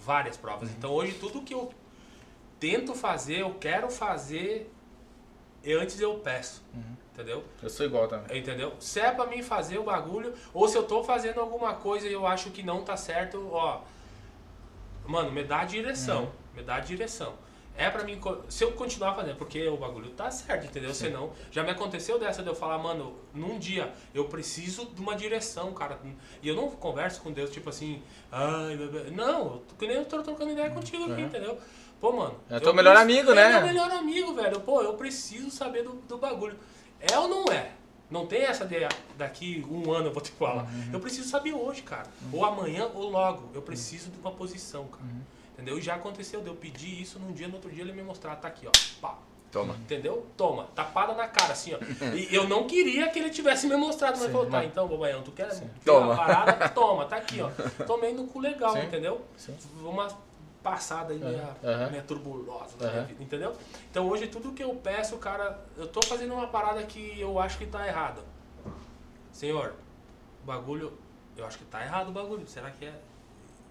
Várias 0.00 0.36
provas. 0.36 0.70
Então 0.70 0.90
hoje 0.92 1.12
tudo 1.14 1.40
que 1.42 1.52
eu 1.54 1.72
tento 2.60 2.94
fazer, 2.94 3.40
eu 3.40 3.54
quero 3.54 3.90
fazer, 3.90 4.70
e 5.64 5.72
antes 5.72 6.00
eu 6.00 6.14
peço. 6.18 6.62
Entendeu? 7.12 7.42
Eu 7.60 7.68
sou 7.68 7.84
igual 7.84 8.06
também. 8.06 8.38
Entendeu? 8.38 8.74
Se 8.78 9.00
é 9.00 9.10
pra 9.10 9.26
mim 9.26 9.42
fazer 9.42 9.78
o 9.78 9.82
bagulho, 9.82 10.32
ou 10.54 10.68
se 10.68 10.76
eu 10.78 10.84
tô 10.84 11.02
fazendo 11.02 11.40
alguma 11.40 11.74
coisa 11.74 12.06
e 12.06 12.12
eu 12.12 12.24
acho 12.26 12.50
que 12.50 12.62
não 12.62 12.84
tá 12.84 12.96
certo, 12.96 13.48
ó. 13.52 13.80
Mano, 15.08 15.32
me 15.32 15.42
dá 15.42 15.60
a 15.60 15.64
direção. 15.64 16.30
Me 16.54 16.62
dá 16.62 16.76
a 16.76 16.80
direção. 16.80 17.32
É 17.74 17.88
pra 17.88 18.02
mim, 18.04 18.20
se 18.48 18.62
eu 18.64 18.72
continuar 18.72 19.14
fazendo, 19.14 19.36
porque 19.36 19.66
o 19.68 19.76
bagulho 19.76 20.10
tá 20.10 20.28
certo, 20.30 20.66
entendeu? 20.66 20.92
Senão, 20.92 21.32
já 21.50 21.62
me 21.62 21.70
aconteceu 21.70 22.18
dessa 22.18 22.42
de 22.42 22.48
eu 22.48 22.54
falar, 22.54 22.76
mano, 22.76 23.16
num 23.32 23.56
dia 23.58 23.92
eu 24.12 24.24
preciso 24.26 24.86
de 24.86 25.00
uma 25.00 25.14
direção, 25.14 25.72
cara. 25.72 25.98
E 26.42 26.48
eu 26.48 26.56
não 26.56 26.68
converso 26.72 27.22
com 27.22 27.30
Deus, 27.32 27.50
tipo 27.50 27.70
assim, 27.70 28.02
ai, 28.32 28.76
não, 29.14 29.62
que 29.78 29.86
nem 29.86 29.96
eu 29.96 30.04
tô 30.04 30.20
trocando 30.22 30.50
ideia 30.50 30.68
contigo 30.70 31.04
aqui, 31.10 31.22
entendeu? 31.22 31.56
Pô, 32.00 32.12
mano. 32.12 32.34
É 32.50 32.56
eu 32.56 32.60
teu 32.60 32.74
melhor 32.74 32.96
preciso- 32.96 33.18
amigo, 33.20 33.30
é 33.32 33.34
né? 33.34 33.52
meu 33.58 33.66
melhor 33.68 33.90
amigo, 33.92 34.34
velho. 34.34 34.60
Pô, 34.60 34.82
eu 34.82 34.94
preciso 34.94 35.50
saber 35.50 35.84
do, 35.84 35.92
do 36.08 36.18
bagulho. 36.18 36.58
É 37.00 37.16
ou 37.18 37.28
não 37.28 37.44
é? 37.52 37.70
Não 38.10 38.26
tem 38.26 38.42
essa 38.42 38.64
de 38.64 38.76
daqui 39.16 39.66
um 39.70 39.92
ano 39.92 40.06
eu 40.06 40.12
vou 40.12 40.22
te 40.22 40.30
falar. 40.30 40.64
Uhum. 40.64 40.90
Eu 40.92 41.00
preciso 41.00 41.28
saber 41.28 41.52
hoje, 41.52 41.82
cara. 41.82 42.06
Ou 42.32 42.44
amanhã 42.44 42.88
ou 42.94 43.10
logo. 43.10 43.50
Eu 43.54 43.62
preciso 43.62 44.10
de 44.10 44.18
uma 44.18 44.30
posição, 44.30 44.86
cara. 44.86 45.04
Uhum. 45.04 45.20
Entendeu? 45.54 45.78
E 45.78 45.82
já 45.82 45.96
aconteceu 45.96 46.40
de 46.40 46.46
eu 46.46 46.54
pedir 46.54 47.00
isso 47.00 47.18
num 47.18 47.32
dia, 47.32 47.48
no 47.48 47.54
outro 47.54 47.70
dia 47.70 47.82
ele 47.82 47.92
me 47.92 48.02
mostrar, 48.02 48.36
tá 48.36 48.48
aqui, 48.48 48.66
ó. 48.66 48.70
Pá. 49.00 49.18
Toma. 49.50 49.74
Entendeu? 49.74 50.26
Toma, 50.36 50.68
tapada 50.74 51.14
na 51.14 51.26
cara, 51.26 51.52
assim, 51.52 51.72
ó. 51.74 51.78
E 52.14 52.34
eu 52.34 52.46
não 52.46 52.66
queria 52.66 53.08
que 53.08 53.18
ele 53.18 53.30
tivesse 53.30 53.66
me 53.66 53.76
mostrado, 53.76 54.18
mas 54.18 54.26
Sim, 54.26 54.32
falou, 54.32 54.46
tá, 54.46 54.64
então, 54.64 54.86
bobaião, 54.86 55.22
tu 55.22 55.32
quer 55.32 55.48
ver 55.48 55.70
Toma. 55.84 56.12
a 56.12 56.16
parada? 56.16 56.68
Toma, 56.70 57.06
tá 57.06 57.16
aqui, 57.16 57.40
ó. 57.40 57.48
Tomei 57.84 58.12
no 58.12 58.26
cu 58.26 58.38
legal, 58.40 58.72
Sim. 58.72 58.80
entendeu? 58.80 59.22
Sim. 59.36 59.56
Uma 59.82 60.06
passada 60.62 61.12
aí 61.12 61.18
meia, 61.18 61.56
Aham. 61.64 61.90
meia 61.90 62.02
turbulosa 62.02 62.74
na 62.80 62.90
minha 62.90 63.04
vida, 63.04 63.22
entendeu? 63.22 63.56
Então 63.90 64.08
hoje 64.08 64.26
tudo 64.26 64.52
que 64.52 64.62
eu 64.62 64.74
peço, 64.74 65.16
cara, 65.18 65.58
eu 65.76 65.86
tô 65.86 66.00
fazendo 66.06 66.34
uma 66.34 66.46
parada 66.48 66.82
que 66.82 67.18
eu 67.20 67.38
acho 67.38 67.56
que 67.58 67.66
tá 67.66 67.86
errada. 67.86 68.20
Senhor, 69.32 69.74
o 70.42 70.46
bagulho, 70.46 70.92
eu 71.36 71.46
acho 71.46 71.58
que 71.58 71.64
tá 71.64 71.82
errado 71.82 72.08
o 72.08 72.12
bagulho, 72.12 72.46
será 72.46 72.70
que 72.70 72.84
é? 72.86 72.92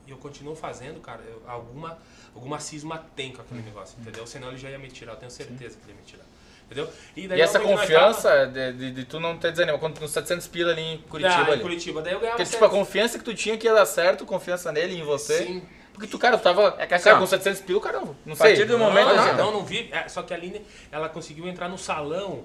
E 0.06 0.12
eu 0.12 0.18
continuo 0.18 0.56
fazendo, 0.56 1.02
cara, 1.02 1.22
eu- 1.28 1.42
alguma, 1.46 1.98
alguma 2.34 2.60
cisma 2.60 3.04
tem 3.16 3.34
com 3.34 3.42
aquele 3.42 3.62
negócio, 3.62 3.98
entendeu? 4.00 4.26
Senão 4.26 4.48
ele 4.50 4.58
já 4.58 4.70
ia 4.70 4.80
me 4.80 4.88
tirar, 4.90 5.14
eu 5.14 5.18
tenho 5.18 5.32
certeza 5.32 5.78
que 5.78 5.84
ele 5.86 5.92
ia 5.94 6.00
me 6.00 6.06
tirar. 6.06 6.24
Entendeu? 6.66 6.90
E 7.16 7.28
daí 7.28 7.40
essa 7.42 7.60
fui 7.60 7.68
que 7.68 7.74
nós 7.74 7.82
confiança 7.82 8.46
de, 8.48 8.74
de, 8.74 8.92
de 8.92 9.06
tu 9.06 9.20
não 9.20 9.38
ter 9.38 9.52
desanimado, 9.52 9.80
quando 9.80 10.00
nos 10.00 10.12
700 10.12 10.48
pila 10.48 10.72
ali 10.72 10.82
em 10.82 10.98
tava- 10.98 11.10
Curitiba 11.10 11.36
Ah, 11.44 11.50
em 11.50 11.52
ali. 11.54 11.62
Curitiba. 11.62 12.02
Daí 12.02 12.14
eu 12.14 12.20
ganhava 12.20 12.38
Porque, 12.38 12.52
tipo, 12.52 12.66
a 12.66 12.70
confiança 12.70 13.18
que 13.18 13.24
tu 13.24 13.34
tinha 13.34 13.58
que 13.58 13.68
ia 13.68 13.74
dar 13.74 13.86
certo, 13.86 14.26
confiança 14.26 14.72
nele 14.72 14.94
e 14.96 15.00
em 15.00 15.04
você. 15.04 15.46
Sim. 15.46 15.62
Porque 15.98 16.12
tu, 16.12 16.20
cara, 16.20 16.38
tu 16.38 16.44
tava. 16.44 16.76
É 16.78 16.86
que 16.86 16.94
assim, 16.94 17.06
cara, 17.06 17.18
com 17.18 17.26
700 17.26 17.62
pila, 17.62 17.82
cara, 17.82 18.00
não 18.02 18.34
a 18.34 18.36
sei. 18.36 18.48
partir 18.50 18.66
do 18.66 18.78
Não, 18.78 18.86
momento, 18.86 19.08
não, 19.16 19.24
assim, 19.24 19.38
não, 19.38 19.52
não 19.52 19.66
vi. 19.66 19.90
É, 19.92 20.08
só 20.08 20.22
que 20.22 20.32
a 20.32 20.38
Aline, 20.38 20.64
ela 20.92 21.10
conseguiu 21.10 21.48
entrar 21.48 21.68
no 21.68 21.78
salão 21.78 22.44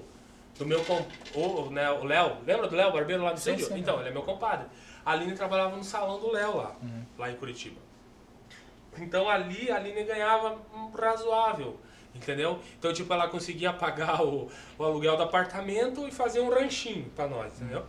do 0.57 0.65
meu 0.65 0.81
o, 1.35 1.69
né, 1.69 1.91
o 1.91 2.03
Léo. 2.03 2.37
Lembra 2.47 2.67
do 2.67 2.75
Léo, 2.75 2.91
barbeiro 2.91 3.23
lá 3.23 3.31
do 3.31 3.37
estúdio? 3.37 3.67
Então, 3.77 3.99
ele 3.99 4.09
é 4.09 4.11
meu 4.11 4.23
compadre. 4.23 4.65
A 5.05 5.11
Aline 5.11 5.33
trabalhava 5.35 5.75
no 5.75 5.83
salão 5.83 6.19
do 6.19 6.31
Léo 6.31 6.57
lá, 6.57 6.75
Uhum. 6.81 7.03
lá 7.19 7.29
em 7.29 7.35
Curitiba. 7.35 7.79
Então 8.97 9.29
ali 9.29 9.71
a 9.71 9.75
Aline 9.77 10.03
ganhava 10.03 10.57
um 10.73 10.89
razoável. 10.91 11.79
Entendeu? 12.15 12.59
Então, 12.77 12.93
tipo, 12.93 13.11
ela 13.11 13.27
conseguia 13.27 13.73
pagar 13.73 14.21
o, 14.23 14.47
o 14.77 14.83
aluguel 14.83 15.17
do 15.17 15.23
apartamento 15.23 16.07
e 16.07 16.11
fazer 16.11 16.41
um 16.41 16.49
ranchinho 16.49 17.09
pra 17.15 17.27
nós, 17.27 17.51
entendeu? 17.59 17.83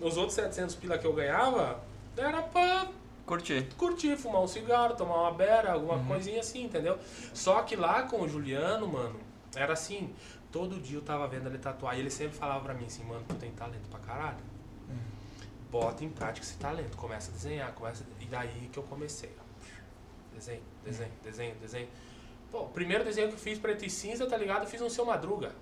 Os 0.00 0.16
outros 0.16 0.34
700 0.34 0.74
pila 0.74 0.98
que 0.98 1.06
eu 1.06 1.12
ganhava 1.12 1.78
era 2.16 2.42
pra 2.42 2.88
Curti. 3.28 3.68
curtir, 3.76 4.16
fumar 4.16 4.42
um 4.42 4.48
cigarro, 4.48 4.96
tomar 4.96 5.20
uma 5.22 5.32
beira, 5.32 5.72
alguma 5.72 6.02
coisinha 6.04 6.40
assim, 6.40 6.64
entendeu? 6.64 6.98
Só 7.34 7.62
que 7.62 7.76
lá 7.76 8.02
com 8.04 8.22
o 8.22 8.28
Juliano, 8.28 8.88
mano, 8.88 9.20
era 9.54 9.74
assim, 9.74 10.14
todo 10.50 10.80
dia 10.80 10.96
eu 10.96 11.02
tava 11.02 11.28
vendo 11.28 11.46
ele 11.46 11.58
tatuar 11.58 11.96
e 11.96 12.00
ele 12.00 12.10
sempre 12.10 12.36
falava 12.36 12.64
pra 12.64 12.74
mim 12.74 12.86
assim, 12.86 13.04
mano, 13.04 13.22
tu 13.28 13.34
tem 13.34 13.50
talento 13.52 13.88
pra 13.90 14.00
caralho. 14.00 14.48
Bota 15.70 16.02
em 16.02 16.08
prática 16.08 16.46
esse 16.46 16.56
talento, 16.56 16.96
começa 16.96 17.30
a 17.30 17.34
desenhar, 17.34 17.70
começa. 17.72 18.02
E 18.20 18.24
daí 18.24 18.70
que 18.72 18.78
eu 18.78 18.82
comecei, 18.84 19.30
ó. 19.38 20.34
Desenho, 20.34 20.62
desenho, 20.82 21.12
desenho, 21.22 21.54
desenho. 21.60 21.88
Pô, 22.50 22.60
o 22.62 22.68
primeiro 22.68 23.04
desenho 23.04 23.28
que 23.28 23.34
eu 23.34 23.38
fiz 23.38 23.58
preto 23.58 23.84
e 23.84 23.90
cinza, 23.90 24.26
tá 24.26 24.36
ligado? 24.38 24.62
Eu 24.62 24.66
fiz 24.66 24.80
um 24.80 24.88
seu 24.88 25.04
madruga. 25.04 25.52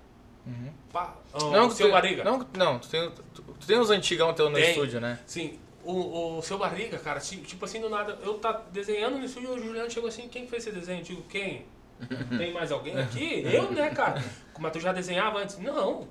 Pá, 0.93 1.13
oh, 1.33 1.43
Uhum. 1.43 1.51
Não, 1.51 1.69
seu 1.69 1.87
tu, 1.87 1.91
barriga. 1.91 2.23
Não, 2.23 2.47
não 2.55 2.79
tu, 2.79 2.87
tem, 2.87 3.11
tu, 3.33 3.41
tu 3.41 3.67
tem 3.67 3.77
uns 3.77 3.89
antigão 3.89 4.33
teu 4.33 4.49
no 4.49 4.55
Tem. 4.55 4.69
estúdio, 4.69 5.01
né? 5.01 5.19
Sim, 5.25 5.59
o, 5.91 6.37
o 6.37 6.41
seu 6.41 6.57
barriga, 6.57 6.97
cara, 6.99 7.19
ti- 7.19 7.37
tipo 7.41 7.63
assim, 7.65 7.79
do 7.81 7.89
nada, 7.89 8.17
eu 8.21 8.35
tá 8.39 8.51
desenhando 8.71 9.23
estúdio 9.23 9.55
e 9.55 9.59
o 9.59 9.63
Juliano 9.63 9.89
chegou 9.89 10.09
assim, 10.09 10.27
quem 10.27 10.47
fez 10.47 10.65
esse 10.67 10.75
desenho? 10.75 10.99
Eu 10.99 11.03
digo, 11.03 11.21
quem? 11.23 11.65
Tem 12.37 12.53
mais 12.53 12.71
alguém 12.71 12.97
aqui? 12.97 13.43
Eu, 13.45 13.71
né, 13.71 13.89
cara? 13.89 14.23
Mas 14.59 14.71
tu 14.71 14.79
já 14.79 14.91
desenhava 14.93 15.39
antes? 15.39 15.57
Não. 15.57 16.07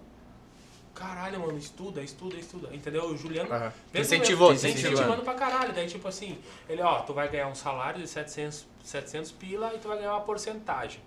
Caralho, 0.95 1.39
mano, 1.41 1.59
estuda, 1.59 2.01
estuda, 2.03 2.37
estuda. 2.37 2.75
Entendeu? 2.75 3.05
O 3.05 3.17
Juliano. 3.17 3.51
Mesmo 3.51 3.73
Incentivou, 4.15 4.49
eu- 4.49 4.55
incentivando. 4.55 4.95
incentivando 4.95 5.23
pra 5.23 5.35
caralho. 5.35 5.73
Daí, 5.75 5.87
tipo 5.87 6.09
assim, 6.09 6.39
ele, 6.69 6.81
ó, 6.81 7.01
tu 7.01 7.13
vai 7.13 7.29
ganhar 7.29 7.49
um 7.49 7.55
salário 7.55 8.01
de 8.01 8.09
700, 8.09 8.67
700 8.83 9.31
pila 9.33 9.73
e 9.75 9.79
tu 9.79 9.89
vai 9.89 9.99
ganhar 9.99 10.13
uma 10.13 10.23
porcentagem 10.23 11.01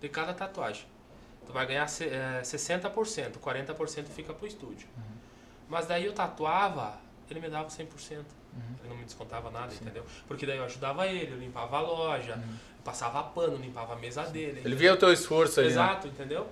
de 0.00 0.08
cada 0.08 0.34
tatuagem. 0.34 0.84
Tu 1.46 1.52
vai 1.52 1.64
ganhar 1.64 1.84
eh, 2.00 2.40
60%, 2.42 3.38
40% 3.38 4.04
fica 4.06 4.34
pro 4.34 4.46
estúdio. 4.48 4.88
Mas 5.68 5.86
daí 5.86 6.04
eu 6.06 6.12
tatuava, 6.12 6.98
ele 7.32 7.40
me 7.40 7.48
dava 7.48 7.68
100%. 7.68 7.84
Ele 8.10 8.88
não 8.88 8.96
me 8.96 9.04
descontava 9.04 9.50
nada, 9.50 9.72
entendeu? 9.72 10.04
Porque 10.26 10.44
daí 10.44 10.56
eu 10.58 10.64
ajudava 10.64 11.06
ele, 11.06 11.32
eu 11.32 11.38
limpava 11.38 11.76
a 11.76 11.80
loja, 11.80 12.32
eu 12.32 12.82
passava 12.84 13.22
pano, 13.22 13.56
limpava 13.56 13.92
a 13.92 13.96
mesa 13.96 14.24
dele. 14.24 14.62
Ele 14.64 14.74
via 14.74 14.92
o 14.92 14.96
teu 14.96 15.12
esforço 15.12 15.60
ali. 15.60 15.68
né? 15.68 15.74
Exato, 15.74 16.08
entendeu? 16.08 16.46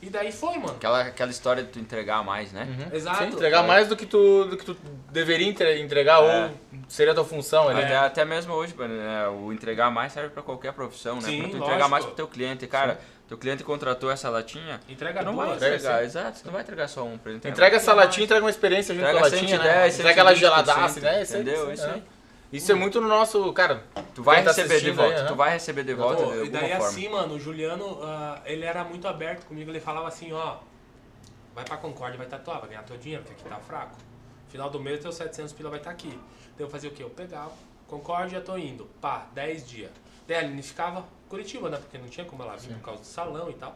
E 0.00 0.08
daí 0.10 0.30
foi, 0.30 0.54
mano. 0.58 0.74
Aquela, 0.76 1.00
aquela 1.02 1.30
história 1.30 1.62
de 1.62 1.70
tu 1.70 1.78
entregar 1.80 2.22
mais, 2.24 2.52
né? 2.52 2.64
Uhum. 2.88 2.96
Exato. 2.96 3.18
Sim, 3.24 3.30
entregar 3.30 3.64
mais 3.64 3.88
do 3.88 3.96
que 3.96 4.06
tu, 4.06 4.44
do 4.44 4.56
que 4.56 4.64
tu 4.64 4.76
deveria 5.10 5.48
entre- 5.48 5.80
entregar 5.80 6.22
É. 6.22 6.44
ou 6.46 6.50
seria 6.88 7.10
a 7.12 7.14
tua 7.16 7.24
função 7.24 7.68
ali. 7.68 7.82
Até, 7.82 7.96
até 7.96 8.24
mesmo 8.24 8.52
hoje, 8.54 8.74
né, 8.76 9.26
o 9.28 9.52
entregar 9.52 9.90
mais 9.90 10.12
serve 10.12 10.30
pra 10.30 10.40
qualquer 10.42 10.72
profissão, 10.72 11.16
né? 11.16 11.22
Sim, 11.22 11.38
pra 11.40 11.48
tu 11.48 11.52
lógico. 11.52 11.64
entregar 11.64 11.88
mais 11.88 12.04
pro 12.04 12.14
teu 12.14 12.28
cliente. 12.28 12.64
Cara, 12.68 13.00
teu 13.28 13.36
cliente 13.38 13.62
contratou 13.62 14.10
essa 14.10 14.28
latinha, 14.30 14.80
Entrega 14.88 15.20
tu 15.20 15.26
não 15.26 15.34
duas. 15.34 15.46
vai 15.48 15.56
entrega, 15.56 15.76
entregar, 15.76 16.04
exato, 16.04 16.40
tu 16.40 16.46
não 16.46 16.52
vai 16.52 16.62
entregar 16.62 16.88
só 16.88 17.04
um 17.04 17.18
pra 17.18 17.30
ele. 17.30 17.38
entrega 17.38 17.54
Entrega 17.54 17.76
um 17.76 17.80
essa 17.80 17.92
latinha, 17.92 18.24
entrega 18.24 18.44
uma 18.44 18.50
experiência 18.50 18.94
junto 18.94 19.04
Entrega 19.06 19.20
com 19.20 19.26
a 19.26 19.28
latinha, 19.28 19.56
110, 19.58 19.94
né? 19.94 20.00
Entrega 20.00 20.20
ela 20.20 20.32
120%, 20.32 20.36
geladaça, 20.36 21.00
né? 21.00 21.22
Isso 21.22 21.34
aí, 21.36 21.42
entendeu? 21.42 21.72
Isso 21.72 21.84
é. 21.84 21.90
aí. 21.90 22.02
Isso 22.50 22.72
é 22.72 22.74
muito 22.74 22.98
no 22.98 23.08
nosso, 23.08 23.52
cara. 23.52 23.82
Tu 24.14 24.22
vai 24.22 24.42
tá 24.42 24.50
receber 24.50 24.80
de 24.80 24.90
volta, 24.90 25.14
aí, 25.14 25.20
tu 25.20 25.26
aham. 25.28 25.34
vai 25.36 25.50
receber 25.50 25.84
de 25.84 25.92
volta 25.92 26.22
Pô, 26.24 26.30
de 26.32 26.44
e 26.46 26.48
daí 26.48 26.70
forma. 26.70 26.86
assim, 26.86 27.08
mano, 27.10 27.34
o 27.34 27.38
Juliano, 27.38 27.98
ah, 28.02 28.40
ele 28.46 28.64
era 28.64 28.82
muito 28.84 29.06
aberto 29.06 29.44
comigo, 29.44 29.70
ele 29.70 29.80
falava 29.80 30.08
assim, 30.08 30.32
ó, 30.32 30.56
vai 31.54 31.62
pra 31.64 31.76
Concórdia, 31.76 32.16
vai 32.16 32.26
tatuar, 32.26 32.60
vai 32.60 32.70
ganhar 32.70 32.82
teu 32.84 32.96
dinheiro, 32.96 33.22
porque 33.22 33.38
aqui 33.38 33.50
tá 33.54 33.60
fraco. 33.60 33.96
Final 34.48 34.70
do 34.70 34.80
mês, 34.80 35.00
teu 35.00 35.12
700 35.12 35.52
pila 35.52 35.68
vai 35.68 35.78
estar 35.78 35.90
aqui. 35.90 36.08
Daí 36.56 36.66
eu 36.66 36.70
fazia 36.70 36.88
o 36.88 36.92
quê? 36.94 37.02
Eu 37.02 37.10
pegava, 37.10 37.52
Concórdia, 37.86 38.40
tô 38.40 38.56
indo, 38.56 38.88
pá, 38.98 39.26
10 39.34 39.68
dias. 39.68 39.90
Daí 40.28 40.36
a 40.36 40.40
Aline 40.40 40.62
ficava 40.62 41.08
Curitiba, 41.26 41.70
né, 41.70 41.78
porque 41.78 41.96
não 41.96 42.06
tinha 42.06 42.26
como 42.26 42.42
ela 42.42 42.54
vir 42.54 42.74
por 42.74 42.82
causa 42.82 43.00
do 43.00 43.06
salão 43.06 43.50
e 43.50 43.54
tal. 43.54 43.74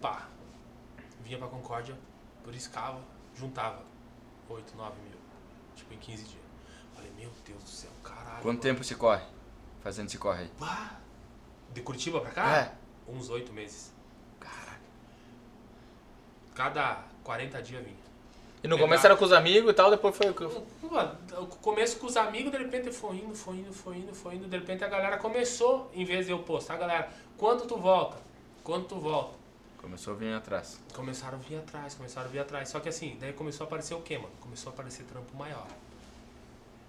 Pá, 0.00 0.26
vinha 1.22 1.38
pra 1.38 1.46
Concórdia, 1.46 1.96
buriscava, 2.44 3.00
juntava 3.32 3.80
8, 4.48 4.76
9 4.76 5.00
mil, 5.02 5.18
tipo 5.76 5.94
em 5.94 5.98
15 5.98 6.24
dias. 6.24 6.42
Falei, 6.94 7.12
meu 7.16 7.30
Deus 7.46 7.62
do 7.62 7.70
céu, 7.70 7.92
caralho. 8.02 8.42
Quanto 8.42 8.44
mano. 8.44 8.60
tempo 8.60 8.82
se 8.82 8.96
corre? 8.96 9.22
Fazendo 9.80 10.08
esse 10.08 10.18
corre 10.18 10.42
aí. 10.42 10.50
Bah, 10.58 10.96
de 11.72 11.80
Curitiba 11.80 12.20
pra 12.20 12.32
cá? 12.32 12.56
É. 12.56 12.74
Uns 13.06 13.30
oito 13.30 13.52
meses. 13.52 13.92
Caraca. 14.40 14.80
Cada 16.56 17.04
40 17.22 17.62
dias 17.62 17.84
vinha. 17.84 18.01
E 18.62 18.68
no 18.68 18.78
começo 18.78 19.04
era 19.04 19.16
com 19.16 19.24
os 19.24 19.32
amigos 19.32 19.70
e 19.70 19.74
tal, 19.74 19.90
depois 19.90 20.16
foi. 20.16 20.28
o 20.30 21.46
começo 21.60 21.98
com 21.98 22.06
os 22.06 22.16
amigos, 22.16 22.52
de 22.52 22.58
repente 22.58 22.92
foi 22.92 23.16
indo, 23.16 23.34
foi 23.34 23.56
indo, 23.56 23.72
foi 23.72 23.96
indo, 23.96 24.14
foi 24.14 24.34
indo. 24.36 24.46
De 24.46 24.56
repente 24.56 24.84
a 24.84 24.88
galera 24.88 25.18
começou, 25.18 25.90
em 25.94 26.04
vez 26.04 26.26
de 26.26 26.32
eu 26.32 26.38
postar, 26.40 26.74
a 26.74 26.76
galera, 26.78 27.08
quando 27.36 27.66
tu 27.66 27.76
volta? 27.76 28.16
quando 28.62 28.86
tu 28.86 28.94
volta? 29.00 29.34
Começou 29.78 30.14
a 30.14 30.16
vir 30.16 30.32
atrás. 30.32 30.78
Começaram 30.94 31.36
a 31.36 31.40
vir 31.40 31.56
atrás, 31.56 31.94
começaram 31.96 32.28
a 32.28 32.30
vir 32.30 32.38
atrás. 32.38 32.68
Só 32.68 32.78
que 32.78 32.88
assim, 32.88 33.16
daí 33.20 33.32
começou 33.32 33.64
a 33.64 33.66
aparecer 33.66 33.94
o 33.94 34.00
quê, 34.00 34.16
mano? 34.16 34.30
Começou 34.40 34.70
a 34.70 34.72
aparecer 34.72 35.02
trampo 35.06 35.36
maior. 35.36 35.66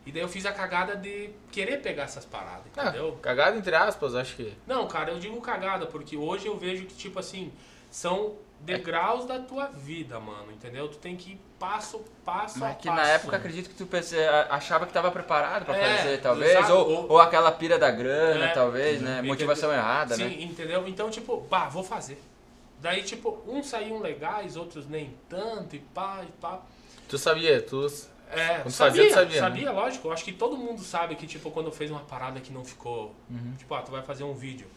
E 0.05 0.11
daí 0.11 0.21
eu 0.21 0.28
fiz 0.30 0.45
a 0.45 0.51
cagada 0.51 0.95
de 0.95 1.32
querer 1.51 1.82
pegar 1.82 2.03
essas 2.03 2.26
paradas, 2.26 2.65
Ah, 2.78 2.89
entendeu? 2.89 3.17
cagada 3.21 3.57
entre 3.57 3.74
aspas, 3.74 4.13
acho 4.13 4.36
que. 4.36 4.53
Não, 4.67 4.88
cara, 4.88 5.09
eu 5.11 5.17
digo 5.19 5.41
cagada, 5.41 5.88
porque 5.88 6.15
hoje 6.15 6.45
eu 6.45 6.55
vejo 6.55 6.86
que, 6.86 6.93
tipo 6.93 7.17
assim, 7.17 7.51
são 7.89 8.36
degraus 8.59 9.26
da 9.26 9.39
tua 9.39 9.67
vida, 9.67 10.19
mano, 10.19 10.51
entendeu? 10.51 10.88
Tu 10.88 10.97
tem 10.99 11.15
que 11.17 11.39
passo, 11.64 11.99
passo 12.26 12.57
a 12.57 12.68
Mas 12.68 12.78
que 12.78 12.88
passo. 12.89 13.01
na 13.01 13.07
época 13.07 13.38
acredito 13.38 13.70
que 13.70 13.76
tu 13.76 13.86
pense- 13.86 14.18
a- 14.20 14.47
achava 14.49 14.86
que 14.86 14.91
tava 14.91 15.09
preparado 15.11 15.64
pra 15.64 15.78
É, 15.78 15.97
fazer, 15.97 16.22
talvez. 16.22 16.51
exato. 16.51 16.74
Ou, 16.74 16.89
Ou- 16.89 17.11
ou 17.14 17.20
aquela 17.22 17.51
pira 17.53 17.80
da 17.80 17.89
grana, 17.89 18.45
É. 18.45 18.53
talvez, 18.53 19.01
né? 19.01 19.14
Entendeu? 19.14 19.30
Motivação 19.32 19.72
errada, 19.72 20.16
Sim, 20.16 20.26
né? 20.26 20.41
entendeu? 20.43 20.86
Então, 20.88 21.09
tipo, 21.09 21.41
pá, 21.43 21.70
vou 21.70 21.82
fazer. 21.84 22.22
Daí, 22.82 23.01
tipo, 23.01 23.41
uns 23.47 23.68
saíam 23.68 24.01
legais, 24.01 24.57
outros 24.57 24.86
nem 24.89 25.16
tanto, 25.30 25.76
e 25.76 25.80
pá, 25.80 26.20
e 26.28 26.32
pá. 26.34 26.59
Tu 27.07 27.18
sabia, 27.18 27.61
tu. 27.61 27.88
É, 28.30 28.55
Quando 28.59 28.72
sabia, 28.72 29.03
fazia, 29.03 29.14
sabia, 29.14 29.38
tu 29.38 29.39
sabia, 29.39 29.66
né? 29.66 29.72
lógico. 29.72 30.07
Eu 30.09 30.11
acho 30.11 30.26
que 30.26 30.34
todo 30.34 30.57
mundo 30.57 30.82
sabe 30.82 31.16
que, 31.16 31.26
tipo, 31.26 31.49
quando 31.51 31.72
fez 31.72 31.89
uma 31.91 32.01
parada 32.01 32.41
que 32.41 32.51
não 32.51 32.66
ficou. 32.66 33.16
Uhum. 33.30 33.53
Tipo, 33.57 33.74
ah, 33.76 33.82
tu 33.82 33.91
vai 33.91 34.01
fazer 34.01 34.24
um 34.26 34.34
vídeo. 34.34 34.68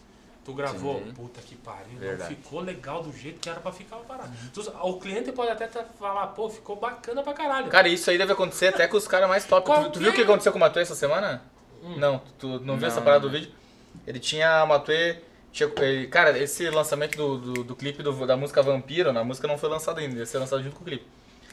Tu 0.47 0.53
gravou, 0.55 1.03
Sim. 1.05 1.13
puta 1.13 1.41
que 1.43 1.57
pariu, 1.57 1.99
Verdade. 1.99 2.31
não 2.31 2.41
ficou 2.41 2.61
legal 2.61 3.03
do 3.03 3.13
jeito 3.13 3.41
que 3.41 3.51
era 3.51 3.59
pra 3.59 3.73
ficar. 3.73 3.97
Tu- 4.55 4.73
o 4.81 4.99
cliente 5.01 5.33
pode 5.33 5.51
até 5.51 5.67
tá- 5.67 5.85
falar, 5.99 6.29
pô, 6.29 6.49
ficou 6.49 6.77
bacana 6.77 7.21
pra 7.21 7.35
caralho. 7.35 7.69
Cara, 7.69 7.89
isso 7.89 8.09
aí 8.09 8.17
deve 8.17 8.33
acontecer 8.33 8.69
até 8.69 8.87
com 8.87 8.97
os 8.97 9.09
caras 9.09 9.29
mais 9.29 9.45
top. 9.45 9.69
Tu, 9.69 9.91
tu 9.91 9.99
viu 9.99 10.11
o 10.11 10.15
que 10.15 10.23
aconteceu 10.23 10.53
com 10.53 10.59
o 10.59 10.61
Matuê 10.61 10.83
essa 10.83 10.95
semana? 10.95 11.43
Hum. 11.83 11.97
Não, 11.97 12.23
tu 12.39 12.61
não 12.61 12.77
viu 12.79 12.87
essa 12.87 12.99
Não, 12.99 13.03
parada 13.05 13.25
não. 13.25 13.29
do 13.33 13.37
vídeo? 13.37 13.53
Ele 14.07 14.21
tinha 14.21 14.61
a 14.61 14.67
Matuê. 14.67 15.17
Tinha, 15.51 15.69
ele- 15.79 16.07
cara, 16.07 16.39
esse 16.39 16.71
lançamento 16.71 17.17
do, 17.17 17.39
do, 17.39 17.65
do 17.65 17.75
clipe 17.75 18.01
do- 18.05 18.25
da 18.25 18.37
música 18.37 18.63
Vampiro, 18.63 19.13
né? 19.13 19.21
a 19.21 19.25
música 19.25 19.49
não 19.49 19.59
foi 19.59 19.69
lançada 19.69 20.01
ainda, 20.01 20.17
ia 20.19 20.27
ser 20.27 20.39
lançada 20.39 20.63
junto 20.63 20.77
com 20.77 20.83
o 20.83 20.85
clipe. 20.87 21.05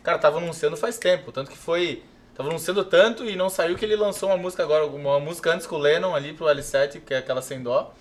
Cara, 0.04 0.20
tava 0.20 0.38
anunciando 0.38 0.78
faz 0.78 1.00
tempo, 1.00 1.32
tanto 1.32 1.50
que 1.50 1.58
foi. 1.58 2.04
Tava 2.36 2.50
anunciando 2.50 2.86
tanto 2.86 3.26
e 3.26 3.36
não 3.36 3.50
saiu 3.50 3.76
que 3.76 3.86
ele 3.86 3.96
lançou 3.96 4.30
uma 4.30 4.38
música 4.38 4.62
agora, 4.62 4.86
uma 4.86 5.20
música 5.20 5.52
antes 5.52 5.66
com 5.66 5.78
o 5.78 5.80
Lennon 5.80 6.14
ali 6.14 6.34
pro 6.34 6.46
L7, 6.46 7.00
que 7.02 7.14
é 7.14 7.18
aquela 7.18 7.42
sem 7.42 7.64
dó. 7.64 7.92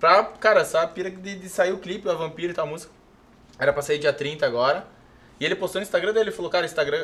Pra, 0.00 0.24
cara, 0.24 0.62
essa 0.62 0.84
pira 0.88 1.10
de, 1.10 1.36
de 1.36 1.48
sair 1.48 1.72
o 1.72 1.78
clipe, 1.78 2.08
a 2.08 2.14
Vampiro 2.14 2.50
e 2.52 2.54
tal, 2.54 2.66
a 2.66 2.68
música. 2.68 2.90
Era 3.58 3.72
pra 3.72 3.82
sair 3.82 3.98
dia 3.98 4.12
30 4.12 4.44
agora. 4.46 4.86
E 5.38 5.44
ele 5.44 5.54
postou 5.54 5.78
no 5.80 5.84
Instagram 5.84 6.12
dele, 6.12 6.30
falou, 6.30 6.50
cara, 6.50 6.64
Instagram, 6.66 6.98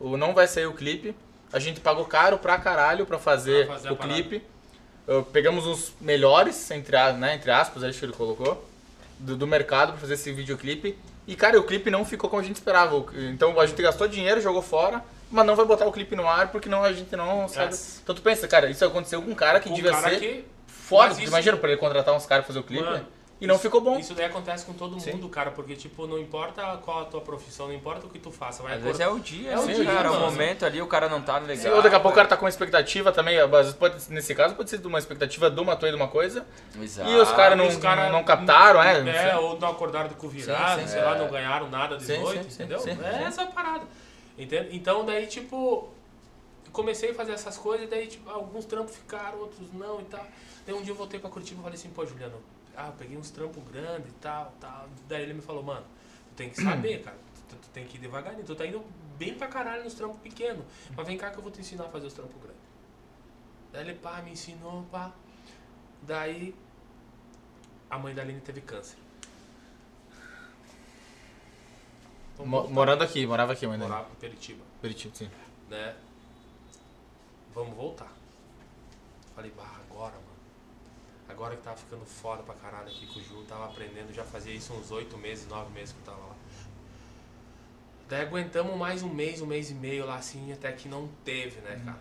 o, 0.00 0.16
não 0.16 0.34
vai 0.34 0.46
sair 0.48 0.66
o 0.66 0.72
clipe. 0.74 1.14
A 1.52 1.58
gente 1.58 1.80
pagou 1.80 2.04
caro 2.04 2.36
pra 2.38 2.58
caralho 2.58 3.06
pra 3.06 3.18
fazer, 3.18 3.66
Pra 3.66 3.76
fazer 3.76 3.92
o 3.92 3.96
clipe. 3.96 4.42
Ah, 5.08 5.22
pegamos 5.32 5.66
os 5.66 5.92
melhores, 6.00 6.70
entre, 6.70 6.96
né, 7.14 7.36
entre 7.36 7.50
aspas, 7.50 7.82
acho 7.82 7.98
que 7.98 8.04
ele 8.04 8.12
colocou, 8.12 8.62
do, 9.18 9.36
do 9.36 9.46
mercado 9.46 9.92
pra 9.92 10.00
fazer 10.00 10.14
esse 10.14 10.30
videoclipe. 10.32 10.98
E, 11.26 11.34
cara, 11.36 11.58
o 11.58 11.62
clipe 11.64 11.90
não 11.90 12.04
ficou 12.04 12.28
como 12.28 12.42
a 12.42 12.44
gente 12.44 12.56
esperava. 12.56 13.04
Então 13.30 13.58
a 13.58 13.66
gente 13.66 13.80
gastou 13.80 14.06
dinheiro, 14.08 14.40
jogou 14.40 14.62
fora, 14.62 15.02
mas 15.30 15.46
não 15.46 15.54
vai 15.56 15.64
botar 15.64 15.86
o 15.86 15.92
clipe 15.92 16.14
no 16.16 16.26
ar 16.28 16.50
porque 16.50 16.68
não, 16.68 16.82
a 16.84 16.92
gente 16.92 17.14
não 17.16 17.48
sabe. 17.48 17.72
Yes. 17.72 18.00
Então 18.02 18.14
tu 18.14 18.22
pensa, 18.22 18.46
cara, 18.48 18.68
isso 18.70 18.84
aconteceu 18.84 19.22
com 19.22 19.30
um 19.30 19.34
cara 19.34 19.60
que 19.60 19.68
Um 19.68 19.74
devia 19.74 19.90
cara 19.92 20.10
ser 20.10 20.20
que- 20.20 20.44
foda. 20.88 21.08
Mas 21.08 21.16
Tu 21.16 21.22
isso- 21.22 21.28
imagina 21.32 21.56
pra 21.56 21.68
ele 21.70 21.78
contratar 21.78 22.14
uns 22.14 22.26
caras 22.26 22.44
pra 22.44 22.48
fazer 22.54 22.60
o 22.60 22.64
clipe 22.66 22.84
Mano, 22.84 23.06
e 23.40 23.46
não 23.46 23.54
isso- 23.54 23.62
ficou 23.62 23.80
bom. 23.80 23.98
Isso 23.98 24.14
daí 24.14 24.24
acontece 24.26 24.64
com 24.64 24.72
todo 24.72 24.98
Sim. 24.98 25.12
mundo, 25.12 25.28
cara, 25.28 25.50
porque, 25.50 25.76
tipo, 25.76 26.06
não 26.06 26.18
importa 26.18 26.62
qual 26.84 27.02
a 27.02 27.04
tua 27.04 27.20
profissão, 27.20 27.68
não 27.68 27.74
importa 27.74 28.06
o 28.06 28.08
que 28.10 28.18
tu 28.18 28.30
faça. 28.32 28.62
Vai 28.62 28.74
Às 28.74 28.82
vezes 28.82 29.00
é 29.00 29.08
o 29.08 29.18
dia, 29.20 29.52
É 29.52 29.58
o 29.58 29.64
né, 29.66 29.74
dia, 29.74 29.84
cara? 29.84 30.10
O 30.12 30.20
momento 30.20 30.64
ali, 30.66 30.80
o 30.82 30.86
cara 30.86 31.08
não 31.08 31.20
tá 31.22 31.38
legal. 31.38 31.56
Sim, 31.56 31.68
ou 31.70 31.82
daqui 31.82 31.94
a 31.94 32.00
pouco 32.00 32.12
o 32.12 32.16
cara 32.16 32.26
tá 32.28 32.36
com 32.36 32.44
uma 32.44 32.48
expectativa 32.48 33.12
também, 33.12 33.38
às 33.38 33.48
vezes 33.50 33.74
pode, 33.74 33.96
nesse 34.12 34.34
caso 34.34 34.54
pode 34.54 34.70
ser 34.70 34.78
de 34.78 34.86
uma 34.86 34.98
expectativa 34.98 35.50
de 35.50 35.60
uma 35.60 35.76
toa 35.76 35.90
de 35.90 35.96
uma 35.96 36.08
coisa, 36.08 36.46
Exato. 36.80 37.08
E 37.10 37.14
os 37.16 37.30
caras 37.32 37.56
não, 37.58 37.66
E 37.66 37.76
cara 37.76 38.10
não 38.10 38.24
captaram, 38.24 38.82
é? 38.82 39.02
não 39.02 39.10
É, 39.12 39.30
sei. 39.30 39.38
ou 39.38 39.58
não 39.58 39.68
acordaram 39.68 40.08
com 40.10 40.28
virado, 40.28 40.80
Sim, 40.80 40.86
sim. 40.86 40.92
sei 40.94 41.02
lá, 41.02 41.14
É. 41.14 41.18
não 41.18 41.28
ganharam 41.28 41.68
nada 41.70 41.96
de 41.96 42.04
Sim, 42.04 42.18
noite, 42.22 42.46
entendeu? 42.52 42.78
sim, 42.80 42.96
é 43.04 43.22
essa 43.24 43.44
parada. 43.46 43.84
Entende? 44.36 44.68
Então 44.72 45.04
daí, 45.04 45.26
tipo, 45.26 45.88
comecei 46.72 47.10
a 47.10 47.14
fazer 47.14 47.32
essas 47.32 47.56
coisas, 47.56 47.86
e 47.86 47.90
daí, 47.90 48.06
tipo, 48.06 48.28
alguns 48.30 48.64
trampos 48.64 48.94
ficaram, 48.96 49.38
outros 49.38 49.72
não 49.72 50.00
e 50.00 50.04
tal. 50.04 50.24
Daí 50.68 50.76
um 50.76 50.82
dia 50.82 50.92
eu 50.92 50.96
voltei 50.96 51.18
pra 51.18 51.30
Curitiba 51.30 51.60
e 51.60 51.62
falei 51.62 51.78
assim, 51.78 51.88
pô, 51.88 52.04
Juliano, 52.04 52.42
ah, 52.76 52.88
eu 52.88 52.92
peguei 52.92 53.16
uns 53.16 53.30
trampos 53.30 53.64
grandes 53.72 54.10
e 54.10 54.14
tal, 54.16 54.52
tal. 54.60 54.86
Daí 55.08 55.22
ele 55.22 55.32
me 55.32 55.40
falou, 55.40 55.62
mano, 55.62 55.86
tu 56.28 56.34
tem 56.36 56.50
que 56.50 56.62
saber, 56.62 57.00
cara. 57.04 57.16
Tu, 57.48 57.56
tu 57.56 57.68
tem 57.70 57.86
que 57.86 57.96
ir 57.96 58.00
devagarinho. 58.00 58.44
Tu 58.44 58.54
tá 58.54 58.66
indo 58.66 58.84
bem 59.16 59.34
pra 59.34 59.46
caralho 59.48 59.82
nos 59.84 59.94
trampos 59.94 60.20
pequenos. 60.20 60.62
Mas 60.94 61.06
vem 61.06 61.16
cá 61.16 61.30
que 61.30 61.38
eu 61.38 61.42
vou 61.42 61.50
te 61.50 61.60
ensinar 61.62 61.84
a 61.86 61.88
fazer 61.88 62.08
os 62.08 62.12
trampos 62.12 62.36
grandes. 62.42 62.60
Daí 63.72 63.80
ele, 63.88 63.94
pá, 63.94 64.20
me 64.20 64.32
ensinou, 64.32 64.82
pá. 64.92 65.10
Daí 66.02 66.54
a 67.88 67.98
mãe 67.98 68.14
da 68.14 68.20
Aline 68.20 68.42
teve 68.42 68.60
câncer. 68.60 68.98
Vamos 72.36 72.50
Mo- 72.50 72.68
morando 72.68 73.02
aqui, 73.02 73.26
morava 73.26 73.54
aqui 73.54 73.64
ainda. 73.64 73.78
Morava 73.78 74.10
em 74.12 74.16
Peritiba, 74.16 74.62
Peritiba, 74.82 75.14
sim. 75.14 75.30
né? 75.70 75.96
Vamos 77.54 77.74
voltar. 77.74 78.12
Falei, 79.34 79.50
bah, 79.56 79.80
agora, 79.90 80.12
mano. 80.12 80.27
Agora 81.38 81.54
que 81.54 81.62
tava 81.62 81.76
ficando 81.76 82.04
foda 82.04 82.42
pra 82.42 82.52
caralho 82.56 82.88
aqui 82.88 83.06
com 83.06 83.20
o 83.20 83.22
Ju, 83.22 83.44
tava 83.44 83.66
aprendendo, 83.66 84.12
já 84.12 84.24
fazia 84.24 84.52
isso 84.52 84.72
uns 84.72 84.90
oito 84.90 85.16
meses, 85.16 85.46
nove 85.46 85.72
meses 85.72 85.92
que 85.94 86.00
eu 86.00 86.04
tava 86.12 86.26
lá. 86.26 86.34
Daí 88.08 88.22
aguentamos 88.22 88.76
mais 88.76 89.04
um 89.04 89.08
mês, 89.08 89.40
um 89.40 89.46
mês 89.46 89.70
e 89.70 89.74
meio 89.74 90.04
lá 90.04 90.16
assim, 90.16 90.52
até 90.52 90.72
que 90.72 90.88
não 90.88 91.08
teve, 91.24 91.60
né, 91.60 91.80
cara? 91.84 92.00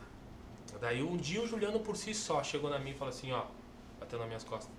Daí 0.82 1.04
um 1.04 1.16
dia 1.16 1.40
o 1.40 1.46
Juliano 1.46 1.80
por 1.82 1.96
si 1.96 2.16
só 2.16 2.44
chegou 2.44 2.68
na 2.68 2.80
mim 2.80 2.90
e 2.90 2.94
falou 2.96 3.14
assim, 3.14 3.32
ó, 3.32 3.44
bateu 4.00 4.18
nas 4.18 4.28
minhas 4.28 4.44
costas. 4.44 4.72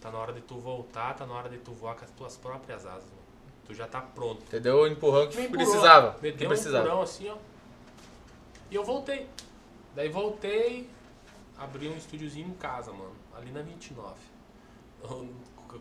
Tá 0.00 0.10
na 0.10 0.16
hora 0.16 0.32
de 0.32 0.40
tu 0.40 0.56
voltar, 0.58 1.12
tá 1.12 1.26
na 1.26 1.34
hora 1.34 1.50
de 1.50 1.58
tu 1.58 1.72
voar 1.72 1.94
com 1.94 2.06
as 2.06 2.10
tuas 2.12 2.34
próprias 2.34 2.86
asas, 2.86 3.10
mano. 3.10 3.22
Tu 3.66 3.74
já 3.74 3.86
tá 3.86 4.00
pronto. 4.00 4.40
Entendeu? 4.40 4.78
O 4.78 4.86
empurrão 4.86 5.28
que 5.28 5.38
empurrou, 5.38 5.66
precisava. 5.66 6.16
Me 6.22 6.32
Que 6.32 6.38
deu 6.38 6.46
um 6.46 6.48
precisava. 6.48 6.86
empurrão 6.86 7.02
assim, 7.02 7.28
ó. 7.28 7.36
E 8.70 8.74
eu 8.74 8.84
voltei. 8.84 9.28
Daí 9.94 10.08
voltei, 10.08 10.88
abri 11.58 11.88
um 11.88 11.96
estúdiozinho 11.96 12.48
em 12.48 12.54
casa, 12.54 12.92
mano. 12.92 13.14
Ali 13.36 13.50
na 13.50 13.62
29. 13.62 14.14
Eu 15.02 15.28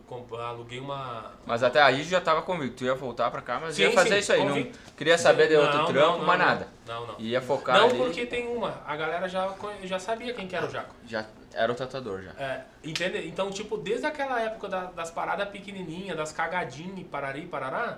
com- 0.06 0.36
aluguei 0.36 0.80
uma. 0.80 1.32
Mas 1.46 1.64
até 1.64 1.82
aí 1.82 2.04
já 2.04 2.20
tava 2.22 2.42
comigo. 2.42 2.76
Tu 2.76 2.84
ia 2.84 2.94
voltar 2.94 3.32
pra 3.32 3.42
cá, 3.42 3.60
mas 3.60 3.76
Sim, 3.76 3.84
ia 3.84 3.92
fazer 3.94 4.16
sim, 4.16 4.20
isso 4.20 4.34
aí. 4.34 4.40
Não 4.40 4.48
convicto. 4.50 4.80
queria 4.96 5.18
saber 5.18 5.48
de 5.48 5.56
outro 5.56 5.78
Não, 5.78 5.86
trampo, 5.86 6.18
não, 6.20 6.26
mas 6.26 6.40
não. 6.40 6.46
nada. 6.46 6.68
Não, 6.86 7.08
não. 7.08 7.20
Ia 7.20 7.42
focar 7.42 7.78
Não, 7.78 7.86
ali. 7.90 7.98
porque 7.98 8.26
tem 8.26 8.48
uma. 8.48 8.82
A 8.86 8.96
galera 8.96 9.28
já, 9.30 9.54
já 9.84 9.98
sabia 9.98 10.34
quem 10.34 10.48
que 10.48 10.56
era 10.56 10.66
o 10.68 10.70
Jaco. 10.70 10.94
Já 11.06 11.26
era 11.54 11.72
o 11.72 11.76
tatuador 11.76 12.22
já. 12.22 12.32
É, 12.32 12.66
entende? 12.84 13.28
Então, 13.28 13.50
tipo, 13.50 13.78
desde 13.78 14.06
aquela 14.06 14.40
época 14.42 14.68
da- 14.68 14.86
das 14.92 15.10
paradas 15.10 15.50
pequenininhas, 15.50 16.16
das 16.16 16.32
cagadinhas, 16.32 17.08
parari, 17.08 17.48
parará, 17.48 17.98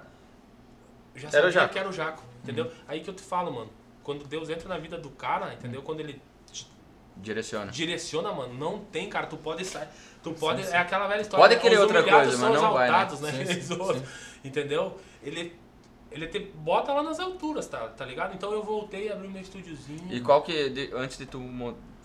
eu 1.15 1.19
já 1.21 1.27
Era 1.27 1.37
o 1.39 1.41
sabia 1.41 1.51
Jaco. 1.51 1.73
que 1.73 1.79
era 1.79 1.89
o 1.89 1.91
Jaco, 1.93 2.23
entendeu? 2.43 2.71
Aí 2.87 3.01
que 3.01 3.09
eu 3.09 3.13
te 3.13 3.21
falo, 3.23 3.51
mano, 3.51 3.69
quando 4.03 4.23
Deus 4.25 4.47
entra 4.49 4.69
na 4.69 4.77
vida 4.77 4.97
do 4.97 5.09
cara, 5.09 5.53
entendeu? 5.53 5.81
Quando 5.81 5.99
ele 5.99 6.21
Direciona. 7.21 7.71
direciona, 7.71 8.31
mano, 8.31 8.53
não 8.53 8.79
tem, 8.79 9.09
cara, 9.09 9.27
tu 9.27 9.37
pode 9.37 9.65
sair, 9.65 9.87
tu 10.23 10.31
pode, 10.33 10.61
é 10.63 10.77
aquela 10.77 11.07
velha 11.07 11.21
história, 11.21 11.43
Pode 11.43 11.55
né? 11.55 11.61
querer 11.61 11.79
outra 11.79 12.01
coisa, 12.03 12.37
mas 12.37 12.61
não 12.61 12.73
vai, 12.73 12.89
né? 12.89 13.07
né? 13.21 13.45
Sim, 13.45 13.61
sim, 13.61 13.73
outros, 13.81 14.03
Entendeu? 14.43 14.97
Ele, 15.21 15.53
ele 16.11 16.27
te 16.27 16.39
bota 16.39 16.93
lá 16.93 17.03
nas 17.03 17.19
alturas, 17.19 17.67
tá, 17.67 17.87
tá 17.89 18.05
ligado? 18.05 18.33
Então 18.33 18.51
eu 18.51 18.63
voltei, 18.63 19.11
abri 19.11 19.27
meu 19.27 19.41
estúdiozinho. 19.41 20.07
E 20.09 20.21
qual 20.21 20.41
que, 20.41 20.69
de- 20.69 20.91
antes 20.93 21.17
de 21.17 21.25
tu 21.25 21.39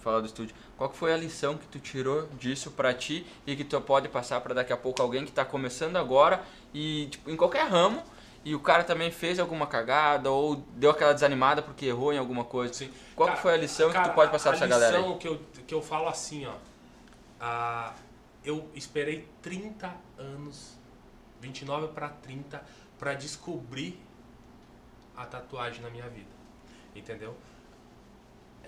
falar 0.03 0.21
do 0.21 0.27
estúdio, 0.27 0.55
qual 0.77 0.91
que 0.91 0.97
foi 0.97 1.15
a 1.15 1.17
lição 1.17 1.57
que 1.57 1.67
tu 1.67 1.79
tirou 1.79 2.29
disso 2.39 2.71
pra 2.73 2.93
ti 2.93 3.25
e 3.47 3.57
que 3.57 3.65
tu 3.65 3.81
pode 3.81 4.09
passar 4.09 4.41
pra 4.41 4.53
daqui 4.53 4.73
a 4.73 4.77
pouco 4.77 5.01
alguém 5.01 5.25
que 5.25 5.33
tá 5.33 5.45
começando 5.45 5.97
agora 5.97 6.43
e 6.75 7.07
tipo, 7.07 7.31
em 7.31 7.37
qualquer 7.37 7.67
ramo 7.67 8.03
e 8.45 8.55
o 8.55 8.61
cara 8.61 8.85
também 8.85 9.11
fez 9.11 9.39
alguma 9.39 9.67
cagada 9.67 10.31
ou 10.31 10.57
deu 10.57 10.91
aquela 10.91 11.15
desanimada 11.15 11.63
porque 11.63 11.87
errou 11.87 12.13
em 12.13 12.19
alguma 12.19 12.45
coisa. 12.45 12.75
Sim. 12.75 12.93
Qual 13.17 13.27
Cara, 13.29 13.37
que 13.37 13.43
foi 13.43 13.55
a 13.55 13.57
lição 13.57 13.89
que 13.89 13.95
cara, 13.95 14.09
tu 14.11 14.15
pode 14.15 14.31
passar 14.31 14.51
a 14.51 14.53
pra 14.53 14.67
essa 14.67 14.67
galera? 14.69 14.97
aí? 14.97 15.03
lição 15.03 15.19
que 15.19 15.29
eu, 15.29 15.41
que 15.67 15.75
eu 15.75 15.81
falo 15.83 16.09
assim, 16.09 16.45
ó. 16.47 16.55
ah, 17.41 17.95
eu 18.45 18.69
esperei 18.75 19.27
30 19.41 19.91
anos, 20.19 20.75
29 21.41 21.89
para 21.89 22.09
30, 22.11 22.63
para 22.99 23.15
descobrir 23.15 23.99
a 25.17 25.25
tatuagem 25.25 25.81
na 25.83 25.89
minha 25.89 26.09
vida. 26.09 26.29
Entendeu? 26.95 27.35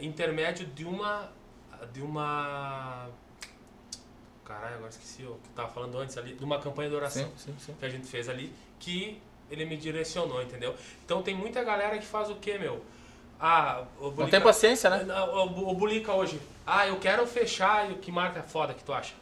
Intermédio 0.00 0.66
de 0.66 0.84
uma. 0.84 1.30
De 1.92 2.00
uma. 2.02 3.08
Caralho, 4.44 4.76
agora 4.76 4.90
esqueci 4.90 5.22
o 5.24 5.34
que 5.34 5.48
eu 5.48 5.54
tava 5.54 5.68
falando 5.70 5.98
antes 5.98 6.16
ali. 6.16 6.34
De 6.34 6.44
uma 6.44 6.60
campanha 6.60 6.88
de 6.88 6.94
oração 6.96 7.24
Sim, 7.36 7.52
sim, 7.52 7.54
sim. 7.58 7.74
que 7.78 7.84
a 7.84 7.88
gente 7.88 8.06
fez 8.06 8.28
ali, 8.28 8.52
que 8.78 9.20
ele 9.50 9.64
me 9.64 9.76
direcionou, 9.76 10.42
entendeu? 10.42 10.74
Então 11.04 11.22
tem 11.22 11.34
muita 11.34 11.62
galera 11.62 11.98
que 11.98 12.06
faz 12.06 12.30
o 12.30 12.34
quê, 12.36 12.58
meu? 12.58 12.82
Ah, 13.38 13.82
o 14.00 14.04
Não 14.04 14.10
Bulica, 14.12 14.30
tem 14.30 14.40
paciência, 14.40 14.88
né? 14.88 15.04
o, 15.24 15.36
o, 15.46 15.70
o 15.70 15.74
Bulica 15.74 16.12
hoje. 16.12 16.40
Ah, 16.66 16.86
eu 16.86 16.96
quero 16.96 17.26
fechar. 17.26 17.90
e 17.90 17.94
Que 17.94 18.10
marca 18.10 18.42
foda 18.42 18.72
que 18.72 18.82
tu 18.82 18.92
acha? 18.92 19.12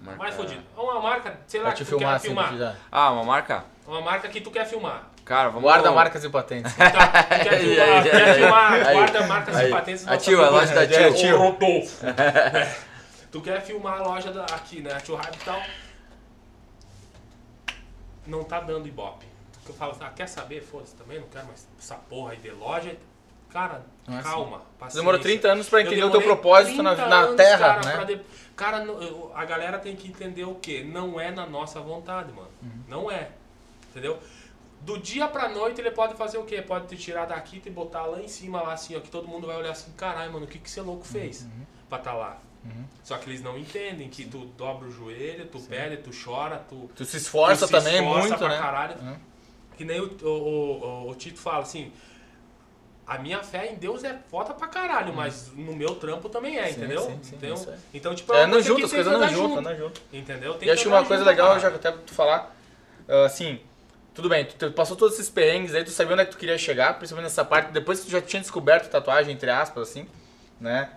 Marca- 0.00 0.18
Mais 0.22 0.34
fodido. 0.34 0.62
Uma 0.76 1.00
marca, 1.00 1.38
sei 1.46 1.60
lá, 1.60 1.66
Pra 1.66 1.76
que 1.76 1.84
tu 1.84 1.88
filmar 1.88 2.08
quer 2.10 2.16
assim, 2.16 2.26
filmar. 2.28 2.76
Ah, 2.92 3.10
uma 3.10 3.24
marca? 3.24 3.64
Uma 3.86 4.00
marca 4.00 4.28
que 4.28 4.40
tu 4.40 4.50
quer 4.50 4.64
filmar. 4.66 5.10
Cara, 5.24 5.48
vamos 5.48 5.62
Guarda 5.62 5.90
marcas 5.90 6.22
e 6.22 6.28
patentes. 6.30 6.72
Então, 6.72 6.86
tu 6.88 7.48
quer 7.48 7.58
filmar, 7.58 7.88
aí, 7.88 8.02
quer 8.10 8.22
aí, 8.28 8.34
filmar 8.34 8.72
aí, 8.86 8.94
guarda 8.94 9.26
marcas 9.26 9.56
aí. 9.56 9.66
e 9.68 9.70
patentes. 9.72 10.06
A 10.06 10.10
nossa 10.12 10.24
tio, 10.24 10.44
a 10.44 10.48
loja 10.50 10.74
da 10.74 10.82
É, 10.84 11.12
tio. 11.12 11.36
Rodolfo. 11.38 12.06
Tu 13.32 13.40
quer 13.40 13.60
filmar 13.60 14.00
a 14.00 14.02
loja 14.04 14.30
da, 14.30 14.44
aqui, 14.44 14.80
né? 14.82 14.92
A 14.92 15.00
Tio 15.00 15.16
Hype 15.16 15.34
e 15.34 15.44
tal. 15.44 15.60
Não 18.26 18.44
tá 18.44 18.60
dando 18.60 18.86
ibope. 18.88 19.26
Eu 19.68 19.74
falo, 19.74 19.96
ah, 20.00 20.10
quer 20.10 20.28
saber? 20.28 20.62
Foda-se 20.62 20.94
também, 20.94 21.18
não 21.20 21.26
quero 21.28 21.46
mais 21.46 21.66
essa 21.78 21.96
porra 21.96 22.32
aí 22.32 22.38
de 22.38 22.50
loja. 22.50 22.96
Cara, 23.50 23.84
Ah, 24.06 24.22
calma. 24.22 24.58
Você 24.58 24.64
paciência. 24.78 25.00
demorou 25.00 25.20
30 25.20 25.48
anos 25.48 25.68
pra 25.68 25.80
Eu 25.80 25.86
entender 25.86 26.04
o 26.04 26.10
teu 26.10 26.22
propósito 26.22 26.82
na, 26.82 26.94
30 26.94 27.08
na 27.08 27.16
anos, 27.20 27.36
Terra, 27.36 27.58
cara, 27.80 27.98
né? 27.98 28.04
de- 28.04 28.20
Cara, 28.54 28.84
a 29.34 29.44
galera 29.44 29.78
tem 29.78 29.94
que 29.96 30.08
entender 30.08 30.44
o 30.44 30.54
quê? 30.56 30.82
Não 30.84 31.18
é 31.20 31.30
na 31.30 31.46
nossa 31.46 31.80
vontade, 31.80 32.32
mano. 32.32 32.48
Uhum. 32.62 32.82
Não 32.88 33.10
é. 33.10 33.30
Entendeu? 33.90 34.18
Do 34.82 34.98
dia 34.98 35.26
pra 35.26 35.48
noite 35.48 35.80
ele 35.80 35.90
pode 35.90 36.14
fazer 36.14 36.38
o 36.38 36.44
quê? 36.44 36.60
Pode 36.62 36.86
te 36.86 36.96
tirar 36.96 37.26
daqui 37.26 37.56
e 37.56 37.60
te 37.60 37.70
botar 37.70 38.02
lá 38.06 38.20
em 38.20 38.28
cima, 38.28 38.62
lá 38.62 38.72
assim, 38.74 38.94
ó, 38.96 39.00
que 39.00 39.10
todo 39.10 39.26
mundo 39.26 39.46
vai 39.46 39.56
olhar 39.56 39.70
assim, 39.72 39.90
caralho, 39.92 40.32
mano, 40.32 40.44
o 40.44 40.48
que 40.48 40.58
que 40.58 40.68
esse 40.68 40.80
louco 40.80 41.04
fez 41.04 41.42
Uhum. 41.42 41.66
pra 41.88 41.98
tá 41.98 42.12
lá? 42.12 42.38
Só 43.02 43.16
que 43.18 43.30
eles 43.30 43.42
não 43.42 43.56
entendem 43.56 44.08
que 44.08 44.24
tu 44.24 44.46
dobra 44.56 44.88
o 44.88 44.90
joelho, 44.90 45.46
tu 45.46 45.60
pede, 45.60 45.98
tu 45.98 46.10
chora, 46.12 46.58
tu, 46.68 46.90
Tu 46.94 47.04
se 47.04 47.18
esforça 47.18 47.66
tu 47.66 47.68
se 47.68 47.72
também 47.72 47.94
esforça 47.94 48.20
muito, 48.28 48.38
pra 48.38 48.48
né? 48.48 48.58
Caralho. 48.58 48.96
Uhum. 49.00 49.16
Que 49.76 49.84
nem 49.84 50.00
o, 50.00 50.10
o, 50.22 50.28
o, 50.28 51.10
o 51.10 51.14
Tito 51.14 51.38
fala 51.38 51.62
assim. 51.62 51.92
A 53.06 53.18
minha 53.18 53.40
fé 53.44 53.70
em 53.70 53.76
Deus 53.76 54.02
é 54.02 54.18
foda 54.28 54.52
pra 54.52 54.66
caralho, 54.66 55.14
mas 55.14 55.52
no 55.54 55.76
meu 55.76 55.94
trampo 55.94 56.28
também 56.28 56.58
é, 56.58 56.62
Uhum. 56.62 56.66
Sim, 56.66 56.72
entendeu? 56.72 57.02
sim, 57.02 57.18
sim, 57.22 57.36
então, 57.36 57.72
é. 57.72 57.76
então, 57.94 58.14
tipo, 58.16 58.34
É, 58.34 58.38
andam 58.38 58.50
coisa 58.50 58.68
junto, 58.68 58.84
as 58.84 58.90
coisas 58.92 59.12
junto, 59.12 59.32
junto, 59.32 59.58
andam 59.60 59.76
junto. 59.76 60.02
Entendeu? 60.12 60.54
Tem 60.54 60.68
E 60.68 60.70
acho 60.72 60.88
uma 60.88 61.04
coisa 61.04 61.24
legal, 61.24 61.60
já 61.60 61.68
até 61.68 61.92
tu 61.92 62.12
falar, 62.12 62.52
ah, 63.08 63.24
assim, 63.26 63.60
tudo 64.12 64.28
bem, 64.28 64.44
tu, 64.46 64.56
tu 64.56 64.72
passou 64.72 64.96
todos 64.96 65.14
esses 65.14 65.30
perrengues 65.30 65.72
aí, 65.72 65.84
tu 65.84 65.90
sabia 65.90 66.14
onde 66.14 66.22
é 66.22 66.24
que 66.24 66.32
tu 66.32 66.36
queria 66.38 66.58
chegar, 66.58 66.94
principalmente 66.94 67.30
nessa 67.30 67.44
parte, 67.44 67.70
depois 67.70 68.00
que 68.00 68.06
tu 68.06 68.10
já 68.10 68.20
tinha 68.20 68.40
descoberto 68.40 68.90
tatuagem, 68.90 69.32
entre 69.32 69.50
aspas, 69.50 69.88
assim, 69.90 70.08
né? 70.60 70.90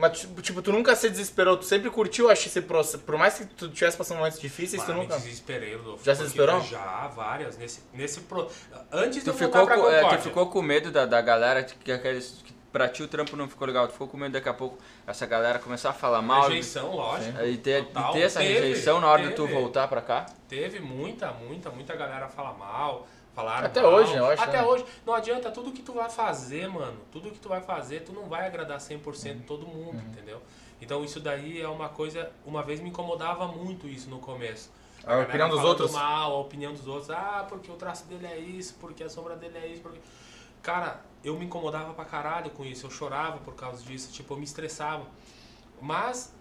Mas, 0.00 0.18
tipo, 0.18 0.40
tipo, 0.40 0.62
tu 0.62 0.72
nunca 0.72 0.96
se 0.96 1.10
desesperou, 1.10 1.58
tu 1.58 1.64
sempre 1.66 1.90
curtiu 1.90 2.30
acho, 2.30 2.48
esse 2.48 2.62
processo, 2.62 3.00
por 3.00 3.18
mais 3.18 3.34
que 3.34 3.44
tu 3.44 3.68
tivesse 3.68 3.98
passando 3.98 4.16
momentos 4.16 4.40
difíceis, 4.40 4.82
tu 4.82 4.94
nunca... 4.94 5.16
me 5.16 5.22
desesperei, 5.22 5.76
Rodolfo. 5.76 6.02
Já 6.02 6.14
se 6.14 6.22
desesperou? 6.22 6.62
Já, 6.62 7.06
várias. 7.08 7.58
Nesse, 7.58 7.82
nesse 7.92 8.20
pro... 8.22 8.48
Antes 8.90 9.16
de 9.18 9.24
Tu 9.24 9.30
eu 9.30 9.34
ficou, 9.34 9.66
voltar 9.66 9.66
pra 9.66 9.76
com, 9.76 9.90
é, 9.90 10.16
tu 10.16 10.22
ficou 10.22 10.46
com 10.46 10.62
medo 10.62 10.90
da, 10.90 11.04
da 11.04 11.20
galera 11.20 11.62
que, 11.62 11.74
que 11.74 11.92
aqueles. 11.92 12.40
Que 12.42 12.54
pra 12.72 12.88
ti 12.88 13.02
o 13.02 13.08
trampo 13.08 13.36
não 13.36 13.46
ficou 13.46 13.66
legal. 13.66 13.86
Tu 13.88 13.92
ficou 13.92 14.08
com 14.08 14.16
medo 14.16 14.32
daqui 14.32 14.48
a 14.48 14.54
pouco 14.54 14.78
essa 15.06 15.26
galera 15.26 15.58
começar 15.58 15.90
a 15.90 15.92
falar 15.92 16.22
mal. 16.22 16.48
Rejeição, 16.48 16.96
lógico. 16.96 17.38
E 17.42 17.58
ter, 17.58 17.84
total. 17.84 18.10
e 18.10 18.12
ter 18.14 18.20
essa 18.22 18.40
Teve, 18.40 18.54
rejeição 18.54 19.00
na 19.00 19.06
hora 19.08 19.22
de 19.22 19.34
tu 19.34 19.42
teve. 19.42 19.52
voltar 19.54 19.86
pra 19.86 20.00
cá. 20.00 20.26
Teve 20.48 20.80
muita, 20.80 21.30
muita, 21.32 21.68
muita 21.68 21.94
galera 21.94 22.26
fala 22.28 22.54
mal. 22.54 23.06
Falaram 23.40 23.66
Até 23.66 23.80
mal. 23.80 23.92
hoje, 23.92 24.14
eu 24.14 24.26
acho, 24.26 24.42
Até 24.42 24.58
né? 24.60 24.64
hoje. 24.64 24.84
Não 25.06 25.14
adianta, 25.14 25.50
tudo 25.50 25.72
que 25.72 25.80
tu 25.80 25.94
vai 25.94 26.10
fazer, 26.10 26.68
mano, 26.68 26.98
tudo 27.10 27.30
que 27.30 27.38
tu 27.38 27.48
vai 27.48 27.62
fazer, 27.62 28.00
tu 28.00 28.12
não 28.12 28.28
vai 28.28 28.46
agradar 28.46 28.78
100% 28.78 29.34
Uhum. 29.40 29.40
todo 29.46 29.66
mundo, 29.66 29.96
entendeu? 30.08 30.42
Então 30.80 31.02
isso 31.02 31.18
daí 31.20 31.60
é 31.60 31.68
uma 31.68 31.88
coisa, 31.88 32.30
uma 32.44 32.62
vez 32.62 32.80
me 32.80 32.90
incomodava 32.90 33.46
muito 33.48 33.86
isso 33.88 34.10
no 34.10 34.18
começo. 34.18 34.70
A 35.02 35.06
galera 35.06 35.28
opinião 35.28 35.48
dos 35.48 35.64
outros. 35.64 35.92
mal, 35.92 36.32
a 36.34 36.38
opinião 36.38 36.72
dos 36.74 36.86
outros. 36.86 37.08
Ah, 37.10 37.46
porque 37.48 37.70
o 37.70 37.74
traço 37.76 38.04
dele 38.04 38.26
é 38.26 38.38
isso, 38.38 38.76
porque 38.78 39.02
a 39.02 39.08
sombra 39.08 39.34
dele 39.36 39.56
é 39.56 39.66
isso, 39.68 39.80
porque... 39.80 39.98
Cara, 40.62 41.00
eu 41.24 41.38
me 41.38 41.46
incomodava 41.46 41.94
pra 41.94 42.04
caralho 42.04 42.50
com 42.50 42.62
isso, 42.66 42.84
eu 42.84 42.90
chorava 42.90 43.38
por 43.38 43.54
causa 43.54 43.82
disso, 43.82 44.12
tipo, 44.12 44.34
eu 44.34 44.36
me 44.38 44.44
estressava. 44.44 45.06
Mas 45.80 46.34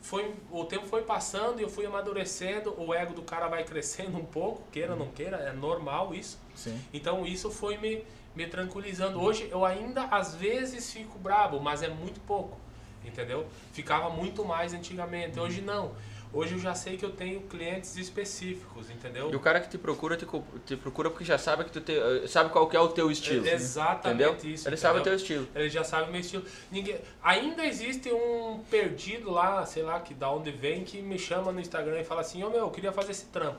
foi, 0.00 0.34
o 0.50 0.64
tempo 0.64 0.86
foi 0.86 1.02
passando 1.02 1.60
e 1.60 1.62
eu 1.62 1.68
fui 1.68 1.84
amadurecendo, 1.84 2.74
o 2.78 2.94
ego 2.94 3.12
do 3.12 3.22
cara 3.22 3.48
vai 3.48 3.64
crescendo 3.64 4.16
um 4.16 4.24
pouco, 4.24 4.62
queira 4.72 4.92
ou 4.92 4.98
não 4.98 5.08
queira, 5.08 5.36
é 5.36 5.52
normal 5.52 6.14
isso. 6.14 6.38
Sim. 6.54 6.80
Então 6.92 7.26
isso 7.26 7.50
foi 7.50 7.76
me, 7.76 8.04
me 8.34 8.46
tranquilizando. 8.46 9.20
Hoje 9.20 9.48
eu 9.50 9.64
ainda 9.64 10.04
às 10.04 10.34
vezes 10.34 10.92
fico 10.92 11.18
brabo, 11.18 11.60
mas 11.60 11.82
é 11.82 11.88
muito 11.88 12.20
pouco, 12.20 12.58
entendeu? 13.04 13.46
Ficava 13.72 14.10
muito 14.10 14.44
mais 14.44 14.72
antigamente, 14.72 15.38
hoje 15.38 15.60
não. 15.60 15.92
Hoje 16.32 16.54
eu 16.54 16.60
já 16.60 16.74
sei 16.74 16.96
que 16.96 17.04
eu 17.04 17.10
tenho 17.10 17.40
clientes 17.42 17.96
específicos, 17.96 18.88
entendeu? 18.88 19.32
E 19.32 19.34
o 19.34 19.40
cara 19.40 19.60
que 19.60 19.68
te 19.68 19.76
procura, 19.76 20.16
te, 20.16 20.24
te 20.64 20.76
procura 20.76 21.10
porque 21.10 21.24
já 21.24 21.36
sabe 21.36 21.64
que 21.64 21.70
tu 21.72 21.80
te, 21.80 21.92
eh, 21.92 22.26
sabe 22.28 22.50
qual 22.50 22.68
que 22.68 22.76
é 22.76 22.80
o 22.80 22.88
teu 22.88 23.10
estilo. 23.10 23.44
É 23.46 23.54
Exatamente 23.54 24.22
entendeu? 24.22 24.54
isso. 24.54 24.68
Ele 24.68 24.76
sabe 24.76 24.98
o 24.98 25.00
entendeu? 25.00 25.18
teu 25.18 25.22
estilo. 25.22 25.48
Ele 25.54 25.68
já 25.68 25.82
sabe 25.82 26.08
o 26.08 26.12
meu 26.12 26.20
estilo. 26.20 26.44
Ninguém... 26.70 27.00
Ainda 27.20 27.66
existe 27.66 28.12
um 28.12 28.62
perdido 28.70 29.28
lá, 29.30 29.66
sei 29.66 29.82
lá, 29.82 29.98
que 29.98 30.14
da 30.14 30.30
onde 30.30 30.52
vem, 30.52 30.84
que 30.84 31.02
me 31.02 31.18
chama 31.18 31.50
no 31.50 31.60
Instagram 31.60 32.00
e 32.00 32.04
fala 32.04 32.20
assim, 32.20 32.44
ô 32.44 32.50
meu, 32.50 32.60
eu 32.60 32.70
queria 32.70 32.92
fazer 32.92 33.10
esse 33.10 33.26
trampo. 33.26 33.58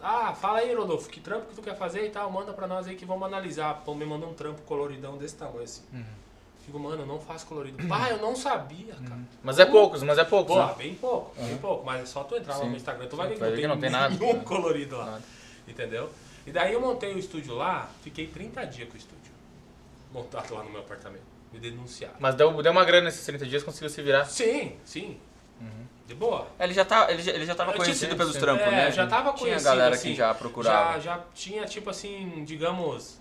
Ah, 0.00 0.32
fala 0.32 0.60
aí, 0.60 0.72
Rodolfo, 0.74 1.10
que 1.10 1.20
trampo 1.20 1.48
que 1.48 1.54
tu 1.54 1.60
quer 1.60 1.76
fazer 1.76 2.06
e 2.06 2.10
tal, 2.10 2.30
manda 2.30 2.52
pra 2.54 2.66
nós 2.66 2.86
aí 2.86 2.96
que 2.96 3.04
vamos 3.04 3.26
analisar. 3.26 3.82
Pô, 3.84 3.94
me 3.94 4.06
manda 4.06 4.24
um 4.26 4.32
trampo 4.32 4.62
coloridão 4.62 5.18
desse 5.18 5.36
tamanho 5.36 5.64
assim. 5.64 5.82
Digo, 6.68 6.78
mano, 6.78 7.00
eu 7.02 7.06
não 7.06 7.18
faço 7.18 7.46
colorido. 7.46 7.82
Pá, 7.88 8.10
eu 8.10 8.18
não 8.18 8.36
sabia, 8.36 8.92
cara. 9.08 9.20
Mas 9.42 9.58
é 9.58 9.64
poucos, 9.64 10.02
mas 10.02 10.18
é 10.18 10.24
poucos, 10.24 10.54
Pô, 10.54 10.66
né? 10.66 10.74
bem 10.76 10.94
pouco, 10.94 11.34
bem 11.42 11.56
pouco. 11.56 11.82
Mas 11.86 12.02
é 12.02 12.04
só 12.04 12.22
tu 12.24 12.36
entrar 12.36 12.56
lá 12.58 12.64
Sim. 12.64 12.68
no 12.68 12.76
Instagram, 12.76 13.06
tu 13.06 13.16
vai 13.16 13.26
ver 13.28 13.34
que, 13.34 13.40
Vai 13.40 13.48
não, 13.48 13.56
ver 13.56 13.62
tem 13.62 13.70
que 13.70 13.74
não 13.74 13.80
tem 13.80 13.90
nada. 13.90 14.14
nenhum 14.14 14.40
colorido 14.44 14.98
lá. 14.98 15.06
Nada. 15.06 15.22
Entendeu? 15.66 16.10
E 16.46 16.52
daí 16.52 16.74
eu 16.74 16.80
montei 16.82 17.14
o 17.14 17.18
estúdio 17.18 17.54
lá, 17.54 17.88
fiquei 18.02 18.26
30 18.26 18.66
dias 18.66 18.86
com 18.86 18.94
o 18.96 18.98
estúdio. 18.98 19.32
Montado 20.12 20.54
lá 20.54 20.62
no 20.62 20.68
meu 20.70 20.80
apartamento. 20.80 21.22
Me 21.50 21.58
denunciaram. 21.58 22.16
Mas 22.20 22.34
deu, 22.34 22.62
deu 22.62 22.70
uma 22.72 22.84
grana 22.84 23.06
nesses 23.06 23.24
30 23.24 23.46
dias, 23.46 23.62
conseguiu 23.62 23.88
se 23.88 24.02
virar. 24.02 24.26
Sim, 24.26 24.76
sim. 24.84 25.18
De 26.06 26.14
boa. 26.14 26.46
Ele 26.60 26.72
já, 26.74 26.84
tá, 26.84 27.10
ele 27.10 27.22
já, 27.22 27.32
ele 27.32 27.44
já 27.46 27.54
tava 27.54 27.72
Eu 27.72 27.76
conhecido 27.76 28.06
tinha- 28.08 28.16
pelos 28.16 28.36
trampos, 28.36 28.66
é, 28.66 28.70
né? 28.70 28.90
já 28.92 29.06
tava 29.06 29.30
Tinha 29.32 29.38
conhecido, 29.40 29.64
galera 29.64 29.94
assim, 29.94 30.10
que 30.10 30.14
já 30.16 30.34
procurava. 30.34 30.92
Já, 30.94 31.16
já 31.16 31.24
tinha, 31.34 31.64
tipo 31.66 31.88
assim, 31.90 32.44
digamos, 32.46 33.18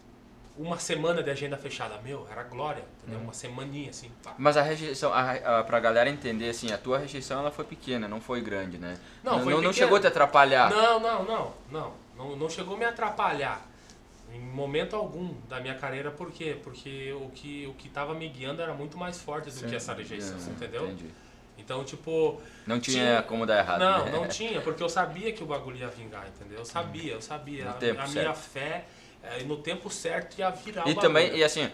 uma 0.58 0.80
semana 0.80 1.22
de 1.22 1.30
agenda 1.30 1.58
fechada. 1.58 2.00
Meu, 2.04 2.28
era 2.32 2.44
glória, 2.44 2.84
entendeu? 3.02 3.20
Uma 3.22 3.34
semaninha, 3.34 3.90
assim. 3.90 4.12
pá. 4.24 4.34
Mas 4.38 4.58
a 4.58 4.62
rejeição, 4.62 5.14
a, 5.14 5.60
a, 5.60 5.64
pra 5.64 5.80
galera 5.80 6.10
entender, 6.10 6.50
assim, 6.50 6.72
a 6.72 6.78
tua 6.78 6.98
rejeição 6.98 7.40
ela 7.40 7.52
foi 7.52 7.66
pequena, 7.66 8.08
não 8.08 8.20
foi 8.20 8.42
grande, 8.42 8.78
né? 8.78 8.98
Não, 9.24 9.40
não, 9.40 9.46
pequena. 9.46 9.74
chegou 9.74 9.98
a 9.98 10.02
te 10.02 10.08
atrapalhar. 10.08 10.70
Não, 10.70 11.00
não, 11.00 11.24
não, 11.24 11.54
não, 11.72 11.94
não. 12.16 12.36
Não 12.36 12.50
chegou 12.50 12.76
a 12.76 12.78
me 12.80 12.86
atrapalhar. 12.86 13.66
Em 14.34 14.40
momento 14.40 14.96
algum 14.96 15.34
da 15.48 15.60
minha 15.60 15.76
carreira, 15.76 16.12
por 16.12 16.32
quê? 16.32 16.58
Porque 16.64 17.14
o 17.14 17.30
que, 17.30 17.66
o 17.68 17.74
que 17.74 17.88
tava 17.88 18.14
me 18.14 18.28
guiando 18.28 18.62
era 18.62 18.74
muito 18.74 18.98
mais 18.98 19.22
forte 19.22 19.50
do 19.50 19.68
que 19.68 19.76
essa 19.76 19.94
rejeição, 19.94 20.38
É, 20.38 20.50
entendeu? 20.52 20.86
Entendi. 20.86 21.06
Então, 21.58 21.84
tipo, 21.84 22.40
Não 22.68 22.80
tinha, 22.80 23.04
Tinha- 23.04 23.22
como 23.24 23.46
dar 23.46 23.58
errado. 23.60 23.80
Não, 23.80 24.06
né? 24.06 24.12
não 24.12 24.28
tinha, 24.28 24.62
porque 24.62 24.84
eu 24.84 24.90
sabia 24.90 25.32
que 25.32 25.42
o 25.44 25.46
bagulho 25.48 25.78
ia 25.78 25.88
vingar, 25.88 26.28
entendeu? 26.28 26.60
Eu 26.60 26.66
sabia, 26.66 27.14
eu 27.14 27.22
sabia. 27.22 27.66
No 27.66 27.72
A, 28.00 28.04
a 28.04 28.08
minha 28.08 28.34
fé, 28.34 28.86
é, 29.36 29.44
no 29.44 29.58
tempo 29.58 29.90
certo, 29.90 30.38
ia 30.40 30.50
virar 30.50 30.88
E 30.88 30.92
o 30.92 30.96
também, 30.96 31.26
bagulho. 31.26 31.42
e 31.42 31.44
assim, 31.44 31.70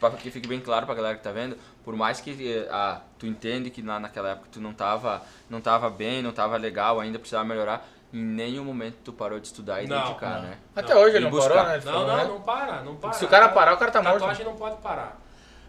para 0.00 0.10
que 0.16 0.30
fique 0.30 0.48
bem 0.48 0.60
claro 0.60 0.86
pra 0.86 0.94
galera 0.94 1.16
que 1.16 1.22
tá 1.22 1.32
vendo, 1.32 1.56
por 1.84 1.94
mais 1.96 2.20
que 2.20 2.30
eh, 2.48 2.68
ah, 2.70 3.00
tu 3.18 3.26
entende 3.26 3.70
que 3.70 3.80
lá 3.82 3.98
naquela 4.00 4.30
época 4.30 4.48
tu 4.52 4.60
não 4.60 4.72
tava, 4.72 5.22
não 5.48 5.60
tava 5.60 5.88
bem, 5.90 6.22
não 6.22 6.32
tava 6.32 6.56
legal, 6.56 7.00
ainda 7.00 7.18
precisava 7.18 7.44
melhorar, 7.44 7.86
em 8.12 8.22
nenhum 8.22 8.64
momento 8.64 8.96
tu 9.04 9.12
parou 9.12 9.38
de 9.38 9.46
estudar 9.46 9.82
e 9.82 9.86
Não, 9.86 10.02
dedicar, 10.02 10.36
não. 10.36 10.42
né? 10.48 10.58
Até 10.74 10.96
hoje 10.96 11.16
ele 11.16 11.26
E 11.26 11.30
não 11.30 11.30
buscar. 11.30 11.54
parou, 11.54 11.68
né? 11.68 11.76
Ele 11.76 11.84
Não, 11.84 11.92
falou, 11.92 12.06
não, 12.08 12.16
né? 12.16 12.24
não 12.24 12.40
para, 12.40 12.82
não 12.82 12.96
para. 12.96 13.12
Se 13.12 13.24
o 13.24 13.28
cara 13.28 13.48
parar, 13.50 13.74
o 13.74 13.76
cara 13.76 13.90
tá 13.90 14.02
morto. 14.02 14.18
Tatuagem 14.20 14.44
não 14.46 14.56
pode 14.56 14.76
parar. 14.80 15.20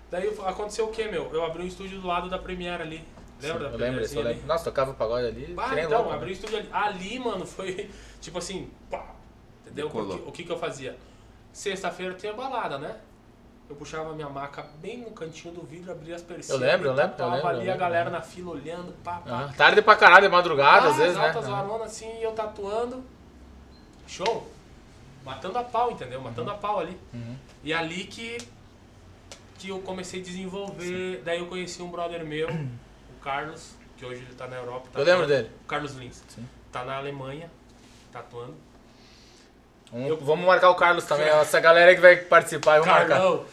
Daí 0.09 0.27
aconteceu 0.45 0.86
o 0.86 0.91
que, 0.91 1.03
meu? 1.05 1.30
Eu 1.34 1.45
abri 1.45 1.61
um 1.63 1.67
estúdio 1.67 1.99
do 1.99 2.07
lado 2.07 2.30
da 2.30 2.39
Premiere 2.39 2.82
ali. 2.82 3.03
Lembra 3.41 3.69
da 3.69 3.75
Eu 3.75 3.77
lembro, 3.77 4.23
lembro. 4.23 4.47
Nossa, 4.47 4.63
tocava 4.65 4.93
pagode 4.93 5.27
ali. 5.27 5.53
Ah, 5.57 5.69
que 5.73 5.80
então, 5.82 5.99
louco, 6.01 6.13
abri 6.13 6.32
o 6.32 6.34
estúdio 6.34 6.57
ali. 6.57 6.69
Ali, 6.71 7.19
mano, 7.19 7.45
foi 7.45 7.89
tipo 8.19 8.38
assim, 8.38 8.69
pá, 8.89 9.05
entendeu? 9.65 9.88
Decolou. 9.88 10.17
Porque, 10.17 10.30
o 10.30 10.32
que 10.32 10.43
que 10.45 10.51
eu 10.51 10.57
fazia? 10.57 10.97
Sexta-feira 11.52 12.14
tinha 12.16 12.34
balada, 12.34 12.78
né? 12.78 12.95
Eu 13.70 13.76
puxava 13.76 14.12
a 14.12 14.14
minha 14.14 14.30
maca 14.30 14.66
bem 14.82 14.97
no 14.97 15.12
cantinho 15.12 15.54
do 15.54 15.62
vidro, 15.62 15.91
abria 15.91 16.16
as 16.16 16.22
persianas. 16.24 16.62
Eu 16.62 16.68
lembro, 16.68 16.88
eu 16.89 16.93
lembro, 16.93 17.12
eu 17.12 17.18
tatuava 17.18 17.36
lembro, 17.36 17.47
eu 17.47 17.50
ali 17.52 17.60
a 17.60 17.64
lembro. 17.74 17.80
galera 17.80 18.10
na 18.10 18.22
fila 18.22 18.52
olhando, 18.52 18.91
pá, 19.04 19.18
pá. 19.20 19.45
Ah, 19.50 19.54
tarde 19.56 19.82
pra 19.82 19.95
caralho, 19.95 20.24
de 20.24 20.30
madrugada, 20.32 20.88
Ah, 20.88 20.89
às 20.89 20.95
vezes, 20.97 21.16
as 21.16 21.22
né? 21.22 21.28
altas 21.28 21.45
Ah. 21.45 21.50
varonas 21.52 21.88
assim, 21.88 22.18
e 22.20 22.24
eu 22.24 22.32
tatuando. 22.32 23.04
Show. 24.08 24.50
Matando 25.24 25.60
a 25.60 25.64
pau, 25.64 25.91
entendeu? 25.91 26.20
Matando 26.22 26.50
a 26.50 26.56
pau 26.56 26.80
ali. 26.80 26.97
Uhum. 27.14 27.36
E 27.64 27.72
ali 27.72 28.06
que, 28.06 28.38
que 29.60 29.70
eu 29.70 29.80
comecei 29.82 30.20
a 30.22 30.24
desenvolver. 30.24 31.22
Daí 31.24 31.38
eu 31.39 31.45
conheci 31.45 31.82
um 31.84 31.91
brother 31.91 32.26
meu, 32.26 32.50
o 32.50 33.20
Carlos, 33.22 33.74
que 33.97 34.04
hoje 34.06 34.22
ele 34.24 34.34
tá 34.34 34.47
na 34.47 34.56
Europa. 34.56 34.88
Eu 34.95 35.04
lembro 35.04 35.28
tatuando. 35.28 35.43
dele. 35.43 35.56
O 35.64 35.68
Carlos 35.68 35.93
Lins. 35.95 36.24
Sim. 36.30 36.47
Tá 36.72 36.84
na 36.84 36.97
Alemanha, 36.97 37.52
tatuando. 38.12 38.56
Vamos, 39.92 40.10
Eu- 40.10 40.18
vamos 40.18 40.46
marcar 40.46 40.70
o 40.70 40.76
Carlos 40.76 41.04
também, 41.06 41.28
essa 41.28 41.60
galera 41.60 41.94
que 41.96 42.02
vai 42.02 42.16
participar, 42.18 42.78
eu 42.78 42.84
vou 42.84 42.94
marcar. 42.94 43.08
Carlão. 43.18 43.46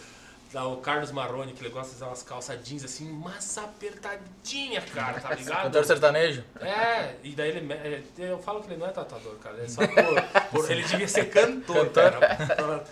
Tá, 0.52 0.64
o 0.64 0.76
Carlos 0.78 1.10
Marrone, 1.10 1.52
que 1.52 1.60
ele 1.62 1.70
gosta 1.70 1.90
de 1.90 1.96
usar 1.96 2.06
umas 2.06 2.22
calças 2.22 2.62
jeans 2.66 2.84
assim, 2.84 3.10
massa 3.10 3.62
apertadinha, 3.62 4.80
cara, 4.80 5.20
tá 5.20 5.30
ligado? 5.34 5.64
Cantor 5.64 5.84
sertanejo. 5.84 6.44
É, 6.60 7.16
e 7.22 7.32
daí 7.32 7.50
ele. 7.50 7.72
é, 7.72 8.02
Eu 8.18 8.38
falo 8.38 8.60
que 8.62 8.68
ele 8.68 8.76
não 8.76 8.86
é 8.86 8.90
tatuador, 8.90 9.34
cara. 9.36 9.62
É 9.62 9.68
só 9.68 9.82
por. 9.86 9.94
por- 10.62 10.70
ele 10.70 10.82
devia 10.84 11.08
ser 11.08 11.28
cantor, 11.30 11.90
Cantor. 11.90 12.20
cara. 12.20 12.84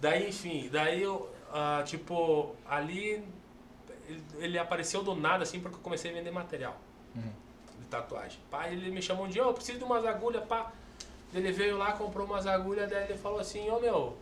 Daí, 0.00 0.28
enfim, 0.28 0.68
daí 0.72 1.02
eu. 1.02 1.30
ah, 1.52 1.82
tipo, 1.84 2.56
ali. 2.68 3.22
Ele, 4.08 4.22
ele 4.38 4.58
apareceu 4.58 5.02
do 5.02 5.14
nada, 5.14 5.42
assim, 5.44 5.60
porque 5.60 5.76
eu 5.76 5.80
comecei 5.80 6.10
a 6.10 6.14
vender 6.14 6.30
material 6.32 6.76
de 7.14 7.86
tatuagem. 7.88 8.38
Pá, 8.50 8.68
ele 8.68 8.90
me 8.90 9.00
chamou 9.02 9.26
um 9.26 9.28
dia, 9.28 9.44
"Ô, 9.44 9.50
eu 9.50 9.54
preciso 9.54 9.78
de 9.78 9.84
umas 9.84 10.04
agulhas, 10.04 10.42
pá. 10.44 10.72
Ele 11.32 11.50
veio 11.50 11.78
lá, 11.78 11.92
comprou 11.92 12.26
umas 12.26 12.46
agulhas, 12.46 12.90
daí 12.90 13.04
ele 13.04 13.18
falou 13.18 13.38
assim, 13.38 13.70
ô 13.70 13.80
meu, 13.80 14.16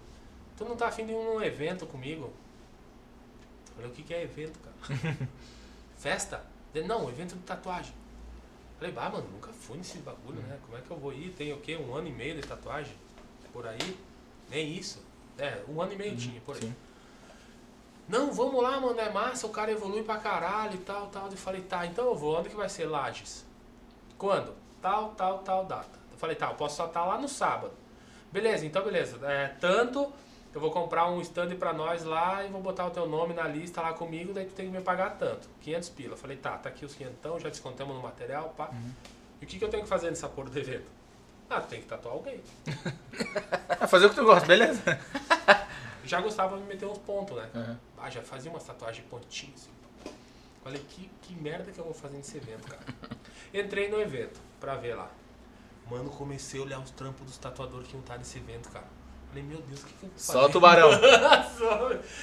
tu 0.56 0.64
não 0.64 0.76
tá 0.76 0.88
afim 0.88 1.06
de 1.06 1.12
num 1.12 1.42
evento 1.42 1.86
comigo? 1.86 2.32
Eu 3.68 3.74
falei, 3.74 3.90
o 3.90 3.94
que, 3.94 4.02
que 4.02 4.14
é 4.14 4.22
evento, 4.22 4.58
cara? 4.60 5.16
Festa? 5.98 6.44
Ele, 6.74 6.86
não, 6.86 7.08
evento 7.08 7.34
de 7.34 7.42
tatuagem. 7.42 7.94
Falei, 8.78 8.94
bah, 8.94 9.10
mano, 9.10 9.28
nunca 9.32 9.52
fui 9.52 9.76
nesse 9.76 9.98
bagulho, 9.98 10.40
né? 10.42 10.58
Como 10.64 10.78
é 10.78 10.80
que 10.80 10.90
eu 10.90 10.96
vou 10.96 11.12
ir? 11.12 11.30
Tem 11.32 11.52
o 11.52 11.60
quê? 11.60 11.76
Um 11.76 11.94
ano 11.94 12.08
e 12.08 12.12
meio 12.12 12.40
de 12.40 12.46
tatuagem? 12.46 12.94
Por 13.52 13.66
aí? 13.66 13.98
Nem 14.48 14.72
isso. 14.72 15.02
É, 15.36 15.62
um 15.68 15.82
ano 15.82 15.92
e 15.92 15.96
meio 15.96 16.16
tinha, 16.16 16.40
por 16.40 16.54
aí. 16.54 16.62
Sim. 16.62 16.74
Não, 18.08 18.32
vamos 18.32 18.60
lá, 18.60 18.80
mano, 18.80 18.98
é 18.98 19.08
massa, 19.12 19.46
o 19.46 19.50
cara 19.50 19.70
evolui 19.70 20.02
pra 20.02 20.16
caralho 20.16 20.74
e 20.74 20.78
tal, 20.78 21.08
tal. 21.08 21.30
Eu 21.30 21.36
falei, 21.36 21.60
tá, 21.62 21.86
então 21.86 22.06
eu 22.06 22.14
vou. 22.14 22.38
Onde 22.38 22.48
que 22.48 22.56
vai 22.56 22.68
ser 22.68 22.86
Lages? 22.86 23.44
Quando? 24.18 24.52
Tal, 24.82 25.10
tal, 25.10 25.38
tal 25.40 25.64
data. 25.64 25.99
Falei, 26.20 26.36
tá, 26.36 26.50
eu 26.50 26.54
posso 26.54 26.76
só 26.76 26.86
estar 26.86 27.04
lá 27.06 27.18
no 27.18 27.26
sábado. 27.26 27.72
Beleza, 28.30 28.66
então 28.66 28.84
beleza. 28.84 29.18
É, 29.26 29.48
tanto, 29.58 30.12
eu 30.54 30.60
vou 30.60 30.70
comprar 30.70 31.08
um 31.10 31.18
stand 31.22 31.56
pra 31.56 31.72
nós 31.72 32.04
lá 32.04 32.44
e 32.44 32.48
vou 32.48 32.60
botar 32.60 32.86
o 32.86 32.90
teu 32.90 33.08
nome 33.08 33.32
na 33.32 33.48
lista 33.48 33.80
lá 33.80 33.94
comigo, 33.94 34.34
daí 34.34 34.44
tu 34.44 34.52
tem 34.52 34.66
que 34.66 34.72
me 34.76 34.82
pagar 34.82 35.16
tanto. 35.16 35.48
500 35.62 35.88
pila. 35.88 36.16
Falei, 36.18 36.36
tá, 36.36 36.58
tá 36.58 36.68
aqui 36.68 36.84
os 36.84 36.94
500, 36.94 37.42
já 37.42 37.48
descontamos 37.48 37.96
no 37.96 38.02
material, 38.02 38.52
pá. 38.56 38.70
E 39.40 39.44
o 39.46 39.48
que, 39.48 39.58
que 39.58 39.64
eu 39.64 39.70
tenho 39.70 39.82
que 39.82 39.88
fazer 39.88 40.10
nessa 40.10 40.28
porra 40.28 40.50
do 40.50 40.58
evento? 40.58 40.90
Ah, 41.48 41.60
tem 41.62 41.80
que 41.80 41.86
tatuar 41.86 42.14
alguém. 42.14 42.38
Ah, 43.68 43.86
fazer 43.88 44.06
o 44.06 44.10
que 44.10 44.16
tu 44.16 44.24
gosta, 44.24 44.46
beleza. 44.46 44.82
Já 46.04 46.20
gostava 46.20 46.56
de 46.56 46.64
meter 46.64 46.86
uns 46.86 46.98
pontos, 46.98 47.36
né? 47.36 47.48
Uhum. 47.54 47.76
Ah, 47.98 48.10
já 48.10 48.22
fazia 48.22 48.50
umas 48.50 48.64
tatuagens 48.64 49.06
pontinhas. 49.08 49.60
Assim. 49.60 50.14
Falei, 50.64 50.82
que, 50.88 51.10
que 51.22 51.34
merda 51.34 51.70
que 51.70 51.78
eu 51.78 51.84
vou 51.84 51.94
fazer 51.94 52.16
nesse 52.16 52.36
evento, 52.36 52.66
cara. 52.66 52.82
Entrei 53.54 53.88
no 53.88 54.00
evento 54.00 54.40
pra 54.58 54.74
ver 54.76 54.94
lá. 54.94 55.10
Mano, 55.90 56.08
comecei 56.10 56.60
a 56.60 56.62
olhar 56.62 56.78
os 56.78 56.90
trampos 56.90 57.26
dos 57.26 57.36
tatuadores 57.36 57.88
que 57.88 57.94
iam 57.94 58.00
estar 58.00 58.16
nesse 58.16 58.38
evento, 58.38 58.70
cara. 58.70 58.86
Falei, 59.28 59.42
meu 59.42 59.60
Deus, 59.62 59.82
o 59.82 59.86
que, 59.86 59.92
que 59.94 60.04
eu 60.04 60.08
vou 60.08 60.18
fazer? 60.18 60.32
Só 60.38 60.48
tubarão. 60.48 60.90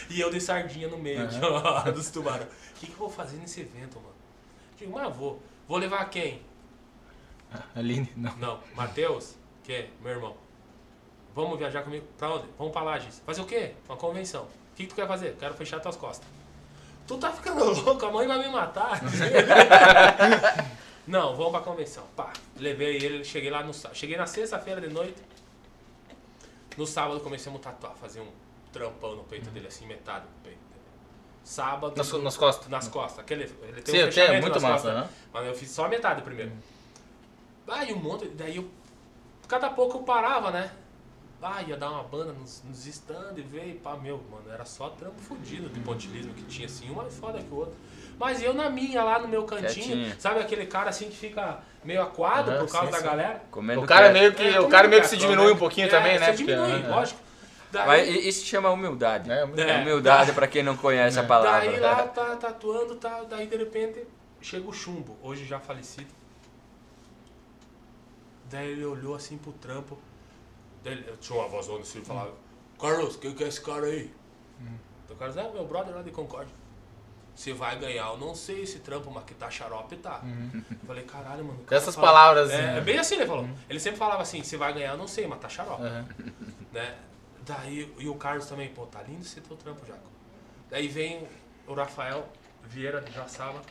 E 0.09 0.19
eu 0.19 0.31
de 0.31 0.39
sardinha 0.39 0.87
no 0.87 0.97
meio 0.97 1.23
aqui, 1.23 1.39
ó, 1.43 1.91
dos 1.91 2.09
tubarão. 2.09 2.45
O 2.45 2.79
que, 2.79 2.87
que 2.87 2.93
eu 2.93 2.97
vou 2.97 3.09
fazer 3.09 3.37
nesse 3.37 3.61
evento, 3.61 3.95
mano? 3.99 4.15
Digo, 4.77 4.91
mas 4.93 5.15
vou. 5.15 5.41
Vou 5.67 5.77
levar 5.77 6.09
quem? 6.09 6.41
Aline, 7.75 8.11
não. 8.15 8.35
Não, 8.37 8.59
Matheus, 8.73 9.35
que 9.63 9.73
é 9.73 9.89
meu 10.01 10.11
irmão. 10.11 10.37
Vamos 11.35 11.59
viajar 11.59 11.83
comigo? 11.83 12.05
Pra 12.17 12.33
onde? 12.35 12.47
Vamos 12.57 12.73
pra 12.73 12.81
Lages. 12.81 13.21
Fazer 13.25 13.41
o 13.41 13.45
quê? 13.45 13.73
Uma 13.87 13.97
convenção. 13.97 14.43
O 14.43 14.75
que, 14.75 14.83
que 14.83 14.89
tu 14.89 14.95
quer 14.95 15.07
fazer? 15.07 15.35
Quero 15.37 15.53
fechar 15.53 15.79
tuas 15.79 15.95
costas. 15.95 16.27
Tu 17.05 17.17
tá 17.17 17.31
ficando 17.31 17.63
louco, 17.63 18.05
a 18.05 18.11
mãe 18.11 18.27
vai 18.27 18.39
me 18.39 18.49
matar. 18.49 19.01
Não, 21.07 21.35
vamos 21.35 21.51
pra 21.53 21.61
convenção. 21.61 22.03
Pá, 22.15 22.33
levei 22.57 22.97
ele, 22.97 23.23
cheguei 23.23 23.49
lá 23.49 23.63
no 23.63 23.73
sábado. 23.73 23.97
Cheguei 23.97 24.17
na 24.17 24.27
sexta-feira 24.27 24.81
de 24.81 24.89
noite. 24.89 25.15
No 26.77 26.85
sábado 26.85 27.21
comecemos 27.21 27.59
a 27.61 27.63
tatuar, 27.71 27.95
fazer 27.95 28.19
um 28.19 28.27
trampão 28.71 29.15
no 29.15 29.23
peito 29.23 29.49
dele, 29.49 29.67
assim, 29.67 29.87
metade 29.87 30.25
do 30.25 30.43
peito. 30.43 30.59
Sábado. 31.43 31.95
Nas, 31.95 32.11
nas 32.11 32.35
costas. 32.37 32.67
Nas 32.67 32.87
costas. 32.89 33.19
Aquele, 33.19 33.43
ele 33.63 33.81
tem 33.81 33.95
Sim, 33.95 33.99
um 33.99 34.01
tenho, 34.01 34.11
fechamento 34.11 34.41
muito 34.41 34.53
nas 34.55 34.63
massa, 34.63 34.91
costas. 34.91 35.03
né? 35.03 35.09
Mas 35.31 35.47
eu 35.47 35.55
fiz 35.55 35.71
só 35.71 35.85
a 35.85 35.89
metade 35.89 36.21
primeiro. 36.21 36.51
E 37.87 37.93
um 37.93 37.97
monte. 37.99 38.27
Daí 38.27 38.57
eu. 38.57 38.69
Cada 39.47 39.69
pouco 39.69 39.99
eu 39.99 40.03
parava, 40.03 40.51
né? 40.51 40.71
Ah, 41.41 41.61
ia 41.61 41.77
dar 41.77 41.91
uma 41.91 42.03
banda 42.03 42.33
nos, 42.33 42.63
nos 42.63 42.85
stands 42.87 43.37
e 43.37 43.41
veio, 43.41 43.79
pá, 43.79 43.95
meu, 43.95 44.17
mano, 44.29 44.51
era 44.51 44.65
só 44.65 44.89
trampo 44.89 45.21
fudido 45.21 45.69
de 45.69 45.79
pontilismo 45.79 46.33
que 46.33 46.43
tinha, 46.43 46.65
assim, 46.65 46.89
um 46.89 46.95
mais 46.95 47.15
foda 47.17 47.41
que 47.41 47.49
o 47.49 47.57
outro. 47.57 47.75
Mas 48.19 48.41
eu 48.41 48.53
na 48.53 48.69
minha, 48.69 49.03
lá 49.03 49.19
no 49.19 49.27
meu 49.27 49.43
cantinho, 49.43 49.85
Quietinho. 49.95 50.15
sabe 50.19 50.39
aquele 50.39 50.65
cara 50.65 50.89
assim 50.89 51.07
que 51.09 51.15
fica 51.15 51.59
meio 51.83 52.01
aquado 52.01 52.49
Aham, 52.51 52.65
por 52.65 52.71
causa 52.71 52.87
sim, 52.87 52.91
da 52.91 52.97
sim. 52.97 53.03
galera? 53.05 53.43
Comendo 53.51 53.81
O 53.81 53.85
cara 53.85 54.11
meio 54.11 54.33
que, 54.33 54.43
É, 54.43 54.59
o 54.59 54.67
cara 54.67 54.87
meio 54.87 55.01
que 55.01 55.07
se 55.07 55.17
diminui 55.17 55.47
né? 55.47 55.51
um 55.53 55.57
pouquinho 55.57 55.85
É, 55.87 55.89
também, 55.89 56.19
né? 56.19 56.25
Você 56.25 56.37
Porque, 56.43 56.55
diminui, 56.55 56.81
né? 56.81 56.87
lógico. 56.89 57.19
Daí, 57.71 57.85
Mas 57.85 58.25
isso 58.25 58.45
chama 58.45 58.69
humildade. 58.71 59.29
É, 59.31 59.45
muito- 59.45 59.61
É. 59.61 59.81
Humildade 59.81 60.31
pra 60.33 60.47
quem 60.47 60.63
não 60.63 60.75
conhece 60.75 61.19
a 61.19 61.23
palavra. 61.23 61.69
Daí 61.69 61.79
lá 61.79 62.03
tá 62.07 62.35
tatuando, 62.37 62.95
tá, 62.95 63.23
daí 63.29 63.45
de 63.45 63.57
repente 63.57 64.03
chega 64.41 64.67
o 64.67 64.73
chumbo, 64.73 65.17
hoje 65.21 65.45
já 65.45 65.59
falecido. 65.59 66.07
Daí 68.49 68.71
ele 68.71 68.85
olhou 68.85 69.13
assim 69.15 69.37
pro 69.37 69.51
trampo. 69.53 69.97
Daí 70.83 70.93
ele, 70.93 71.05
tinha 71.19 71.37
uma 71.37 71.47
vozona 71.47 71.81
assim 71.81 71.99
e 71.99 72.05
falava, 72.05 72.31
Carlos, 72.79 73.15
quem 73.17 73.33
que 73.33 73.43
é 73.43 73.47
esse 73.47 73.61
cara 73.61 73.85
aí? 73.85 74.09
Então 75.05 75.15
o 75.15 75.19
cara 75.19 75.31
disse, 75.31 75.45
é 75.45 75.51
meu 75.51 75.65
brother 75.65 75.93
lá 75.95 76.01
de 76.01 76.11
Concórdia. 76.11 76.55
Você 77.37 77.53
vai 77.53 77.77
ganhar, 77.77 78.07
eu 78.07 78.17
não 78.17 78.33
sei 78.33 78.63
esse 78.63 78.79
trampo, 78.79 79.11
mas 79.11 79.23
que 79.23 79.35
tá 79.35 79.47
xarope 79.47 79.95
tá. 79.97 80.21
Eu 80.71 80.87
falei, 80.87 81.03
caralho, 81.03 81.45
mano. 81.45 81.59
cara 81.65 81.79
Essas 81.79 81.93
fala- 81.93 82.07
palavras, 82.07 82.49
É, 82.49 82.55
assim, 82.69 82.77
é 82.79 82.81
bem 82.81 82.97
assim 82.97 83.13
ele 83.15 83.27
falou. 83.27 83.47
Ele 83.69 83.79
sempre 83.79 83.99
falava 83.99 84.23
assim, 84.23 84.41
você 84.41 84.57
vai 84.57 84.73
ganhar, 84.73 84.93
eu 84.93 84.97
não 84.97 85.07
sei, 85.07 85.27
mas 85.27 85.39
tá 85.39 85.47
xarope 85.47 85.83
Aham. 85.83 86.07
né? 86.73 86.95
Daí, 87.45 87.93
e 87.99 88.07
o 88.09 88.15
Carlos 88.15 88.47
também, 88.47 88.69
pô, 88.69 88.87
tá 88.87 89.03
lindo 89.03 89.21
esse 89.21 89.39
teu 89.39 89.55
trampo, 89.55 89.85
Jaco. 89.85 90.09
Daí 90.71 90.87
vem 90.87 91.27
o 91.67 91.75
Rafael 91.75 92.27
Vieira 92.63 93.01
de 93.01 93.11
Jaçaba. 93.13 93.61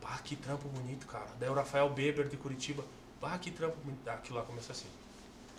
Pá, 0.00 0.18
que 0.24 0.34
trampo 0.34 0.68
bonito, 0.68 1.06
cara. 1.06 1.26
Daí 1.38 1.50
o 1.50 1.54
Rafael 1.54 1.88
Beber 1.90 2.28
de 2.28 2.36
Curitiba. 2.38 2.82
Pá, 3.20 3.36
que 3.36 3.50
trampo 3.50 3.76
bonito. 3.84 4.08
Aquilo 4.08 4.38
lá 4.38 4.44
começou 4.44 4.72
assim. 4.72 4.88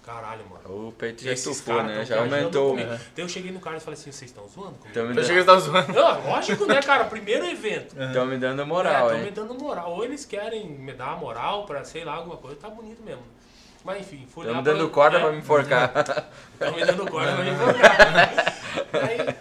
Caralho, 0.05 0.43
mano. 0.49 0.87
O 0.87 0.91
peito 0.91 1.23
já 1.23 1.31
estufou, 1.33 1.83
né? 1.83 1.97
tão 1.97 2.05
Já 2.05 2.19
aumentou. 2.19 2.69
comigo. 2.71 2.89
Daí 2.89 2.99
eu 3.17 3.29
cheguei 3.29 3.51
no 3.51 3.59
Carlos 3.59 3.83
e 3.83 3.85
falei 3.85 3.99
assim, 3.99 4.11
vocês 4.11 4.31
estão 4.31 4.47
zoando 4.47 4.71
comigo? 4.77 4.87
Estão 4.87 5.03
me, 5.03 5.09
Eu 5.09 5.15
dando- 5.15 5.25
cheguei 5.25 5.37
a 5.37 5.41
estar 5.41 5.59
zoando. 5.59 5.93
Não, 5.93 6.29
lógico, 6.29 6.65
né, 6.65 6.81
cara? 6.81 7.05
Primeiro 7.05 7.45
evento. 7.45 7.95
tão 8.13 8.25
me 8.25 8.37
dando 8.37 8.65
moral, 8.65 9.05
Estão 9.07 9.17
hein? 9.19 9.25
me 9.25 9.31
dando 9.31 9.53
moral. 9.55 9.91
Ou 9.91 10.03
eles 10.03 10.25
querem 10.25 10.67
me 10.67 10.93
dar 10.93 11.17
moral 11.19 11.65
pra, 11.65 11.83
sei 11.83 12.03
lá, 12.03 12.15
alguma 12.15 12.37
coisa. 12.37 12.55
Tá 12.57 12.69
bonito 12.69 13.03
mesmo. 13.03 13.21
Mas 13.83 14.01
enfim, 14.01 14.25
fui 14.27 14.43
Estão 14.43 14.53
lá 14.55 14.57
me 14.57 14.63
dando 14.63 14.85
pra- 14.85 14.93
corda 14.95 15.17
é. 15.17 15.21
pra 15.21 15.31
me 15.31 15.37
enforcar. 15.37 15.93
Estão 16.53 16.75
me 16.75 16.85
dando 16.85 17.11
corda 17.11 17.33
pra 17.35 17.43
me 17.43 17.51
enforcar. 17.51 18.55
Aí, 18.93 19.35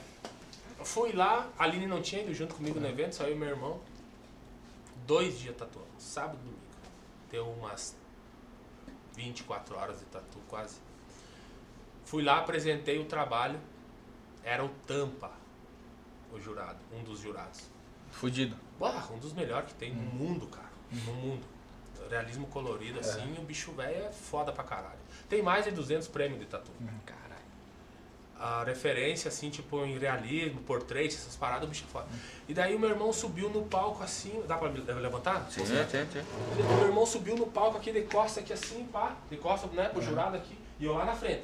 fui 0.84 1.12
lá, 1.12 1.46
a 1.58 1.64
Aline 1.64 1.86
não 1.86 2.00
tinha 2.02 2.22
ido 2.22 2.34
junto 2.34 2.54
comigo 2.54 2.78
no 2.78 2.86
evento, 2.88 3.14
só 3.14 3.24
eu 3.24 3.32
e 3.32 3.34
meu 3.34 3.48
irmão. 3.48 3.80
Dois 5.06 5.38
dias 5.38 5.56
tatuando, 5.56 5.88
sábado 5.98 6.34
e 6.34 6.44
domingo. 6.44 6.58
Deu 7.30 7.46
umas 7.58 7.96
24 9.18 9.76
horas 9.76 9.98
de 9.98 10.04
tatu, 10.06 10.38
quase. 10.48 10.76
Fui 12.04 12.22
lá, 12.22 12.38
apresentei 12.38 12.98
o 13.00 13.04
trabalho. 13.04 13.58
Era 14.44 14.64
o 14.64 14.68
Tampa, 14.86 15.32
o 16.32 16.40
jurado, 16.40 16.78
um 16.92 17.02
dos 17.02 17.20
jurados. 17.20 17.64
Fudido. 18.12 18.56
Bah, 18.78 19.08
um 19.12 19.18
dos 19.18 19.32
melhores 19.32 19.68
que 19.68 19.74
tem 19.74 19.92
no 19.92 20.02
mundo, 20.02 20.46
cara. 20.46 20.70
No 20.90 21.12
mundo. 21.14 21.44
Realismo 22.08 22.46
colorido, 22.46 23.00
assim, 23.00 23.36
o 23.38 23.42
bicho 23.42 23.72
velho 23.72 24.04
é 24.04 24.12
foda 24.12 24.52
pra 24.52 24.64
caralho. 24.64 24.98
Tem 25.28 25.42
mais 25.42 25.64
de 25.64 25.72
200 25.72 26.08
prêmios 26.08 26.40
de 26.40 26.46
tatu. 26.46 26.70
Caralho. 27.04 27.27
A 28.40 28.62
referência, 28.62 29.28
assim, 29.28 29.50
tipo, 29.50 29.84
em 29.84 29.98
realismo, 29.98 30.60
portrait, 30.60 31.12
essas 31.12 31.34
paradas, 31.34 31.66
o 31.66 31.70
bicho 31.70 31.84
é 31.88 31.90
foda. 31.90 32.06
E 32.48 32.54
daí 32.54 32.76
o 32.76 32.78
meu 32.78 32.88
irmão 32.88 33.12
subiu 33.12 33.50
no 33.50 33.64
palco 33.64 34.00
assim. 34.02 34.42
Dá 34.46 34.56
pra 34.56 34.68
levantar? 34.68 35.50
Sim, 35.50 35.66
sim, 35.66 35.74
sim. 35.74 36.62
O 36.62 36.76
meu 36.76 36.86
irmão 36.86 37.04
subiu 37.04 37.36
no 37.36 37.46
palco 37.46 37.76
aqui 37.78 37.90
de 37.90 38.02
costa 38.02 38.38
aqui 38.38 38.52
assim, 38.52 38.84
pá, 38.92 39.16
de 39.28 39.36
costa, 39.36 39.66
né, 39.68 39.88
pro 39.88 40.00
jurado 40.00 40.36
aqui, 40.36 40.56
e 40.78 40.84
eu 40.84 40.94
lá 40.94 41.04
na 41.04 41.16
frente. 41.16 41.42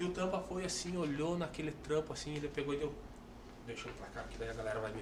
E 0.00 0.04
o 0.04 0.10
Tampa 0.10 0.42
foi 0.48 0.64
assim, 0.64 0.96
olhou 0.96 1.38
naquele 1.38 1.70
trampo 1.70 2.12
assim, 2.12 2.34
ele 2.34 2.48
pegou 2.48 2.74
e 2.74 2.78
deu. 2.78 2.92
Deixa 3.64 3.88
eu 3.88 3.94
pra 3.94 4.08
cá, 4.08 4.24
que 4.28 4.36
daí 4.36 4.50
a 4.50 4.54
galera 4.54 4.80
vai 4.80 4.90
me. 4.90 5.00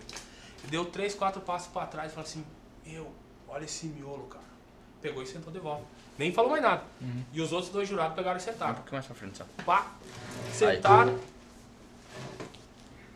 E 0.62 0.66
deu 0.66 0.84
três, 0.84 1.14
quatro 1.14 1.40
passos 1.40 1.68
pra 1.68 1.86
trás 1.86 2.12
e 2.12 2.14
falou 2.14 2.28
assim, 2.28 2.44
meu, 2.84 3.10
olha 3.48 3.64
esse 3.64 3.86
miolo, 3.86 4.24
cara. 4.24 4.44
Pegou 5.00 5.22
e 5.22 5.26
sentou 5.26 5.50
de 5.50 5.58
volta. 5.58 5.86
Nem 6.20 6.30
falou 6.34 6.50
mais 6.50 6.62
nada. 6.62 6.82
E 7.32 7.40
os 7.40 7.50
outros 7.50 7.72
dois 7.72 7.88
jurados 7.88 8.14
pegaram 8.14 8.36
e 8.38 8.42
Um 8.42 8.44
sentaram. 8.44 8.74
pouquinho 8.74 8.92
mais 8.96 9.06
pra 9.06 9.14
frente 9.14 9.38
só. 9.38 9.44
Pá, 9.64 9.86
sentaram. 10.52 11.18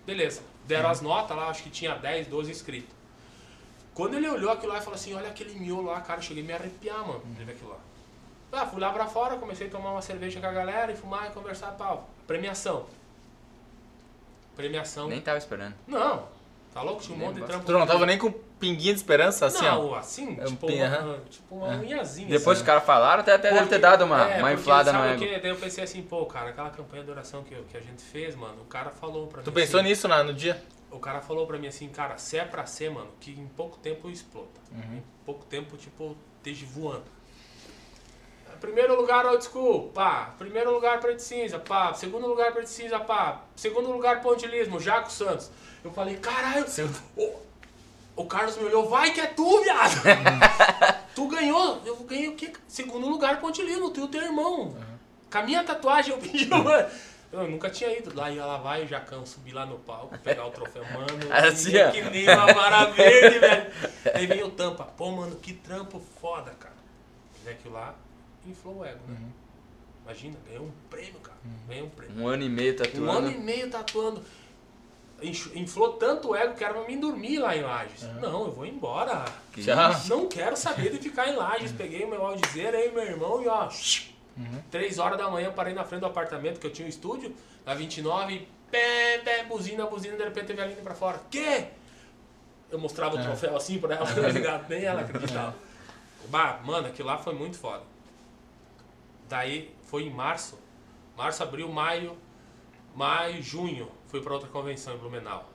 Beleza, 0.07 0.41
deram 0.67 0.89
as 0.89 1.03
notas 1.03 1.37
lá, 1.37 1.49
acho 1.51 1.63
que 1.65 1.69
tinha 1.69 1.95
10, 1.97 2.29
12 2.29 2.51
inscritos. 2.51 2.89
Quando 3.93 4.15
ele 4.15 4.27
olhou 4.27 4.51
aquilo 4.51 4.73
lá 4.73 4.79
e 4.79 4.81
falou 4.81 4.95
assim, 4.95 5.13
olha 5.13 5.29
aquele 5.29 5.53
miolo 5.61 5.83
lá, 5.91 6.01
cara, 6.01 6.19
eu 6.19 6.23
cheguei 6.23 6.43
a 6.43 6.47
me 6.47 6.53
arrepiar, 6.55 7.07
mano, 7.07 7.21
de 7.27 7.45
ver 7.45 7.53
aquilo 7.53 7.71
lá. 7.73 7.79
Ah, 8.53 8.67
fui 8.67 8.81
lá 8.81 8.91
pra 8.91 9.07
fora, 9.07 9.37
comecei 9.37 9.67
a 9.67 9.71
tomar 9.71 9.91
uma 9.93 10.01
cerveja 10.03 10.41
com 10.41 10.47
a 10.47 10.53
galera 10.53 10.91
e 10.91 10.97
fumar 10.97 11.29
e 11.29 11.31
conversar, 11.35 11.73
pau. 11.73 12.09
Premiação. 12.27 12.87
Premiação. 14.57 15.09
Nem 15.09 15.21
tava 15.21 15.37
esperando. 15.37 15.75
Não, 15.87 16.27
tá 16.73 16.81
louco? 16.81 17.03
Tinha 17.03 17.17
um 17.17 17.19
Nem 17.19 17.29
monte 17.29 17.41
de 17.41 17.47
trampo. 17.47 17.67
Tu 17.67 17.73
não 17.73 17.87
tava 17.87 18.07
nem 18.07 18.17
com 18.17 18.33
pinguinha 18.65 18.93
de 18.93 18.99
esperança, 18.99 19.47
assim, 19.47 19.65
ó. 19.67 19.75
Não, 19.75 19.95
assim, 19.95 20.37
É 20.41 20.43
um 20.45 20.47
tipo, 20.47 20.67
pinha, 20.67 20.89
uma, 21.01 21.19
tipo 21.31 21.55
uma 21.57 21.69
unhazinha. 21.77 22.29
Depois 22.29 22.57
assim. 22.59 22.63
os 22.63 22.67
caras 22.67 22.85
falaram, 22.85 23.21
até, 23.21 23.33
até 23.35 23.49
deve 23.49 23.61
ter 23.61 23.65
Porque- 23.67 23.79
dado 23.79 24.05
uma, 24.05 24.23
é, 24.31 24.39
uma 24.39 24.49
porque 24.49 24.55
inflada 24.55 24.93
o 24.93 25.05
ego. 25.05 25.21
Daí 25.43 25.51
eu 25.51 25.57
pensei 25.57 25.85
assim, 25.85 26.03
pô, 26.03 26.25
cara, 26.27 26.51
aquela 26.51 26.71
campanha 26.71 27.05
de 27.05 27.11
oração 27.11 27.43
que, 27.43 27.55
que 27.55 27.77
a 27.77 27.81
gente 27.81 28.03
fez, 28.03 28.35
mano, 28.35 28.63
o 28.63 28.67
cara 28.67 28.91
falou 28.91 29.27
pra 29.27 29.43
Tu 29.43 29.51
mim. 29.51 29.55
pensou 29.55 29.81
assim, 29.81 29.89
nisso 29.89 30.09
na- 30.09 30.23
no 30.25 30.33
dia? 30.35 30.63
O 30.91 30.99
cara 30.99 31.21
falou 31.21 31.47
pra 31.47 31.59
mim 31.59 31.67
assim, 31.67 31.89
cara, 31.89 32.17
se 32.19 32.39
é 32.39 32.45
pra 32.45 32.65
ser, 32.67 32.91
mano, 32.91 33.09
que 33.21 33.33
em 33.33 33.47
pouco 33.49 33.77
tempo 33.79 34.09
explota. 34.09 34.61
Uhum. 34.73 34.97
Em 34.99 35.03
pouco 35.27 35.45
tempo, 35.45 35.77
tipo, 35.77 36.17
esteja 36.39 36.65
voando. 36.73 37.03
Primeiro 38.61 38.97
lugar, 38.97 39.27
old 39.27 39.45
school, 39.45 39.91
pá. 39.91 40.33
Primeiro 40.39 40.73
lugar, 40.73 40.99
preto 41.01 41.19
cinza, 41.19 41.59
pá. 41.59 41.93
Segundo 41.93 42.27
lugar, 42.27 42.53
preto 42.53 42.69
cinza, 42.69 42.99
pá. 42.99 43.43
Segundo 43.57 43.91
lugar, 43.91 44.23
pontilismo, 44.23 44.81
Jaco 44.81 45.11
Santos. 45.13 45.51
Eu 45.85 45.91
falei, 45.93 46.17
caralho, 46.17 46.65
o, 47.17 47.35
o 48.17 48.25
Carlos 48.27 48.57
me 48.57 48.65
olhou, 48.65 48.89
vai 48.89 49.13
que 49.13 49.21
é 49.21 49.27
tu, 49.27 49.63
viado. 49.63 50.01
tu 51.15 51.27
ganhou, 51.29 51.83
eu 51.85 51.97
ganhei 51.97 52.29
o 52.29 52.35
quê? 52.35 52.53
Segundo 52.69 53.09
lugar, 53.09 53.41
pontilismo, 53.41 53.91
tu 53.91 54.01
e 54.01 54.03
o 54.05 54.09
teu 54.09 54.23
irmão. 54.23 54.77
Com 55.31 55.39
a 55.39 55.43
minha 55.43 55.65
tatuagem, 55.65 56.13
eu 56.13 56.19
pedi 56.19 56.53
uma... 56.53 56.89
Eu 57.33 57.51
nunca 57.51 57.69
tinha 57.69 57.91
ido. 57.99 58.15
Lá 58.17 58.31
ia 58.31 58.47
lá 58.47 58.59
vai 58.59 58.85
o 58.85 58.87
Jacão 58.87 59.27
subir 59.27 59.53
lá 59.53 59.67
no 59.67 59.77
palco, 59.81 60.17
pegar 60.19 60.47
o 60.47 60.51
troféu. 60.53 60.85
Mano, 60.85 61.07
Assim, 61.35 61.73
que, 61.73 61.91
que 61.91 62.11
nem 62.11 62.29
uma 62.29 62.53
vara 62.53 62.85
verde, 62.93 63.41
velho. 63.41 63.73
Aí 64.15 64.27
vem 64.27 64.45
o 64.45 64.51
tampa. 64.51 64.85
Pô, 64.85 65.11
mano, 65.11 65.35
que 65.37 65.53
trampo 65.53 66.01
foda, 66.21 66.53
cara. 66.53 66.75
E 67.45 67.49
aquilo 67.49 67.75
lá 67.75 67.93
inflou 68.47 68.79
o 68.79 68.85
ego, 68.85 69.01
né? 69.09 69.17
Imagina, 70.05 70.37
ganhou 70.47 70.67
um 70.67 70.73
prêmio, 70.89 71.19
cara. 71.21 71.39
Ganhou 71.67 71.87
um 71.87 71.91
prêmio. 71.91 72.23
Um 72.23 72.29
ano 72.29 72.43
e 72.45 72.49
meio 72.49 72.73
Um 72.73 72.77
tatuando. 72.77 73.11
ano 73.11 73.31
e 73.33 73.39
meio 73.39 73.71
tatuando. 73.71 74.25
Inflou 75.23 75.95
tanto 75.95 76.31
o 76.31 76.37
ego 76.37 76.55
que 76.55 76.63
era 76.63 76.75
pra 76.75 76.87
mim 76.87 76.99
dormir 76.99 77.39
lá 77.39 77.57
em 77.57 77.63
Lages. 77.63 78.03
Não, 78.21 78.47
eu 78.47 78.53
vou 78.53 78.67
embora. 78.67 79.25
Que 79.53 79.63
Já. 79.63 79.91
isso? 79.91 80.09
Não 80.11 80.29
quero 80.29 80.57
saber 80.57 80.91
de 80.91 80.99
ficar 80.99 81.29
em 81.29 81.37
Lages. 81.37 81.73
Peguei 81.73 82.05
o 82.05 82.09
meu 82.09 82.25
aldizeiro 82.25 82.77
aí, 82.77 82.93
meu 82.93 83.05
irmão, 83.05 83.43
e 83.43 83.49
ó. 83.49 83.69
Três 84.71 84.99
horas 84.99 85.17
da 85.17 85.31
manhã 85.31 85.53
parei 85.53 85.73
na 85.73 85.85
frente 85.85 86.01
do 86.01 86.07
apartamento 86.07 86.59
que 86.59 86.67
eu 86.67 86.73
tinha 86.73 86.85
um 86.85 86.89
estúdio, 86.89 87.35
na 87.65 87.75
29, 87.75 88.49
pé, 88.71 89.19
pé, 89.19 89.45
buzina, 89.45 89.87
buzina, 89.87 90.17
de 90.17 90.25
repente 90.25 90.47
teve 90.47 90.61
a 90.61 90.67
linha 90.67 90.83
pra 90.83 90.95
fora. 90.95 91.21
Quê? 91.31 91.69
Eu 92.71 92.79
mostrava 92.79 93.15
o 93.15 93.23
troféu 93.23 93.57
assim 93.57 93.79
pra 93.79 93.95
ela, 93.95 94.07
tá 94.13 94.29
ligado? 94.29 94.69
Nem 94.69 94.85
ela 94.85 95.03
acreditava. 95.03 95.55
Bah, 96.29 96.61
mano, 96.65 96.89
aquilo 96.89 97.09
lá 97.09 97.19
foi 97.19 97.35
muito 97.35 97.57
foda. 97.57 97.83
Daí 99.29 99.73
foi 99.85 100.03
em 100.03 100.11
março. 100.11 100.59
Março, 101.17 101.43
abril, 101.43 101.69
maio, 101.69 102.17
maio, 102.95 103.41
junho. 103.41 103.89
Fui 104.15 104.23
pra 104.23 104.35
outra 104.35 104.49
convenção 104.49 104.95
em 104.95 104.99
Blumenau. 104.99 105.51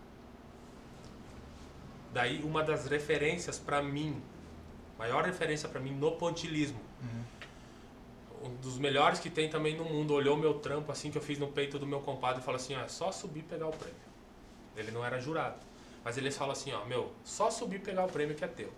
Daí 2.11 2.43
uma 2.43 2.61
das 2.61 2.87
referências 2.87 3.57
pra 3.57 3.81
mim, 3.81 4.21
maior 4.97 5.23
referência 5.23 5.69
pra 5.69 5.79
mim 5.79 5.93
no 5.93 6.11
pontilismo. 6.17 6.77
Um 8.43 8.53
dos 8.55 8.77
melhores 8.77 9.17
que 9.21 9.29
tem 9.29 9.49
também 9.49 9.77
no 9.77 9.85
mundo, 9.85 10.13
olhou 10.13 10.35
meu 10.35 10.55
trampo 10.55 10.91
assim 10.91 11.09
que 11.09 11.17
eu 11.17 11.21
fiz 11.21 11.39
no 11.39 11.47
peito 11.47 11.79
do 11.79 11.87
meu 11.87 12.01
compadre 12.01 12.41
e 12.41 12.43
falou 12.43 12.57
assim, 12.57 12.75
ó, 12.75 12.81
é 12.81 12.89
só 12.89 13.13
subir 13.13 13.39
e 13.39 13.43
pegar 13.43 13.67
o 13.67 13.71
prêmio. 13.71 13.95
Ele 14.75 14.91
não 14.91 15.05
era 15.05 15.21
jurado. 15.21 15.55
Mas 16.03 16.17
ele 16.17 16.29
fala 16.29 16.51
assim, 16.51 16.73
ó, 16.73 16.83
meu, 16.83 17.13
só 17.23 17.49
subir 17.49 17.77
e 17.77 17.79
pegar 17.79 18.03
o 18.03 18.09
prêmio 18.09 18.35
que 18.35 18.43
é 18.43 18.47
teu. 18.49 18.73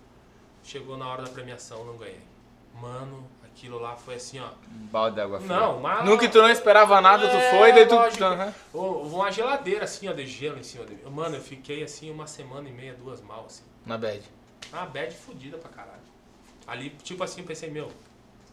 Chegou 0.64 0.96
na 0.96 1.08
hora 1.08 1.24
da 1.24 1.30
premiação, 1.32 1.84
não 1.86 1.98
ganhei. 1.98 2.22
Mano, 2.76 3.28
aquilo 3.54 3.80
lá 3.80 3.96
foi 3.96 4.16
assim, 4.16 4.40
ó. 4.40 4.48
Um 4.72 4.86
balde 4.88 5.16
de 5.16 5.22
água 5.22 5.40
fria. 5.40 5.56
Não, 5.56 5.80
mas. 5.80 6.06
Nunca 6.06 6.28
tu 6.30 6.42
não 6.42 6.50
esperava 6.50 7.00
nada, 7.02 7.30
tu 7.30 7.36
É, 7.36 7.52
foi, 7.52 7.72
daí 7.74 7.86
tu. 7.88 7.96
Ô, 8.74 9.04
Uma 9.04 9.32
geladeira 9.32 9.84
assim, 9.86 10.08
ó, 10.08 10.14
de 10.14 10.26
gelo 10.26 10.58
em 10.60 10.64
cima 10.64 10.86
de 10.86 10.96
mim. 10.96 11.02
Mano, 11.10 11.36
eu 11.36 11.42
fiquei 11.42 11.84
assim 11.84 12.10
uma 12.10 12.28
semana 12.28 12.68
e 12.70 12.72
meia, 12.72 12.94
duas 12.94 13.22
mal, 13.22 13.46
assim. 13.46 13.64
Na 13.86 13.98
bad. 13.98 14.22
Uma 14.72 14.86
bad 14.86 15.14
fodida 15.16 15.58
pra 15.58 15.70
caralho. 15.70 16.02
Ali, 16.68 16.90
tipo 17.04 17.24
assim, 17.24 17.42
eu 17.42 17.48
pensei, 17.48 17.70
meu, 17.70 17.92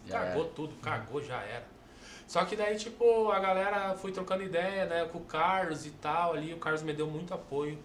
Já 0.06 0.20
cagou 0.20 0.44
era. 0.44 0.52
tudo, 0.54 0.74
cagou, 0.82 1.22
já 1.22 1.40
era. 1.42 1.64
Só 2.26 2.44
que 2.44 2.56
daí, 2.56 2.76
tipo, 2.76 3.30
a 3.30 3.38
galera 3.38 3.94
foi 3.96 4.12
trocando 4.12 4.42
ideia, 4.42 4.84
né, 4.86 5.04
com 5.10 5.18
o 5.18 5.24
Carlos 5.24 5.86
e 5.86 5.90
tal, 5.92 6.32
ali, 6.34 6.52
o 6.52 6.58
Carlos 6.58 6.82
me 6.82 6.92
deu 6.92 7.06
muito 7.06 7.32
apoio, 7.32 7.78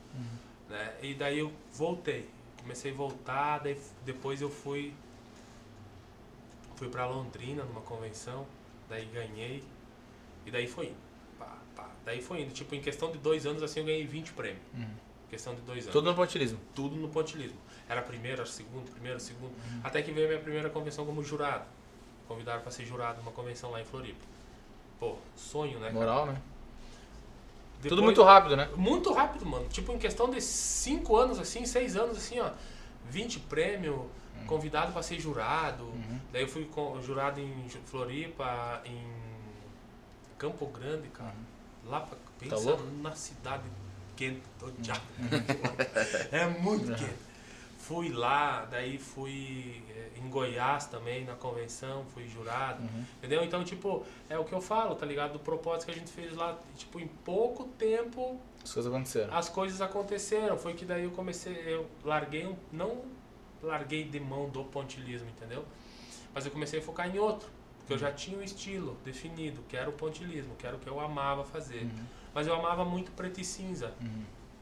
né, 0.69 0.93
e 1.01 1.13
daí 1.13 1.39
eu 1.39 1.51
voltei. 1.71 2.29
Comecei 2.61 2.91
a 2.91 2.95
voltar, 2.95 3.59
daí 3.59 3.79
depois 4.05 4.41
eu 4.41 4.49
fui, 4.49 4.93
fui 6.75 6.87
pra 6.89 7.05
Londrina 7.05 7.63
numa 7.63 7.81
convenção, 7.81 8.45
daí 8.89 9.05
ganhei, 9.05 9.63
e 10.45 10.51
daí 10.51 10.67
foi 10.67 10.87
indo. 10.87 10.95
Pá, 11.39 11.57
pá. 11.75 11.89
Daí 12.05 12.21
foi 12.21 12.41
indo, 12.41 12.53
tipo, 12.53 12.73
em 12.75 12.81
questão 12.81 13.11
de 13.11 13.17
dois 13.17 13.45
anos, 13.45 13.61
assim, 13.63 13.79
eu 13.81 13.85
ganhei 13.85 14.05
20 14.05 14.33
prêmios. 14.33 14.61
Questão 15.29 15.55
de 15.55 15.61
dois 15.61 15.83
anos 15.85 15.93
Tudo 15.93 16.09
no 16.11 16.15
pontilismo. 16.15 16.59
tudo 16.75 16.95
no 16.95 17.09
pontilismo. 17.09 17.57
Era 17.89 18.01
primeiro, 18.01 18.41
era 18.41 18.49
segundo, 18.49 18.91
primeiro, 18.91 19.19
segundo. 19.19 19.51
Até 19.83 20.01
que 20.01 20.11
veio 20.11 20.27
a 20.27 20.29
minha 20.29 20.41
primeira 20.41 20.69
convenção 20.69 21.05
como 21.05 21.23
jurado. 21.23 21.65
Convidaram 22.27 22.61
para 22.61 22.71
ser 22.71 22.85
jurado 22.85 23.17
numa 23.19 23.31
convenção 23.31 23.71
lá 23.71 23.81
em 23.81 23.85
Floripa. 23.85 24.23
Pô, 24.99 25.15
sonho, 25.35 25.79
né? 25.79 25.87
cara? 25.87 25.93
Moral, 25.93 26.25
né? 26.27 26.41
Depois- 27.77 27.89
Tudo 27.89 28.03
muito 28.03 28.23
rápido, 28.23 28.55
né? 28.55 28.69
Muito 28.77 29.11
rápido, 29.11 29.45
mano. 29.45 29.67
Tipo, 29.69 29.91
em 29.91 29.97
questão 29.97 30.29
de 30.29 30.39
5 30.39 31.17
anos, 31.17 31.39
assim, 31.39 31.65
6 31.65 31.97
anos, 31.97 32.17
assim, 32.17 32.39
ó. 32.39 32.51
20 33.09 33.39
prêmio, 33.41 34.09
convidado 34.47 34.91
para 34.93 35.01
ser 35.03 35.19
jurado. 35.19 35.91
Daí 36.31 36.41
eu 36.43 36.47
fui 36.47 36.65
com- 36.65 37.01
jurado 37.01 37.39
em 37.39 37.67
Floripa, 37.85 38.81
em 38.85 39.07
Campo 40.37 40.65
Grande, 40.67 41.07
cara. 41.09 41.33
Lá 41.85 42.01
pra, 42.01 42.17
pensa 42.39 42.55
louco? 42.55 42.83
na 43.01 43.13
cidade 43.15 43.63
quente, 44.15 44.41
tô 44.59 44.67
já. 44.81 44.95
é 46.31 46.47
muito 46.47 46.87
quente. 46.95 47.33
Fui 47.79 48.07
lá, 48.13 48.63
daí 48.71 48.97
fui 48.97 49.83
eh, 49.89 50.11
em 50.17 50.29
Goiás 50.29 50.85
também, 50.85 51.25
na 51.25 51.33
convenção, 51.35 52.05
fui 52.13 52.25
jurado. 52.29 52.81
Entendeu? 53.17 53.43
Então, 53.43 53.61
tipo, 53.65 54.05
é 54.29 54.39
o 54.39 54.45
que 54.45 54.53
eu 54.53 54.61
falo, 54.61 54.95
tá 54.95 55.05
ligado? 55.05 55.33
Do 55.33 55.39
propósito 55.39 55.85
que 55.87 55.91
a 55.91 55.95
gente 55.95 56.09
fez 56.09 56.33
lá, 56.33 56.57
tipo, 56.77 56.97
em 57.01 57.07
pouco 57.07 57.65
tempo 57.77 58.39
As 58.63 58.71
coisas 58.73 58.89
aconteceram. 58.91 59.35
as 59.35 59.49
coisas 59.49 59.81
aconteceram. 59.81 60.57
Foi 60.57 60.73
que 60.73 60.85
daí 60.85 61.03
eu 61.03 61.11
comecei, 61.11 61.53
eu 61.67 61.85
larguei, 62.05 62.45
um, 62.47 62.55
não 62.71 63.01
larguei 63.63 64.03
de 64.03 64.19
mão 64.19 64.49
do 64.49 64.63
pontilismo, 64.65 65.29
entendeu? 65.29 65.63
Mas 66.33 66.45
eu 66.45 66.51
comecei 66.51 66.79
a 66.79 66.81
focar 66.81 67.07
em 67.13 67.19
outro. 67.19 67.47
Porque 67.79 67.93
eu 67.93 67.97
já 67.97 68.11
tinha 68.11 68.37
um 68.37 68.41
estilo 68.43 68.97
definido, 69.03 69.61
que 69.67 69.75
era 69.75 69.89
o 69.89 69.93
pontilismo, 69.93 70.55
que 70.55 70.65
era 70.65 70.75
o 70.75 70.79
que 70.79 70.87
eu 70.87 70.99
amava 70.99 71.43
fazer. 71.43 71.85
Mas 72.33 72.47
eu 72.47 72.55
amava 72.55 72.85
muito 72.85 73.11
preto 73.11 73.41
e 73.41 73.43
cinza. 73.45 73.91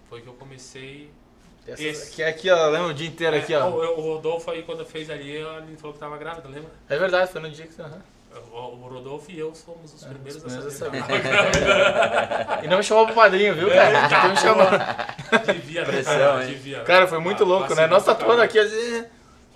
Foi 0.10 0.22
que 0.22 0.28
eu 0.28 0.34
comecei. 0.34 1.12
Essa- 1.68 1.84
Esse. 1.84 2.12
Aqui, 2.14 2.24
aqui, 2.24 2.50
ó, 2.50 2.68
lembra 2.70 2.88
o 2.90 2.94
dia 2.94 3.08
inteiro 3.08 3.38
aqui, 3.38 3.54
É, 3.54 3.60
ó. 3.64 3.70
o, 3.70 4.00
o 4.00 4.02
Rodolfo 4.02 4.50
aí, 4.50 4.64
quando 4.64 4.84
fez 4.84 5.10
ali, 5.12 5.30
ele 5.30 5.78
falou 5.78 5.94
que 5.94 6.00
tava 6.00 6.18
grávida, 6.18 6.50
lembra? 6.50 6.72
É 6.90 6.98
verdade, 6.98 7.32
foi 7.32 7.40
no 7.42 7.52
dia 7.52 7.68
que 7.68 7.74
você. 7.74 7.84
aham. 7.84 8.02
O, 8.52 8.88
Rodolfo 8.92 9.30
e 9.32 9.40
eu 9.40 9.54
fomos 9.54 9.94
os 9.94 10.04
primeiros, 10.04 10.36
É, 10.44 10.48
os 10.48 10.54
primeiros 10.54 10.76
a 10.76 10.78
saber. 10.86 11.04
que 11.04 11.20
grávida. 11.20 12.60
E 12.64 12.68
não 12.68 12.78
me 12.78 12.84
chamou 12.84 13.06
pro 13.06 13.16
padrinho, 13.16 13.56
viu, 13.56 13.70
cara? 13.70 14.08
Já 14.10 14.28
me 14.30 14.38
chamou. 14.38 14.68
Devia, 15.54 15.82
né? 15.82 15.88
Pressão, 15.88 16.14
cara? 16.14 16.44
hein? 16.44 16.50
Devia. 16.50 16.80
Cara, 16.82 17.08
foi 17.08 17.20
muito 17.20 17.44
Ah, 17.44 17.48
louco, 17.48 17.76
né? 17.76 17.88
Nós 17.88 18.04
tatuando 18.06 18.42
caralho. 18.42 18.50
aqui, 18.50 18.60
assim. 18.60 19.06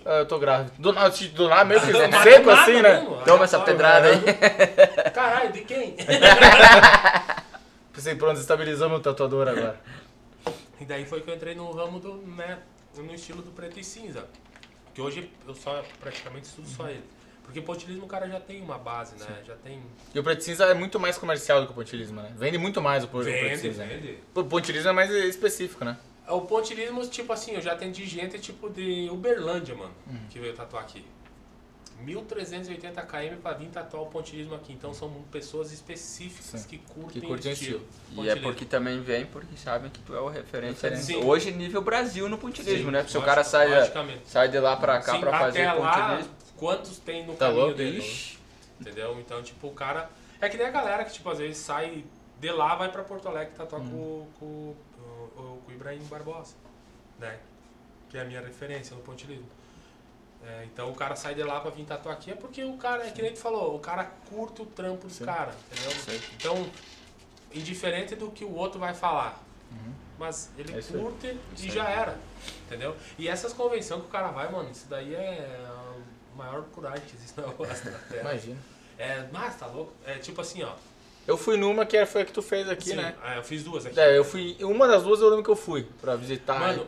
ah, 0.04 0.10
Eu 0.18 0.26
tô 0.26 0.38
grávido. 0.38 0.72
Do 0.78 0.92
nada, 0.92 1.10
do 1.34 1.48
nada 1.48 1.64
meio 1.64 1.80
que 1.80 1.92
Mas 1.92 2.22
seco 2.22 2.50
assim, 2.50 2.80
né? 2.82 3.00
mesmo, 3.00 3.16
Toma 3.24 3.44
essa 3.44 3.60
pedrada 3.60 4.08
aí. 4.08 4.16
né? 4.20 4.32
Caralho, 5.12 5.52
de 5.52 5.60
quem? 5.62 5.96
Pensei, 7.92 8.14
pronto, 8.14 8.38
estabilizamos 8.40 8.98
o 8.98 9.02
tatuador 9.02 9.48
agora. 9.48 9.80
E 10.80 10.84
daí 10.84 11.04
foi 11.06 11.22
que 11.22 11.30
eu 11.30 11.34
entrei 11.34 11.54
no 11.54 11.70
ramo 11.72 11.98
do, 11.98 12.14
né, 12.14 12.58
no 12.96 13.14
estilo 13.14 13.40
do 13.40 13.50
preto 13.52 13.80
e 13.80 13.84
cinza. 13.84 14.24
Que 14.94 15.00
hoje 15.00 15.30
eu 15.46 15.54
só 15.54 15.82
praticamente 16.00 16.46
estudo 16.46 16.68
só 16.68 16.88
ele. 16.88 17.02
Porque 17.46 17.60
pontilismo 17.62 18.04
o 18.04 18.08
cara 18.08 18.28
já 18.28 18.38
tem 18.40 18.60
uma 18.60 18.76
base, 18.76 19.16
né? 19.18 19.26
Já 19.46 19.54
tem. 19.56 19.80
E 20.14 20.18
o 20.18 20.22
preto 20.22 20.42
cinza 20.44 20.64
é 20.66 20.74
muito 20.74 21.00
mais 21.00 21.16
comercial 21.16 21.60
do 21.60 21.66
que 21.66 21.72
o 21.72 21.74
pontilismo, 21.76 22.20
né? 22.20 22.30
Vende 22.36 22.58
muito 22.58 22.82
mais 22.82 23.04
o, 23.04 23.08
po- 23.08 23.20
o 23.20 23.22
preto 23.22 23.62
Vende, 23.62 23.78
né? 23.78 23.86
vende. 23.86 24.18
O 24.34 24.44
pontilismo 24.44 24.90
é 24.90 24.92
mais 24.92 25.10
específico, 25.10 25.84
né? 25.84 25.96
O 26.28 26.40
pontilismo, 26.42 27.06
tipo 27.06 27.32
assim, 27.32 27.52
eu 27.52 27.60
já 27.62 27.72
atendi 27.72 28.04
gente 28.04 28.38
tipo 28.40 28.68
de 28.68 29.08
Uberlândia, 29.12 29.74
mano, 29.76 29.94
que 30.28 30.38
veio 30.40 30.52
tatuar 30.54 30.82
aqui. 30.82 31.04
1380 32.02 33.00
km 33.02 33.36
pra 33.42 33.52
vir 33.54 33.68
tatuar 33.68 34.02
o 34.02 34.06
pontilismo 34.06 34.54
aqui. 34.54 34.72
Então 34.72 34.92
são 34.92 35.10
pessoas 35.30 35.72
específicas 35.72 36.60
Sim. 36.60 36.68
que 36.68 36.78
curtem, 36.78 37.20
Que 37.22 37.26
curtem 37.26 37.52
o 37.52 37.54
estilo. 37.54 37.78
E 37.78 37.80
é 37.80 38.14
pontilismo. 38.16 38.42
porque 38.42 38.64
também 38.64 39.00
vem 39.00 39.24
porque 39.26 39.56
sabem 39.56 39.90
que 39.90 40.00
tu 40.00 40.14
é 40.14 40.20
o 40.20 40.28
referência 40.28 40.90
né? 40.90 40.96
Sim. 40.96 41.24
hoje 41.24 41.50
nível 41.52 41.80
Brasil 41.80 42.28
no 42.28 42.36
pontilismo, 42.36 42.86
Sim, 42.86 42.90
né? 42.90 43.04
Se 43.06 43.16
o 43.16 43.22
cara 43.22 43.42
sai, 43.42 43.68
sai 44.26 44.48
de 44.48 44.58
lá 44.58 44.76
pra 44.76 45.00
cá 45.00 45.12
Sim, 45.14 45.20
pra 45.20 45.38
fazer 45.38 45.66
lá, 45.72 45.74
pontilismo. 45.74 46.34
Quantos 46.56 46.98
tem 46.98 47.26
no 47.26 47.34
Tá 47.34 47.46
caminho 47.46 47.60
louco? 47.62 47.76
dele? 47.76 47.98
Ixi, 47.98 48.38
Entendeu? 48.80 49.18
Então, 49.20 49.42
tipo, 49.42 49.68
o 49.68 49.72
cara. 49.72 50.10
É 50.40 50.48
que 50.48 50.56
nem 50.58 50.66
a 50.66 50.70
galera 50.70 51.04
que, 51.04 51.12
tipo, 51.12 51.28
às 51.30 51.38
vezes 51.38 51.56
sai 51.58 52.04
de 52.38 52.50
lá, 52.50 52.74
vai 52.74 52.90
pra 52.92 53.02
Porto 53.02 53.26
Alegre 53.28 53.54
tatuar 53.56 53.80
com, 53.80 54.26
com, 54.38 54.44
o- 54.44 54.76
o- 54.98 55.62
com 55.64 55.70
o 55.70 55.74
Ibrahim 55.74 56.04
Barbosa, 56.04 56.54
né? 57.18 57.38
Que 58.10 58.18
é 58.18 58.20
a 58.20 58.24
minha 58.26 58.40
referência 58.42 58.94
no 58.94 59.00
pontilismo. 59.02 59.48
É, 60.44 60.64
então 60.64 60.90
o 60.90 60.94
cara 60.94 61.16
sai 61.16 61.34
de 61.34 61.42
lá 61.42 61.58
pra 61.60 61.70
vir 61.70 61.84
tatuar 61.86 62.14
aqui 62.14 62.30
é 62.30 62.34
porque 62.34 62.62
o 62.62 62.76
cara, 62.76 63.06
é 63.06 63.10
que 63.10 63.22
nem 63.22 63.32
tu 63.32 63.38
falou, 63.38 63.74
o 63.74 63.78
cara 63.80 64.04
curte 64.28 64.60
o 64.60 64.66
trampo 64.66 65.08
dos 65.08 65.18
caras, 65.20 65.54
entendeu? 65.72 66.20
Então, 66.36 66.70
indiferente 67.54 68.14
do 68.14 68.30
que 68.30 68.44
o 68.44 68.54
outro 68.54 68.78
vai 68.78 68.94
falar. 68.94 69.42
Mas 70.18 70.50
ele 70.56 70.78
É 70.78 70.82
curte 70.82 71.38
e 71.58 71.70
já 71.70 71.88
era. 71.88 72.18
Entendeu? 72.66 72.94
E 73.18 73.28
essas 73.28 73.52
convenções 73.52 74.00
que 74.02 74.06
o 74.08 74.10
cara 74.10 74.28
vai, 74.28 74.50
mano, 74.50 74.70
isso 74.70 74.86
daí 74.88 75.14
é 75.14 75.66
maior 76.36 76.62
coragem 76.72 77.04
que 77.06 77.16
existe 77.16 77.40
na 77.40 77.46
da 77.90 77.98
terra. 77.98 78.20
Imagina. 78.20 78.56
É, 78.98 79.26
mas 79.32 79.56
tá 79.58 79.66
louco? 79.66 79.92
É 80.04 80.14
tipo 80.18 80.40
assim, 80.40 80.62
ó. 80.62 80.72
Eu 81.26 81.36
fui 81.36 81.56
numa 81.56 81.84
que 81.84 82.04
foi 82.06 82.22
a 82.22 82.24
que 82.24 82.32
tu 82.32 82.40
fez 82.40 82.68
aqui, 82.68 82.90
Sim, 82.90 82.96
né? 82.96 83.14
é, 83.24 83.38
eu 83.38 83.42
fiz 83.42 83.64
duas 83.64 83.84
aqui. 83.84 83.98
É, 83.98 84.16
eu 84.16 84.24
fui. 84.24 84.56
Uma 84.60 84.86
das 84.86 85.02
duas 85.02 85.20
eu 85.20 85.28
lembro 85.28 85.44
que 85.44 85.50
eu 85.50 85.56
fui 85.56 85.82
pra 86.00 86.14
visitar. 86.14 86.58
Mano. 86.60 86.86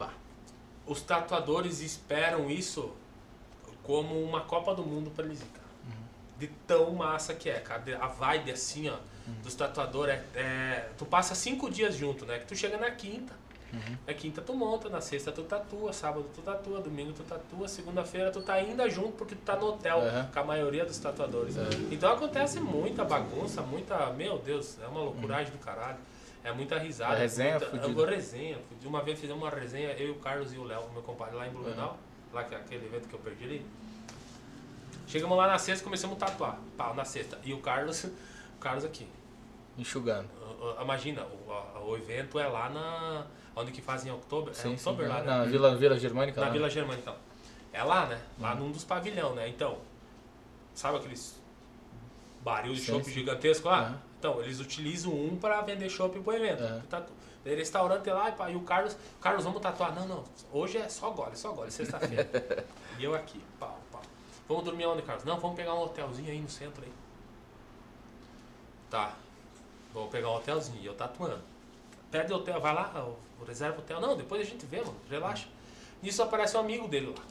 Os 0.87 1.03
tatuadores 1.03 1.81
esperam 1.81 2.49
isso 2.49 2.93
como 3.83 4.23
uma 4.23 4.43
Copa 4.43 4.75
do 4.75 4.83
Mundo 4.83 5.11
pra 5.11 5.25
eles 5.25 5.41
ir, 5.41 5.47
cara. 5.47 5.67
De 6.39 6.47
tão 6.69 6.93
massa 6.93 7.35
que 7.35 7.51
é, 7.51 7.59
cara. 7.59 7.81
De- 7.81 7.95
A 7.95 8.07
vibe 8.07 8.53
assim, 8.53 8.89
ó, 8.89 8.97
dos 9.43 9.55
tatuadores 9.55 10.15
é, 10.15 10.41
é- 10.41 10.89
Tu 10.97 11.05
passa 11.05 11.35
cinco 11.35 11.69
dias 11.69 11.97
junto, 11.97 12.25
né? 12.25 12.39
Que 12.39 12.47
tu 12.47 12.55
chega 12.55 12.77
na 12.79 12.91
quinta. 12.93 13.33
Na 14.07 14.15
quinta 14.15 14.41
tu 14.41 14.55
monta, 14.55 14.89
na 14.89 15.01
sexta 15.01 15.31
tu 15.31 15.43
tatua, 15.43 15.93
sábado 15.93 16.25
tu 16.35 16.41
tatua, 16.41 16.81
domingo 16.81 17.13
tu 17.13 17.23
tatua, 17.23 17.69
segunda-feira 17.69 18.31
tu 18.31 18.41
tá 18.41 18.55
ainda 18.55 18.89
junto 18.89 19.13
porque 19.13 19.35
tu 19.35 19.43
tá 19.43 19.57
no 19.57 19.67
hotel 19.67 19.99
Uhum. 19.99 20.27
com 20.33 20.41
a 20.41 20.45
maioria 20.45 20.85
dos 20.87 20.99
tatuadores. 20.99 21.55
Então 21.91 22.13
acontece 22.13 22.61
muita 22.61 23.05
bagunça, 23.05 23.61
muita. 23.63 24.11
Meu 24.15 24.39
Deus, 24.39 24.79
é 24.83 24.87
uma 24.87 25.01
loucuragem 25.01 25.53
do 25.53 25.59
caralho. 25.59 25.99
É 26.43 26.53
muita 26.53 26.79
risada. 26.79 27.13
A 27.15 27.17
resenha 27.19 27.59
muita, 27.59 27.67
fudida. 27.67 28.03
é 28.03 28.15
resenha. 28.15 28.59
De 28.81 28.87
uma 28.87 29.03
vez 29.03 29.19
fizemos 29.21 29.43
uma 29.43 29.51
resenha, 29.51 29.91
eu, 29.91 30.13
o 30.13 30.19
Carlos 30.19 30.53
e 30.55 30.57
o 30.57 30.65
Léo, 30.65 30.89
meu 30.93 31.03
compadre, 31.03 31.35
lá 31.37 31.47
em 31.47 31.51
Blumenau, 31.51 31.99
lá 32.33 32.45
que 32.45 32.55
é 32.55 32.59
aquele 32.59 32.87
evento 32.87 33.07
que 33.09 33.15
eu 33.15 33.19
perdi 33.21 33.45
ali. 33.45 33.67
Chegamos 35.07 35.37
lá 35.37 35.47
na 35.47 35.59
sexta 35.59 35.83
e 35.83 35.85
começamos 35.85 36.17
a 36.23 36.27
tatuar. 36.27 36.59
Pau, 36.77 36.95
na 36.95 37.05
sexta. 37.05 37.39
E 37.45 37.53
o 37.53 37.59
Carlos, 37.61 38.05
o 38.05 38.59
Carlos 38.61 38.85
aqui. 38.85 39.07
Enxugando. 39.77 40.29
Imagina, 40.83 41.23
o, 41.25 41.91
o 41.91 41.97
evento 41.97 42.39
é 42.39 42.47
lá 42.47 42.69
na. 42.69 43.27
Onde 43.59 43.73
que 43.73 43.83
fazem 43.83 44.11
em 44.11 44.15
outubro? 44.15 44.53
é 44.57 44.67
em 44.67 44.71
outubro 44.71 45.09
lá, 45.09 45.21
né? 45.21 45.27
Na 45.27 45.45
Vila, 45.45 45.77
Vila 45.77 45.99
Germânica. 45.99 46.41
Na 46.41 46.47
lá. 46.47 46.53
Vila 46.53 46.71
Germânica. 46.71 47.11
então. 47.11 47.17
É 47.73 47.83
lá, 47.83 48.07
né? 48.07 48.21
Lá 48.39 48.55
num 48.55 48.71
dos 48.71 48.85
pavilhão, 48.85 49.35
né? 49.35 49.49
Então, 49.49 49.79
sabe 50.75 50.99
aqueles 50.99 51.41
baril 52.43 52.73
de 52.73 52.81
Sim, 52.81 52.93
chopp 52.93 53.05
sim. 53.05 53.11
gigantesco 53.11 53.69
lá? 53.69 53.81
Aham. 53.81 54.01
Então, 54.19 54.41
eles 54.43 54.61
utilizam 54.61 55.13
um 55.13 55.37
pra 55.37 55.61
vender 55.63 55.89
chopp 55.91 56.19
pro 56.21 56.33
evento. 56.33 56.63
Tatu. 56.89 57.13
Daí 57.45 57.55
restaurante 57.55 58.09
lá 58.11 58.29
e, 58.29 58.33
pá, 58.33 58.51
e 58.51 58.57
o 58.57 58.61
Carlos, 58.61 58.97
Carlos, 59.21 59.45
vamos 59.45 59.61
tatuar. 59.61 59.95
Não, 59.95 60.07
não, 60.07 60.25
hoje 60.53 60.79
é 60.79 60.89
só 60.89 61.11
gole, 61.11 61.37
só 61.37 61.53
gole, 61.53 61.71
sexta-feira. 61.71 62.29
e 62.99 63.05
eu 63.05 63.15
aqui, 63.15 63.41
pau, 63.59 63.79
pau. 63.91 64.03
Vamos 64.49 64.65
dormir 64.65 64.87
onde, 64.87 65.03
Carlos? 65.03 65.25
Não, 65.25 65.39
vamos 65.39 65.57
pegar 65.57 65.75
um 65.75 65.83
hotelzinho 65.83 66.31
aí 66.31 66.41
no 66.41 66.49
centro 66.49 66.83
aí. 66.85 66.93
Tá. 68.91 69.15
Vou 69.93 70.09
pegar 70.09 70.31
um 70.31 70.35
hotelzinho 70.37 70.81
e 70.83 70.87
eu 70.87 70.95
tatuando. 70.95 71.43
Pede 72.11 72.33
hotel, 72.33 72.61
vai 72.61 72.75
lá, 72.75 73.07
reserva 73.47 73.77
o 73.77 73.81
hotel. 73.81 74.01
Não, 74.01 74.17
depois 74.17 74.41
a 74.41 74.45
gente 74.45 74.65
vê, 74.67 74.79
mano, 74.79 74.95
relaxa. 75.11 75.47
Nisso 76.03 76.23
aparece 76.23 76.57
um 76.57 76.61
amigo 76.61 76.89
dele 76.89 77.15
lá. 77.15 77.25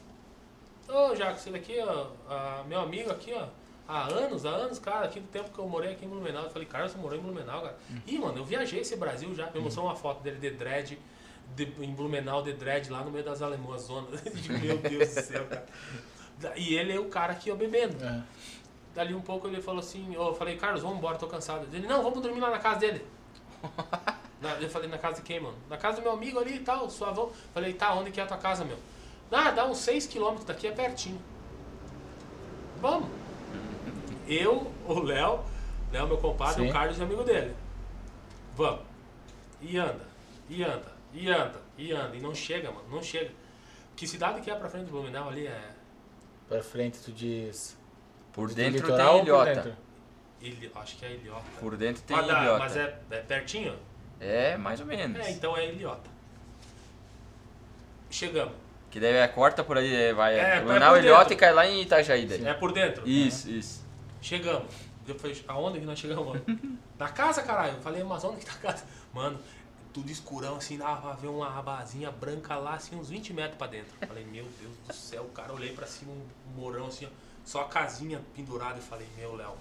Ô, 0.94 1.16
Jacques, 1.16 1.46
ele 1.48 1.58
aqui, 1.58 1.78
ó, 1.80 2.08
ah, 2.30 2.64
meu 2.68 2.80
amigo 2.80 3.12
aqui, 3.12 3.34
ó. 3.34 3.48
Há 3.88 4.04
anos, 4.08 4.46
há 4.46 4.50
anos, 4.50 4.80
cara, 4.80 5.06
aqui 5.06 5.20
do 5.20 5.28
tempo 5.28 5.50
que 5.50 5.58
eu 5.60 5.68
morei 5.68 5.94
aqui 5.94 6.06
em 6.06 6.10
Blumenau. 6.10 6.44
Eu 6.44 6.50
falei, 6.50 6.68
cara, 6.68 6.88
você 6.90 6.98
morou 6.98 7.18
em 7.18 7.22
Blumenau, 7.22 7.62
cara. 7.62 7.78
Ih, 8.06 8.20
mano, 8.20 8.38
eu 8.38 8.44
viajei 8.46 8.82
esse 8.82 8.96
Brasil 8.98 9.34
já. 9.34 9.50
Me 9.52 9.60
mostrou 9.62 9.86
uma 9.86 9.96
foto 9.96 10.22
dele 10.22 10.38
de 10.38 10.50
dread, 10.52 11.00
de- 11.56 11.74
em 11.82 11.94
Blumenau, 11.94 12.44
de 12.44 12.52
dread, 12.54 12.90
lá 12.92 13.02
no 13.02 13.10
meio 13.12 13.24
das 13.24 13.42
alemãs, 13.42 13.84
zona. 13.84 14.08
Meu 14.62 14.78
Deus 14.90 15.16
do 15.16 15.22
céu, 15.22 15.46
cara. 15.46 15.66
E 16.58 16.76
ele 16.76 16.92
é 16.94 17.00
o 17.00 17.06
cara 17.06 17.32
aqui, 17.34 17.50
ó, 17.50 17.56
bebendo. 17.56 18.04
É. 18.04 18.22
Dali 18.94 19.14
um 19.16 19.22
pouco 19.22 19.48
ele 19.48 19.62
falou 19.62 19.80
assim, 19.80 20.14
eu 20.14 20.34
falei, 20.36 20.58
Carlos, 20.58 20.82
vamos 20.82 20.98
embora, 20.98 21.18
tô 21.18 21.28
cansado. 21.28 21.66
Ele, 21.74 21.88
não, 21.88 22.04
vamos 22.04 22.22
dormir 22.22 22.42
lá 22.42 22.50
na 22.52 22.60
casa 22.60 22.80
dele. 22.80 23.06
Na- 24.42 24.56
eu 24.62 24.70
falei, 24.70 24.88
na 24.90 24.98
casa 24.98 25.16
de 25.18 25.22
quem, 25.24 25.40
mano? 25.40 25.56
Na 25.70 25.78
casa 25.78 25.98
do 25.98 26.04
meu 26.04 26.12
amigo 26.12 26.40
ali 26.40 26.56
e 26.56 26.60
tal, 26.60 26.90
suavão. 26.90 27.32
Falei, 27.54 27.74
tá, 27.74 27.94
onde 27.96 28.12
que 28.12 28.20
é 28.20 28.24
a 28.24 28.28
tua 28.28 28.38
casa, 28.38 28.64
meu? 28.64 28.78
Ah, 29.32 29.52
dá 29.52 29.66
uns 29.66 29.80
6km 29.80 30.44
daqui, 30.46 30.68
é 30.68 30.72
pertinho. 30.72 31.20
Vamos. 32.82 33.10
Eu, 34.28 34.72
o 34.86 35.00
Léo, 35.00 35.40
Léo, 35.92 36.08
meu 36.08 36.18
compadre, 36.18 36.64
Sim. 36.64 36.70
o 36.70 36.74
Carlos 36.74 36.98
e 37.00 37.02
amigo 37.04 37.24
dele. 37.24 37.56
Vamos. 38.56 38.82
E 39.62 39.78
anda, 39.78 40.06
e 40.50 40.64
anda, 40.64 40.92
e 41.14 41.30
anda, 41.30 41.62
e 41.78 41.92
anda. 41.92 42.16
E 42.16 42.20
não 42.20 42.36
chega, 42.36 42.72
mano, 42.72 42.88
não 42.90 43.02
chega. 43.02 43.32
Que 43.96 44.06
cidade 44.08 44.42
que 44.42 44.52
é 44.52 44.56
pra 44.56 44.70
frente 44.70 44.86
do 44.86 44.92
Blumenau 44.92 45.30
ali 45.30 45.48
é... 45.48 45.72
Pra 46.48 46.62
frente 46.62 47.00
tu 47.00 47.12
diz. 47.12 47.76
Por 48.32 48.50
do 48.50 48.54
dentro 48.56 48.82
litoral 48.82 49.24
tem 49.24 49.32
ou 49.32 49.40
por 49.40 49.48
ilhota. 49.48 49.54
dentro? 49.70 49.78
Ili... 50.40 50.72
Acho 50.76 50.98
que 50.98 51.06
é 51.06 51.12
Ilhota. 51.16 51.44
Por 51.60 51.76
dentro 51.76 52.04
tem 52.04 52.16
Mas, 52.16 52.28
dá- 52.28 52.42
ilhota. 52.44 52.60
mas 52.60 52.78
é, 52.78 53.00
é 53.10 53.20
pertinho? 53.22 53.76
É, 54.20 54.58
mais 54.58 54.80
ou 54.80 54.86
menos. 54.86 55.20
É, 55.26 55.32
então 55.32 55.56
é 55.56 55.72
Ilhota. 55.72 56.10
Chegamos. 58.10 58.54
Que 58.90 59.00
daí 59.00 59.14
é, 59.16 59.28
corta 59.28 59.64
por 59.64 59.78
aí, 59.78 59.94
é, 59.94 60.14
vai 60.14 60.40
É, 60.40 60.62
por 60.62 60.76
Ilhota 60.76 61.00
dentro. 61.02 61.34
e 61.34 61.36
cai 61.36 61.54
lá 61.54 61.68
em 61.68 61.82
Itajaí 61.82 62.26
daí. 62.26 62.46
É 62.46 62.54
por 62.54 62.72
dentro? 62.72 63.08
Isso, 63.08 63.50
isso. 63.50 63.86
Chegamos. 64.22 64.74
Eu 65.08 65.16
falei, 65.16 65.42
aonde 65.48 65.80
que 65.80 65.86
nós 65.86 66.00
chegamos? 66.00 66.40
Na 66.98 67.10
casa, 67.10 67.44
caralho. 67.44 67.76
Eu 67.76 67.82
falei, 67.82 68.04
mas 68.04 68.24
onde 68.24 68.40
que 68.40 68.46
tá 68.46 68.54
a 68.54 68.58
casa? 68.72 68.86
Mano, 69.14 69.40
tudo 69.94 70.10
escurão, 70.10 70.56
assim, 70.58 70.78
dava 70.78 71.02
pra 71.02 71.14
ver 71.14 71.28
uma 71.28 71.58
abazinha 71.58 72.12
branca 72.12 72.56
lá, 72.56 72.74
assim, 72.76 72.96
uns 72.96 73.10
20 73.10 73.34
metros 73.34 73.58
pra 73.58 73.68
dentro. 73.68 73.94
Eu 74.02 74.08
falei, 74.08 74.26
meu 74.26 74.46
Deus 74.60 74.74
do 74.88 74.94
céu, 74.94 75.26
cara, 75.34 75.54
olhei 75.54 75.74
pra 75.74 75.86
cima, 75.86 76.12
um 76.12 76.26
morão, 76.60 76.88
assim, 76.88 77.06
ó, 77.06 77.10
só 77.46 77.62
a 77.62 77.66
casinha 77.66 78.22
pendurada. 78.36 78.78
Eu 78.78 78.82
falei, 78.84 79.08
meu, 79.18 79.36
Léo. 79.36 79.54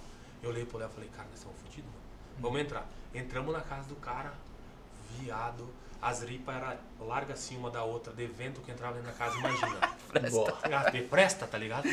Eu 0.43 0.51
olhei 0.51 0.65
pro 0.65 0.78
Léo 0.78 0.89
e 0.91 0.95
falei, 0.95 1.11
cara, 1.11 1.28
nós 1.31 1.39
estamos 1.39 1.57
fodidos, 1.61 1.85
mano. 1.85 2.03
Vamos 2.39 2.61
entrar. 2.61 2.89
Entramos 3.15 3.53
na 3.53 3.61
casa 3.61 3.89
do 3.89 3.97
cara, 3.97 4.33
viado. 5.21 5.69
As 6.01 6.23
ripas 6.23 6.55
eram 6.55 6.77
larga 7.01 7.33
assim 7.33 7.57
uma 7.57 7.71
da 7.71 7.83
outra, 7.83 8.13
de 8.13 8.27
vento 8.27 8.61
que 8.61 8.71
entrava 8.71 8.95
dentro 8.95 9.11
da 9.11 9.17
casa, 9.17 9.37
imagina. 9.39 9.77
Boa. 10.31 10.59
Ah, 10.65 10.93
presta, 11.09 11.47
tá 11.47 11.59
ligado? 11.59 11.89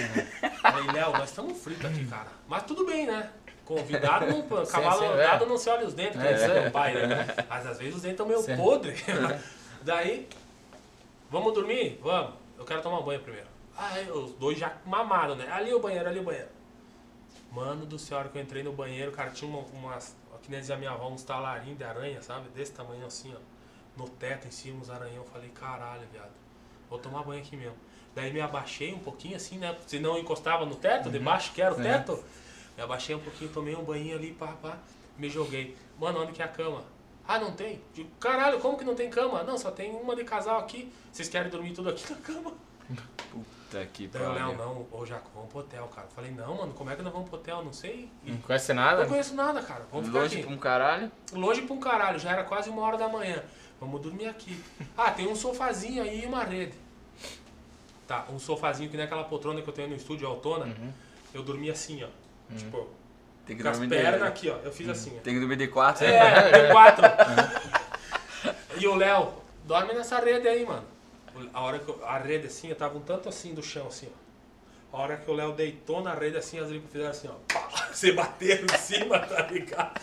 Falei, 0.62 0.92
Léo, 0.92 1.14
nós 1.14 1.30
estamos 1.30 1.58
fritos 1.58 1.86
aqui, 1.86 2.06
cara. 2.06 2.28
Mas 2.48 2.64
tudo 2.64 2.86
bem, 2.86 3.08
né? 3.08 3.32
Convidado, 3.66 4.26
não, 4.26 4.66
cavalo 4.66 5.00
sim, 5.00 5.08
andado 5.08 5.46
é. 5.46 5.48
não 5.48 5.58
se 5.58 5.70
olha 5.70 5.88
os 5.88 5.94
dentes, 5.94 6.20
É, 6.20 6.34
diz 6.34 6.44
é. 6.44 6.62
meu 6.62 6.72
pai, 6.72 6.94
né? 7.08 7.26
Mas 7.48 7.66
às 7.66 7.78
vezes 7.78 7.96
os 7.96 8.02
dentes 8.02 8.20
estão 8.20 8.28
meio 8.28 8.42
Sim. 8.42 8.58
podres. 8.58 9.02
Daí, 9.82 10.28
vamos 11.30 11.54
dormir? 11.54 11.98
Vamos. 12.04 12.34
Eu 12.58 12.66
quero 12.66 12.82
tomar 12.82 13.02
banho 13.02 13.22
primeiro. 13.22 13.48
Aí 13.78 14.10
os 14.12 14.34
dois 14.34 14.58
já 14.58 14.74
mamaram, 14.86 15.36
né? 15.36 15.50
Ali 15.50 15.74
o 15.74 15.80
banheiro, 15.80 16.10
ali 16.10 16.20
o 16.20 16.24
banheiro. 16.24 16.50
Mano 17.54 17.86
do 17.86 18.00
céu, 18.00 18.18
a 18.18 18.22
hora 18.22 18.30
que 18.30 18.38
eu 18.38 18.42
entrei 18.42 18.64
no 18.64 18.74
banheiro, 18.74 19.12
cara, 19.12 19.30
tinha 19.30 19.50
uma, 19.50 19.60
umas, 19.74 20.16
que 20.42 20.50
nem 20.50 20.60
dizia 20.60 20.76
minha 20.76 20.92
avó, 20.92 21.08
uns 21.10 21.24
talarinhos 21.24 21.78
de 21.78 21.84
aranha, 21.84 22.22
sabe? 22.22 22.50
Desse 22.50 22.72
tamanho 22.72 23.06
assim, 23.06 23.34
ó. 23.34 23.40
No 23.96 24.10
teto, 24.10 24.48
em 24.48 24.52
cima, 24.52 24.80
uns 24.82 24.90
aranhão. 24.90 25.18
Eu 25.18 25.26
falei, 25.26 25.50
caralho, 25.50 26.02
viado. 26.12 26.32
Vou 26.90 26.98
tomar 26.98 27.24
banho 27.24 27.42
aqui 27.42 27.56
mesmo. 27.56 27.76
Daí 28.16 28.34
me 28.34 28.42
abaixei 28.42 28.92
um 28.94 29.00
pouquinho 29.00 29.36
assim, 29.36 29.58
né? 29.60 29.78
Se 29.86 30.00
não 30.00 30.18
encostava 30.18 30.66
no 30.66 30.76
teto, 30.76 31.12
debaixo 31.12 31.52
que 31.54 31.62
era 31.62 31.76
o 31.76 31.80
É. 31.80 31.84
teto. 32.00 32.24
Me 32.76 32.84
abaixei 32.84 33.16
um 33.16 33.20
pouquinho, 33.20 33.52
tomei 33.52 33.76
um 33.76 33.84
banho 33.84 34.16
ali, 34.16 34.32
pá, 34.34 34.48
pá. 34.62 34.78
Me 35.18 35.30
joguei. 35.30 35.78
Mano, 36.00 36.24
onde 36.24 36.32
que 36.32 36.42
é 36.42 36.46
a 36.46 36.48
cama? 36.48 36.84
Ah, 37.28 37.38
não 37.40 37.52
tem? 37.54 37.80
Digo, 37.94 38.10
caralho, 38.20 38.60
como 38.60 38.78
que 38.78 38.84
não 38.84 38.96
tem 38.96 39.10
cama? 39.12 39.44
Não, 39.44 39.58
só 39.60 39.70
tem 39.70 39.92
uma 39.92 40.16
de 40.16 40.24
casal 40.24 40.60
aqui. 40.60 40.92
Vocês 41.12 41.30
querem 41.30 41.50
dormir 41.52 41.74
tudo 41.74 41.90
aqui 41.90 42.12
na 42.12 42.18
cama? 42.20 42.52
Puta 43.32 43.46
que 43.92 44.08
Daí 44.08 44.22
o 44.22 44.34
Léo, 44.34 44.56
pariu. 44.56 44.58
não, 44.58 44.88
ô 44.92 45.06
Jaco, 45.06 45.30
vamos 45.34 45.50
pro 45.50 45.60
hotel, 45.60 45.88
cara. 45.96 46.08
Falei, 46.16 46.32
não, 46.32 46.56
mano, 46.58 46.74
como 46.74 46.90
é 46.90 46.96
que 46.96 47.02
nós 47.02 47.12
vamos 47.14 47.30
pro 47.30 47.38
hotel? 47.40 47.64
Não 47.64 47.74
sei. 47.74 48.10
Não 48.24 48.38
conhece 48.38 48.74
nada? 48.74 49.02
não 49.02 49.10
conheço 49.10 49.36
nada, 49.36 49.62
cara. 49.62 49.86
Vamos 49.92 50.08
ficar 50.08 50.20
Longe 50.20 50.36
aqui. 50.38 50.46
pra 50.46 50.54
um 50.54 50.58
caralho. 50.58 51.12
Longe 51.34 51.62
pra 51.62 51.74
um 51.76 51.80
caralho, 51.80 52.20
já 52.20 52.32
era 52.32 52.44
quase 52.44 52.70
uma 52.70 52.82
hora 52.84 52.98
da 52.98 53.08
manhã. 53.10 53.42
Vamos 53.80 54.02
dormir 54.02 54.28
aqui. 54.28 54.62
Ah, 54.98 55.12
tem 55.12 55.28
um 55.28 55.36
sofazinho 55.36 56.04
aí 56.04 56.24
e 56.24 56.26
uma 56.26 56.44
rede. 56.44 56.74
Tá, 58.08 58.26
um 58.30 58.38
sofazinho 58.40 58.90
que 58.90 58.98
nem 58.98 59.06
aquela 59.06 59.24
poltrona 59.24 59.62
que 59.62 59.68
eu 59.70 59.74
tenho 59.74 59.90
no 59.90 59.96
estúdio, 59.96 60.28
autona. 60.28 60.74
Eu 61.34 61.42
dormi 61.44 61.70
assim, 61.70 62.04
ó. 62.04 62.08
Tipo, 62.56 62.88
Tem 63.46 63.56
que 63.58 63.64
com 63.64 63.70
as 63.70 63.80
pernas 63.80 64.20
de... 64.22 64.28
aqui, 64.28 64.50
ó. 64.50 64.56
Eu 64.64 64.72
fiz 64.72 64.88
assim, 64.90 65.14
ó. 65.18 65.22
Tem 65.22 65.34
que 65.34 65.40
dormir 65.40 65.56
de 65.56 65.68
quatro. 65.68 66.06
É, 66.06 66.68
de 66.68 66.72
quatro. 66.72 67.04
E 68.76 68.88
o 68.88 68.96
Léo, 68.96 69.32
dorme 69.66 69.94
nessa 69.94 70.20
rede 70.20 70.48
aí, 70.48 70.66
mano. 70.66 70.84
A 71.54 71.62
hora 71.62 71.80
que 71.80 71.90
eu- 71.90 72.06
a 72.06 72.18
rede 72.18 72.48
assim, 72.48 72.70
eu 72.70 72.76
tava 72.76 72.98
um 72.98 73.02
tanto 73.02 73.28
assim 73.30 73.54
do 73.54 73.62
chão, 73.64 73.88
assim, 73.88 74.08
ó. 74.92 74.98
A 74.98 75.02
hora 75.02 75.18
que 75.18 75.30
o 75.30 75.34
Léo 75.34 75.54
deitou 75.54 76.02
na 76.04 76.14
rede 76.14 76.38
assim, 76.38 76.60
as 76.60 76.70
lipas 76.70 76.92
fizeram 76.92 77.10
assim, 77.12 77.28
ó. 77.28 77.34
Pá, 77.52 77.90
se 77.94 78.12
bateram 78.12 78.66
em 78.74 78.78
cima, 78.78 79.20
tá 79.20 79.42
ligado? 79.48 80.00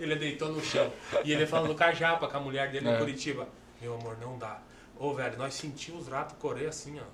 Ele 0.00 0.16
deitou 0.16 0.48
no 0.50 0.60
chão. 0.62 0.92
E 1.24 1.32
ele 1.32 1.46
falando 1.46 1.74
com 1.76 1.84
a 1.84 1.92
japa, 1.92 2.26
com 2.28 2.36
a 2.36 2.40
mulher 2.40 2.70
dele 2.70 2.88
É. 2.88 2.94
em 2.94 2.98
Curitiba. 2.98 3.48
Meu 3.80 3.94
amor, 3.94 4.18
não 4.20 4.36
dá. 4.38 4.58
Ô, 4.98 5.12
velho, 5.14 5.38
nós 5.38 5.54
sentimos 5.54 6.02
os 6.02 6.08
ratos 6.08 6.36
correr 6.38 6.66
assim, 6.66 6.98
ó. 6.98 7.04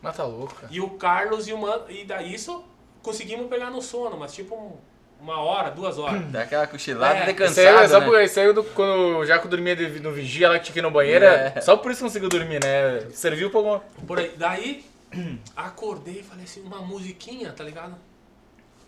Mas 0.00 0.16
tá 0.16 0.24
louco, 0.24 0.54
cara. 0.54 0.72
E 0.72 0.80
o 0.80 0.90
Carlos 0.90 1.46
e 1.48 1.52
o 1.52 1.58
Mano. 1.58 1.90
E 1.90 2.04
daí 2.04 2.32
isso 2.34 2.64
conseguimos 3.02 3.48
pegar 3.48 3.70
no 3.70 3.82
sono, 3.82 4.16
mas 4.16 4.32
tipo 4.34 4.54
um- 4.54 4.78
uma 5.24 5.40
hora, 5.40 5.70
duas 5.70 5.98
horas. 5.98 6.22
Dá 6.30 6.42
aquela 6.42 6.66
cochilada 6.66 7.18
É, 7.18 7.32
de 7.32 7.44
Isso 7.44 7.58
aí, 7.60 7.66
é 7.66 7.88
só 7.88 7.98
né? 8.00 8.06
por, 8.06 8.20
isso 8.20 8.38
aí 8.38 8.52
do, 8.52 8.62
quando 8.62 9.16
o 9.18 9.24
Jaco 9.26 9.48
dormia 9.48 9.74
de- 9.74 9.98
no 10.00 10.12
vigia 10.12 10.50
lá 10.50 10.58
que 10.58 10.66
tinha 10.66 10.74
que 10.74 10.78
ir 10.80 10.82
no 10.82 10.90
banheiro, 10.90 11.24
É. 11.24 11.60
só 11.62 11.76
por 11.78 11.90
isso 11.90 12.04
conseguiu 12.04 12.28
dormir, 12.28 12.62
né? 12.62 13.00
Serviu 13.10 13.48
pra 13.50 13.58
alguma. 13.60 13.80
Por 14.06 14.18
aí. 14.18 14.34
Daí, 14.36 14.84
acordei 15.56 16.20
e 16.20 16.22
falei 16.22 16.44
assim, 16.44 16.60
uma 16.62 16.78
musiquinha, 16.80 17.52
tá 17.52 17.64
ligado? 17.64 17.94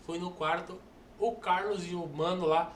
Fui 0.05 0.19
no 0.19 0.29
quarto, 0.31 0.79
o 1.19 1.31
Carlos 1.33 1.85
e 1.89 1.95
o 1.95 2.05
mano 2.07 2.45
lá, 2.45 2.71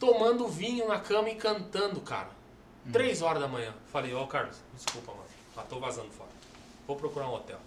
tomando 0.00 0.48
vinho 0.48 0.88
na 0.88 0.98
cama 0.98 1.30
e 1.30 1.36
cantando, 1.36 2.00
cara. 2.00 2.28
Três 2.92 3.22
horas 3.22 3.40
da 3.40 3.46
manhã. 3.48 3.72
Falei, 3.92 4.12
ó 4.14 4.26
Carlos, 4.26 4.56
desculpa, 4.74 5.12
mano. 5.12 5.24
Já 5.54 5.62
tô 5.62 5.78
vazando 5.78 6.10
fora. 6.10 6.30
Vou 6.86 6.96
procurar 6.96 7.28
um 7.28 7.34
hotel. 7.34 7.58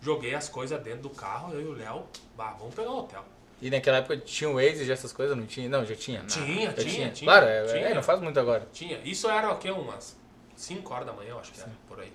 Joguei 0.00 0.34
as 0.34 0.48
coisas 0.48 0.80
dentro 0.82 1.02
do 1.02 1.10
carro, 1.10 1.52
eu 1.54 1.60
e 1.60 1.64
o 1.64 1.72
Léo, 1.72 2.04
bah, 2.36 2.54
vamos 2.58 2.74
pegar 2.74 2.90
um 2.90 2.98
hotel. 2.98 3.24
E 3.62 3.70
naquela 3.70 3.98
época 3.98 4.16
tinha 4.18 4.50
o 4.50 4.54
Waze 4.54 4.82
e 4.84 4.90
essas 4.90 5.12
coisas? 5.12 5.36
Não 5.36 5.46
tinha? 5.46 5.68
Não, 5.68 5.86
já 5.86 5.94
tinha. 5.94 6.20
Tinha, 6.24 6.66
Já 6.66 6.72
tinha, 6.74 7.10
tinha. 7.12 7.30
Claro, 7.30 7.46
é, 7.46 7.64
tinha. 7.64 7.88
é, 7.90 7.94
não 7.94 8.02
faz 8.02 8.20
muito 8.20 8.38
agora. 8.40 8.68
Tinha. 8.72 8.98
Isso 9.04 9.30
era 9.30 9.52
o 9.52 9.56
quê? 9.56 9.70
Umas 9.70 10.16
5 10.56 10.92
horas 10.92 11.06
da 11.06 11.12
manhã, 11.12 11.30
eu 11.30 11.38
acho 11.38 11.52
que 11.52 11.60
era, 11.60 11.70
por 11.86 12.00
aí. 12.00 12.12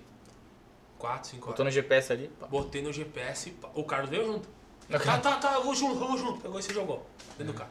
4, 0.98 1.30
5 1.30 1.42
horas. 1.42 1.52
Botou 1.52 1.64
no 1.64 1.70
GPS 1.70 2.12
ali. 2.12 2.28
pá. 2.38 2.46
Botei 2.48 2.82
no 2.82 2.92
GPS, 2.92 3.50
pá, 3.52 3.70
o 3.74 3.82
Carlos 3.82 4.10
veio 4.10 4.26
junto. 4.26 4.46
Ok. 4.92 5.06
Tá, 5.06 5.18
tá, 5.18 5.36
tá, 5.36 5.58
vou 5.60 5.74
junto, 5.74 5.98
vou 5.98 6.18
junto. 6.18 6.38
Pegou 6.42 6.58
e 6.60 6.62
se 6.62 6.74
jogou 6.74 7.06
dentro 7.38 7.54
do 7.54 7.58
carro. 7.58 7.70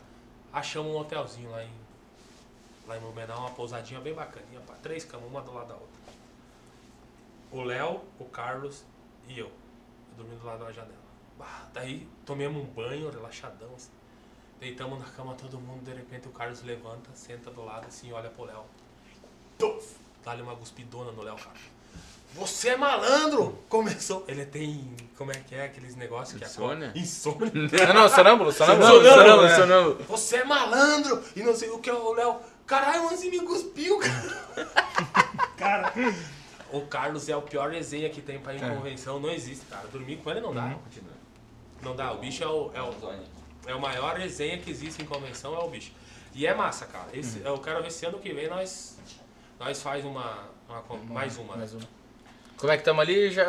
Achamos 0.52 0.92
um 0.92 0.98
hotelzinho 0.98 1.52
lá 1.52 1.64
em 1.64 1.70
lá 2.88 2.98
em 2.98 3.00
Blumenau, 3.02 3.42
uma 3.42 3.52
pousadinha 3.52 4.00
bem 4.00 4.14
bacaninha, 4.14 4.62
pá, 4.62 4.74
três 4.82 5.04
camas, 5.04 5.30
uma 5.30 5.42
do 5.42 5.54
lado 5.54 5.68
da 5.68 5.74
outra. 5.74 5.88
O 7.52 7.62
Léo, 7.62 8.02
o 8.18 8.26
Carlos 8.26 8.84
e 9.28 9.38
eu, 9.38 9.52
dormindo 10.16 10.40
do 10.40 10.46
lado 10.48 10.64
da 10.66 10.72
janela. 10.72 11.07
Bah, 11.38 11.68
daí 11.74 12.08
tomemos 12.26 12.62
um 12.62 12.66
banho, 12.66 13.10
relaxadão, 13.10 13.70
assim. 13.76 13.92
Deitamos 14.60 15.00
na 15.00 15.06
cama 15.06 15.36
todo 15.36 15.60
mundo, 15.60 15.84
de 15.84 15.94
repente 15.94 16.28
o 16.28 16.32
Carlos 16.32 16.64
levanta, 16.64 17.12
senta 17.14 17.52
do 17.52 17.64
lado 17.64 17.86
assim, 17.88 18.12
olha 18.12 18.30
pro 18.30 18.46
Léo. 18.46 18.64
Dá-lhe 20.26 20.42
uma 20.42 20.56
guspidona 20.56 21.12
no 21.12 21.22
Léo, 21.22 21.36
cara. 21.36 21.56
Você 22.34 22.70
é 22.70 22.78
malandro! 22.78 23.58
Começou. 23.70 24.26
Ele 24.28 24.46
tem. 24.46 24.96
Como 25.18 25.32
é 25.32 25.36
que 25.36 25.56
é 25.56 25.66
aqueles 25.66 25.96
negócios 25.96 26.38
que 26.38 26.46
Insônia? 26.46 26.88
acorda? 26.90 27.00
Insônia. 27.00 27.52
Não, 27.54 27.94
não, 27.94 28.10
sonâmbulo, 28.10 28.52
sonâmbulo. 28.52 28.88
Sonâmbulo, 28.88 29.10
sonâmbulo, 29.16 29.44
né? 29.48 29.56
sonâmbulo. 29.56 30.04
Você 30.10 30.36
é 30.38 30.44
malandro! 30.44 31.24
E 31.36 31.42
não 31.42 31.56
sei 31.56 31.70
o 31.70 31.80
que, 31.80 31.90
o 31.90 32.14
Léo. 32.14 32.38
Caralho, 32.66 33.06
mas 33.06 33.20
você 33.20 33.30
me 33.30 33.40
cuspiu, 33.40 33.98
cara. 34.00 34.74
cara. 35.58 35.94
O 36.72 36.82
Carlos 36.82 37.30
é 37.30 37.36
o 37.36 37.42
pior 37.42 37.72
resenha 37.72 38.10
que 38.10 38.22
tem 38.22 38.38
pra 38.40 38.54
ir 38.54 38.62
em 38.62 38.66
É. 38.66 38.76
convenção. 38.76 39.20
Não 39.20 39.30
existe, 39.32 39.66
cara. 39.68 39.88
Dormir 39.88 40.18
com 40.18 40.30
ele 40.30 40.42
não 40.42 40.54
dá. 40.54 40.66
Uhum. 40.66 40.80
Não 41.82 41.96
dá. 41.96 42.12
O 42.12 42.18
bicho 42.18 42.44
é 42.44 42.48
o, 42.48 42.72
é 42.74 42.82
o, 42.82 42.94
é 43.68 43.76
o 43.76 43.80
maior 43.82 44.16
resenha 44.16 44.58
que 44.58 44.70
existe 44.70 45.02
em 45.02 45.06
convenção, 45.06 45.56
é 45.56 45.60
o 45.60 45.70
bicho. 45.70 45.92
E 46.34 46.46
é 46.46 46.54
massa, 46.54 46.86
cara. 46.86 47.08
Esse, 47.14 47.42
Eu 47.44 47.58
quero 47.60 47.82
ver 47.82 47.92
se 47.92 48.06
ano 48.06 48.20
que 48.20 48.32
vem 48.34 48.48
nós, 48.48 48.98
nós 49.60 49.82
faz 49.82 50.06
uma, 50.06 50.38
uma 50.70 50.84
mais 51.14 51.38
uma. 51.38 51.54
né? 51.54 51.58
Mais 51.60 51.74
uma. 51.74 51.98
Como 52.58 52.72
é 52.72 52.76
que 52.76 52.82
estamos 52.82 53.02
ali? 53.04 53.30
Já... 53.32 53.46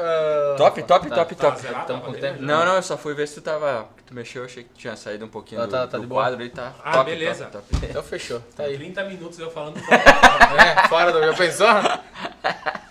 Top, 0.59 0.83
top, 0.83 1.09
Tá. 1.09 1.15
top, 1.17 1.35
Tá 1.35 1.51
top. 1.51 1.61
zerado 1.63 1.87
Tamo 1.87 2.03
a 2.03 2.07
com 2.07 2.13
tempo? 2.13 2.43
Não, 2.43 2.65
não, 2.67 2.75
eu 2.77 2.83
só 2.83 2.97
fui 2.99 3.15
ver 3.15 3.27
se 3.27 3.37
tu 3.37 3.41
tava. 3.41 3.89
que 3.97 4.03
Tu 4.03 4.13
mexeu, 4.15 4.43
eu 4.43 4.47
achei 4.47 4.65
que 4.65 4.71
tinha 4.75 4.95
saído 4.97 5.25
um 5.25 5.29
pouquinho 5.29 5.63
Tá, 5.63 5.67
do, 5.67 5.71
tá, 5.73 5.87
tá 5.87 5.97
do 5.97 6.03
de 6.03 6.07
boa? 6.07 6.25
quadro 6.25 6.43
e 6.45 6.51
tá. 6.51 6.75
Ah, 6.85 6.93
top, 6.93 7.11
beleza. 7.11 7.47
top, 7.47 7.65
top. 7.73 7.87
Então 7.87 8.03
fechou. 8.03 8.41
Tá 8.55 8.65
aí. 8.65 8.77
30 8.77 9.05
minutos 9.05 9.39
eu 9.39 9.51
falando. 9.51 9.79
É, 9.89 10.89
fora 10.89 11.11
do. 11.13 11.23
Já 11.23 11.35
pensou? 11.35 11.67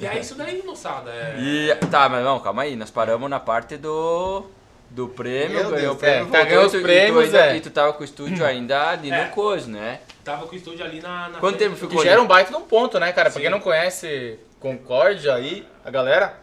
e 0.00 0.06
é 0.06 0.18
isso 0.18 0.34
daí, 0.34 0.62
moçada. 0.64 1.10
É... 1.10 1.36
E 1.38 1.74
tá, 1.90 2.08
mas 2.08 2.24
não, 2.24 2.38
calma 2.40 2.62
aí, 2.62 2.76
nós 2.76 2.90
paramos 2.90 3.28
na 3.28 3.40
parte 3.40 3.76
do. 3.76 4.44
Do 4.90 5.06
prêmio, 5.06 5.50
Meu 5.60 5.70
ganhou 5.70 5.76
Deus, 5.80 5.96
o 5.96 5.98
prêmio, 5.98 6.18
é, 6.18 6.24
voltou, 6.24 6.44
ganhou 6.46 6.64
os 6.64 6.72
tu- 6.72 6.76
e 6.78 6.80
tu 6.80 6.82
prêmios, 6.82 7.24
ainda- 7.26 7.46
é. 7.48 7.56
E 7.56 7.60
tu 7.60 7.68
tava 7.70 7.92
com 7.92 8.00
o 8.00 8.04
estúdio 8.04 8.42
ainda 8.46 8.88
ali 8.88 9.10
É. 9.10 9.26
no 9.26 9.30
coisa, 9.32 9.68
né? 9.68 10.00
Tava 10.24 10.46
com 10.46 10.54
o 10.54 10.56
estúdio 10.56 10.82
ali 10.82 11.02
na. 11.02 11.28
na 11.28 11.38
Quanto 11.40 11.58
tempo 11.58 11.76
ficou 11.76 11.98
Que 11.98 12.04
já 12.06 12.12
era 12.12 12.22
um 12.22 12.26
baita 12.26 12.50
de 12.50 12.56
um 12.56 12.62
ponto, 12.62 12.98
né, 12.98 13.12
cara? 13.12 13.28
Pra 13.28 13.32
Sim. 13.38 13.40
quem 13.42 13.50
não 13.50 13.60
conhece 13.60 14.38
Concórdia 14.58 15.34
aí, 15.34 15.68
a 15.84 15.90
galera. 15.90 16.38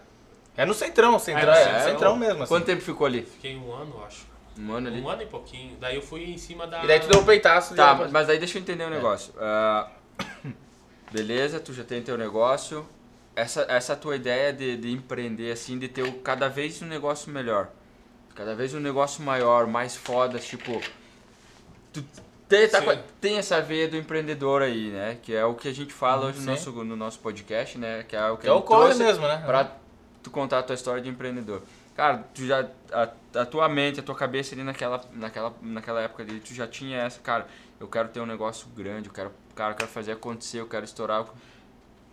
É 0.56 0.64
no 0.64 0.76
centrão, 0.76 1.18
centrão, 1.18 1.52
É, 1.53 1.61
é, 1.61 1.65
no 1.65 1.72
no 1.72 1.77
centrão. 1.80 1.91
centrão 1.91 2.15
mesmo. 2.18 2.44
Assim. 2.44 2.53
Quanto 2.53 2.65
tempo 2.65 2.82
ficou 2.84 3.07
ali? 3.07 3.23
Fiquei 3.23 3.56
um 3.57 3.73
ano, 3.73 3.99
acho. 4.07 4.27
Um 4.60 4.72
ano 4.73 4.88
ali? 4.90 5.02
Um 5.02 5.10
ano 5.10 5.23
e 5.23 5.26
pouquinho. 5.26 5.76
Daí 5.82 5.95
eu 5.95 6.02
fui 6.03 6.23
em 6.32 6.38
cima 6.38 6.68
da. 6.68 6.84
E 6.84 6.88
daí 6.88 6.99
tu 6.99 7.07
deu 7.07 7.22
o 7.22 7.26
peitaço 7.26 7.73
Tá, 7.76 7.95
mas 8.11 8.30
aí 8.30 8.38
deixa 8.38 8.60
eu 8.60 8.61
entender 8.61 8.86
um 8.86 8.91
negócio. 8.91 9.34
Ah, 9.40 9.88
beleza, 11.11 11.60
tu 11.60 11.73
já 11.73 11.84
tem 11.84 12.02
teu 12.02 12.18
negócio. 12.18 12.88
Essa, 13.35 13.65
essa 13.69 13.95
tua 13.95 14.15
ideia 14.15 14.53
de, 14.53 14.77
de 14.77 14.91
empreender, 14.91 15.51
assim, 15.51 15.77
de 15.77 15.87
ter 15.87 16.09
cada 16.21 16.47
vez 16.47 16.81
um 16.81 16.85
negócio 16.85 17.31
melhor. 17.31 17.69
Cada 18.33 18.55
vez 18.55 18.73
um 18.73 18.79
negócio 18.79 19.23
maior, 19.23 19.67
mais 19.67 19.95
foda, 19.95 20.39
tipo. 20.39 20.81
Tu 21.91 22.03
tem, 22.47 22.67
tá 22.67 22.81
tem 23.19 23.37
essa 23.37 23.61
veia 23.61 23.87
do 23.87 23.97
empreendedor 23.97 24.61
aí, 24.61 24.89
né? 24.89 25.17
Que 25.21 25.33
é 25.33 25.43
o 25.45 25.55
que 25.55 25.67
a 25.67 25.73
gente 25.73 25.93
fala 25.93 26.27
hoje 26.27 26.39
no 26.39 26.45
nosso, 26.45 26.71
no 26.71 26.95
nosso 26.95 27.19
podcast, 27.19 27.77
né? 27.77 28.03
Que 28.03 28.15
é 28.15 28.29
o 28.29 28.37
que 28.37 28.47
é 28.47 28.51
o 28.51 28.61
trouxe 28.61 28.99
mesmo, 29.03 29.27
né? 29.27 29.41
pra 29.45 29.71
tu 30.21 30.29
contar 30.29 30.59
a 30.59 30.63
tua 30.63 30.75
história 30.75 31.01
de 31.01 31.09
empreendedor. 31.09 31.61
Cara, 31.95 32.25
tu 32.33 32.45
já 32.45 32.67
a, 32.91 33.09
a 33.39 33.45
tua 33.45 33.69
mente, 33.69 33.99
a 33.99 34.03
tua 34.03 34.15
cabeça 34.15 34.53
ali 34.53 34.63
naquela, 34.63 35.01
naquela, 35.13 35.53
naquela 35.61 36.01
época 36.01 36.23
ali, 36.23 36.39
tu 36.39 36.53
já 36.53 36.67
tinha 36.67 36.97
essa, 36.97 37.21
cara, 37.21 37.47
eu 37.79 37.87
quero 37.87 38.09
ter 38.09 38.19
um 38.19 38.25
negócio 38.25 38.67
grande, 38.75 39.07
eu 39.07 39.13
quero, 39.13 39.31
cara, 39.55 39.71
eu 39.71 39.77
quero 39.77 39.89
fazer 39.89 40.11
acontecer, 40.11 40.59
eu 40.59 40.67
quero 40.67 40.83
estourar, 40.83 41.25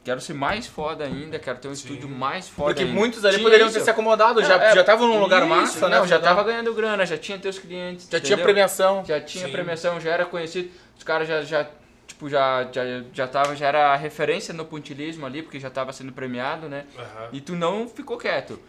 quero 0.04 0.20
ser 0.20 0.34
mais 0.34 0.66
foda 0.66 1.04
ainda, 1.04 1.38
quero 1.38 1.58
ter 1.58 1.68
um 1.68 1.74
Sim. 1.74 1.82
estúdio 1.88 2.08
mais 2.08 2.48
foda 2.48 2.70
Porque 2.70 2.82
ainda. 2.82 2.94
muitos 2.94 3.24
ali 3.24 3.34
Tinha 3.36 3.44
poderiam 3.46 3.68
isso. 3.68 3.78
ter 3.78 3.84
se 3.84 3.90
acomodado, 3.90 4.42
já 4.44 4.56
É, 4.62 4.74
já 4.74 4.80
estavam 4.80 5.06
num 5.08 5.20
lugar 5.20 5.40
isso, 5.42 5.48
massa, 5.50 5.88
né? 5.88 5.98
não, 5.98 6.06
já 6.06 6.16
Um 6.16 6.18
lugar- 6.18 6.34
tava 6.36 6.44
ganhando 6.48 6.74
grana, 6.74 7.06
já 7.06 7.16
tinha 7.18 7.38
teus 7.38 7.58
clientes, 7.58 8.04
Já 8.10 8.18
tinha 8.18 8.32
entendeu? 8.34 8.44
premiação. 8.44 9.04
já 9.04 9.20
tinha 9.20 9.46
Sim. 9.46 9.52
premiação, 9.52 10.00
já 10.00 10.10
era 10.12 10.24
conhecido, 10.26 10.70
os 10.96 11.04
caras 11.04 11.28
já, 11.28 11.42
já 11.42 11.68
tipo, 12.06 12.28
já, 12.28 12.68
já, 12.72 12.82
já 13.12 13.26
tava, 13.28 13.54
já 13.56 13.66
era 13.68 13.96
referência 13.96 14.52
no 14.52 14.64
puntilismo 14.64 15.24
ali, 15.24 15.42
porque 15.42 15.58
já 15.60 15.70
tava 15.70 15.92
sendo 15.92 16.12
premiado, 16.12 16.68
né? 16.68 16.84
Aham. 16.98 17.28
E 17.32 17.40
tu 17.40 17.54
não 17.54 17.88
ficou 17.88 18.18
quieto. 18.18 18.60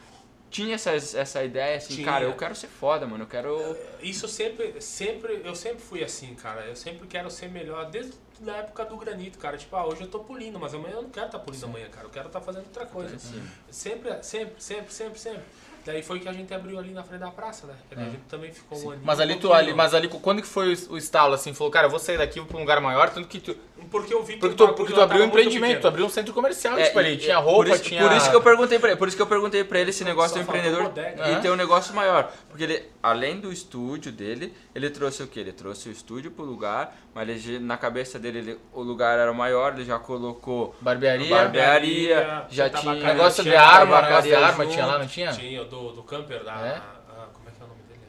Tinha 0.50 0.76
essa, 0.76 0.92
essa 0.92 1.44
ideia 1.44 1.78
assim, 1.78 1.96
Tinha. 1.96 2.06
cara, 2.06 2.26
eu 2.26 2.34
quero 2.34 2.54
ser 2.56 2.68
foda, 2.68 3.08
mano. 3.08 3.24
Eu 3.24 3.28
quero. 3.28 3.76
Isso 4.04 4.28
sempre, 4.28 4.76
sempre, 4.80 5.42
eu 5.44 5.56
sempre 5.56 5.82
fui 5.82 6.04
assim, 6.04 6.36
cara. 6.36 6.62
Eu 6.68 6.76
sempre 6.76 7.08
quero 7.08 7.30
ser 7.32 7.50
melhor, 7.50 7.90
desde 7.90 8.14
a 8.48 8.58
época 8.58 8.86
do 8.86 8.98
granito, 8.98 9.38
cara. 9.38 9.58
Tipo, 9.58 9.76
ah, 9.76 9.86
hoje 9.86 10.02
eu 10.02 10.08
tô 10.08 10.20
pulindo, 10.20 10.60
mas 10.60 10.74
amanhã 10.74 10.96
eu 10.96 11.02
não 11.04 11.10
quero 11.10 11.28
estar 11.28 11.40
tá 11.40 11.44
pulindo 11.44 11.66
amanhã, 11.66 11.88
cara. 11.90 12.08
Eu 12.08 12.12
quero 12.12 12.28
estar 12.28 12.40
tá 12.40 12.46
fazendo 12.46 12.66
outra 12.66 12.86
coisa. 12.86 13.16
Assim. 13.16 13.42
Sempre, 13.70 14.24
sempre, 14.24 14.56
sempre, 14.58 14.94
sempre, 14.94 15.20
sempre. 15.20 15.44
Daí 15.86 16.02
foi 16.02 16.20
que 16.20 16.30
a 16.30 16.34
gente 16.34 16.54
abriu 16.54 16.80
ali 16.80 16.92
na 16.94 17.04
frente 17.04 17.20
da 17.20 17.32
praça, 17.32 17.68
né? 17.68 17.76
Daí 17.92 18.06
A 18.06 18.10
gente 18.10 18.24
também 18.30 18.54
ficou 18.54 18.78
um 18.78 18.92
aninho. 18.92 19.06
Mas 19.06 19.20
ali 19.20 19.34
um 19.34 19.40
tu 19.40 19.52
ali, 19.52 19.74
mas 19.74 19.94
ali 19.94 20.08
quando 20.08 20.42
que 20.42 20.48
foi 20.48 20.74
o, 20.74 20.94
o 20.94 20.98
estalo 20.98 21.34
assim, 21.34 21.54
falou, 21.54 21.72
cara, 21.72 21.88
eu 21.88 21.92
vou 21.92 22.00
sair 22.00 22.18
daqui 22.18 22.40
vou 22.40 22.48
pra 22.48 22.58
um 22.58 22.62
lugar 22.62 22.80
maior, 22.80 23.10
tanto 23.10 23.28
que 23.28 23.40
tu 23.40 23.58
Porque 23.90 24.14
eu 24.14 24.24
vi 24.24 24.34
que 24.34 24.40
porque 24.40 24.56
tu, 24.56 24.68
porque 24.74 24.94
tu 24.94 25.02
abriu 25.02 25.24
um 25.24 25.26
empreendimento, 25.28 25.82
tu 25.82 25.88
abriu 25.88 26.06
um 26.06 26.10
centro 26.10 26.34
comercial, 26.34 26.78
É, 26.78 26.84
tipo 26.86 27.00
ali, 27.00 27.18
tinha 27.18 27.38
roupa, 27.38 27.66
por 27.66 27.76
isso, 27.76 27.84
tinha 27.84 28.02
por 28.02 28.12
isso 28.18 28.30
que 28.30 28.36
eu 28.36 28.42
perguntei 28.42 28.80
pra 28.80 28.90
ele, 28.90 28.98
por 28.98 29.08
isso 29.08 29.18
que 29.18 29.24
eu 29.24 29.28
perguntei 29.28 29.64
pra 29.64 29.80
ele 29.80 29.90
esse 29.92 30.04
negócio 30.04 30.36
do 30.38 30.42
empreendedor 30.42 30.92
e 31.32 31.42
ter 31.42 31.50
um 31.52 31.56
negócio 31.56 31.94
maior. 31.94 32.32
Porque 32.50 32.64
ele, 32.64 32.84
além 33.02 33.40
do 33.40 33.52
estúdio 33.52 34.12
dele, 34.12 34.54
ele 34.74 34.90
trouxe 34.90 35.24
o 35.24 35.28
quê? 35.28 35.40
Ele 35.42 35.52
trouxe 35.54 35.90
o 35.90 35.92
estúdio 35.92 36.32
pro 36.32 36.44
lugar, 36.46 36.96
mas 37.14 37.30
ele, 37.48 37.60
na 37.60 37.78
cabeça 37.78 38.18
dele 38.20 38.40
ele- 38.40 38.60
o 38.74 38.82
lugar 38.82 39.18
era 39.20 39.32
maior, 39.34 39.74
ele 39.74 39.86
já 39.86 40.00
colocou 40.00 40.76
barbearia, 40.82 41.36
barbearia, 41.36 42.46
já 42.50 42.70
tinha 42.70 42.94
negócio 42.96 43.44
de 43.44 43.56
arma, 43.56 44.02
negócio 44.02 44.24
de 44.30 44.36
arma 44.36 44.66
tinha 44.66 44.86
lá, 44.86 45.00
não 45.00 45.08
tinha? 45.08 45.32
Tinha 45.32 45.64
do, 45.66 45.92
do 45.92 46.04
camper 46.04 46.44
da. 46.44 46.54
É? 46.54 46.76
ah, 47.10 47.28
como 47.34 47.48
é 47.50 47.52
que 47.52 47.62
é 47.62 47.66
o 47.66 47.68
nome 47.68 47.82
dele? 47.84 48.00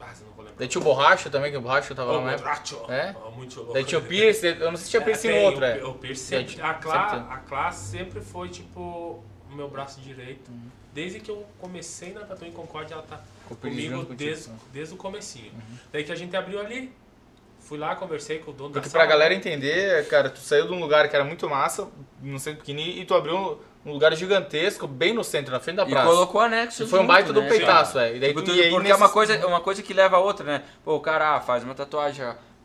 Ah, 0.00 0.06
você 0.14 0.24
não 0.24 0.32
vou 0.32 0.44
lembrar. 0.44 0.51
Daí 0.62 0.68
tinha 0.68 0.80
o 0.80 0.84
borracha 0.84 1.28
também, 1.28 1.50
que 1.50 1.56
o 1.56 1.60
borracha 1.60 1.92
tava 1.92 2.12
lá 2.12 2.18
Ô, 2.18 2.20
na 2.20 2.32
época. 2.34 2.62
É? 2.88 3.16
Ó, 3.20 3.32
muito 3.32 3.56
louco. 3.56 3.72
Daí 3.72 3.82
tinha 3.82 3.98
o 3.98 4.02
piercing, 4.04 4.46
eu 4.46 4.70
não 4.70 4.76
sei 4.76 4.84
se 4.84 4.90
tinha 4.90 5.02
piercing 5.02 5.26
no 5.26 5.34
tem, 5.34 5.44
outro, 5.44 5.60
o, 5.60 5.64
é. 5.64 5.84
O 5.84 5.94
piercing 5.94 6.36
Tem, 6.36 6.46
sempre, 6.46 6.62
a, 6.62 6.74
Clá, 6.74 7.26
a 7.30 7.36
classe 7.38 7.90
sempre 7.90 8.20
foi 8.20 8.48
tipo 8.48 8.80
o 8.80 9.52
meu 9.56 9.68
braço 9.68 10.00
direito. 10.00 10.48
Uhum. 10.52 10.68
Desde 10.94 11.18
que 11.18 11.32
eu 11.32 11.44
comecei 11.58 12.12
na 12.12 12.20
Tatuagem 12.20 12.52
Concórdia, 12.52 12.94
ela 12.94 13.02
tá 13.02 13.20
o 13.50 13.56
comigo 13.56 13.96
contigo, 13.96 14.14
desde, 14.14 14.50
né? 14.50 14.56
desde 14.72 14.94
o 14.94 14.96
comecinho. 14.96 15.50
Daí 15.90 16.04
que 16.04 16.12
a 16.12 16.14
gente 16.14 16.36
abriu 16.36 16.60
ali, 16.60 16.92
fui 17.58 17.76
lá, 17.76 17.96
conversei 17.96 18.38
com 18.38 18.52
o 18.52 18.54
dono 18.54 18.70
Porque 18.70 18.86
da 18.86 18.92
pra 18.92 19.00
sala. 19.00 19.10
galera 19.10 19.34
entender, 19.34 20.06
cara, 20.06 20.30
tu 20.30 20.38
saiu 20.38 20.68
de 20.68 20.72
um 20.72 20.78
lugar 20.78 21.08
que 21.08 21.16
era 21.16 21.24
muito 21.24 21.50
massa, 21.50 21.88
num 22.22 22.38
centro 22.38 22.60
pequenininho, 22.60 23.02
e 23.02 23.04
tu 23.04 23.14
abriu 23.14 23.60
um, 23.84 23.92
lugar 23.92 24.14
gigantesco, 24.14 24.86
bem 24.86 25.12
no 25.12 25.24
centro, 25.24 25.52
na 25.52 25.60
frente 25.60 25.76
da 25.76 25.84
e 25.84 25.90
praça. 25.90 26.06
colocou 26.08 26.40
anexo. 26.40 26.82
E 26.82 26.86
foi 26.86 26.98
um 26.98 27.02
junto, 27.02 27.12
baita 27.12 27.32
do 27.32 27.42
né, 27.42 27.48
peitaço, 27.48 27.98
é. 27.98 28.16
E 28.16 28.20
daí 28.20 28.28
Tipo, 28.30 28.42
tu, 28.42 28.50
e 28.54 28.60
aí 28.62 28.70
porque 28.70 28.86
é 28.86 28.88
nesses- 28.90 29.00
uma 29.02 29.08
coisa, 29.08 29.46
uma 29.46 29.60
coisa 29.60 29.82
que 29.82 29.92
leva 29.92 30.16
a 30.16 30.20
outra, 30.20 30.44
né? 30.46 30.62
Pô, 30.84 30.94
o 30.96 31.00
cara 31.00 31.36
ah, 31.36 31.40
faz 31.40 31.64
uma 31.64 31.74
tatuagem, 31.74 32.24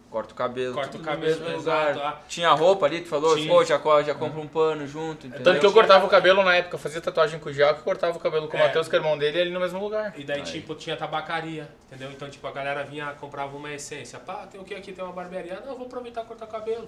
corta 0.09 0.31
o 0.33 0.35
cabelo, 0.35 0.73
Corta 0.73 0.91
tudo 0.91 1.01
o 1.01 1.05
no 1.05 1.11
cabelo, 1.11 1.39
mesmo 1.41 1.57
exato, 1.57 1.93
lugar. 1.93 2.07
ah. 2.07 2.21
Tinha 2.29 2.49
roupa 2.51 2.85
ali, 2.85 3.01
tu 3.01 3.09
falou, 3.09 3.35
Tinha. 3.35 3.47
pô, 3.51 3.63
já, 3.63 3.77
já 4.05 4.15
compra 4.15 4.39
um 4.39 4.47
pano 4.47 4.87
junto, 4.87 5.27
entendeu? 5.27 5.43
Tanto 5.43 5.59
que 5.59 5.65
eu 5.65 5.73
cortava 5.73 6.05
o 6.05 6.09
cabelo 6.09 6.43
na 6.43 6.55
época, 6.55 6.75
eu 6.75 6.79
fazia 6.79 7.01
tatuagem 7.01 7.39
com 7.39 7.49
o 7.49 7.53
que 7.53 7.59
eu 7.61 7.75
cortava 7.75 8.15
o 8.15 8.19
cabelo 8.19 8.47
com 8.47 8.55
o 8.55 8.59
É. 8.59 8.63
Matheus, 8.63 8.87
que 8.87 8.95
é 8.95 8.99
irmão 8.99 9.17
dele, 9.17 9.41
ali 9.41 9.51
no 9.51 9.59
mesmo 9.59 9.79
lugar. 9.79 10.13
E 10.17 10.23
daí, 10.23 10.41
tipo, 10.43 10.75
tinha 10.75 10.95
tabacaria, 10.95 11.67
entendeu? 11.87 12.09
Então, 12.11 12.29
tipo, 12.29 12.47
a 12.47 12.51
galera 12.51 12.83
vinha, 12.85 13.07
comprava 13.19 13.55
uma 13.57 13.71
essência. 13.73 14.17
Pá, 14.17 14.47
tem 14.49 14.61
o 14.61 14.63
que 14.63 14.73
aqui? 14.73 14.93
Tem 14.93 15.03
uma 15.03 15.13
barbearia. 15.13 15.59
Não, 15.65 15.73
eu 15.73 15.77
vou 15.77 15.87
aproveitar 15.87 16.21
e 16.21 16.25
cortar 16.25 16.47
cabelo. 16.47 16.87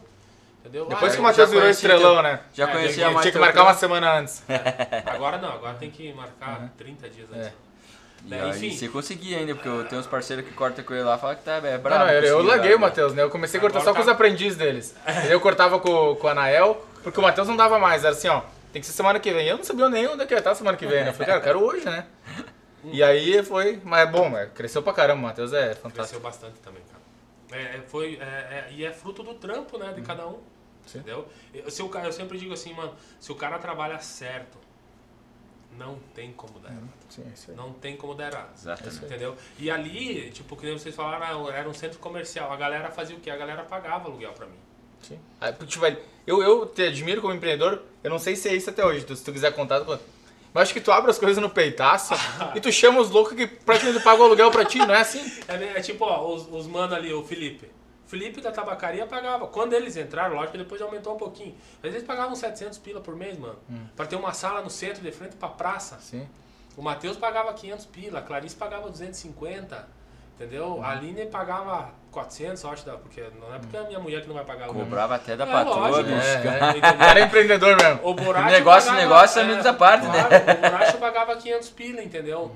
Entendeu? 0.60 0.86
Depois 0.86 1.12
Ah, 1.12 1.16
que 1.16 1.22
o 1.22 1.24
Matheus 1.24 1.50
virou 1.52 1.70
estrelão, 1.70 2.14
teu- 2.16 2.24
né? 2.24 2.40
Já 2.54 2.68
É, 2.70 2.72
conhecia 2.72 3.06
mais 3.06 3.22
Tinha 3.22 3.24
que 3.24 3.32
teu 3.32 3.42
marcar 3.42 3.64
uma 3.64 3.74
semana 3.74 4.14
antes. 4.20 4.44
Agora 5.06 5.38
não, 5.38 5.54
agora 5.54 5.76
tem 5.76 5.90
que 5.90 6.12
marcar 6.14 6.70
30 6.78 7.10
dias 7.10 7.28
antes. 7.32 7.48
É. 7.48 7.54
E 8.26 8.34
É, 8.34 8.50
enfim. 8.50 8.72
você 8.78 8.90
conseguia 8.90 9.38
ainda, 9.38 9.56
porque 9.56 9.70
eu 9.70 9.86
tenho 9.86 10.02
uns 10.02 10.06
parceiros 10.08 10.44
que 10.46 10.52
cortam 10.54 10.84
com 10.84 10.94
ele 10.94 11.04
lá 11.04 11.16
e 11.16 11.20
falam 11.20 11.36
que 11.38 11.44
tá, 11.44 11.54
é 11.64 11.78
brabo. 11.78 12.04
não, 12.06 12.12
eu, 12.12 12.22
eu 12.24 12.44
larguei 12.44 12.72
o 12.72 12.76
né? 12.80 12.82
Matheus, 12.86 13.14
né? 13.14 13.24
Eu 13.24 13.30
comecei 13.30 13.58
a 13.58 13.62
cortar 13.62 13.80
Agora 13.80 13.92
só 13.92 13.96
com 13.96 14.02
os 14.02 14.06
tá- 14.06 14.12
aprendizes 14.12 14.58
deles. 14.58 14.94
Aí 15.06 15.32
eu 15.32 15.40
cortava 15.40 15.80
com, 15.80 16.16
com 16.16 16.28
o 16.28 16.30
Anael, 16.30 16.86
porque 17.02 17.18
o 17.18 17.24
Matheus 17.24 17.48
não 17.48 17.56
dava 17.56 17.80
mais. 17.80 18.04
Era 18.04 18.14
assim, 18.14 18.28
ó, 18.28 18.42
tem 18.74 18.82
que 18.82 18.86
ser 18.88 18.92
semana 18.94 19.18
que 19.22 19.32
vem. 19.32 19.48
Eu 19.48 19.56
não 19.58 19.64
sabia 19.64 19.88
nem 19.88 20.06
onde 20.08 20.22
é 20.24 20.26
que 20.26 20.34
ia 20.34 20.40
estar 20.40 20.54
semana 20.54 20.76
que 20.78 20.86
vem, 20.86 21.04
né? 21.06 21.10
Eu 21.10 21.14
falei, 21.14 21.28
cara, 21.28 21.40
eu 21.40 21.44
quero 21.44 21.64
hoje, 21.64 21.86
né? 21.86 22.06
E 22.92 23.04
aí 23.04 23.44
foi, 23.44 23.78
mas 23.84 24.02
é 24.02 24.06
bom, 24.06 24.32
cresceu 24.56 24.82
pra 24.82 24.94
caramba, 24.94 25.20
o 25.20 25.24
Matheus 25.24 25.52
é 25.52 25.76
fantástico. 25.76 25.96
Cresceu 25.96 26.20
bastante 26.22 26.60
também, 26.64 26.82
cara. 26.84 26.99
É, 27.52 27.78
é, 27.78 27.82
foi, 27.88 28.16
é, 28.22 28.24
é- 28.24 28.68
e 28.72 28.86
é 28.86 28.92
fruto 28.92 29.24
do 29.24 29.34
trampo, 29.34 29.78
né, 29.78 29.92
de 29.94 30.02
cada 30.02 30.28
um. 30.28 30.40
Sim. 30.86 31.00
Entendeu? 31.00 31.28
Eu, 31.54 31.70
se 31.70 31.82
o 31.84 31.90
cara, 31.90 32.08
eu 32.08 32.12
sempre 32.12 32.38
digo 32.38 32.54
assim, 32.54 32.74
mano, 32.74 32.94
se 33.20 33.32
o 33.32 33.36
cara 33.36 33.60
trabalha 33.60 34.00
certo, 34.00 34.58
não 35.78 35.98
tem 36.14 36.34
como 36.34 36.60
dar 36.60 36.70
errado. 36.70 36.90
Sim, 37.10 37.24
aí. 37.48 37.56
Não 37.56 37.74
tem 37.74 37.96
como 37.96 38.14
dar 38.16 38.32
errado. 38.32 38.54
Exatamente. 38.56 39.06
Entendeu? 39.06 39.38
E 39.58 39.70
ali, 39.72 40.30
tipo, 40.32 40.56
que 40.56 40.66
nem 40.66 40.78
vocês 40.78 40.96
falaram, 40.96 41.48
ah, 41.48 41.52
era 41.54 41.70
um 41.70 41.74
centro 41.74 42.00
comercial. 42.00 42.52
A 42.52 42.58
galera 42.58 42.90
fazia 42.92 43.16
o 43.16 43.20
quê? 43.20 43.30
A 43.30 43.38
galera 43.38 43.64
pagava 43.64 44.08
aluguel 44.10 44.34
pra 44.34 44.46
mim. 44.46 44.58
Sim. 45.02 45.20
Aí, 45.40 45.54
tipo, 45.54 45.86
eu, 46.28 46.42
eu 46.44 46.66
te 46.66 46.84
admiro 46.84 47.22
como 47.22 47.34
empreendedor, 47.34 47.84
eu 48.04 48.10
não 48.10 48.20
sei 48.20 48.36
se 48.36 48.50
é 48.50 48.56
isso 48.56 48.70
até 48.70 48.86
hoje, 48.86 49.06
se 49.16 49.24
tu 49.24 49.32
quiser 49.32 49.54
contar. 49.54 49.84
Mas 50.54 50.64
acho 50.64 50.74
que 50.74 50.82
tu 50.82 50.92
abre 50.92 51.12
as 51.12 51.20
coisas 51.20 51.42
no 51.42 51.50
peitaço 51.50 52.14
e 52.56 52.60
tu 52.60 52.72
chama 52.72 53.00
os 53.00 53.10
loucos 53.10 53.34
que 53.34 53.48
praticamente 53.48 54.04
pagam 54.04 54.22
o 54.22 54.26
aluguel 54.26 54.50
pra 54.52 54.66
ti, 54.66 54.80
não 54.80 54.94
é 54.94 55.02
assim? 55.02 55.22
É, 55.48 55.78
é 55.78 55.82
tipo, 55.82 56.06
ó, 56.06 56.34
os, 56.34 56.48
os 56.52 56.68
mano 56.68 56.96
ali, 56.96 57.14
o 57.14 57.24
Felipe. 57.24 57.70
Felipe 58.08 58.42
da 58.42 58.52
tabacaria 58.52 59.06
pagava. 59.06 59.46
Quando 59.46 59.74
eles 59.74 59.96
entraram, 59.96 60.34
lógico 60.34 60.54
que 60.54 60.58
depois 60.58 60.82
aumentou 60.82 61.14
um 61.14 61.18
pouquinho. 61.18 61.56
Mas 61.82 61.94
eles 61.94 62.06
pagavam 62.06 62.36
700 62.36 62.80
pila 62.80 63.00
por 63.00 63.16
mês, 63.16 63.38
mano. 63.38 63.60
Hum. 63.70 63.86
Pra 63.96 64.08
ter 64.08 64.16
uma 64.16 64.34
sala 64.34 64.64
no 64.64 64.70
centro, 64.70 65.04
de 65.04 65.12
frente 65.12 65.36
pra 65.36 65.48
praça. 65.48 66.00
Sim. 66.00 66.28
O 66.76 66.82
Matheus 66.82 67.18
pagava 67.18 67.54
500 67.54 67.86
pila, 67.86 68.20
a 68.20 68.22
Clarice 68.24 68.56
pagava 68.56 68.90
250. 68.90 69.99
Entendeu? 70.40 70.82
A 70.82 70.92
Aline 70.92 71.26
pagava 71.26 71.90
400, 72.12 72.64
eu 72.64 72.70
acho, 72.72 72.86
da- 72.86 72.94
porque 72.94 73.22
não 73.42 73.54
é 73.54 73.60
porque 73.60 73.76
a 73.76 73.84
minha 73.84 74.00
mulher 74.00 74.22
que 74.22 74.28
não 74.30 74.36
vai 74.36 74.46
pagar 74.46 74.70
o. 74.70 74.74
Cobrava 74.74 75.16
até 75.16 75.36
da 75.36 75.44
É, 75.46 75.52
patroa, 75.52 75.90
lógico. 75.90 76.04
bicho. 76.16 76.22
É, 76.28 76.34
É, 77.04 77.06
é. 77.06 77.10
Era 77.10 77.20
empreendedor 77.20 77.76
mesmo. 77.76 78.00
O 78.04 78.14
Boracho 78.14 78.46
Negócio, 78.50 78.90
pagava- 78.92 79.08
negócio, 79.10 79.42
amigos 79.42 79.66
à 79.66 79.74
parte, 79.74 80.06
né? 80.08 80.24
claro, 80.24 80.52
O 80.58 80.72
Boracho 80.72 80.98
pagava 80.98 81.36
500 81.36 81.70
pila, 81.72 82.02
entendeu? 82.02 82.56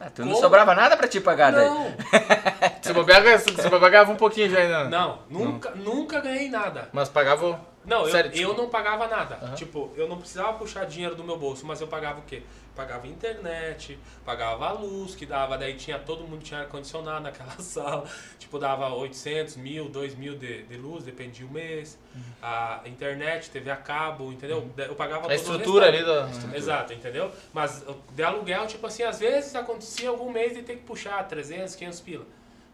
Ah, 0.00 0.10
tu 0.10 0.22
não 0.22 0.28
Como? 0.30 0.40
sobrava 0.40 0.74
nada 0.76 0.96
pra 0.96 1.08
te 1.08 1.20
pagar 1.20 1.52
daí. 1.52 1.64
Não, 1.68 1.92
Se 2.82 2.92
bobear, 2.92 3.38
se 3.40 3.68
bobear, 3.68 3.90
ganhava 3.90 4.12
um 4.12 4.16
pouquinho 4.16 4.48
já 4.48 4.58
ainda. 4.60 4.84
não, 4.84 5.18
nunca, 5.28 5.70
nunca 5.72 6.20
ganhei 6.20 6.48
nada. 6.48 6.88
Mas 6.92 7.08
pagava. 7.08 7.60
Não, 7.84 8.04
eu, 8.06 8.12
Sério, 8.12 8.30
eu 8.32 8.50
tipo- 8.50 8.62
não 8.62 8.68
pagava 8.70 9.08
nada. 9.08 9.38
Aham. 9.42 9.54
Tipo, 9.54 9.92
eu 9.96 10.08
não 10.08 10.16
precisava 10.18 10.52
puxar 10.54 10.84
dinheiro 10.86 11.16
do 11.16 11.24
meu 11.24 11.36
bolso, 11.36 11.66
mas 11.66 11.80
eu 11.80 11.88
pagava 11.88 12.20
o 12.20 12.22
quê? 12.22 12.42
Pagava 12.74 13.06
internet, 13.06 13.98
pagava 14.24 14.66
a 14.68 14.72
luz, 14.72 15.14
que 15.14 15.26
dava, 15.26 15.58
daí 15.58 15.74
tinha 15.74 15.98
todo 15.98 16.24
mundo 16.24 16.42
tinha 16.42 16.60
ar-condicionado 16.60 17.20
naquela 17.20 17.50
sala. 17.60 18.04
Tipo, 18.38 18.58
dava 18.58 18.88
800, 18.94 19.56
mil, 19.56 19.90
2 19.90 20.14
mil 20.14 20.34
de, 20.36 20.62
de 20.62 20.76
luz, 20.78 21.04
dependia 21.04 21.46
do 21.46 21.52
mês. 21.52 21.98
Uhum. 22.14 22.22
A 22.40 22.80
internet, 22.86 23.50
TV 23.50 23.70
a 23.70 23.76
cabo, 23.76 24.32
entendeu? 24.32 24.70
Eu 24.78 24.94
pagava 24.94 25.20
A 25.20 25.22
todo 25.22 25.30
o 25.32 25.34
estrutura 25.34 25.86
ali 25.88 26.02
da. 26.02 26.28
Exato, 26.54 26.94
entendeu? 26.94 27.30
Mas 27.52 27.84
de 28.12 28.22
aluguel, 28.22 28.66
tipo 28.66 28.86
assim, 28.86 29.02
às 29.02 29.18
vezes 29.18 29.54
acontecia 29.54 30.08
algum 30.08 30.30
mês 30.32 30.54
de 30.54 30.62
ter 30.62 30.76
que 30.76 30.82
puxar 30.82 31.22
300, 31.28 31.74
500 31.74 32.00
pila 32.00 32.24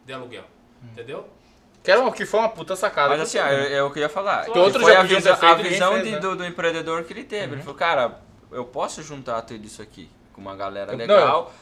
de 0.05 0.13
aluguel. 0.13 0.43
Hum. 0.81 0.87
Entendeu? 0.93 1.27
Que, 1.83 1.91
era, 1.91 1.99
uma- 2.01 2.11
que 2.11 2.25
foi 2.25 2.39
uma 2.39 2.49
puta 2.49 2.75
sacada. 2.75 3.09
Mas 3.09 3.21
assim, 3.21 3.37
ó, 3.37 3.47
eu, 3.47 3.63
eu 3.69 3.91
queria 3.91 4.09
falar. 4.09 4.45
Que 4.45 4.51
que 4.51 4.59
outros 4.59 4.83
foi 4.83 4.93
já 4.93 4.99
a 5.01 5.05
feito 5.05 5.29
a 5.29 5.55
visão 5.55 5.93
fez, 5.93 6.03
de- 6.05 6.11
né? 6.11 6.19
do, 6.19 6.35
do 6.35 6.45
empreendedor 6.45 7.03
que 7.03 7.13
ele 7.13 7.23
teve. 7.23 7.55
Ele 7.55 7.61
falou, 7.61 7.75
cara, 7.75 8.19
eu 8.51 8.65
posso 8.65 9.01
juntar 9.03 9.41
tudo 9.43 9.65
isso 9.65 9.81
aqui 9.81 10.09
com 10.33 10.41
uma 10.41 10.55
galera 10.55 10.95
legal, 10.95 11.53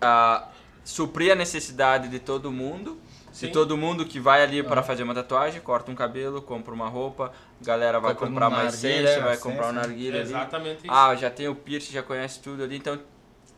ah, 0.00 0.48
suprir 0.84 1.32
a 1.32 1.34
necessidade 1.34 2.08
de 2.08 2.18
todo 2.18 2.50
mundo. 2.50 2.98
Sim. 3.32 3.48
De 3.48 3.52
todo 3.52 3.76
mundo 3.76 4.06
que 4.06 4.18
vai 4.18 4.42
ali 4.42 4.62
para 4.62 4.82
fazer 4.82 5.02
uma 5.02 5.14
tatuagem, 5.14 5.60
corta 5.60 5.90
um 5.90 5.94
cabelo, 5.94 6.40
compra 6.40 6.72
uma 6.72 6.88
roupa, 6.88 7.32
galera 7.60 8.00
vai 8.00 8.14
Vai 8.14 8.28
comprar 8.28 8.48
mais 8.48 8.76
ciência, 8.76 9.20
vai 9.20 9.36
comprar 9.36 9.68
um 9.68 9.72
narguilha 9.72 10.20
ali. 10.20 10.30
Exatamente 10.30 10.78
isso. 10.84 10.90
Ah, 10.90 11.14
já 11.14 11.28
tem 11.28 11.46
o 11.46 11.54
piercing, 11.54 11.92
já 11.92 12.02
conhece 12.02 12.40
tudo 12.40 12.64
ali, 12.64 12.78
então 12.78 12.98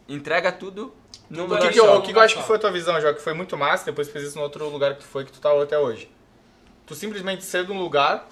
entrega 0.09 0.51
tudo 0.51 0.93
no 1.31 1.43
lugar 1.43 1.61
que, 1.61 1.67
ali 1.67 1.75
que, 1.75 1.81
eu, 1.81 1.95
o 1.95 2.03
que 2.03 2.11
eu 2.11 2.21
acho 2.21 2.37
que 2.39 2.43
foi 2.43 2.57
a 2.57 2.59
tua 2.59 2.73
visão, 2.73 3.01
Jó? 3.01 3.13
Que 3.13 3.21
foi 3.21 3.35
muito 3.35 3.57
massa, 3.57 3.85
depois 3.85 4.09
fez 4.09 4.25
isso 4.25 4.37
no 4.37 4.43
outro 4.43 4.69
lugar 4.69 4.95
que 4.95 5.01
tu 5.01 5.07
foi, 5.07 5.25
que 5.25 5.31
tu 5.31 5.41
tá 5.41 5.51
até 5.63 5.79
hoje. 5.79 6.11
Tu 6.85 6.97
simplesmente 6.97 7.45
saiu 7.45 7.67
de 7.67 7.71
um 7.71 7.79
lugar 7.79 8.27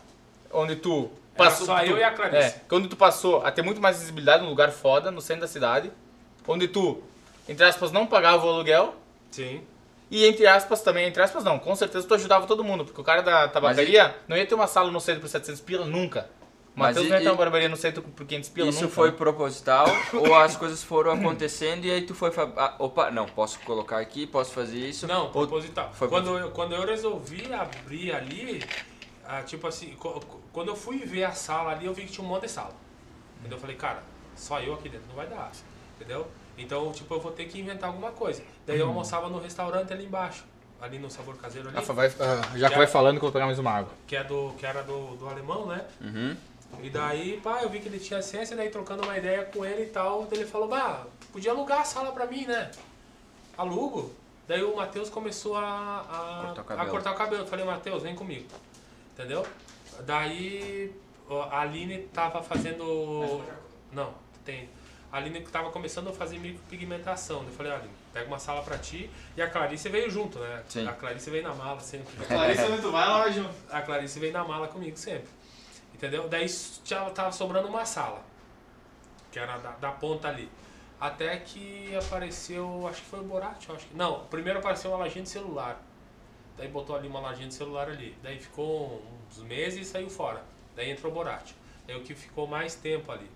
onde 0.50 0.74
tu 0.74 1.10
passou. 1.36 1.66
só 1.66 1.78
tu- 1.78 1.84
eu 1.86 1.98
e 1.98 2.02
a 2.04 2.10
Clarice. 2.10 2.56
É, 2.56 2.60
onde 2.72 2.88
tu 2.88 2.96
passou 2.96 3.44
a 3.44 3.50
ter 3.50 3.62
muito 3.62 3.80
mais 3.80 3.98
visibilidade 3.98 4.42
num 4.42 4.50
lugar 4.50 4.70
foda, 4.70 5.10
no 5.10 5.20
centro 5.20 5.42
da 5.42 5.48
cidade, 5.48 5.90
onde 6.46 6.68
tu, 6.68 7.02
entre 7.48 7.64
aspas, 7.64 7.92
não 7.92 8.06
pagava 8.06 8.44
o 8.46 8.48
aluguel. 8.48 8.94
Sim. 9.30 9.62
E 10.10 10.24
entre 10.24 10.46
aspas 10.46 10.82
também, 10.82 11.06
entre 11.08 11.20
aspas 11.22 11.42
não, 11.42 11.58
com 11.58 11.74
certeza 11.74 12.06
tu 12.06 12.14
ajudava 12.14 12.46
todo 12.46 12.62
mundo, 12.62 12.84
porque 12.84 13.00
o 13.00 13.04
cara 13.04 13.22
da 13.22 13.48
tabacaria 13.48 14.14
não 14.28 14.36
ia 14.36 14.46
ter 14.46 14.54
uma 14.54 14.68
sala 14.68 14.90
no 14.90 15.00
centro 15.00 15.20
por 15.20 15.28
700 15.28 15.60
pila 15.60 15.84
nunca. 15.84 16.28
Mas 16.76 16.88
Matheus 16.94 17.08
não 17.08 17.16
ia 17.16 17.22
ter 17.22 17.28
uma 17.30 17.36
barbearia 17.36 17.68
no 17.70 17.76
centro 17.76 18.02
por 18.02 18.26
500 18.26 18.50
pila 18.50 18.68
Isso 18.68 18.82
nunca. 18.82 18.94
foi 18.94 19.10
proposital 19.12 19.86
ou 20.12 20.34
as 20.34 20.56
coisas 20.56 20.82
foram 20.84 21.10
acontecendo 21.12 21.86
e 21.86 21.90
aí 21.90 22.02
tu 22.02 22.14
foi 22.14 22.30
ah, 22.54 22.74
opa, 22.78 23.10
não, 23.10 23.24
posso 23.24 23.58
colocar 23.60 23.98
aqui, 23.98 24.26
posso 24.26 24.52
fazer 24.52 24.78
isso. 24.78 25.06
Não, 25.08 25.24
ou, 25.24 25.30
proposital. 25.30 25.90
foi 25.94 26.06
quando, 26.06 26.36
eu, 26.38 26.50
quando 26.50 26.74
eu 26.74 26.86
resolvi 26.86 27.50
abrir 27.52 28.14
ali, 28.14 28.62
ah, 29.28 29.42
tipo 29.42 29.66
assim, 29.66 29.96
quando 30.52 30.68
eu 30.68 30.76
fui 30.76 30.98
ver 30.98 31.24
a 31.24 31.32
sala 31.32 31.72
ali, 31.72 31.86
eu 31.86 31.94
vi 31.94 32.02
que 32.02 32.12
tinha 32.12 32.24
um 32.24 32.28
monte 32.28 32.42
de 32.42 32.50
sala. 32.50 32.74
Entendeu? 33.38 33.56
Eu 33.56 33.60
falei, 33.60 33.76
cara, 33.76 34.02
só 34.34 34.60
eu 34.60 34.74
aqui 34.74 34.88
dentro 34.88 35.06
não 35.08 35.16
vai 35.16 35.26
dar. 35.26 35.50
Entendeu? 35.96 36.26
Então, 36.58 36.92
tipo, 36.92 37.14
eu 37.14 37.20
vou 37.20 37.32
ter 37.32 37.46
que 37.46 37.60
inventar 37.60 37.88
alguma 37.88 38.12
coisa. 38.12 38.42
Daí 38.66 38.78
eu 38.78 38.86
almoçava 38.86 39.28
no 39.28 39.38
restaurante 39.38 39.92
ali 39.92 40.04
embaixo, 40.06 40.44
ali 40.80 40.98
no 40.98 41.10
Sabor 41.10 41.36
Caseiro 41.36 41.68
ali, 41.68 41.76
Rafa, 41.76 41.92
vai, 41.92 42.06
ah, 42.06 42.56
já 42.56 42.70
que 42.70 42.76
vai 42.76 42.86
falando 42.86 43.18
que 43.18 43.24
eu 43.24 43.28
vou 43.28 43.32
pegar 43.32 43.46
mais 43.46 43.58
uma 43.58 43.70
água. 43.70 43.92
que, 44.06 44.16
é 44.16 44.24
do, 44.24 44.54
que 44.58 44.64
era 44.64 44.82
do, 44.82 45.16
do 45.16 45.28
alemão, 45.28 45.66
né? 45.66 45.84
Uhum. 46.00 46.36
E 46.82 46.90
daí, 46.90 47.40
pá, 47.42 47.62
eu 47.62 47.68
vi 47.68 47.80
que 47.80 47.88
ele 47.88 47.98
tinha 47.98 48.20
ciência, 48.22 48.56
daí 48.56 48.70
trocando 48.70 49.02
uma 49.02 49.16
ideia 49.16 49.44
com 49.44 49.64
ele 49.64 49.84
e 49.84 49.86
tal, 49.86 50.26
ele 50.30 50.44
falou, 50.44 50.68
bah, 50.68 51.06
podia 51.32 51.50
alugar 51.50 51.80
a 51.80 51.84
sala 51.84 52.12
pra 52.12 52.26
mim, 52.26 52.46
né? 52.46 52.70
Alugo. 53.56 54.12
Daí 54.48 54.62
o 54.62 54.76
Matheus 54.76 55.10
começou 55.10 55.56
a, 55.56 55.62
a, 56.00 56.54
Cortar 56.54 56.76
o 56.76 56.80
a 56.80 56.86
cortar 56.86 57.12
o 57.12 57.14
cabelo. 57.16 57.42
Eu 57.42 57.46
falei, 57.46 57.64
Matheus, 57.64 58.02
vem 58.02 58.14
comigo. 58.14 58.46
Entendeu? 59.16 59.46
Daí 60.04 60.94
a 61.50 61.60
Aline 61.62 62.02
tava 62.12 62.42
fazendo. 62.42 63.42
Não, 63.90 64.12
tem. 64.44 64.68
A 65.10 65.16
Aline 65.16 65.40
tava 65.40 65.70
começando 65.70 66.08
a 66.08 66.12
fazer 66.12 66.38
micropigmentação. 66.38 67.42
Eu 67.42 67.50
falei, 67.50 67.72
Aline, 67.72 67.94
pega 68.12 68.26
uma 68.26 68.38
sala 68.38 68.62
pra 68.62 68.76
ti. 68.76 69.10
E 69.34 69.40
a 69.40 69.48
Clarice 69.48 69.88
veio 69.88 70.10
junto, 70.10 70.38
né? 70.38 70.62
Sim. 70.68 70.86
A 70.86 70.92
Clarice 70.92 71.30
veio 71.30 71.44
na 71.44 71.54
mala 71.54 71.80
sempre. 71.80 72.14
Clarice, 72.26 72.62
onde 72.64 72.82
tu 72.82 72.92
vai, 72.92 73.04
ela 73.04 73.18
vai 73.20 73.32
junto. 73.32 73.54
A 73.70 73.80
Clarice 73.80 74.20
veio 74.20 74.34
na 74.34 74.44
mala 74.44 74.68
comigo 74.68 74.98
sempre. 74.98 75.28
Entendeu? 75.94 76.28
Daí 76.28 76.46
já 76.84 77.08
tava 77.08 77.32
sobrando 77.32 77.68
uma 77.68 77.86
sala. 77.86 78.22
Que 79.32 79.38
era 79.38 79.56
da, 79.56 79.70
da 79.70 79.92
ponta 79.92 80.28
ali. 80.28 80.50
Até 81.00 81.38
que 81.38 81.96
apareceu, 81.96 82.86
acho 82.86 83.00
que 83.00 83.08
foi 83.08 83.20
o 83.20 83.24
Borat, 83.24 83.66
eu 83.66 83.76
acho 83.76 83.86
que. 83.86 83.94
Não, 83.94 84.26
primeiro 84.26 84.58
apareceu 84.58 84.90
uma 84.90 84.98
lojinha 84.98 85.22
de 85.22 85.30
celular. 85.30 85.80
Daí 86.56 86.68
botou 86.68 86.96
ali 86.96 87.06
uma 87.06 87.20
lojinha 87.20 87.48
de 87.48 87.54
celular 87.54 87.88
ali. 87.88 88.16
Daí 88.22 88.38
ficou 88.38 89.02
uns 89.30 89.38
meses 89.42 89.86
e 89.86 89.90
saiu 89.90 90.08
fora. 90.08 90.42
Daí 90.74 90.90
entrou 90.90 91.12
o 91.12 91.14
Borat. 91.14 91.52
Daí 91.86 91.96
o 91.96 92.02
que 92.02 92.14
ficou 92.14 92.46
mais 92.46 92.74
tempo 92.74 93.12
ali. 93.12 93.30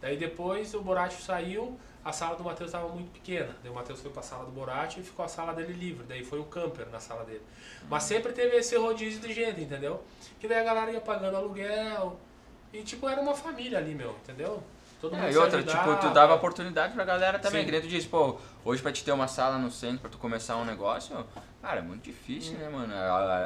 Daí 0.00 0.16
depois 0.16 0.72
o 0.74 0.80
Borat 0.80 1.12
saiu, 1.12 1.78
a 2.04 2.12
sala 2.12 2.36
do 2.36 2.44
Matheus 2.44 2.68
estava 2.68 2.88
muito 2.88 3.10
pequena. 3.10 3.54
Daí 3.62 3.70
o 3.70 3.74
Matheus 3.74 4.00
foi 4.00 4.10
para 4.10 4.20
a 4.20 4.24
sala 4.24 4.44
do 4.44 4.50
Borat 4.50 4.96
e 4.96 5.02
ficou 5.02 5.24
a 5.24 5.28
sala 5.28 5.52
dele 5.52 5.72
livre. 5.72 6.04
Daí 6.04 6.24
foi 6.24 6.38
o 6.38 6.44
camper 6.44 6.86
na 6.88 7.00
sala 7.00 7.24
dele. 7.24 7.42
Mas 7.88 8.04
sempre 8.04 8.32
teve 8.32 8.56
esse 8.56 8.76
rodízio 8.76 9.20
de 9.20 9.32
gente, 9.32 9.60
entendeu? 9.60 10.02
Que 10.38 10.48
daí 10.48 10.58
a 10.58 10.64
galera 10.64 10.90
ia 10.90 11.00
pagando 11.00 11.36
aluguel. 11.36 12.18
E 12.72 12.82
tipo, 12.82 13.08
era 13.08 13.20
uma 13.20 13.34
família 13.34 13.78
ali, 13.78 13.94
meu, 13.94 14.12
entendeu? 14.22 14.62
Todo 15.00 15.14
mundo 15.16 15.26
É, 15.26 15.32
e 15.32 15.36
outra, 15.36 15.62
tipo, 15.62 15.96
tu 15.96 16.10
dava 16.10 16.34
oportunidade 16.34 16.92
pra 16.92 17.04
galera 17.04 17.38
também, 17.38 17.60
Sim. 17.62 17.66
que 17.66 17.72
nem 17.72 17.80
tu 17.80 17.88
disse, 17.88 18.06
pô, 18.06 18.36
hoje 18.64 18.82
pra 18.82 18.92
te 18.92 19.02
ter 19.02 19.12
uma 19.12 19.26
sala 19.28 19.56
no 19.56 19.70
centro, 19.70 20.00
pra 20.00 20.10
tu 20.10 20.18
começar 20.18 20.56
um 20.56 20.64
negócio, 20.64 21.16
cara, 21.62 21.78
é 21.78 21.82
muito 21.82 22.02
difícil, 22.04 22.52
né, 22.58 22.68
mano? 22.68 22.92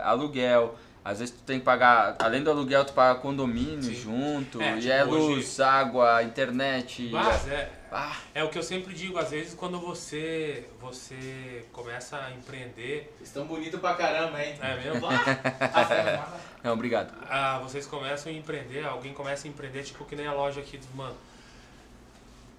Aluguel, 0.03 0.75
às 1.05 1.21
vezes 1.21 1.35
tu 1.35 1.43
tem 1.45 1.61
que 1.61 1.65
pagar, 1.65 2.17
além 2.19 2.43
do 2.43 2.51
aluguel, 2.51 2.85
tu 2.85 2.93
paga 2.93 3.21
condomínio 3.21 3.83
Sim. 3.85 3.95
junto, 3.95 4.61
É, 4.61 4.77
e 4.77 4.81
tipo, 4.81 4.93
é 4.93 5.05
hoje- 5.05 5.35
luz, 5.35 5.61
água, 5.61 6.23
internet. 6.25 7.09
Mas 7.13 7.47
é, 7.49 7.71
Ah, 7.97 8.17
é 8.35 8.43
o 8.43 8.49
que 8.49 8.59
eu 8.59 8.63
sempre 8.65 8.93
digo, 8.93 9.17
às 9.21 9.31
vezes 9.31 9.55
quando 9.55 9.79
você, 9.79 10.67
você 10.81 11.65
começa 11.73 12.17
a 12.19 12.33
empreender, 12.33 13.15
Estão 13.23 13.47
bonitos 13.47 13.79
pra 13.81 13.95
caramba, 13.95 14.43
hein? 14.43 14.57
é 14.61 14.75
mesmo? 14.75 15.07
não, 16.65 16.73
obrigado. 16.73 17.15
ah, 17.31 17.61
vocês 17.63 17.87
começam 17.87 18.33
a 18.33 18.35
empreender, 18.35 18.85
alguém 18.85 19.13
começa 19.15 19.47
a 19.47 19.51
empreender, 19.51 19.85
tipo 19.85 20.05
que 20.05 20.17
nem 20.17 20.27
a 20.27 20.33
loja 20.33 20.61
aqui, 20.61 20.81
mano. 20.93 21.15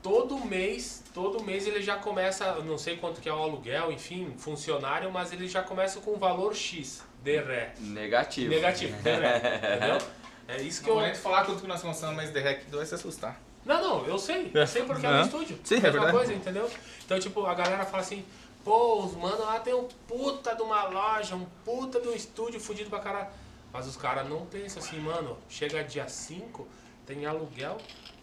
Todo 0.06 0.38
mês, 0.46 1.04
todo 1.16 1.44
mês 1.44 1.66
ele 1.66 1.82
já 1.82 1.96
começa, 1.96 2.44
eu 2.46 2.64
não 2.64 2.78
sei 2.78 2.96
quanto 2.96 3.20
que 3.20 3.28
é 3.28 3.34
o 3.34 3.42
aluguel, 3.42 3.92
enfim, 3.92 4.36
funcionário, 4.38 5.12
mas 5.12 5.34
ele 5.34 5.48
já 5.48 5.64
começa 5.64 6.00
com 6.00 6.12
um 6.12 6.20
valor 6.20 6.56
X 6.56 7.04
de 7.24 7.40
ré. 7.42 7.74
Negativo. 7.80 8.54
Negativo, 8.54 8.96
de 9.02 9.10
ré, 9.10 9.38
entendeu? 9.78 9.98
É 10.48 10.62
isso 10.62 10.84
que 10.84 10.90
Não 10.92 10.98
eu. 10.98 11.02
nem 11.02 11.12
te 11.12 11.18
falar 11.18 11.44
quanto 11.44 11.60
que 11.60 11.68
nós 11.68 11.82
começamos 11.82 12.16
mais 12.16 12.30
de 12.30 12.40
rec, 12.40 12.66
tu 12.70 12.78
vai 12.78 12.86
se 12.86 12.94
assustar. 12.94 13.42
Não, 13.66 13.82
não, 13.82 14.06
eu 14.06 14.20
sei. 14.20 14.52
Eu 14.54 14.68
sei 14.68 14.84
porque 14.84 15.04
é 15.04 15.10
no 15.10 15.22
estúdio. 15.22 15.60
Sim, 15.64 15.78
é 15.78 15.80
verdade. 15.80 16.12
coisa, 16.12 16.32
entendeu? 16.32 16.70
Então, 17.04 17.20
tipo, 17.20 17.44
a 17.48 17.56
galera 17.56 17.84
fala 17.84 18.04
assim, 18.04 18.24
pô, 18.64 19.04
os 19.04 19.16
mano 19.16 19.40
lá 19.44 19.60
tem 19.60 19.74
um 19.74 19.88
puta 20.08 20.54
de 20.54 20.62
uma 20.62 20.84
loja, 20.84 21.36
um 21.36 21.48
puta 21.66 22.00
de 22.00 22.08
um 22.08 22.14
estúdio 22.14 22.60
fudido 22.60 22.92
pra 22.92 23.00
caralho. 23.00 23.30
Mas 23.74 23.88
os 23.88 23.98
caras 23.98 24.30
não 24.30 24.46
pensam 24.46 24.84
assim, 24.84 25.00
mano, 25.00 25.36
chega 25.50 25.84
dia 25.84 26.08
5, 26.08 26.68
tem 27.08 27.26
aluguel, 27.26 27.78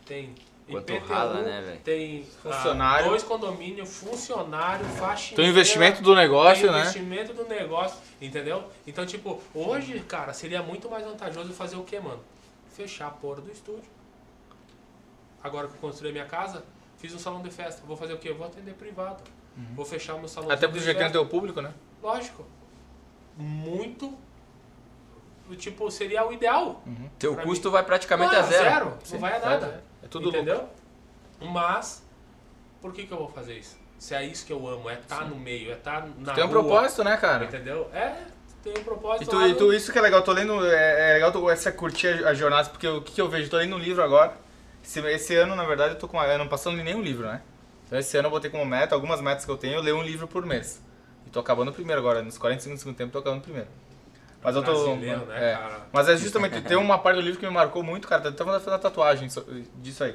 tem 0.06 0.32
Quanto 0.72 0.92
IPTU, 0.92 1.06
rala, 1.12 1.42
né, 1.42 1.60
velho? 1.60 1.80
tem 1.80 2.26
ah, 2.44 2.50
Funcionário. 2.52 3.08
dois 3.08 3.22
condomínios, 3.22 3.96
funcionário, 3.96 4.84
faxineira. 4.86 5.36
Tem 5.36 5.46
o 5.46 5.48
investimento 5.50 6.02
do 6.02 6.14
negócio, 6.14 6.62
tem 6.64 6.72
né? 6.72 6.80
investimento 6.80 7.32
do 7.34 7.44
negócio, 7.44 7.98
entendeu? 8.20 8.64
Então, 8.86 9.06
tipo, 9.06 9.40
hoje, 9.54 10.00
cara, 10.00 10.32
seria 10.32 10.62
muito 10.62 10.88
mais 10.90 11.04
vantajoso 11.04 11.52
fazer 11.52 11.76
o 11.76 11.84
quê, 11.84 12.00
mano? 12.00 12.20
Fechar 12.74 13.08
a 13.08 13.10
porra 13.10 13.40
do 13.42 13.50
estúdio. 13.52 13.84
Agora 15.44 15.68
que 15.68 15.74
eu 15.74 15.80
construí 15.80 16.10
a 16.10 16.12
minha 16.12 16.26
casa, 16.26 16.64
fiz 16.98 17.12
um 17.14 17.18
salão 17.18 17.42
de 17.42 17.50
festa. 17.50 17.82
Vou 17.86 17.96
fazer 17.96 18.12
o 18.14 18.18
quê? 18.18 18.28
Eu 18.30 18.36
vou 18.36 18.46
atender 18.46 18.74
privado. 18.74 19.22
Vou 19.74 19.84
fechar 19.84 20.14
o 20.14 20.18
meu 20.18 20.28
salão 20.28 20.48
Uhum. 20.48 20.54
Até 20.54 20.66
porque 20.66 20.80
de 20.80 20.86
já 20.86 20.92
tem 20.92 21.02
o 21.02 21.04
festa. 21.04 21.18
teu 21.18 21.26
público, 21.28 21.60
né? 21.60 21.72
Lógico. 22.02 22.46
Muito. 23.36 24.16
Tipo, 25.58 25.90
seria 25.90 26.26
o 26.26 26.32
ideal. 26.32 26.82
Teu 27.18 27.34
Pra 27.34 27.42
custo 27.44 27.70
vai 27.70 27.82
praticamente 27.82 28.34
Ah, 28.34 28.38
a 28.38 28.42
zero. 28.42 28.62
zero. 28.64 28.98
Não 29.12 29.18
vai 29.18 29.36
a 29.36 29.38
nada. 29.40 29.66
É 29.66 29.91
tudo 30.12 30.28
Entendeu? 30.28 30.68
Mas, 31.40 32.04
por 32.80 32.92
que, 32.92 33.06
que 33.06 33.12
eu 33.12 33.18
vou 33.18 33.28
fazer 33.28 33.58
isso? 33.58 33.76
Se 33.98 34.14
é 34.14 34.24
isso 34.24 34.44
que 34.44 34.52
eu 34.52 34.66
amo, 34.68 34.90
é 34.90 34.94
estar 34.94 35.24
no 35.28 35.36
meio, 35.36 35.70
é 35.70 35.74
estar 35.74 36.06
na 36.18 36.34
Tem 36.34 36.44
um 36.44 36.48
rua, 36.48 36.60
propósito, 36.60 37.02
né, 37.04 37.16
cara? 37.16 37.44
Entendeu? 37.44 37.88
É, 37.92 38.16
tem 38.62 38.74
um 38.78 38.84
propósito 38.84 39.24
E 39.24 39.26
tu, 39.26 39.46
e 39.46 39.54
tu- 39.54 39.72
isso 39.72 39.92
que 39.92 39.98
é 39.98 40.02
legal, 40.02 40.20
eu 40.20 40.24
tô 40.24 40.32
lendo, 40.32 40.64
é, 40.66 41.10
é 41.10 41.14
legal 41.14 41.32
tu 41.32 41.48
essa 41.48 41.72
curtir 41.72 42.08
a, 42.08 42.30
a 42.30 42.34
jornada, 42.34 42.68
porque 42.68 42.86
o 42.86 43.00
que, 43.00 43.12
que 43.12 43.20
eu 43.20 43.28
vejo? 43.28 43.48
Tô 43.48 43.56
lendo 43.56 43.76
um 43.76 43.78
livro 43.78 44.02
agora. 44.02 44.34
Esse, 44.84 44.98
esse 45.00 45.36
ano, 45.36 45.54
na 45.54 45.64
verdade, 45.64 45.94
eu 45.94 45.98
tô 45.98 46.08
com 46.08 46.16
uma, 46.16 46.48
passado 46.48 46.72
não 46.72 46.78
li 46.78 46.84
nenhum 46.84 47.02
livro, 47.02 47.26
né? 47.26 47.40
Então 47.86 47.98
esse 47.98 48.16
ano 48.16 48.26
eu 48.26 48.30
botei 48.30 48.50
como 48.50 48.64
meta, 48.66 48.94
algumas 48.94 49.20
metas 49.20 49.44
que 49.44 49.50
eu 49.50 49.56
tenho, 49.56 49.74
eu 49.74 49.82
leio 49.82 49.96
um 49.96 50.02
livro 50.02 50.26
por 50.26 50.44
mês. 50.44 50.82
E 51.26 51.30
tô 51.30 51.38
acabando 51.38 51.70
o 51.70 51.74
primeiro 51.74 52.00
agora, 52.00 52.22
nos 52.22 52.36
45 52.38 52.74
do 52.74 52.78
segundo 52.78 52.96
tempo 52.96 53.12
tô 53.12 53.18
acabando 53.18 53.40
o 53.40 53.44
primeiro. 53.44 53.68
Mas 54.42 54.56
eu 54.56 54.62
tô. 54.62 54.96
Né, 54.96 55.20
é. 55.30 55.58
Mas 55.92 56.08
é 56.08 56.16
justamente, 56.16 56.60
tem 56.62 56.76
uma 56.76 56.98
parte 56.98 57.16
do 57.16 57.22
livro 57.22 57.38
que 57.38 57.46
me 57.46 57.52
marcou 57.52 57.82
muito, 57.82 58.08
cara, 58.08 58.28
até 58.28 58.44
fazer 58.44 58.70
a 58.70 58.78
tatuagem 58.78 59.28
so- 59.28 59.46
disso 59.76 60.02
aí. 60.04 60.14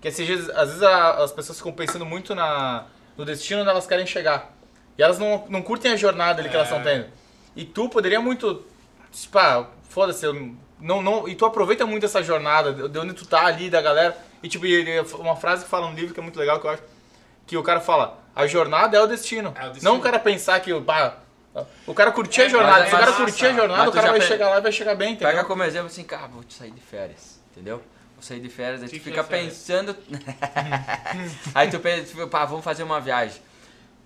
Que 0.00 0.08
esses 0.08 0.26
dias, 0.26 0.50
às 0.50 0.68
vezes 0.68 0.82
a- 0.82 1.22
as 1.22 1.32
pessoas 1.32 1.58
ficam 1.58 1.72
pensando 1.72 2.04
muito 2.04 2.34
na, 2.34 2.84
no 3.16 3.24
destino 3.24 3.60
onde 3.60 3.70
elas 3.70 3.86
querem 3.86 4.04
chegar. 4.06 4.52
E 4.98 5.02
elas 5.02 5.18
não, 5.18 5.44
não 5.48 5.62
curtem 5.62 5.92
a 5.92 5.96
jornada 5.96 6.40
ali 6.40 6.48
que 6.48 6.56
elas 6.56 6.70
É. 6.70 6.76
estão 6.76 6.82
tendo. 6.92 7.06
E 7.54 7.64
tu 7.64 7.88
poderia 7.88 8.20
muito. 8.20 8.64
Tipo, 9.12 9.38
ah, 9.38 9.68
foda-se, 9.88 10.26
não, 10.80 11.00
não, 11.00 11.28
e 11.28 11.34
tu 11.34 11.46
aproveita 11.46 11.86
muito 11.86 12.04
essa 12.04 12.22
jornada, 12.22 12.72
de 12.72 12.88
de 12.88 12.98
onde 12.98 13.14
tu 13.14 13.26
tá 13.26 13.46
ali, 13.46 13.70
da 13.70 13.80
galera. 13.80 14.16
E 14.42 14.48
tipo, 14.48 14.66
uma 15.18 15.36
frase 15.36 15.64
que 15.64 15.70
fala 15.70 15.88
no 15.88 15.94
livro 15.96 16.12
que 16.12 16.20
é 16.20 16.22
muito 16.22 16.38
legal, 16.38 16.60
que 16.60 16.66
eu 16.66 16.70
acho. 16.70 16.82
Que 17.46 17.56
o 17.56 17.62
cara 17.62 17.80
fala, 17.80 18.18
a 18.34 18.46
jornada 18.46 18.96
é 18.96 19.00
o 19.00 19.06
destino. 19.06 19.54
É 19.56 19.66
o 19.66 19.70
destino. 19.70 19.90
Não 19.92 19.98
o 19.98 20.02
cara 20.02 20.18
pensar 20.18 20.58
que, 20.60 20.78
pá, 20.80 21.16
o 21.86 21.94
cara 21.94 22.12
curtir 22.12 22.42
a 22.42 22.44
É, 22.44 22.48
jornada. 22.48 22.78
mas 22.80 22.88
Se 22.90 22.94
o 22.94 22.98
cara 22.98 23.10
é 23.10 23.14
curtir 23.14 23.46
a 23.46 23.52
jornada, 23.52 23.90
o 23.90 23.92
cara 23.92 24.10
vai 24.10 24.20
pe- 24.20 24.26
chegar 24.26 24.50
lá 24.50 24.58
e 24.58 24.60
vai 24.60 24.72
chegar 24.72 24.94
bem, 24.94 25.12
entendeu? 25.12 25.28
Pega 25.34 25.44
como 25.44 25.62
exemplo 25.62 25.86
assim, 25.86 26.04
cara, 26.04 26.26
vou 26.28 26.44
sair 26.48 26.70
de 26.70 26.80
férias, 26.80 27.40
entendeu? 27.52 27.82
Vou 28.14 28.22
sair 28.22 28.40
de 28.40 28.48
férias, 28.48 28.82
aí 28.82 28.88
tu 28.88 29.00
fica 29.00 29.22
férias? 29.22 29.52
pensando. 29.54 29.96
aí 31.54 31.70
tu 31.70 31.78
pensa, 31.80 32.04
tipo, 32.04 32.26
pá, 32.28 32.44
vamos 32.44 32.64
fazer 32.64 32.82
uma 32.82 33.00
viagem. 33.00 33.40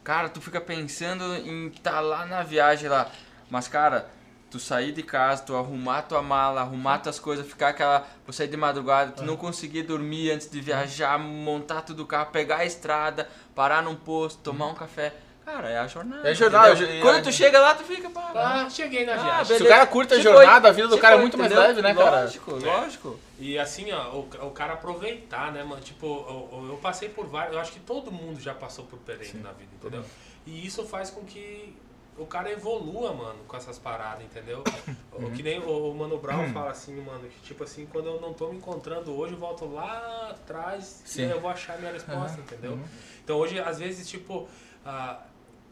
Cara, 0.02 0.28
tu 0.28 0.40
fica 0.40 0.60
pensando 0.60 1.22
em 1.36 1.68
estar 1.68 1.92
tá 1.92 2.00
lá 2.00 2.26
na 2.26 2.42
viagem 2.42 2.88
lá. 2.88 3.08
Mas, 3.48 3.68
cara, 3.68 4.08
tu 4.50 4.58
sair 4.58 4.92
de 4.92 5.02
casa, 5.02 5.42
tu 5.42 5.54
arrumar 5.56 6.02
tua 6.02 6.22
mala, 6.22 6.60
arrumar 6.62 6.98
tuas 6.98 7.18
coisas, 7.18 7.46
ficar 7.46 7.68
aquela. 7.68 8.06
Vou 8.24 8.32
sair 8.32 8.48
de 8.48 8.56
madrugada, 8.56 9.12
tu 9.12 9.22
não 9.24 9.36
conseguir 9.36 9.82
dormir 9.82 10.30
antes 10.32 10.50
de 10.50 10.60
viajar, 10.60 11.18
montar 11.18 11.82
tudo 11.82 12.02
o 12.02 12.06
carro, 12.06 12.30
pegar 12.30 12.58
a 12.58 12.64
estrada, 12.64 13.28
parar 13.54 13.82
num 13.82 13.94
posto, 13.94 14.40
tomar 14.42 14.66
um 14.68 14.74
café. 14.74 15.12
Cara, 15.44 15.68
é 15.68 15.78
a 15.78 15.86
jornada. 15.86 16.28
É 16.28 16.30
a 16.30 16.34
jornada, 16.34 16.72
entendeu? 16.74 16.94
é- 16.96 17.00
Quando 17.00 17.24
tu 17.24 17.32
chega 17.32 17.58
lá, 17.60 17.74
tu 17.74 17.82
fica, 17.82 18.08
pá. 18.10 18.30
Ah, 18.34 18.70
cheguei 18.70 19.04
na 19.04 19.14
Ah, 19.14 19.16
viagem. 19.16 19.36
beleza. 19.44 19.56
Se 19.58 19.62
o 19.64 19.68
cara 19.68 19.86
curta 19.86 20.14
a 20.14 20.16
Se 20.18 20.22
jornada, 20.22 20.60
foi- 20.60 20.70
a 20.70 20.72
vida 20.72 20.88
do 20.88 20.94
se 20.94 21.00
cara 21.00 21.16
é 21.16 21.18
muito 21.18 21.36
mais 21.38 21.50
entendeu? 21.50 21.68
leve, 21.68 21.82
né, 21.82 21.94
cara? 21.94 22.20
Lógico, 22.22 22.50
É. 22.56 22.66
lógico. 22.66 23.20
E 23.38 23.58
assim, 23.58 23.90
ó, 23.90 24.10
o, 24.14 24.28
o 24.46 24.50
cara 24.52 24.74
aproveitar, 24.74 25.50
né, 25.52 25.64
mano? 25.64 25.80
Tipo, 25.82 26.06
eu, 26.52 26.68
eu 26.70 26.76
passei 26.76 27.08
por 27.08 27.26
vários. 27.26 27.54
Eu 27.54 27.60
acho 27.60 27.72
que 27.72 27.80
todo 27.80 28.12
mundo 28.12 28.38
já 28.40 28.54
passou 28.54 28.84
por 28.84 28.98
perrengue 29.00 29.38
na 29.38 29.50
vida, 29.52 29.70
entendeu? 29.74 30.04
E 30.46 30.64
isso 30.66 30.84
faz 30.84 31.10
com 31.10 31.22
que 31.24 31.74
o 32.18 32.26
cara 32.26 32.50
evolua, 32.52 33.12
mano, 33.14 33.38
com 33.48 33.56
essas 33.56 33.78
paradas, 33.78 34.22
entendeu? 34.24 34.62
O 35.12 35.30
que 35.32 35.42
nem 35.42 35.58
o, 35.58 35.90
o 35.90 35.94
Mano 35.94 36.16
Brown 36.18 36.50
fala 36.52 36.70
assim, 36.70 36.98
mano, 37.00 37.28
que 37.28 37.40
tipo 37.46 37.62
assim, 37.64 37.86
quando 37.86 38.06
eu 38.06 38.20
não 38.20 38.32
tô 38.32 38.48
me 38.48 38.56
encontrando 38.56 39.14
hoje, 39.18 39.34
eu 39.34 39.38
volto 39.38 39.66
lá 39.66 40.28
atrás 40.30 41.02
Sim. 41.04 41.22
e 41.22 41.24
aí 41.26 41.30
eu 41.32 41.40
vou 41.40 41.50
achar 41.50 41.76
minha 41.78 41.92
resposta, 41.92 42.40
entendeu? 42.40 42.78
Então 43.22 43.36
hoje, 43.36 43.58
às 43.58 43.78
vezes, 43.78 44.08
tipo. 44.08 44.48
ah, 44.84 45.18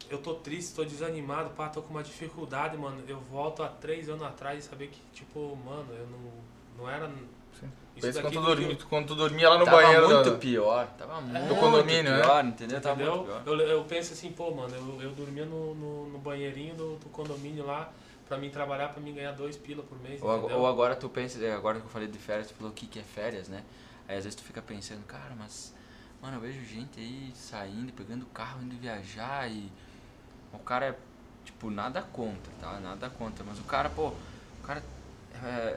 eu 0.09 0.17
tô 0.19 0.33
triste, 0.35 0.73
tô 0.75 0.83
desanimado, 0.83 1.51
pá, 1.51 1.69
tô 1.69 1.81
com 1.81 1.89
uma 1.91 2.03
dificuldade, 2.03 2.77
mano. 2.77 3.01
Eu 3.07 3.19
volto 3.19 3.63
há 3.63 3.67
três 3.67 4.09
anos 4.09 4.23
atrás 4.23 4.63
e 4.65 4.67
saber 4.67 4.87
que, 4.87 4.99
tipo, 5.13 5.55
mano, 5.65 5.87
eu 5.93 6.07
não, 6.07 6.83
não 6.83 6.89
era. 6.89 7.09
Isso 7.95 8.07
Pensa 8.07 8.21
quando 8.21 8.33
tu, 8.33 8.39
do 8.39 8.45
dormia, 8.47 8.75
que 8.75 8.85
quando 8.85 9.07
tu 9.07 9.15
dormia 9.15 9.49
lá 9.49 9.57
no 9.57 9.65
tava 9.65 9.77
banheiro. 9.77 10.07
muito 10.07 10.31
da- 10.31 10.37
pior, 10.37 10.87
tava 10.97 11.19
muito 11.21 11.55
condomínio, 11.55 12.11
né? 12.11 12.21
pior, 12.21 12.45
entendeu? 12.45 12.81
Tava 12.81 12.95
Entendeu? 12.95 13.17
muito 13.17 13.43
pior. 13.43 13.59
Eu, 13.59 13.67
eu 13.67 13.83
penso 13.85 14.13
assim, 14.13 14.31
pô, 14.31 14.51
mano, 14.51 14.73
eu, 14.75 15.01
eu 15.01 15.11
dormia 15.11 15.45
no, 15.45 15.75
no, 15.75 16.09
no 16.09 16.17
banheirinho 16.19 16.75
do, 16.75 16.95
do 16.95 17.09
condomínio 17.09 17.65
lá 17.65 17.91
pra 18.27 18.37
mim 18.37 18.49
trabalhar, 18.49 18.89
pra 18.89 19.01
mim 19.01 19.13
ganhar 19.13 19.31
dois 19.33 19.57
pila 19.57 19.83
por 19.83 19.99
mês, 19.99 20.21
Ou, 20.23 20.37
entendeu? 20.37 20.59
ou 20.59 20.67
agora 20.67 20.95
tu 20.95 21.09
pensa, 21.09 21.43
é, 21.43 21.51
agora 21.53 21.79
que 21.79 21.85
eu 21.85 21.89
falei 21.89 22.07
de 22.07 22.17
férias, 22.19 22.47
tu 22.47 22.53
falou 22.53 22.71
o 22.71 22.75
que, 22.75 22.85
que 22.87 22.99
é 22.99 23.03
férias, 23.03 23.49
né? 23.49 23.63
Aí 24.07 24.17
às 24.17 24.23
vezes 24.23 24.35
tu 24.35 24.43
fica 24.43 24.61
pensando, 24.61 25.03
cara, 25.05 25.35
mas, 25.37 25.73
mano, 26.21 26.37
eu 26.37 26.41
vejo 26.41 26.63
gente 26.63 26.99
aí 26.99 27.31
saindo, 27.35 27.91
pegando 27.91 28.25
carro, 28.27 28.61
indo 28.61 28.75
viajar 28.77 29.49
e. 29.51 29.69
O 30.53 30.59
cara 30.59 30.85
é, 30.87 30.95
tipo, 31.45 31.69
nada 31.69 32.01
contra, 32.01 32.51
tá? 32.59 32.79
Nada 32.79 33.09
contra, 33.09 33.43
mas 33.47 33.59
o 33.59 33.63
cara, 33.63 33.89
pô, 33.89 34.07
o 34.07 34.63
cara 34.67 34.83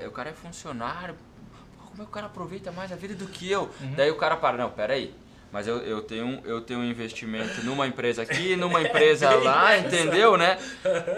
é, 0.03 0.07
o 0.07 0.11
cara 0.11 0.31
é 0.31 0.33
funcionário, 0.33 1.15
pô, 1.15 1.85
como 1.91 2.03
é 2.03 2.05
que 2.05 2.11
o 2.11 2.13
cara 2.15 2.27
aproveita 2.27 2.73
mais 2.73 2.91
a 2.93 2.97
vida 2.97 3.15
do 3.15 3.27
que 3.27 3.51
eu? 3.51 3.71
Daí 3.97 4.11
o 4.11 4.17
cara 4.17 4.37
para, 4.37 4.57
não, 4.57 4.71
pera 4.71 4.95
aí. 4.95 5.15
Mas 5.53 5.67
eu, 5.69 5.77
eu, 5.81 6.01
tenho, 6.03 6.25
um- 6.25 6.41
eu 6.47 6.63
tenho 6.63 6.81
um 6.81 6.85
investimento 6.85 7.63
numa 7.63 7.87
empresa 7.87 8.23
aqui, 8.23 8.57
numa 8.57 8.81
empresa 8.81 9.29
lá, 9.37 9.77
entendeu, 9.77 10.39
né? 10.39 10.59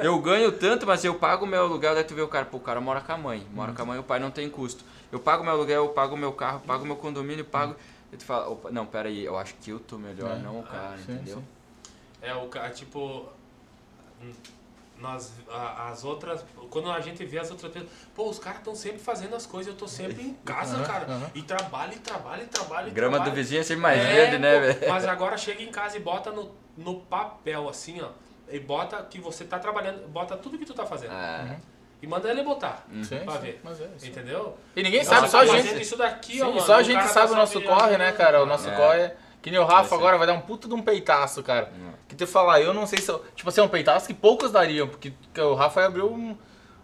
Eu 0.03 0.19
ganho 0.19 0.51
tanto, 0.51 0.85
mas 0.85 1.05
eu 1.05 1.15
pago 1.15 1.45
o 1.45 1.49
meu 1.49 1.63
aluguel, 1.63 1.95
daí 1.95 2.03
tu 2.03 2.17
vê 2.17 2.23
o 2.23 2.27
cara, 2.27 2.45
pô, 2.45 2.57
o 2.57 2.61
cara 2.61 2.81
mora 2.81 3.01
com 3.01 3.13
a 3.13 3.17
mãe, 3.17 3.47
mora 3.53 3.73
com 3.73 3.83
a 3.83 3.85
mãe, 3.85 3.99
o 3.99 4.03
pai 4.03 4.19
não 4.19 4.33
tem 4.33 4.51
custo. 4.51 4.85
Eu 5.13 5.21
pago 5.21 5.45
meu 5.45 5.53
aluguel, 5.53 5.85
eu 5.85 5.91
pago 5.91 6.17
meu 6.17 6.33
carro, 6.33 6.57
eu 6.57 6.67
pago 6.67 6.85
meu 6.85 6.97
condomínio, 6.97 7.43
eu 7.43 7.47
pago. 7.47 7.77
E 8.13 8.17
tu 8.17 8.25
fala, 8.25 8.49
opa, 8.49 8.73
não, 8.73 8.85
pera 8.85 9.09
aí, 9.09 9.25
eu 9.25 9.39
acho 9.39 9.55
que 9.55 9.71
eu 9.71 9.79
tô 9.79 9.97
melhor, 9.99 10.33
É. 10.37 10.43
não 10.43 10.59
o 10.59 10.63
cara, 10.65 10.97
sim, 10.97 11.13
entendeu? 11.13 11.37
sim. 11.39 11.45
É, 12.21 12.35
o 12.35 12.49
cara, 12.49 12.71
tipo. 12.71 13.29
Hum, 14.25 14.33
Nós, 14.99 15.33
as 15.91 16.05
outras. 16.05 16.45
Quando 16.71 16.91
a 16.91 17.01
gente 17.01 17.25
vê 17.25 17.39
as 17.39 17.51
outras 17.51 17.73
pessoas. 17.73 17.91
Pô, 18.15 18.29
os 18.31 18.39
caras 18.39 18.59
estão 18.61 18.75
sempre 18.75 18.99
fazendo 18.99 19.35
as 19.35 19.45
coisas, 19.45 19.73
eu 19.73 19.79
tô 19.79 19.89
sempre 19.89 20.23
em 20.23 20.35
casa, 20.45 20.77
Aham, 20.77 20.85
cara. 20.85 21.07
aham. 21.13 21.31
E 21.35 21.43
trabalho, 21.43 21.93
e 21.95 21.99
trabalho, 21.99 22.43
e 22.45 22.47
trabalho. 22.47 22.91
Grama 22.93 23.13
do 23.19 23.23
trabalho. 23.25 23.35
vizinho 23.35 23.61
é 23.61 23.65
sempre 23.65 23.83
mais 23.83 24.01
É, 24.01 24.05
verde, 24.05 24.39
né, 24.39 24.55
pô, 24.55 24.61
velho? 24.61 24.89
Mas 24.89 25.05
agora 25.09 25.37
chega 25.37 25.63
em 25.63 25.71
casa 25.71 25.97
e 25.97 26.01
bota 26.01 26.31
no, 26.31 26.51
no 26.77 27.01
papel, 27.01 27.69
assim, 27.69 28.01
ó. 28.01 28.11
E 28.49 28.61
bota 28.61 29.03
que 29.03 29.19
você 29.19 29.45
tá 29.45 29.59
trabalhando, 29.59 30.07
bota 30.09 30.37
tudo 30.37 30.57
que 30.59 30.65
tu 30.65 30.75
tá 30.75 30.87
fazendo. 30.87 31.11
Ah, 31.13 31.57
E 32.01 32.07
manda 32.07 32.31
ele 32.31 32.43
botar. 32.45 32.87
Sim, 33.03 33.19
Pra 33.25 33.35
sim, 33.35 33.41
ver. 33.41 33.61
mas 33.65 33.81
é. 33.81 33.89
Entendeu? 34.05 34.57
E 34.77 34.83
ninguém 34.83 35.01
Nossa, 35.03 35.15
sabe, 35.17 35.29
só 35.29 35.41
a 35.41 35.47
gente. 35.47 35.81
isso 35.83 35.97
daqui, 35.97 36.35
Sim, 36.35 36.43
ó, 36.43 36.47
mano. 36.49 36.61
só 36.61 36.75
a 36.77 36.83
gente 36.83 37.03
sabe 37.09 37.29
tá 37.29 37.33
o 37.35 37.37
nosso 37.37 37.61
corre, 37.63 37.97
né, 37.99 38.13
cara? 38.13 38.43
O 38.43 38.47
nosso 38.47 38.69
É. 38.69 38.77
corre. 38.77 39.11
Que 39.43 39.51
nem 39.51 39.59
o 39.59 39.65
Rafa 39.65 39.95
agora 39.95 40.17
vai 40.19 40.27
dar 40.27 40.35
um 40.35 40.41
puta 40.41 40.69
de 40.69 40.75
um 40.75 40.83
peitaço, 40.83 41.43
cara. 41.43 41.73
Que 42.09 42.15
tu 42.15 42.27
falar, 42.27 42.61
eu 42.61 42.75
não 42.75 42.87
sei 42.87 43.01
se. 43.01 43.09
eu- 43.11 43.25
Tipo 43.35 43.49
assim, 43.49 43.61
é 43.61 43.65
um 43.65 43.69
peitaço 43.69 44.07
que 44.07 44.15
poucos 44.15 44.51
dariam, 44.53 44.87
porque 44.89 45.13
que 45.33 45.41
o 45.41 45.55
Rafa 45.55 45.85
abriu 45.87 46.11
um. 46.13 46.37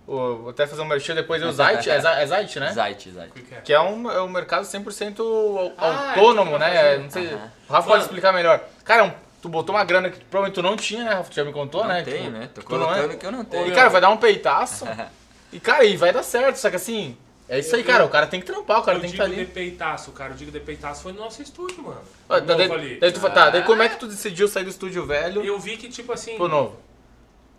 Vou 0.07 0.49
até 0.51 0.67
fazer 0.67 0.83
um 0.83 0.87
merchan 0.87 1.15
depois, 1.15 1.41
é 1.41 1.47
o 1.47 1.53
Zait, 1.53 1.87
é, 1.89 1.95
é 1.95 2.27
Zait, 2.27 2.57
né? 2.59 2.73
Zait, 2.73 3.11
Zait. 3.13 3.31
O 3.31 3.33
que 3.35 3.43
que 3.43 3.55
é? 3.55 3.61
Que 3.61 3.73
é 3.73 3.81
um, 3.81 4.11
é 4.11 4.21
um 4.21 4.29
mercado 4.29 4.65
100% 4.65 5.21
au- 5.21 5.73
Ah, 5.79 6.09
autônomo, 6.17 6.57
é, 6.57 6.59
tu 6.59 6.59
vai 6.59 6.71
né? 6.71 6.77
fazer. 6.83 6.99
Não 7.03 7.11
sei. 7.11 7.27
Aham. 7.29 7.51
O 7.69 7.73
Rafa 7.73 7.83
pode 7.87 7.89
Mano. 7.91 8.03
explicar 8.03 8.33
melhor. 8.33 8.61
Cara, 8.85 9.05
um- 9.05 9.13
tu 9.41 9.49
botou 9.49 9.73
uma 9.75 9.85
grana 9.85 10.11
que 10.11 10.19
provavelmente 10.25 10.55
tu 10.57 10.63
não 10.63 10.77
tinha, 10.77 11.05
né, 11.05 11.11
Rafa? 11.15 11.31
Tu 11.31 11.37
já 11.37 11.45
me 11.45 11.53
contou, 11.53 11.83
Não 11.83 11.89
né? 11.91 12.03
tem, 12.03 12.25
Tipo, 12.25 12.31
né? 12.31 12.49
Tô 12.53 12.61
tu 12.63 12.77
não 12.77 12.91
é? 12.91 12.95
colocando 12.97 13.19
que 13.19 13.27
eu 13.27 13.31
não 13.33 13.45
tenho. 13.45 13.69
E, 13.69 13.73
cara, 13.73 13.89
vai 13.89 14.01
dar 14.01 14.09
um 14.11 14.17
peitaço. 14.17 14.85
e, 15.53 15.61
cara, 15.61 15.85
e 15.85 15.97
vai 15.97 16.13
dar 16.13 16.25
certo. 16.25 16.57
Só 16.57 16.71
que 16.71 16.77
assim, 16.77 17.17
é 17.51 17.59
isso 17.59 17.75
aí, 17.75 17.83
Eu- 17.83 17.87
cara. 17.87 18.05
O 18.05 18.09
cara 18.09 18.27
tem 18.27 18.41
que 18.41 18.47
trampar, 18.47 18.79
o 18.79 18.83
cara 18.83 18.97
eu 18.99 19.01
tem 19.03 19.11
que 19.11 19.17
digo 19.17 19.25
estar 19.25 19.35
de 19.35 19.41
ali. 19.43 19.51
peitaço, 19.51 20.13
cara. 20.13 20.33
Eu 20.33 20.37
digo 20.37 20.51
de 20.51 20.61
peitaço 20.61 21.03
foi 21.03 21.13
no 21.13 21.19
nosso 21.21 21.43
estúdio, 21.43 21.83
mano. 21.83 22.01
Ah, 22.29 22.37
O 22.37 22.41
daí, 22.41 22.99
daí 22.99 23.13
tu, 23.13 23.21
tá, 23.31 23.51
daí 23.51 23.63
como 23.65 23.83
é 23.83 23.89
que 23.89 23.97
tu 23.97 24.07
decidiu 24.07 24.49
sair 24.49 24.65
do 24.65 24.71
estúdio 24.71 25.05
velho 25.05 25.43
Eu 25.45 25.59
vi 25.59 25.77
que, 25.77 25.89
tipo 25.89 26.13
assim. 26.13 26.37
pro 26.37 26.49
novo? 26.49 26.77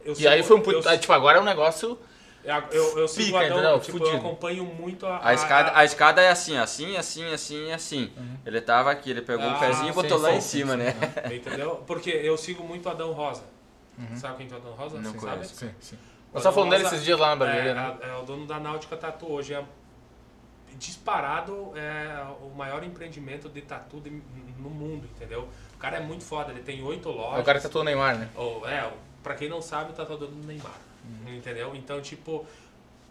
eu 0.03 0.15
E 0.18 0.27
aí 0.27 0.41
foi 0.41 0.57
um 0.57 0.61
puto. 0.61 0.80
eu- 0.80 0.89
aí, 0.89 0.97
tipo, 0.97 1.13
agora 1.13 1.38
é 1.38 1.41
um 1.41 1.45
negócio. 1.45 1.97
Eu, 2.72 2.97
eu 2.97 3.07
sigo 3.07 3.38
Pica, 3.38 3.53
o 3.53 3.59
Adão, 3.59 3.80
tipo, 3.80 3.99
Fudido. 3.99 4.15
eu 4.15 4.19
acompanho 4.19 4.63
muito 4.65 5.05
a... 5.05 5.19
A 5.27 5.31
escada, 5.31 5.73
a 5.77 5.85
escada 5.85 6.22
é 6.23 6.30
assim, 6.31 6.57
assim, 6.57 6.97
assim, 6.97 7.31
assim, 7.31 7.72
assim. 7.72 8.11
Ele 8.43 8.59
tava 8.59 8.89
aqui, 8.89 9.11
ele 9.11 9.22
pegou 9.22 9.45
Ah, 9.47 9.57
o 9.57 9.59
pezinho 9.59 9.89
e 9.89 9.91
botou 9.91 10.18
sim, 10.18 10.23
lá 10.23 10.30
sim, 10.31 10.38
em 10.38 10.41
cima, 10.41 10.72
sim. 10.72 10.77
né? 10.80 10.95
Entendeu? 11.31 11.84
Porque 11.85 12.09
eu 12.09 12.35
sigo 12.39 12.63
muito 12.63 12.88
o 12.88 12.89
Adão 12.89 13.11
Rosa. 13.11 13.43
Sabe 14.15 14.38
quem 14.38 14.47
é 14.49 14.53
o 14.53 14.57
Adão 14.57 14.72
Rosa? 14.72 14.97
Não 14.99 15.11
Você 15.11 15.18
conheço. 15.19 15.55
sabe? 15.55 15.72
Sim, 15.72 15.76
sim. 15.80 15.95
O 16.31 16.35
Nós 16.35 16.41
só 16.43 16.51
falando 16.51 16.72
dele 16.72 16.85
esses 16.85 17.03
dias 17.03 17.19
lá 17.19 17.35
na 17.35 17.45
É, 17.47 17.73
né? 17.76 17.97
é, 18.01 18.09
é 18.09 18.15
o 18.15 18.23
dono 18.23 18.47
da 18.47 18.59
Náutica 18.59 18.97
Tatu 18.97 19.31
hoje. 19.31 19.53
É 19.53 19.63
disparado 20.77 21.72
é 21.76 22.23
o 22.41 22.49
maior 22.56 22.84
empreendimento 22.84 23.49
de 23.49 23.61
tatu 23.61 23.99
de- 23.99 24.10
no 24.60 24.69
mundo, 24.69 25.07
entendeu? 25.15 25.48
O 25.76 25.77
cara 25.77 25.98
é 25.98 25.99
muito 25.99 26.23
foda, 26.23 26.52
ele 26.52 26.61
tem 26.61 26.84
oito 26.84 27.10
É 27.10 27.11
lojas. 27.11 27.41
o 27.41 27.43
cara 27.43 27.57
que 27.60 27.64
tatuou 27.64 27.81
o 27.81 27.85
Neymar, 27.85 28.18
né? 28.18 28.30
Ou, 28.35 28.68
é, 28.68 28.91
pra 29.23 29.35
quem 29.35 29.49
não 29.49 29.61
sabe, 29.61 29.91
o 29.91 29.93
tatuador 29.93 30.27
do 30.30 30.48
Neymar. 30.48 30.76
Entendeu? 31.27 31.76
Então, 31.76 31.99
tipo, 32.02 32.45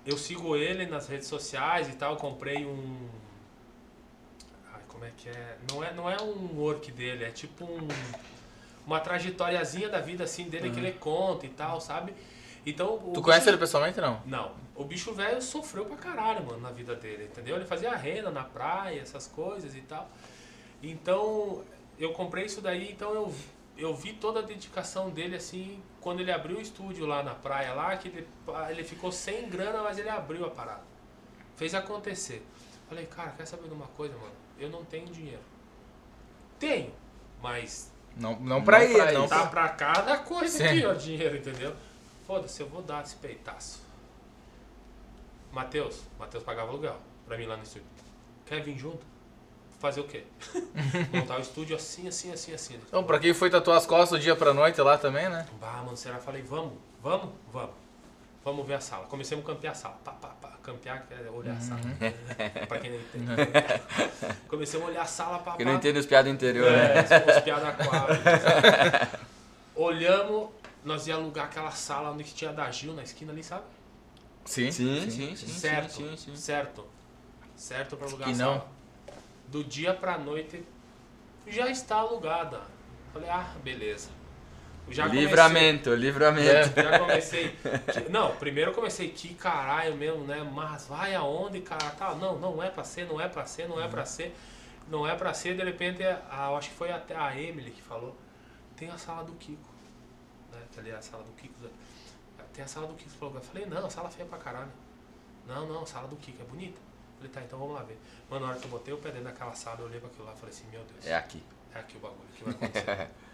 eu 0.06 0.16
sigo 0.16 0.56
ele 0.56 0.86
nas 0.86 1.08
redes 1.08 1.26
sociais 1.26 1.88
e 1.88 1.92
tal, 1.92 2.16
comprei 2.16 2.64
um. 2.64 3.08
Ai, 4.72 4.80
como 4.88 5.04
é 5.04 5.10
que 5.16 5.28
é? 5.28 5.56
Não 5.70 5.82
é, 5.84 5.92
não 5.92 6.08
é 6.10 6.20
um 6.22 6.56
work 6.58 6.90
dele, 6.92 7.24
é 7.24 7.30
tipo 7.30 7.64
um. 7.64 7.88
Uma 8.86 8.98
trajetóriazinha 9.00 9.88
da 9.88 10.00
vida 10.00 10.24
assim 10.24 10.48
dele 10.48 10.70
que 10.70 10.78
ele 10.78 10.92
conta 10.92 11.46
e 11.46 11.50
tal, 11.50 11.80
sabe? 11.80 12.14
Então. 12.64 12.94
o 12.94 13.12
Tu 13.12 13.22
conhece 13.22 13.48
ele 13.48 13.58
pessoalmente, 13.58 14.00
não? 14.00 14.20
Não. 14.24 14.52
O 14.80 14.84
bicho 14.84 15.12
velho 15.12 15.42
sofreu 15.42 15.84
pra 15.84 15.94
caralho, 15.94 16.42
mano, 16.42 16.58
na 16.58 16.70
vida 16.70 16.94
dele, 16.94 17.24
entendeu? 17.24 17.56
Ele 17.56 17.66
fazia 17.66 17.94
renda 17.94 18.30
na 18.30 18.44
praia, 18.44 18.98
essas 18.98 19.26
coisas 19.26 19.76
e 19.76 19.82
tal. 19.82 20.08
Então, 20.82 21.62
eu 21.98 22.14
comprei 22.14 22.46
isso 22.46 22.62
daí, 22.62 22.90
então 22.90 23.12
eu, 23.12 23.34
eu 23.76 23.94
vi 23.94 24.14
toda 24.14 24.38
a 24.38 24.42
dedicação 24.42 25.10
dele, 25.10 25.36
assim, 25.36 25.82
quando 26.00 26.20
ele 26.20 26.32
abriu 26.32 26.56
o 26.56 26.60
estúdio 26.62 27.04
lá 27.04 27.22
na 27.22 27.34
praia, 27.34 27.74
lá, 27.74 27.94
que 27.98 28.08
ele, 28.08 28.26
ele 28.70 28.82
ficou 28.82 29.12
sem 29.12 29.50
grana, 29.50 29.82
mas 29.82 29.98
ele 29.98 30.08
abriu 30.08 30.46
a 30.46 30.50
parada. 30.50 30.80
Fez 31.56 31.74
acontecer. 31.74 32.42
Falei, 32.88 33.04
cara, 33.04 33.32
quer 33.32 33.44
saber 33.44 33.68
de 33.68 33.74
uma 33.74 33.86
coisa, 33.88 34.14
mano? 34.16 34.32
Eu 34.58 34.70
não 34.70 34.82
tenho 34.82 35.08
dinheiro. 35.08 35.42
Tenho, 36.58 36.90
mas 37.42 37.92
Não, 38.16 38.40
não 38.40 38.64
pra 38.64 38.78
Não 38.78 38.86
ir, 38.86 38.94
pra 38.94 39.12
não 39.12 39.28
tá 39.28 39.46
pra... 39.46 39.68
pra 39.68 39.68
cada 39.68 40.16
coisa 40.20 40.56
Sim. 40.56 40.64
aqui, 40.64 40.86
ó, 40.86 40.94
dinheiro, 40.94 41.36
entendeu? 41.36 41.76
foda-se, 42.26 42.62
eu 42.62 42.68
vou 42.68 42.80
dar 42.80 43.02
esse 43.02 43.16
peitaço. 43.16 43.89
Matheus, 45.52 46.02
Matheus 46.18 46.44
pagava 46.44 46.70
aluguel 46.70 46.96
pra 47.26 47.36
mim 47.36 47.46
lá 47.46 47.56
no 47.56 47.62
estúdio. 47.62 47.86
Quer 48.46 48.62
vir 48.62 48.78
junto? 48.78 49.04
Fazer 49.78 50.00
o 50.00 50.04
quê? 50.04 50.24
Montar 51.12 51.38
o 51.38 51.40
estúdio 51.40 51.74
assim, 51.74 52.06
assim, 52.06 52.32
assim, 52.32 52.52
assim. 52.52 52.74
Então, 52.86 53.02
pra 53.02 53.18
quem 53.18 53.32
foi 53.32 53.48
tatuar 53.48 53.78
as 53.78 53.86
costas 53.86 54.18
do 54.18 54.22
dia 54.22 54.36
pra 54.36 54.52
noite 54.52 54.80
lá 54.80 54.98
também, 54.98 55.28
né? 55.28 55.46
Bah, 55.60 55.82
mano, 55.84 55.96
será? 55.96 56.18
Falei, 56.18 56.42
vamos, 56.42 56.74
vamos, 57.02 57.30
vamos. 57.52 57.74
Vamos 58.44 58.66
ver 58.66 58.74
a 58.74 58.80
sala. 58.80 59.06
Comecei 59.06 59.38
a 59.38 59.42
campear 59.42 59.72
a 59.72 59.74
sala. 59.74 59.96
Pá, 60.04 60.12
pá, 60.12 60.28
pá. 60.40 60.50
Campear, 60.62 61.06
que 61.06 61.14
é 61.14 61.30
olhar 61.30 61.56
a 61.56 61.60
sala. 61.60 61.80
pra 62.68 62.78
quem 62.78 62.90
não 62.90 62.98
entende. 62.98 63.26
Comecei 64.48 64.80
a 64.80 64.84
olhar 64.84 65.02
a 65.02 65.06
sala, 65.06 65.38
pá, 65.38 65.52
Que 65.56 65.64
pá. 65.64 65.70
não 65.70 65.76
entende 65.76 65.98
os 65.98 66.06
piadas 66.06 66.32
interior, 66.32 66.70
né? 66.70 66.94
É, 66.98 67.36
os 67.36 67.42
piadas 67.42 67.64
aquários. 67.68 68.18
Olhamos, 69.74 70.50
nós 70.84 71.06
ia 71.06 71.14
alugar 71.14 71.46
aquela 71.46 71.70
sala 71.70 72.10
onde 72.10 72.24
que 72.24 72.34
tinha 72.34 72.52
da 72.52 72.70
Gil 72.70 72.94
na 72.94 73.02
esquina 73.02 73.32
ali, 73.32 73.42
sabe? 73.42 73.64
Sim. 74.44 74.72
Sim, 74.72 75.10
sim, 75.10 75.36
sim. 75.36 75.46
certo, 75.48 75.92
Sim, 75.92 76.16
sim, 76.16 76.36
certo. 76.36 76.84
Certo 77.56 77.96
pra 77.96 78.06
alugar 78.06 78.28
a 78.28 78.32
não. 78.32 78.36
sala. 78.58 78.68
Do 79.48 79.62
dia 79.64 79.92
pra 79.94 80.16
noite 80.18 80.62
já 81.46 81.68
está 81.68 81.96
alugada. 81.96 82.60
Falei, 83.12 83.28
ah, 83.28 83.54
beleza. 83.62 84.08
Já 84.88 85.04
comecei- 85.04 85.24
livramento, 85.24 85.94
livramento. 85.94 86.74
já 86.82 86.98
comecei. 86.98 87.56
Não, 88.08 88.34
primeiro 88.36 88.70
eu 88.70 88.74
comecei, 88.74 89.08
que 89.10 89.34
caralho 89.34 89.94
mesmo, 89.96 90.24
né? 90.24 90.42
Mas 90.52 90.86
vai 90.86 91.14
aonde, 91.14 91.60
cara? 91.60 91.90
Tal. 91.90 92.16
Não, 92.16 92.38
não 92.38 92.62
é 92.62 92.70
pra 92.70 92.82
ser, 92.82 93.06
não 93.06 93.20
é 93.20 93.28
pra 93.28 93.44
ser, 93.46 93.68
não 93.68 93.80
é 93.80 93.86
pra 93.86 94.04
ser. 94.04 94.34
Não 94.88 95.06
é 95.06 95.14
pra 95.14 95.32
ser, 95.32 95.54
de 95.56 95.62
repente, 95.62 96.02
a, 96.02 96.46
eu 96.50 96.56
acho 96.56 96.70
que 96.70 96.74
foi 96.74 96.90
até 96.90 97.14
a 97.14 97.38
Emily 97.40 97.70
que 97.70 97.82
falou. 97.82 98.16
Tem 98.76 98.90
a 98.90 98.98
sala 98.98 99.22
do 99.22 99.32
Kiko. 99.34 99.70
Né? 100.50 100.58
Que 100.72 100.80
ali 100.80 100.90
é 100.90 100.94
a 100.96 101.02
sala 101.02 101.22
do 101.22 101.30
Kiko. 101.32 101.54
Tem 102.52 102.64
a 102.64 102.68
sala 102.68 102.86
do 102.86 102.94
Kiko. 102.94 103.10
Falou, 103.10 103.34
eu 103.34 103.40
falei, 103.40 103.66
não, 103.66 103.86
a 103.86 103.90
sala 103.90 104.10
feia 104.10 104.28
pra 104.28 104.38
caralho. 104.38 104.70
Não, 105.46 105.66
não, 105.66 105.82
a 105.82 105.86
sala 105.86 106.08
do 106.08 106.16
Kiko 106.16 106.42
é 106.42 106.44
bonita. 106.44 106.80
Falei, 107.16 107.30
tá, 107.32 107.42
então 107.42 107.58
vamos 107.58 107.74
lá 107.74 107.82
ver. 107.82 107.98
Mano, 108.28 108.46
na 108.46 108.52
hora 108.52 108.60
que 108.60 108.66
eu 108.66 108.70
botei 108.70 108.94
o 108.94 108.98
pé 108.98 109.10
dentro 109.10 109.24
daquela 109.24 109.54
sala, 109.54 109.80
eu 109.80 109.86
olhei 109.86 110.00
pra 110.00 110.08
aquilo 110.08 110.24
lá 110.24 110.32
e 110.32 110.36
falei 110.36 110.54
assim, 110.54 110.66
meu 110.70 110.82
Deus. 110.84 111.06
É 111.06 111.14
aqui. 111.14 111.42
É 111.74 111.78
aqui 111.78 111.96
o 111.96 112.00
bagulho, 112.00 112.28
o 112.28 112.32
que 112.32 112.44
vai 112.44 112.54
acontecer? 112.54 113.10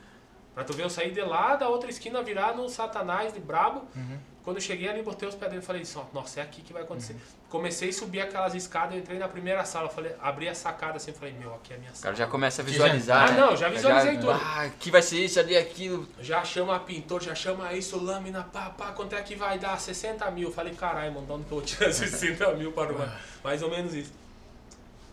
pra 0.57 0.65
tu 0.65 0.73
ver, 0.73 0.85
eu 0.85 0.91
saí 0.91 1.11
de 1.13 1.21
lá 1.21 1.55
da 1.55 1.69
outra 1.69 1.91
esquina, 1.91 2.23
virar 2.23 2.57
no 2.57 2.67
Satanás 2.69 3.31
de 3.33 3.39
brabo. 3.39 3.87
Quando 4.43 4.59
eu 4.59 4.63
cheguei 4.63 4.89
ali, 4.89 5.03
botei 5.03 5.29
os 5.29 5.35
pés 5.35 5.51
dentro 5.51 5.65
e 5.65 5.67
falei 5.67 5.83
assim, 5.83 5.99
ó, 5.99 6.05
nossa, 6.15 6.39
é 6.39 6.43
aqui 6.43 6.63
que 6.63 6.73
vai 6.73 6.83
acontecer. 6.83 7.17
Comecei 7.51 7.89
a 7.89 7.93
subir 7.93 8.21
aquelas 8.21 8.55
escadas, 8.55 8.95
eu 8.95 9.01
entrei 9.01 9.19
na 9.19 9.27
primeira 9.27 9.65
sala, 9.65 9.89
falei, 9.89 10.15
abri 10.23 10.49
a 10.49 10.55
sacada 10.55 10.99
assim, 10.99 11.13
falei, 11.13 11.35
meu, 11.37 11.53
aqui 11.57 11.73
é 11.73 11.77
a 11.77 11.79
minha 11.81 11.91
O 11.91 11.95
sala. 11.97 12.03
cara 12.05 12.17
já 12.17 12.27
começa 12.31 12.63
a 12.63 12.65
visualizar. 12.65 13.27
já- 13.29 13.35
né? 13.35 13.41
Ah, 13.43 13.47
não, 13.51 13.57
já 13.57 13.69
visualizei 13.69 14.15
tudo. 14.19 14.31
Ah, 14.31 14.63
aqui 14.63 14.89
vai 14.91 15.03
ser 15.03 15.19
isso, 15.25 15.41
ali 15.41 15.57
aquilo. 15.57 16.09
Já 16.21 16.45
chama 16.45 16.79
pintor, 16.79 17.21
já 17.23 17.35
chama 17.35 17.73
isso, 17.73 17.99
lâmina, 18.03 18.45
pá, 18.45 18.71
pá, 18.71 18.93
quanto 18.93 19.17
é 19.17 19.21
que 19.23 19.35
vai 19.35 19.59
dar? 19.59 19.81
60 19.81 20.31
mil. 20.31 20.53
Falei, 20.53 20.75
caralho, 20.75 21.13
mano, 21.13 21.27
de 21.27 21.33
onde 21.33 21.45
que 21.45 21.53
eu 21.53 21.59
vou 21.59 21.67
tirar 21.67 21.91
60 21.93 22.55
mil 22.55 22.71
para 22.71 22.91
arrumar? 22.91 23.21
Mais 23.43 23.63
ou 23.63 23.71
menos 23.71 23.95
isso. 23.95 24.13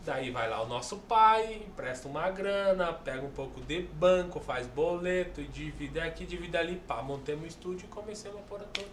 Daí 0.04 0.30
vai 0.30 0.50
lá 0.50 0.62
o 0.62 0.66
nosso 0.66 0.98
pai, 0.98 1.62
empresta 1.66 2.06
uma 2.06 2.30
grana, 2.30 2.92
pega 2.92 3.22
um 3.22 3.30
pouco 3.30 3.60
de 3.62 3.80
banco, 3.94 4.38
faz 4.38 4.66
boleto, 4.66 5.40
e 5.40 5.44
divide 5.44 5.98
aqui, 5.98 6.26
divide 6.26 6.56
ali, 6.56 6.76
pá, 6.86 7.02
montei 7.02 7.34
meu 7.34 7.46
estúdio 7.46 7.86
e 7.86 7.88
comecei 7.88 8.30
a 8.30 8.34
pôr 8.34 8.60
toda. 8.60 8.86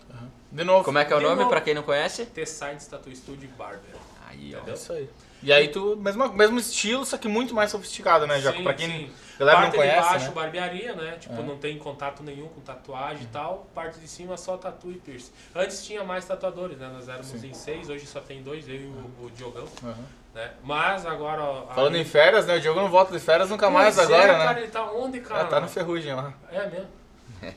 De 0.49 0.63
novo. 0.63 0.85
Como 0.85 0.97
é 0.99 1.05
que 1.05 1.11
é 1.11 1.15
o 1.15 1.19
De 1.19 1.25
nome 1.25 1.45
pra 1.47 1.59
quem 1.59 1.73
não 1.73 1.83
conhece? 1.83 2.25
T-Science 2.25 2.89
Tattoo 2.89 3.13
Studio 3.13 3.49
Barber. 3.57 3.95
Aí, 4.27 4.55
ó. 4.55 4.59
Entendeu? 4.59 4.73
É 4.73 4.77
isso 4.77 4.93
aí. 4.93 5.09
E 5.43 5.51
aí 5.51 5.67
tu, 5.69 5.97
mesmo, 5.97 6.31
mesmo 6.33 6.59
estilo, 6.59 7.03
só 7.03 7.17
que 7.17 7.27
muito 7.27 7.53
mais 7.53 7.71
sofisticado, 7.71 8.27
né, 8.27 8.39
Jaco? 8.39 8.61
Pra 8.61 8.73
quem 8.73 8.88
sim. 8.88 9.11
a 9.35 9.39
galera 9.39 9.57
parte 9.57 9.71
não 9.71 9.79
conhece, 9.79 9.97
de 9.97 10.09
baixo, 10.09 10.25
né? 10.27 10.31
barbearia, 10.31 10.95
né? 10.95 11.17
Tipo, 11.19 11.33
Aham. 11.33 11.43
não 11.43 11.57
tem 11.57 11.77
contato 11.77 12.21
nenhum 12.21 12.47
com 12.47 12.61
tatuagem 12.61 13.23
e 13.23 13.27
tal. 13.27 13.67
Parte 13.73 13.99
de 13.99 14.07
cima 14.07 14.38
só 14.38 14.55
tatu 14.55 14.91
e 14.91 14.95
piercing. 14.95 15.31
Antes 15.55 15.83
tinha 15.83 16.03
mais 16.03 16.25
tatuadores, 16.25 16.77
né? 16.77 16.89
Nós 16.93 17.09
éramos 17.09 17.27
Sim. 17.27 17.47
em 17.47 17.53
seis, 17.53 17.89
hoje 17.89 18.05
só 18.05 18.21
tem 18.21 18.43
dois, 18.43 18.67
eu 18.69 18.75
e 18.75 18.85
o, 18.85 19.25
o 19.25 19.31
Diogão, 19.31 19.67
Aham. 19.83 20.05
Né? 20.33 20.53
Mas 20.63 21.05
agora... 21.05 21.41
ó, 21.43 21.67
Falando 21.73 21.95
aí- 21.95 22.01
em 22.01 22.05
férias, 22.05 22.45
né? 22.45 22.55
O 22.55 22.61
Diogo 22.61 22.79
não 22.81 22.89
volta 22.89 23.11
de 23.11 23.19
férias 23.19 23.49
nunca 23.49 23.69
mais 23.69 23.95
Pois 23.95 24.09
é, 24.09 24.13
agora, 24.15 24.33
cara, 24.37 24.53
né? 24.53 24.61
ele 24.61 24.71
tá 24.71 24.83
onde, 24.91 25.19
cara? 25.21 25.41
É, 25.41 25.45
tá 25.45 25.59
no 25.59 25.67
ferrugem 25.67 26.13
lá. 26.13 26.33
É 26.51 26.67
mesmo? 26.69 26.87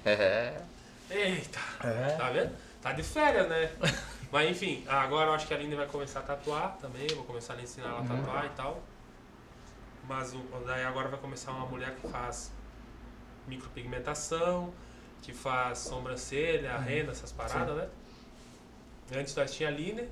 É. 0.05 0.55
Eita, 1.11 1.61
É. 1.85 2.17
tá 2.17 2.31
vendo? 2.31 2.53
Tá 2.83 2.93
de 2.93 3.03
férias, 3.03 3.49
né? 3.49 3.71
Mas 4.33 4.51
enfim, 4.51 4.85
agora 4.89 5.31
eu 5.31 5.35
acho 5.35 5.47
que 5.47 5.55
a 5.55 5.57
Aline 5.57 5.77
vai 5.77 5.87
começar 5.87 6.19
a 6.21 6.23
tatuar 6.23 6.77
também, 6.81 7.07
eu 7.09 7.17
vou 7.17 7.25
começar 7.25 7.55
a 7.55 7.63
ensinar 7.63 7.89
ela 7.89 7.99
a 7.99 8.01
Uhum. 8.01 8.09
tatuar 8.09 8.47
e 8.47 8.49
tal. 8.51 8.83
Mas 10.09 10.35
o, 10.35 10.39
daí 10.67 10.83
agora 10.85 11.09
vai 11.09 11.21
começar 11.21 11.53
uma 11.53 11.67
mulher 11.67 11.95
que 11.95 12.09
faz 12.09 12.51
micropigmentação, 13.47 14.73
que 15.23 15.33
faz 15.33 15.79
sobrancelha, 15.79 16.75
Uhum. 16.77 16.83
rena, 16.83 17.13
essas 17.13 17.31
paradas, 17.33 17.77
né? 17.77 17.89
Antes 19.17 19.35
nós 19.37 19.55
tinha 19.55 19.69
a 19.69 19.73
Aline, 19.73 20.09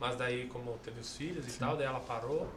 mas 0.00 0.16
daí 0.16 0.46
como 0.46 0.78
teve 0.82 1.00
os 1.00 1.16
filhos 1.16 1.46
e 1.54 1.58
tal, 1.58 1.76
daí 1.76 1.86
ela 1.86 2.00
parou. 2.00 2.48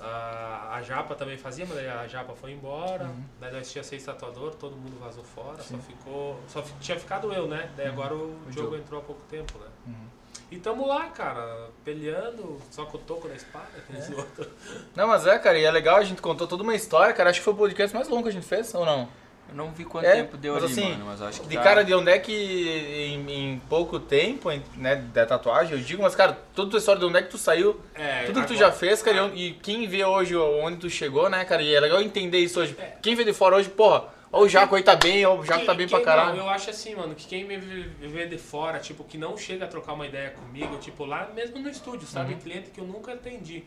A, 0.00 0.74
a 0.76 0.82
Japa 0.82 1.14
também 1.14 1.38
fazia, 1.38 1.64
mas 1.66 1.76
daí 1.76 1.88
a 1.88 2.06
Japa 2.06 2.34
foi 2.34 2.52
embora. 2.52 3.08
Daí 3.40 3.52
nós 3.52 3.70
tinha 3.70 3.82
seis 3.84 4.04
tatuadores, 4.04 4.56
todo 4.56 4.76
mundo 4.76 4.98
vazou 5.00 5.22
fora, 5.24 5.62
só 5.62 5.74
Uhum. 5.74 5.80
Sim. 5.80 5.86
ficou. 5.86 6.40
Só 6.48 6.62
fi- 6.62 6.74
tinha 6.80 6.98
ficado 6.98 7.32
eu, 7.32 7.46
né? 7.46 7.70
Daí 7.76 7.86
agora 7.86 8.14
o, 8.14 8.18
O 8.32 8.52
jogo 8.52 8.52
Diogo. 8.70 8.76
entrou 8.76 9.00
há 9.00 9.04
pouco 9.04 9.22
tempo, 9.30 9.56
né? 9.58 9.66
Uhum. 9.86 10.06
E 10.50 10.58
tamo 10.58 10.86
lá, 10.86 11.06
cara, 11.08 11.68
peleando, 11.84 12.60
só 12.70 12.84
com 12.84 12.98
o 12.98 13.00
toco 13.00 13.28
da 13.28 13.34
espada, 13.34 13.68
aqueles 13.78 14.10
É. 14.10 14.14
outros. 14.16 14.48
Não, 14.94 15.06
mas 15.08 15.26
é, 15.26 15.38
cara, 15.38 15.58
e 15.58 15.64
é 15.64 15.70
legal, 15.70 15.96
a 15.96 16.04
gente 16.04 16.20
contou 16.20 16.46
toda 16.46 16.62
uma 16.62 16.74
história, 16.74 17.14
cara. 17.14 17.30
Acho 17.30 17.38
que 17.40 17.44
foi 17.44 17.54
o 17.54 17.56
podcast 17.56 17.94
mais 17.94 18.08
longo 18.08 18.24
que 18.24 18.28
a 18.28 18.32
gente 18.32 18.46
fez, 18.46 18.74
ou 18.74 18.84
não? 18.84 19.08
Eu 19.48 19.54
não 19.54 19.70
vi 19.70 19.84
quanto 19.84 20.04
É, 20.06 20.16
tempo 20.16 20.36
deu 20.36 20.54
mas 20.54 20.64
ali, 20.64 20.72
assim, 20.72 20.90
mano, 20.90 21.04
mas 21.06 21.22
acho 21.22 21.40
que 21.42 21.48
De 21.48 21.56
tá- 21.56 21.62
cara, 21.62 21.84
de 21.84 21.94
onde 21.94 22.10
é 22.10 22.18
que 22.18 22.32
em, 23.12 23.30
em 23.52 23.58
pouco 23.68 24.00
tempo, 24.00 24.50
em- 24.50 24.62
né, 24.76 24.96
da 24.96 25.24
tatuagem, 25.26 25.76
eu 25.78 25.84
digo, 25.84 26.02
mas, 26.02 26.14
cara, 26.16 26.36
toda 26.54 26.68
a 26.68 26.70
tua 26.72 26.78
história 26.78 26.98
de 27.00 27.06
onde 27.06 27.18
é 27.18 27.22
que 27.22 27.30
tu 27.30 27.38
saiu, 27.38 27.80
É, 27.94 28.24
tudo 28.24 28.40
que 28.40 28.46
tu 28.48 28.52
agora- 28.54 28.70
já 28.70 28.72
fez, 28.72 29.02
cara, 29.02 29.16
e 29.16 29.20
onde- 29.20 29.36
e 29.42 29.52
quem 29.52 29.86
vê 29.86 30.04
hoje 30.04 30.34
onde 30.36 30.78
tu 30.78 30.90
chegou, 30.90 31.28
né, 31.28 31.44
cara, 31.44 31.62
e 31.62 31.72
é 31.74 31.78
legal 31.78 32.00
entender 32.02 32.38
isso 32.38 32.58
hoje. 32.60 32.74
É. 32.78 32.94
Quem 33.02 33.14
vê 33.14 33.22
de 33.24 33.32
fora 33.32 33.54
hoje, 33.56 33.68
porra, 33.68 34.04
ó 34.32 34.40
o 34.42 34.48
Jaco 34.48 34.74
aí 34.74 34.82
tá 34.82 34.96
bem, 34.96 35.24
ó 35.24 35.36
o 35.36 35.44
Jaco 35.44 35.58
Quem- 35.58 35.66
tá 35.66 35.74
bem 35.74 35.86
quem 35.86 35.96
pra 35.96 36.04
caralho. 36.04 36.36
Não, 36.36 36.44
eu 36.46 36.50
acho 36.50 36.70
assim, 36.70 36.94
mano, 36.96 37.14
que 37.14 37.26
quem 37.26 37.44
me 37.44 37.56
vê 37.56 37.82
vê 38.08 38.26
de 38.26 38.38
fora, 38.38 38.78
tipo, 38.80 39.04
que 39.04 39.16
não 39.16 39.36
chega 39.36 39.66
a 39.66 39.68
trocar 39.68 39.92
uma 39.92 40.06
ideia 40.06 40.30
comigo, 40.30 40.76
tipo, 40.78 41.04
lá 41.04 41.28
mesmo 41.34 41.60
no 41.60 41.68
estúdio, 41.68 42.08
sabe? 42.08 42.32
Uhum. 42.34 42.40
Cliente 42.40 42.70
que 42.70 42.80
eu 42.80 42.86
nunca 42.86 43.12
atendi. 43.12 43.62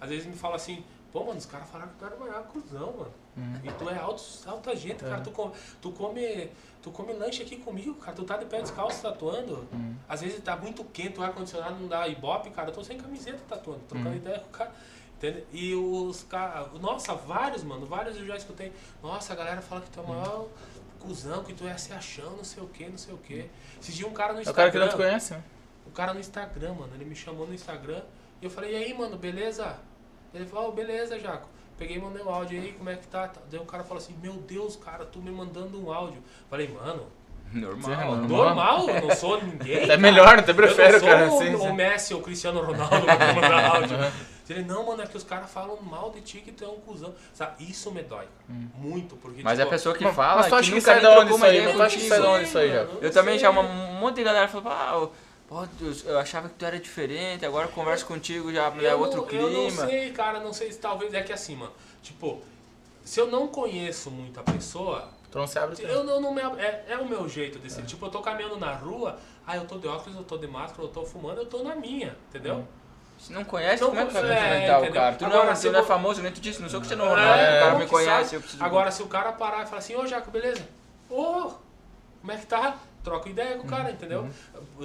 Às 0.00 0.10
vezes 0.10 0.26
me 0.26 0.36
fala 0.36 0.54
assim, 0.56 0.84
pô, 1.18 1.24
mano, 1.24 1.38
os 1.38 1.46
caras 1.46 1.68
falaram 1.70 1.90
que 1.92 1.96
o 1.96 2.00
cara 2.00 2.14
é 2.14 2.18
maior 2.18 2.42
cuzão, 2.44 2.92
mano. 2.92 3.12
Uhum. 3.38 3.60
E 3.64 3.72
tu 3.72 3.88
é 3.88 3.96
alto, 3.98 4.22
alta 4.46 4.76
gente, 4.76 5.02
É. 5.04 5.08
cara. 5.08 5.20
Tu 5.22 5.30
come, 5.30 5.52
tu, 5.80 5.90
come, 5.92 6.50
tu 6.82 6.90
come 6.90 7.12
lanche 7.14 7.42
aqui 7.42 7.56
comigo, 7.56 7.94
cara. 7.94 8.14
Tu 8.14 8.24
tá 8.24 8.36
de 8.36 8.44
pé 8.44 8.60
descalço 8.60 9.00
tatuando. 9.00 9.66
Uhum. 9.72 9.94
Às 10.08 10.20
vezes 10.20 10.42
tá 10.42 10.54
muito 10.56 10.84
quente, 10.84 11.18
o 11.18 11.22
ar-condicionado 11.22 11.76
não 11.76 11.88
dá 11.88 12.06
ibope, 12.06 12.50
cara. 12.50 12.68
Eu 12.68 12.74
tô 12.74 12.84
sem 12.84 12.98
camiseta 12.98 13.38
tatuando, 13.48 13.80
trocando 13.88 14.10
Uhum. 14.10 14.16
ideia 14.16 14.38
com 14.40 14.46
o 14.48 14.50
cara. 14.50 14.70
Entende? 15.16 15.44
E 15.52 15.74
os 15.74 16.22
caras. 16.24 16.72
Nossa, 16.80 17.14
vários, 17.14 17.62
mano. 17.64 17.86
Vários 17.86 18.16
eu 18.18 18.26
já 18.26 18.36
escutei. 18.36 18.70
Nossa, 19.02 19.32
a 19.32 19.36
galera 19.36 19.62
fala 19.62 19.80
que 19.80 19.88
tu 19.90 20.00
é 20.00 20.02
o 20.02 20.08
maior 20.08 20.48
cuzão, 21.00 21.42
que 21.44 21.54
tu 21.54 21.66
é 21.66 21.76
se 21.78 21.92
achando, 21.94 22.36
não 22.36 22.44
sei 22.44 22.62
o 22.62 22.66
que, 22.68 22.86
não 22.86 22.98
sei 22.98 23.14
o 23.14 23.18
que. 23.18 23.48
Esse 23.80 23.92
dia 23.92 24.06
um 24.06 24.12
cara 24.12 24.34
no 24.34 24.40
É 24.40 24.42
o 24.42 24.44
cara 24.52 24.68
Instagram. 24.68 24.70
que 24.72 24.78
não 24.78 24.88
te 24.88 24.96
conhece, 24.96 25.32
né? 25.34 25.42
O 25.86 25.90
cara 25.90 26.12
no 26.12 26.20
Instagram, 26.20 26.74
mano, 26.74 26.94
ele 26.94 27.04
me 27.06 27.14
chamou 27.16 27.46
no 27.46 27.54
Instagram 27.54 28.02
e 28.42 28.44
eu 28.44 28.50
falei, 28.50 28.72
e 28.72 28.76
aí, 28.76 28.92
mano, 28.94 29.16
beleza? 29.16 29.78
Ele 30.34 30.46
falou, 30.46 30.68
oh, 30.68 30.72
beleza, 30.72 31.18
Jaco. 31.18 31.48
Peguei 31.78 31.96
e 31.96 32.00
mandei 32.00 32.22
um 32.22 32.30
áudio 32.30 32.60
aí, 32.60 32.72
como 32.72 32.88
é 32.88 32.94
que 32.96 33.06
tá? 33.06 33.30
Daí 33.50 33.60
o 33.60 33.64
cara 33.66 33.84
falou 33.84 33.98
assim, 33.98 34.16
meu 34.22 34.32
Deus, 34.34 34.76
cara, 34.76 35.04
tu 35.04 35.18
me 35.18 35.30
mandando 35.30 35.78
um 35.82 35.92
áudio. 35.92 36.22
Falei, 36.48 36.68
mano, 36.68 37.06
Normal. 37.52 37.82
Sim, 38.00 38.06
mano. 38.10 38.28
normal, 38.28 38.88
eu 38.90 39.06
não 39.06 39.14
sou 39.14 39.40
ninguém. 39.40 39.76
É 39.84 39.86
cara. 39.86 39.98
melhor, 39.98 40.38
até 40.38 40.52
não 40.52 41.00
cara. 41.00 41.30
o, 41.32 41.38
sim. 41.38 41.54
o 41.54 41.72
Messi 41.74 42.12
ou 42.14 42.20
o 42.20 42.22
Cristiano 42.22 42.60
Ronaldo 42.60 43.02
pra 43.04 43.18
me 43.34 43.40
mandar 43.40 43.64
áudio. 43.76 43.96
Ele, 44.48 44.62
não, 44.62 44.84
mano, 44.86 45.02
é 45.02 45.06
que 45.06 45.16
os 45.16 45.22
caras 45.24 45.50
falam 45.50 45.76
mal 45.82 46.10
de 46.10 46.20
ti 46.22 46.38
que 46.38 46.50
tu 46.52 46.64
é 46.64 46.68
um 46.68 46.76
cuzão. 46.80 47.14
Sabe, 47.32 47.64
isso 47.68 47.90
me 47.92 48.02
dói 48.02 48.26
muito, 48.74 49.16
porque 49.16 49.42
Mas 49.44 49.58
é 49.58 49.62
a 49.62 49.64
tipo, 49.64 49.70
pessoa 49.76 49.94
que 49.94 50.08
fala 50.12 50.36
mas 50.42 50.46
tu 50.48 50.54
acha 50.56 50.72
que 50.72 50.80
sai 50.80 51.00
da 51.00 51.20
onde 51.20 51.32
isso 51.34 51.44
aí? 51.44 51.50
ideia 51.56 51.68
Mas 51.68 51.76
tu 51.76 51.82
acha 51.82 51.96
que 51.96 52.02
contigo. 52.02 52.14
sai 52.14 52.22
da 52.22 52.30
onde 52.30 52.44
isso 52.48 52.58
aí, 52.58 52.68
já? 52.70 52.86
Eu 53.00 53.10
também 53.12 53.38
já, 53.38 53.50
uma- 53.50 53.62
um 53.62 53.94
monte 54.00 54.16
de 54.16 54.24
galera 54.24 54.48
falou, 54.48 54.72
ah, 54.72 55.08
pô, 55.48 55.64
Deus, 55.78 56.04
eu 56.04 56.18
achava 56.18 56.48
que 56.48 56.54
tu 56.54 56.64
era 56.64 56.78
diferente, 56.78 57.44
agora 57.46 57.66
eu 57.66 57.72
converso 57.72 58.06
contigo 58.06 58.52
já 58.52 58.72
é 58.82 58.94
outro 58.94 59.18
não- 59.22 59.26
clima. 59.28 59.44
Eu 59.44 59.50
não 59.50 59.70
sei, 59.88 60.12
cara, 60.12 60.40
não 60.40 60.52
sei 60.52 60.72
se 60.72 60.78
talvez 60.78 61.12
é 61.14 61.22
que 61.22 61.32
assim, 61.32 61.56
mano. 61.56 61.72
Tipo, 62.02 62.42
se 63.04 63.20
eu 63.20 63.26
não 63.28 63.46
conheço 63.48 64.10
muito 64.10 64.38
a 64.40 64.42
pessoa, 64.42 65.08
Tu 65.30 65.38
não 65.38 65.46
se 65.46 65.58
abre 65.58 65.76
eu 65.82 66.04
não, 66.04 66.20
não 66.20 66.32
me, 66.34 66.40
ab- 66.40 66.58
é, 66.58 66.84
é 66.88 66.96
o 66.98 67.06
meu 67.08 67.28
jeito 67.28 67.58
de 67.58 67.70
ser. 67.70 67.82
Tipo, 67.84 68.06
eu 68.06 68.10
tô 68.10 68.20
caminhando 68.20 68.56
na 68.58 68.72
rua, 68.74 69.18
ah, 69.46 69.56
eu 69.56 69.66
tô 69.66 69.76
de 69.78 69.86
óculos, 69.86 70.16
eu 70.16 70.24
tô 70.24 70.38
de 70.38 70.46
máscara, 70.46 70.82
eu 70.82 70.88
tô 70.88 71.04
fumando, 71.04 71.38
eu 71.38 71.46
tô 71.46 71.62
na 71.62 71.74
minha, 71.74 72.16
entendeu? 72.28 72.66
Se 73.18 73.32
não 73.32 73.44
conhece, 73.44 73.82
Não 73.82 73.88
como 73.90 74.00
é 74.02 74.06
que 74.06 74.12
vai 74.12 74.22
conhece, 74.22 74.40
cumprimentar 74.42 74.76
o 74.80 74.82
entendeu? 74.84 75.00
cara? 75.02 75.16
Tu 75.16 75.24
Agora, 75.24 75.44
não, 75.46 75.56
se 75.56 75.62
tu 75.68 75.72
não 75.72 75.78
é 75.78 75.82
eu- 75.82 75.86
famoso, 75.86 76.22
nem 76.22 76.32
tu 76.32 76.40
disse, 76.40 76.60
não 76.60 76.68
sou 76.68 76.80
que 76.80 76.86
você 76.86 76.94
não 76.96 77.06
É, 77.06 77.08
Ronaldo, 77.08 77.42
o 77.42 77.58
cara 77.60 77.74
me 77.78 77.86
conhece, 77.86 78.24
sabe. 78.24 78.34
eu 78.36 78.40
preciso... 78.42 78.64
Agora, 78.64 78.90
se 78.90 79.02
o 79.02 79.06
cara 79.06 79.32
parar 79.32 79.62
e 79.62 79.66
falar 79.66 79.78
assim, 79.78 79.96
ô 79.96 80.06
Jaco, 80.06 80.30
beleza? 80.30 80.66
Ô, 81.08 81.52
como 82.20 82.32
é 82.32 82.36
que 82.36 82.46
tá? 82.46 82.76
Troca 83.06 83.28
ideia 83.28 83.56
com 83.56 83.62
o 83.62 83.70
cara, 83.70 83.92
entendeu? 83.92 84.28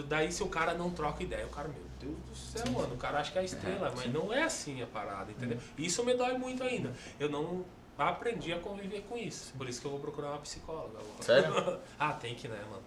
Daí 0.08 0.32
se 0.32 0.44
o 0.44 0.48
cara 0.48 0.76
não 0.76 0.92
troca 0.92 1.24
ideia, 1.24 1.44
o 1.44 1.50
cara, 1.50 1.68
meu 1.68 1.82
Deus 2.00 2.16
do 2.30 2.36
céu, 2.36 2.72
mano, 2.72 2.94
o 2.94 2.98
cara 2.98 3.18
acha 3.20 3.32
que 3.32 3.40
é 3.40 3.42
a 3.42 3.44
estrela, 3.44 3.92
mas 3.98 4.14
não 4.14 4.32
é 4.32 4.44
assim 4.44 4.80
a 4.84 4.86
parada, 4.86 5.32
entendeu? 5.32 5.58
Isso 5.76 6.06
me 6.06 6.14
dói 6.14 6.38
muito 6.38 6.64
ainda. 6.64 6.94
Eu 7.20 7.30
não 7.30 7.66
aprendi 7.98 8.54
a 8.54 8.60
conviver 8.60 9.02
com 9.10 9.18
isso. 9.18 9.54
Por 9.58 9.68
isso 9.68 9.82
que 9.82 9.88
eu 9.88 9.92
vou 9.92 10.00
procurar 10.00 10.30
uma 10.34 10.38
psicóloga 10.38 11.00
agora. 11.00 11.24
Sério? 11.24 11.80
ah, 12.00 12.14
tem 12.14 12.36
que, 12.36 12.48
né, 12.48 12.60
mano? 12.70 12.84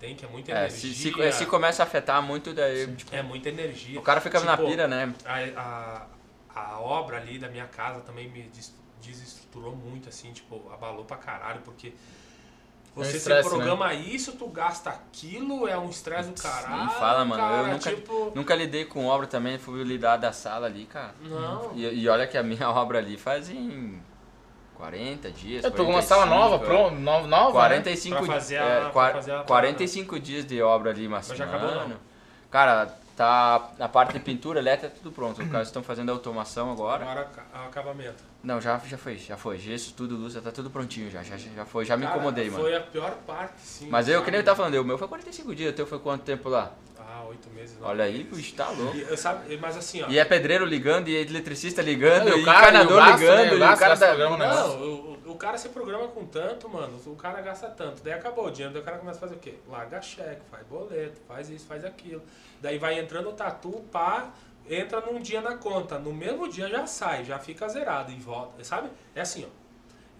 Tem 0.00 0.16
que 0.16 0.24
é 0.24 0.28
muita 0.28 0.50
É, 0.50 0.66
energia. 0.66 0.92
se, 0.92 0.94
se, 1.12 1.32
se 1.32 1.46
começa 1.46 1.84
a 1.84 1.86
afetar 1.86 2.20
muito, 2.20 2.52
daí 2.52 2.92
tipo, 2.96 3.14
É 3.14 3.22
muita 3.22 3.48
energia. 3.48 4.00
o 4.00 4.02
cara 4.02 4.20
fica 4.20 4.40
na 4.40 4.56
Tipo, 4.56 4.68
pira, 4.68 4.88
né? 4.88 5.14
A, 5.24 6.06
a, 6.56 6.60
a 6.60 6.80
obra 6.80 7.18
ali 7.18 7.38
da 7.38 7.48
minha 7.48 7.66
casa 7.68 8.00
também 8.00 8.28
me 8.28 8.42
des- 8.48 8.74
desestruturou 9.00 9.76
muito, 9.76 10.08
assim, 10.08 10.32
tipo, 10.32 10.68
abalou 10.72 11.04
pra 11.04 11.16
caralho, 11.16 11.60
porque 11.62 11.92
você 12.96 13.10
se 13.12 13.16
estresse, 13.18 13.48
programa 13.48 13.92
isso, 13.94 14.32
tu 14.32 14.46
gasta 14.48 14.90
aquilo, 14.90 15.68
é 15.68 15.78
um 15.78 15.88
estresse 15.90 16.30
do 16.30 16.40
caralho. 16.42 16.76
Nem 16.86 16.88
fala, 16.94 17.24
mano. 17.24 17.42
eu 17.42 17.48
cara, 17.48 17.66
nunca, 17.68 17.90
tipo, 17.94 18.32
nunca 18.34 18.54
lidei 18.54 18.84
com 18.86 19.06
obra 19.06 19.26
também, 19.26 19.58
fui 19.58 19.84
lidar 19.84 20.16
da 20.16 20.32
sala 20.32 20.66
ali, 20.66 20.86
cara. 20.86 21.14
Não. 21.20 21.72
E, 21.74 21.84
e 22.02 22.08
olha 22.08 22.26
que 22.26 22.36
a 22.38 22.42
minha 22.42 22.68
obra 22.70 22.98
ali 22.98 23.16
faz 23.18 23.50
em 23.50 24.00
40 24.76 25.30
dias. 25.30 25.64
Eu 25.64 25.70
tô 25.70 25.84
com 25.84 25.90
uma 25.92 26.02
sala 26.02 26.26
45, 26.26 26.50
nova, 26.50 26.64
pronto, 26.64 26.94
no- 26.96 27.26
nova, 27.26 27.46
né? 27.48 27.52
45, 27.52 28.16
Pra 28.16 28.26
fazer 28.26 28.56
a- 28.58 28.64
é, 28.64 28.80
pra 28.80 28.90
qua- 28.90 29.12
fazer 29.12 29.32
a 29.32 29.42
45 29.44 30.18
dias 30.20 30.44
de 30.46 30.60
obra 30.62 30.90
ali, 30.90 31.06
mas, 31.08 31.28
Mas 31.28 31.38
já 31.38 31.44
acabou, 31.44 31.70
não? 31.70 31.76
mano, 31.82 31.96
Cara, 32.50 32.94
tá 33.16 33.70
a 33.80 33.88
parte 33.88 34.12
de 34.12 34.20
pintura 34.20 34.60
elétrica 34.60 34.94
tudo 34.94 35.10
pronto. 35.10 35.42
Os 35.42 35.48
caras 35.48 35.68
estão 35.68 35.82
fazendo 35.82 36.10
a 36.10 36.12
automação 36.12 36.70
agora. 36.70 37.02
Agora 37.02 37.28
o 37.54 37.66
acabamento. 37.66 38.22
Não, 38.42 38.60
já, 38.60 38.78
já 38.78 38.98
foi, 38.98 39.16
já 39.16 39.36
foi. 39.36 39.58
Gesso, 39.58 39.94
tudo, 39.94 40.16
luz, 40.16 40.34
já 40.34 40.40
tá 40.40 40.52
tudo 40.52 40.70
prontinho 40.70 41.10
já. 41.10 41.22
Já, 41.22 41.36
já 41.36 41.64
foi, 41.64 41.84
já 41.84 41.96
me 41.96 42.04
Cara, 42.04 42.16
incomodei, 42.16 42.50
mano. 42.50 42.62
Foi 42.62 42.76
a 42.76 42.80
pior 42.80 43.12
parte, 43.26 43.60
sim. 43.60 43.88
Mas 43.88 44.08
eu, 44.08 44.22
que 44.22 44.30
nem 44.30 44.40
eu 44.40 44.44
tava 44.44 44.56
falando, 44.56 44.74
o 44.74 44.84
meu 44.84 44.98
foi 44.98 45.08
45 45.08 45.54
dias, 45.54 45.72
o 45.72 45.76
teu 45.76 45.86
foi 45.86 45.98
quanto 45.98 46.22
tempo 46.22 46.48
lá? 46.48 46.72
Oito 47.28 47.50
meses. 47.50 47.76
Olha 47.80 48.04
aí, 48.04 48.18
meses. 48.24 48.36
bicho, 48.36 48.54
tá 48.54 48.68
louco. 48.70 48.96
E, 48.96 49.16
sabe, 49.16 49.56
mas 49.58 49.76
assim, 49.76 50.02
ó. 50.02 50.08
E 50.08 50.18
é 50.18 50.24
pedreiro 50.24 50.64
ligando, 50.64 51.08
e 51.08 51.16
é 51.16 51.20
eletricista 51.20 51.82
ligando, 51.82 52.28
É, 52.28 52.36
e, 52.36 52.42
o 52.42 52.44
cara- 52.44 52.68
encanador 52.68 52.92
o 52.92 52.96
gasto, 53.06 53.20
ligando, 53.20 53.36
né? 53.38 53.50
O 53.50 53.52
e 53.52 53.56
o 53.56 53.58
gasto 53.60 53.78
cara 53.80 53.94
desse 53.94 54.00
da... 54.00 54.08
programa, 54.08 54.36
né? 54.38 54.48
Não, 54.54 54.82
o, 54.82 55.18
o 55.32 55.34
cara 55.36 55.58
se 55.58 55.68
programa 55.70 56.08
com 56.08 56.24
tanto, 56.26 56.68
mano. 56.68 57.00
O 57.06 57.16
cara 57.16 57.40
gasta 57.40 57.68
tanto. 57.68 58.02
Daí 58.02 58.12
acabou 58.12 58.46
o 58.46 58.50
dinheiro. 58.50 58.72
Daí 58.72 58.82
o 58.82 58.84
cara 58.84 58.98
começa 58.98 59.18
a 59.18 59.20
fazer 59.20 59.34
o 59.34 59.38
quê? 59.38 59.54
Larga 59.68 60.00
cheque, 60.00 60.42
faz 60.50 60.66
boleto, 60.66 61.20
faz 61.28 61.50
isso, 61.50 61.66
faz 61.66 61.84
aquilo. 61.84 62.22
Daí 62.60 62.78
vai 62.78 62.98
entrando 62.98 63.28
o 63.28 63.32
tatu, 63.32 63.84
pá, 63.92 64.32
entra 64.68 65.00
num 65.00 65.20
dia 65.20 65.40
na 65.40 65.56
conta. 65.56 65.98
No 65.98 66.12
mesmo 66.12 66.48
dia 66.48 66.68
já 66.68 66.86
sai, 66.86 67.24
já 67.24 67.38
fica 67.38 67.68
zerado 67.68 68.10
e 68.12 68.16
volta. 68.16 68.62
Sabe? 68.64 68.88
É 69.14 69.20
assim, 69.20 69.44
ó. 69.44 69.65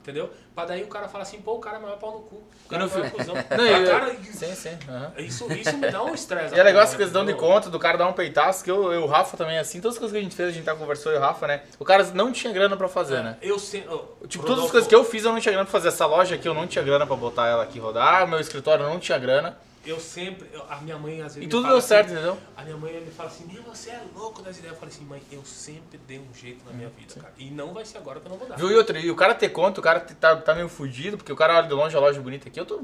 Entendeu? 0.07 0.31
Pra 0.55 0.65
daí 0.65 0.85
o 0.85 0.87
cara 0.87 1.09
fala 1.09 1.23
assim, 1.23 1.41
pô, 1.41 1.55
o 1.55 1.59
cara 1.59 1.78
é 1.78 1.81
maior 1.81 1.99
pau 1.99 2.12
no 2.12 2.20
cu. 2.20 2.37
O 2.37 2.69
cara 2.69 2.85
E 2.85 2.87
é 2.87 2.89
no 2.89 2.93
maior 2.95 3.11
fim- 3.11 3.16
cuzão. 3.16 3.35
Não, 3.35 3.66
e- 3.66 3.85
O 3.85 3.91
cara- 3.91 4.16
Sim, 4.33 4.55
sim. 4.55 4.78
aham. 4.89 5.12
isso, 5.19 5.53
isso 5.53 5.77
me 5.77 5.91
dá 5.91 6.05
um 6.05 6.15
estresse. 6.15 6.55
E 6.57 6.61
é 6.61 6.62
legal 6.62 6.83
essa 6.85 6.97
questão 6.97 7.24
de 7.27 7.35
conta, 7.35 7.69
do 7.69 7.78
cara 7.81 7.99
dar 7.99 8.07
um 8.07 8.12
peitaço, 8.12 8.62
que 8.62 8.70
eu, 8.70 8.93
eu 8.93 9.01
e 9.01 9.03
o 9.03 9.07
Rafa 9.07 9.37
também, 9.37 9.59
assim, 9.59 9.81
todas 9.81 9.97
as 9.97 9.99
coisas 9.99 10.12
que 10.15 10.20
a 10.20 10.23
gente 10.23 10.37
fez, 10.37 10.51
a 10.51 10.53
gente 10.53 10.65
tá 10.65 10.77
conversou 10.77 11.11
eu 11.11 11.16
e 11.16 11.20
o 11.20 11.23
Rafa, 11.23 11.49
né? 11.49 11.62
O 11.81 11.85
cara 11.85 12.05
não 12.15 12.31
tinha 12.31 12.53
grana 12.53 12.77
pra 12.77 12.87
fazer, 12.87 13.20
né? 13.24 13.37
Eu 13.43 13.59
sei. 13.59 13.85
Tipo, 14.28 14.47
todas 14.47 14.65
as 14.65 14.70
coisas 14.70 14.89
que 14.89 14.95
eu 14.95 15.05
fiz 15.05 15.24
eu 15.24 15.33
não 15.33 15.41
tinha 15.41 15.51
grana 15.53 15.65
pra 15.65 15.73
fazer. 15.73 15.89
Essa 15.89 16.07
loja 16.07 16.37
aqui 16.37 16.47
eu 16.47 16.55
não 16.55 16.69
tinha 16.69 16.85
grana 16.85 17.05
pra 17.05 17.16
botar 17.16 17.49
ela 17.49 17.65
aqui 17.65 17.81
rodar, 17.81 18.28
meu 18.28 18.39
escritório 18.39 18.85
eu 18.85 18.89
não 18.89 19.01
tinha 19.01 19.19
grana. 19.19 19.57
Eu 19.86 20.00
sempre. 20.00 20.48
eu- 20.52 20.64
a 20.68 20.76
minha 20.78 20.98
mãe 20.98 21.22
às 21.22 21.34
vezes. 21.34 21.46
E 21.46 21.48
tudo 21.48 21.68
deu 21.68 21.76
assim, 21.76 21.88
certo, 21.88 22.12
entendeu? 22.12 22.36
A 22.56 22.62
minha 22.64 22.76
mãe 22.76 23.00
me 23.00 23.10
fala 23.10 23.28
assim, 23.28 23.46
meu, 23.46 23.62
você 23.62 23.90
é 23.90 24.00
louco 24.14 24.42
das 24.42 24.58
ideias. 24.58 24.74
Eu 24.74 24.80
falei 24.80 24.94
assim, 24.94 25.04
mãe, 25.04 25.22
eu 25.30 25.44
sempre 25.44 25.98
dei 26.06 26.18
um 26.18 26.34
jeito 26.34 26.64
na 26.66 26.72
minha 26.72 26.88
vida, 26.88 27.14
cara. 27.20 27.32
E 27.38 27.50
não 27.50 27.72
vai 27.72 27.84
ser 27.84 27.98
agora 27.98 28.18
que 28.20 28.26
eu 28.26 28.30
não 28.30 28.36
vou 28.38 28.48
dar. 28.48 28.56
Viu? 28.56 28.70
E 28.70 28.74
outro, 28.74 28.98
e 28.98 29.10
o 29.10 29.14
cara 29.16 29.34
ter 29.34 29.48
conta, 29.50 29.80
o 29.80 29.82
cara 29.82 30.00
tá, 30.00 30.34
tá 30.36 30.54
meio 30.54 30.68
fudido, 30.68 31.16
porque 31.16 31.32
o 31.32 31.36
cara 31.36 31.56
olha 31.58 31.68
de 31.68 31.72
longe 31.74 31.96
a 31.96 32.00
loja 32.00 32.20
bonita 32.20 32.48
aqui, 32.48 32.58
eu 32.58 32.66
tô. 32.66 32.80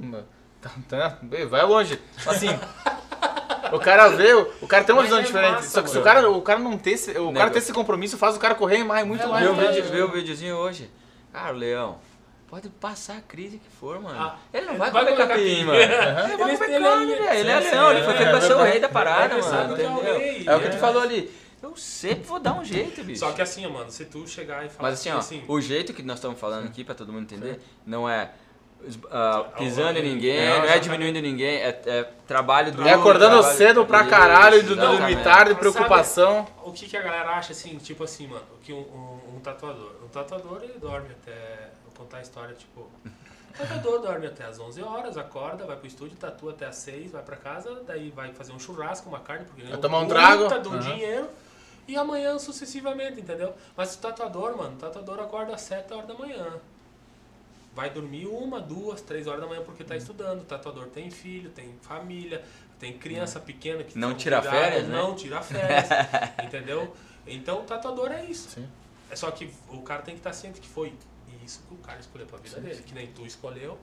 Tá, 0.60 0.70
tá, 0.88 1.18
vai 1.50 1.62
longe. 1.64 2.00
Assim. 2.24 2.48
O 3.72 3.78
cara 3.80 4.08
vê, 4.08 4.34
o 4.34 4.66
cara 4.68 4.84
tem 4.84 4.94
uma 4.94 5.00
Mas 5.02 5.10
visão 5.10 5.20
é 5.20 5.22
diferente. 5.24 5.52
massa, 5.54 5.68
Só 5.70 5.82
que 5.82 5.88
se 5.90 5.96
o 5.98 6.02
cara, 6.02 6.30
o 6.30 6.42
cara 6.42 6.58
não 6.60 6.76
ter 6.76 6.90
esse, 6.90 7.10
o 7.18 7.32
cara 7.32 7.50
ter 7.50 7.58
esse 7.58 7.72
compromisso 7.72 8.18
faz 8.18 8.36
o 8.36 8.38
cara 8.38 8.54
correr 8.54 8.84
mais, 8.84 9.06
muito 9.06 9.22
É, 9.22 9.26
mais. 9.26 9.42
Viu 9.44 9.52
o 9.52 9.56
vídeo, 9.56 10.04
o 10.06 10.12
videozinho 10.12 10.56
hoje? 10.56 10.90
Cara, 11.32 11.54
o 11.54 11.56
Leão, 11.56 11.98
pode 12.52 12.68
passar 12.68 13.16
a 13.16 13.20
crise 13.22 13.56
que 13.56 13.70
for, 13.80 13.98
mano. 13.98 14.14
Ah, 14.20 14.36
ele 14.52 14.66
não 14.66 14.72
ele 14.74 14.78
vai 14.78 14.90
vai 14.90 15.04
comer 15.06 15.26
capim, 15.26 15.64
mano. 15.64 15.78
Ele 15.80 16.36
vai 16.36 16.56
comer 16.58 16.80
carne, 16.82 17.06
velho. 17.06 17.34
Ele 17.34 17.50
é 17.50 17.62
sim, 17.62 17.70
leão, 17.70 17.88
sim, 17.88 17.96
ele 17.96 18.04
foi 18.04 18.12
é 18.12 18.16
feito 18.18 18.30
pra 18.30 18.40
ser 18.42 18.52
o 18.52 18.62
rei 18.62 18.78
da 18.78 18.88
parada, 18.90 19.34
É 19.34 19.40
verdade, 19.40 19.56
mano. 19.56 19.82
é 19.82 19.88
o 19.88 19.92
Entendeu? 19.92 20.18
rei, 20.18 20.44
É 20.46 20.56
o 20.56 20.60
que 20.60 20.68
tu 20.68 20.76
falou 20.76 21.00
ali. 21.02 21.32
Eu 21.62 21.74
sempre 21.76 22.24
vou 22.24 22.38
dar 22.38 22.52
um 22.52 22.62
jeito, 22.62 23.02
bicho. 23.02 23.20
Só 23.20 23.32
que 23.32 23.40
assim, 23.40 23.66
mano, 23.68 23.90
se 23.90 24.04
tu 24.04 24.28
chegar 24.28 24.66
e 24.66 24.68
falar 24.68 24.90
Mas 24.90 25.00
assim, 25.00 25.40
ó, 25.48 25.52
o 25.52 25.60
jeito 25.62 25.94
que 25.94 26.02
nós 26.02 26.18
estamos 26.18 26.38
falando 26.38 26.66
aqui, 26.66 26.84
pra 26.84 26.94
todo 26.94 27.10
mundo 27.10 27.22
entender, 27.22 27.58
não 27.86 28.06
é 28.06 28.32
ah, 29.10 29.44
pisando 29.56 29.98
em 29.98 30.02
ninguém, 30.02 30.36
É, 30.36 30.58
não 30.58 30.64
é 30.66 30.78
diminuindo 30.78 31.22
ninguém, 31.22 31.56
é, 31.62 31.80
é 31.86 32.08
trabalho 32.26 32.70
duro. 32.72 32.86
É 32.86 32.92
acordando 32.92 33.38
trabalho- 33.38 33.56
cedo 33.56 33.86
pra 33.86 34.04
caralho, 34.04 34.58
e 34.58 34.62
do 34.62 34.76
dormir 34.76 35.22
tarde, 35.22 35.54
preocupação. 35.54 36.46
O 36.64 36.72
que, 36.72 36.86
que 36.86 36.96
a 36.98 37.00
galera 37.00 37.30
acha 37.30 37.52
assim, 37.52 37.78
tipo 37.78 38.04
assim, 38.04 38.26
mano, 38.26 38.44
que 38.62 38.72
um, 38.74 38.80
um- 38.80 39.36
um 39.36 39.40
tatuador. 39.40 39.92
Um 40.04 40.08
tatuador 40.08 40.60
ele 40.64 40.74
dorme 40.80 41.08
até. 41.22 41.61
Contar 42.02 42.18
a 42.18 42.22
história, 42.22 42.54
tipo. 42.54 42.80
O 42.80 43.58
tatuador 43.58 44.00
dorme 44.00 44.26
até 44.26 44.44
as 44.44 44.58
11 44.58 44.82
horas, 44.82 45.16
acorda, 45.16 45.64
vai 45.66 45.76
pro 45.76 45.86
estúdio, 45.86 46.16
tatua 46.16 46.52
até 46.52 46.66
as 46.66 46.76
6, 46.76 47.12
vai 47.12 47.22
pra 47.22 47.36
casa, 47.36 47.82
daí 47.86 48.10
vai 48.10 48.32
fazer 48.32 48.50
um 48.52 48.58
churrasco, 48.58 49.08
uma 49.08 49.20
carne, 49.20 49.44
porque 49.44 49.62
ganhou 49.62 49.78
tomar 49.78 50.00
um 50.00 50.08
trago. 50.08 50.48
do 50.60 50.70
Aham. 50.70 50.80
dinheiro. 50.80 51.28
E 51.86 51.96
amanhã 51.96 52.38
sucessivamente, 52.38 53.20
entendeu? 53.20 53.54
Mas 53.76 53.94
o 53.94 53.98
tatuador, 53.98 54.56
mano, 54.56 54.74
o 54.74 54.78
tatuador 54.78 55.20
acorda 55.20 55.54
às 55.54 55.60
7 55.62 55.92
horas 55.92 56.06
da 56.08 56.14
manhã. 56.14 56.46
Vai 57.74 57.90
dormir 57.90 58.26
uma, 58.26 58.60
duas, 58.60 59.00
três 59.00 59.26
horas 59.26 59.40
da 59.40 59.46
manhã 59.46 59.62
porque 59.62 59.82
tá 59.84 59.96
estudando. 59.96 60.42
O 60.42 60.44
tatuador 60.44 60.86
tem 60.86 61.10
filho, 61.10 61.50
tem 61.50 61.74
família, 61.82 62.42
tem 62.78 62.96
criança 62.98 63.38
pequena 63.40 63.82
que 63.84 63.98
Não 63.98 64.14
tira 64.14 64.40
cuidar, 64.40 64.56
férias, 64.56 64.88
né? 64.88 64.96
Não 64.96 65.14
tira 65.14 65.40
férias, 65.40 65.88
entendeu? 66.44 66.94
Então 67.26 67.60
o 67.60 67.64
tatuador 67.64 68.10
é 68.12 68.24
isso. 68.24 68.50
Sim. 68.50 68.68
É 69.10 69.16
só 69.16 69.30
que 69.30 69.52
o 69.70 69.82
cara 69.82 70.02
tem 70.02 70.14
que 70.14 70.20
estar 70.20 70.32
ciente 70.32 70.60
que 70.60 70.68
foi 70.68 70.92
isso 71.44 71.62
que 71.69 71.74
o 71.74 71.78
cara 71.78 71.98
escolheu 72.01 72.27
pra 72.27 72.39
vida 72.39 72.60
dele. 72.60 72.82
Que 72.86 72.94
nem 72.94 73.06
tu 73.09 73.24
escolheu, 73.27 73.78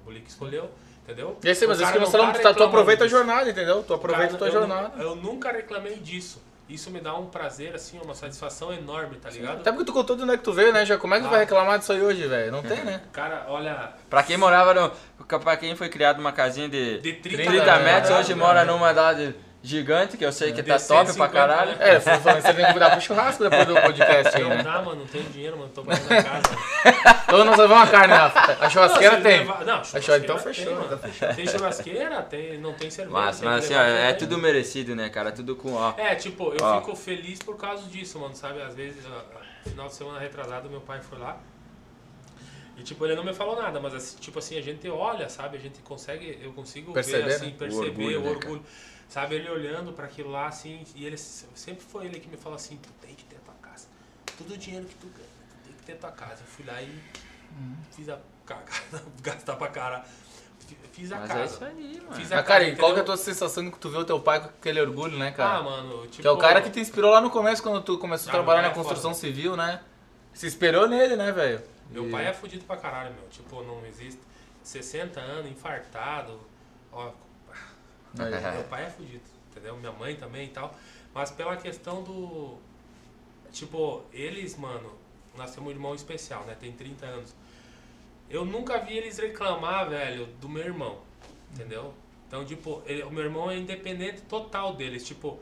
o 0.00 0.04
Bulique 0.04 0.28
escolheu, 0.28 0.70
entendeu? 1.04 1.38
E 1.42 1.48
aí, 1.48 1.54
sim, 1.54 1.66
mas 1.66 1.78
O 1.78 1.82
isso 1.82 1.92
que 1.92 1.98
nós 1.98 2.08
não 2.12 2.18
falamos, 2.18 2.40
tá 2.40 2.52
tu, 2.52 2.56
tu 2.58 2.62
aproveita 2.64 3.04
a 3.04 3.06
reclamando 3.06 3.30
jornada, 3.30 3.50
entendeu? 3.50 3.76
Tu 3.82 3.82
disso. 3.82 3.94
aproveita 3.94 4.34
a 4.34 4.38
tua 4.38 4.48
eu 4.48 4.52
jornada. 4.52 4.92
nu- 4.96 5.02
Eu 5.02 5.14
nunca 5.16 5.52
reclamei 5.52 5.96
disso. 5.96 6.42
Isso 6.68 6.90
me 6.90 7.00
dá 7.00 7.14
um 7.14 7.26
prazer, 7.26 7.74
assim, 7.74 8.00
uma 8.02 8.14
satisfação 8.14 8.72
enorme, 8.72 9.16
tá 9.16 9.28
ligado? 9.28 9.60
Até 9.60 9.70
porque 9.70 9.84
tu 9.84 9.92
contou 9.92 10.16
de 10.16 10.22
onde 10.22 10.32
é 10.32 10.36
que 10.38 10.44
tu 10.44 10.52
veio, 10.54 10.72
né? 10.72 10.86
Já 10.86 10.96
como 10.96 11.12
é 11.12 11.18
que 11.18 11.24
tu 11.24 11.26
Ah. 11.26 11.30
vai 11.32 11.40
reclamar 11.40 11.78
disso 11.78 11.92
aí 11.92 12.00
hoje, 12.00 12.26
velho? 12.26 12.50
Não 12.52 12.62
tem, 12.62 12.82
né? 12.84 13.02
Cara, 13.12 13.44
olha, 13.48 13.92
Pra 14.08 14.22
quem 14.22 14.36
morava 14.38 14.72
no. 14.72 14.90
Pra 15.40 15.56
quem 15.56 15.74
foi 15.76 15.88
criado 15.90 16.16
numa 16.18 16.32
casinha 16.32 16.68
de, 16.68 16.98
de 17.00 17.12
30, 17.14 17.42
30 17.50 17.78
né? 17.78 17.84
metros, 17.84 18.10
É, 18.12 18.18
hoje 18.20 18.32
é, 18.32 18.34
mora 18.36 18.60
é. 18.62 18.64
numa 18.64 18.90
idade 18.90 19.34
gigante, 19.62 20.16
que 20.16 20.24
eu 20.24 20.32
sei 20.32 20.52
que 20.52 20.62
tá 20.62 20.76
top 20.76 20.86
pra 20.88 21.04
150, 21.06 21.28
caralho. 21.32 21.76
né? 21.76 21.94
É, 21.94 21.98
você 22.00 22.52
tem 22.54 22.64
que 22.66 22.70
cuidar 22.72 22.90
pro 22.90 23.00
churrasco 23.00 23.44
depois 23.44 23.66
do 23.66 23.74
podcast 23.74 24.36
aí, 24.36 24.42
Não 24.42 24.50
né? 24.50 24.62
dá, 24.62 24.82
mano, 24.82 24.96
não 25.00 25.06
tenho 25.06 25.24
dinheiro, 25.30 25.56
mano, 25.56 25.70
tô 25.72 25.84
morando 25.84 26.08
na 26.08 26.22
casa. 26.22 26.42
Então 27.24 27.44
nós 27.44 27.56
levamos 27.56 27.84
uma 27.84 27.86
carne, 27.86 28.12
Rafa. 28.14 28.64
A 28.64 28.68
churrasqueira 28.68 29.16
Não, 29.16 29.22
tem. 29.22 29.38
levar- 29.38 29.64
Não, 29.64 29.74
Achou, 29.76 30.02
churrasqueira 30.02 30.24
então 30.24 30.36
tem, 30.36 30.54
fechou, 30.54 30.72
mano. 30.74 30.84
então 30.86 30.98
fechou. 30.98 31.34
Tem 31.34 31.46
churrasqueira, 31.46 32.22
tem, 32.22 32.58
não 32.58 32.72
tem 32.74 32.90
cerveja. 32.90 33.16
Mas, 33.16 33.38
tem 33.40 33.48
mas 33.48 33.64
assim, 33.64 33.74
ó, 33.74 33.80
é 33.82 34.12
tudo 34.14 34.36
merecido, 34.36 34.96
né, 34.96 35.08
cara? 35.08 35.30
Tudo 35.30 35.54
com, 35.54 35.74
ó. 35.74 35.94
É, 35.96 36.14
tipo, 36.16 36.52
eu 36.58 36.64
Ó. 36.64 36.80
fico 36.80 36.96
feliz 36.96 37.38
por 37.38 37.56
causa 37.56 37.84
disso, 37.88 38.18
mano, 38.18 38.34
sabe? 38.34 38.60
Às 38.60 38.74
vezes, 38.74 39.04
ó, 39.06 39.68
final 39.70 39.86
de 39.86 39.94
semana 39.94 40.18
retrasado, 40.18 40.68
meu 40.68 40.80
pai 40.80 41.00
foi 41.00 41.18
lá. 41.18 41.36
E, 42.76 42.82
tipo, 42.82 43.04
ele 43.04 43.14
não 43.14 43.22
me 43.22 43.34
falou 43.34 43.54
nada, 43.54 43.78
mas, 43.80 43.94
assim, 43.94 44.16
tipo 44.18 44.38
assim, 44.38 44.58
a 44.58 44.62
gente 44.62 44.88
olha, 44.88 45.28
sabe? 45.28 45.56
A 45.56 45.60
gente 45.60 45.80
consegue, 45.82 46.38
eu 46.42 46.52
consigo 46.52 46.92
Perceber, 46.92 47.24
ver, 47.26 47.34
assim, 47.34 47.46
né? 47.46 47.52
O 47.54 47.58
perceber 47.58 47.86
orgulho, 47.86 48.18
o 48.20 48.22
né, 48.24 48.30
orgulho. 48.30 48.62
Sabe? 49.12 49.34
Ele 49.34 49.50
olhando 49.50 49.92
pra 49.92 50.06
aquilo 50.06 50.30
lá, 50.30 50.46
assim, 50.46 50.82
e 50.94 51.04
ele 51.04 51.18
sempre 51.18 51.84
foi 51.84 52.06
ele 52.06 52.18
que 52.18 52.28
me 52.28 52.36
falou 52.38 52.56
assim: 52.56 52.76
tu 52.78 52.88
tem 53.00 53.14
que 53.14 53.24
ter 53.24 53.36
tua 53.40 53.52
casa. 53.60 53.86
Todo 54.38 54.54
o 54.54 54.56
dinheiro 54.56 54.86
que 54.86 54.94
tu 54.94 55.06
ganha, 55.08 55.28
tu 55.50 55.56
tem 55.66 55.72
que 55.74 55.82
ter 55.84 55.96
tua 55.96 56.10
casa. 56.10 56.40
Eu 56.40 56.46
fui 56.46 56.64
lá 56.64 56.80
e 56.80 56.98
fiz 57.94 58.08
a 58.08 58.18
cagada, 58.46 59.04
gastar 59.22 59.56
pra 59.56 59.68
cara. 59.68 60.02
Fiz 60.92 61.12
a 61.12 61.18
Mas 61.20 61.30
é 61.30 61.34
casa. 61.34 61.54
isso 61.54 61.64
aí, 61.64 62.00
mano. 62.00 62.12
Fiz 62.14 62.32
Ah, 62.32 62.42
cara, 62.42 62.64
e 62.64 62.74
qual 62.76 62.94
que 62.94 63.00
é 63.00 63.02
a 63.02 63.04
tua 63.04 63.16
sensação 63.18 63.70
que 63.70 63.78
tu 63.78 63.90
vê 63.90 63.98
o 63.98 64.04
teu 64.06 64.18
pai 64.20 64.40
com 64.40 64.46
aquele 64.46 64.80
orgulho, 64.80 65.18
né, 65.18 65.30
cara? 65.30 65.58
Ah, 65.58 65.62
mano, 65.62 66.06
tipo. 66.06 66.22
que 66.22 66.26
é 66.26 66.30
o 66.30 66.38
cara 66.38 66.62
que 66.62 66.70
te 66.70 66.80
inspirou 66.80 67.10
lá 67.10 67.20
no 67.20 67.28
começo, 67.28 67.62
quando 67.62 67.82
tu 67.82 67.98
começou 67.98 68.30
a 68.30 68.32
trabalhar 68.32 68.62
na 68.62 68.68
é 68.68 68.74
construção 68.74 69.10
foda. 69.10 69.20
civil, 69.20 69.54
né? 69.56 69.82
Se 70.32 70.46
espelhou 70.46 70.88
nele, 70.88 71.16
né, 71.16 71.30
velho? 71.32 71.62
Meu 71.90 72.08
E- 72.08 72.10
pai 72.10 72.26
é 72.26 72.32
fudido 72.32 72.64
pra 72.64 72.78
caralho, 72.78 73.12
meu. 73.14 73.28
Tipo, 73.28 73.62
não 73.62 73.84
existe. 73.84 74.18
60 74.62 75.20
anos, 75.20 75.50
infartado. 75.50 76.40
Ó, 76.90 77.10
Meu 78.54 78.64
pai 78.64 78.84
é 78.86 78.90
fudido, 78.90 79.22
entendeu? 79.50 79.76
Minha 79.76 79.92
mãe 79.92 80.16
também 80.16 80.46
e 80.46 80.50
tal. 80.50 80.74
Mas 81.14 81.30
pela 81.30 81.56
questão 81.56 82.02
do. 82.02 82.56
Tipo, 83.50 84.02
eles, 84.12 84.56
mano, 84.56 84.92
nós 85.36 85.54
temos 85.54 85.68
um 85.68 85.72
irmão 85.72 85.94
especial, 85.94 86.44
né? 86.44 86.56
Tem 86.58 86.72
30 86.72 87.04
anos. 87.06 87.34
Eu 88.30 88.44
nunca 88.46 88.78
vi 88.78 88.96
eles 88.96 89.18
reclamar, 89.18 89.88
velho, 89.90 90.26
do 90.40 90.48
meu 90.48 90.64
irmão. 90.64 91.00
Entendeu? 91.52 91.92
Então, 92.26 92.44
tipo, 92.46 92.82
ele- 92.86 93.02
o 93.02 93.10
meu 93.10 93.24
irmão 93.24 93.50
é 93.50 93.58
independente 93.58 94.22
total 94.22 94.74
deles. 94.74 95.06
Tipo, 95.06 95.38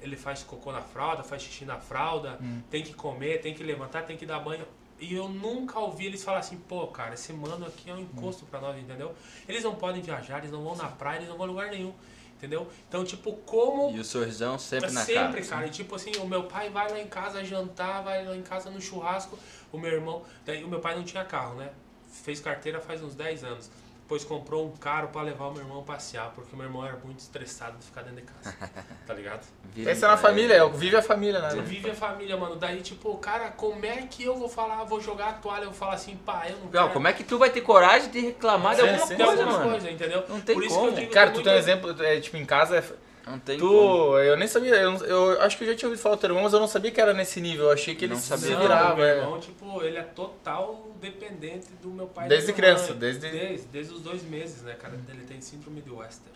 ele 0.00 0.16
faz 0.16 0.42
cocô 0.42 0.72
na 0.72 0.82
fralda, 0.82 1.22
faz 1.22 1.42
xixi 1.42 1.64
na 1.64 1.78
fralda, 1.78 2.36
tem 2.68 2.82
que 2.82 2.92
comer, 2.94 3.40
tem 3.40 3.54
que 3.54 3.62
levantar, 3.62 4.02
tem 4.02 4.16
que 4.16 4.26
dar 4.26 4.40
banho. 4.40 4.66
E 5.00 5.14
eu 5.14 5.28
nunca 5.28 5.78
ouvi 5.78 6.06
eles 6.06 6.22
falar 6.22 6.40
assim, 6.40 6.56
pô, 6.56 6.86
cara, 6.88 7.14
esse 7.14 7.32
mano 7.32 7.66
aqui 7.66 7.90
é 7.90 7.94
um 7.94 8.00
encosto 8.00 8.44
pra 8.44 8.60
nós, 8.60 8.76
entendeu? 8.78 9.14
Eles 9.48 9.64
não 9.64 9.74
podem 9.74 10.02
viajar, 10.02 10.38
eles 10.38 10.50
não 10.52 10.62
vão 10.62 10.76
na 10.76 10.88
praia, 10.88 11.16
eles 11.18 11.28
não 11.28 11.36
vão 11.38 11.46
a 11.46 11.48
lugar 11.48 11.70
nenhum, 11.70 11.94
entendeu? 12.36 12.68
Então, 12.86 13.02
tipo, 13.02 13.32
como 13.32 13.96
E 13.96 14.00
o 14.00 14.04
sorrisão 14.04 14.58
sempre 14.58 14.90
na 14.90 15.00
sempre, 15.00 15.22
cara. 15.24 15.38
assim. 15.38 15.48
cara. 15.48 15.66
E 15.66 15.70
tipo 15.70 15.94
assim, 15.94 16.12
o 16.18 16.26
meu 16.26 16.44
pai 16.44 16.68
vai 16.68 16.90
lá 16.90 17.00
em 17.00 17.06
casa 17.08 17.42
jantar, 17.42 18.02
vai 18.02 18.24
lá 18.26 18.36
em 18.36 18.42
casa 18.42 18.68
no 18.70 18.80
churrasco. 18.80 19.38
O 19.72 19.78
meu 19.78 19.90
irmão. 19.90 20.22
Daí 20.44 20.62
o 20.62 20.68
meu 20.68 20.80
pai 20.80 20.94
não 20.94 21.02
tinha 21.02 21.24
carro, 21.24 21.54
né? 21.54 21.70
Fez 22.12 22.40
carteira 22.40 22.80
faz 22.80 23.02
uns 23.02 23.14
10 23.14 23.44
anos. 23.44 23.70
Depois 24.10 24.24
comprou 24.24 24.66
um 24.66 24.72
carro 24.76 25.06
pra 25.08 25.22
levar 25.22 25.46
o 25.46 25.52
meu 25.52 25.62
irmão 25.62 25.84
passear, 25.84 26.32
porque 26.34 26.52
o 26.52 26.56
meu 26.58 26.66
irmão 26.66 26.84
era 26.84 26.98
muito 27.04 27.20
estressado 27.20 27.78
de 27.78 27.84
ficar 27.84 28.02
dentro 28.02 28.16
de 28.16 28.22
casa. 28.22 28.56
tá 29.06 29.14
ligado? 29.14 29.46
Pensa 29.72 30.08
na 30.08 30.16
família, 30.16 30.54
é 30.54 30.64
o- 30.64 30.70
vive 30.72 30.96
a 30.96 31.02
família, 31.02 31.40
né? 31.40 31.62
vive 31.62 31.90
a 31.90 31.94
família, 31.94 32.36
mano. 32.36 32.56
Daí, 32.56 32.80
tipo, 32.80 33.16
cara, 33.18 33.50
como 33.50 33.86
é 33.86 33.98
que 34.10 34.24
eu 34.24 34.36
vou 34.36 34.48
falar, 34.48 34.82
vou 34.82 35.00
jogar 35.00 35.28
a 35.28 35.32
toalha? 35.34 35.62
Eu 35.62 35.70
vou 35.70 35.78
falar 35.78 35.94
assim, 35.94 36.16
pá, 36.16 36.44
eu 36.48 36.56
não 36.58 36.66
quero. 36.68 36.84
Não, 36.86 36.92
como 36.92 37.06
é 37.06 37.12
que 37.12 37.22
tu 37.22 37.38
vai 37.38 37.50
ter 37.50 37.60
coragem 37.60 38.10
de 38.10 38.18
reclamar 38.18 38.74
de 38.74 38.80
Sim, 38.80 38.88
alguma 38.88 39.06
sim, 39.06 39.16
coisa, 39.16 39.46
mano? 39.46 39.70
coisas, 39.70 39.92
entendeu? 39.92 40.24
Não 40.28 40.40
tem 40.40 40.56
Por 40.56 40.64
isso 40.64 40.74
como. 40.74 40.88
que 40.88 40.94
eu 40.94 41.00
digo 41.02 41.12
Cara, 41.12 41.30
tu 41.30 41.42
tem 41.44 41.52
um 41.52 41.56
exemplo, 41.56 42.02
é, 42.02 42.18
tipo, 42.20 42.36
em 42.36 42.44
casa, 42.44 42.78
é, 42.78 42.84
Não 43.30 43.38
tem 43.38 43.58
tu, 43.58 43.66
como. 43.68 44.18
eu 44.18 44.36
nem 44.36 44.48
sabia, 44.48 44.74
eu, 44.76 44.96
eu 45.04 45.40
acho 45.42 45.56
que 45.56 45.64
eu 45.64 45.68
já 45.68 45.74
tinha 45.76 45.88
ouvido 45.88 46.02
falar 46.02 46.16
do 46.16 46.20
teu 46.20 46.30
irmão, 46.30 46.42
mas 46.42 46.52
eu 46.52 46.60
não 46.60 46.66
sabia 46.68 46.90
que 46.90 47.00
era 47.00 47.14
nesse 47.14 47.40
nível, 47.40 47.66
eu 47.66 47.72
achei 47.72 47.94
que 47.94 48.04
ele 48.04 48.14
Não 48.14 48.20
se 48.20 48.26
sabia. 48.28 48.50
Não, 48.54 48.62
virava. 48.62 48.96
meu 48.96 49.04
é. 49.04 49.16
irmão, 49.18 49.38
tipo, 49.40 49.82
ele 49.82 49.96
é 49.96 50.02
total 50.02 50.88
dependente 51.00 51.68
do 51.82 51.88
meu 51.90 52.06
pai. 52.06 52.28
Desde 52.28 52.52
criança, 52.52 52.88
mãe. 52.90 52.98
desde- 52.98 53.30
desde... 53.30 53.66
Desde 53.68 53.92
os 53.94 54.00
dois 54.02 54.22
meses, 54.22 54.62
né, 54.62 54.74
cara? 54.74 54.98
Ele 55.08 55.24
tem 55.24 55.40
síndrome 55.40 55.80
de 55.80 55.90
Wester, 55.90 56.32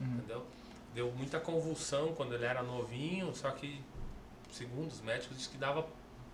Uhum. 0.00 0.06
entendeu? 0.16 0.42
Deu 0.94 1.10
muita 1.16 1.38
convulsão 1.40 2.12
quando 2.14 2.34
ele 2.34 2.44
era 2.44 2.62
novinho, 2.62 3.32
só 3.34 3.50
que, 3.50 3.80
segundo 4.50 4.88
os 4.90 5.00
médicos, 5.02 5.36
diz 5.36 5.46
que 5.46 5.56
dava 5.58 5.84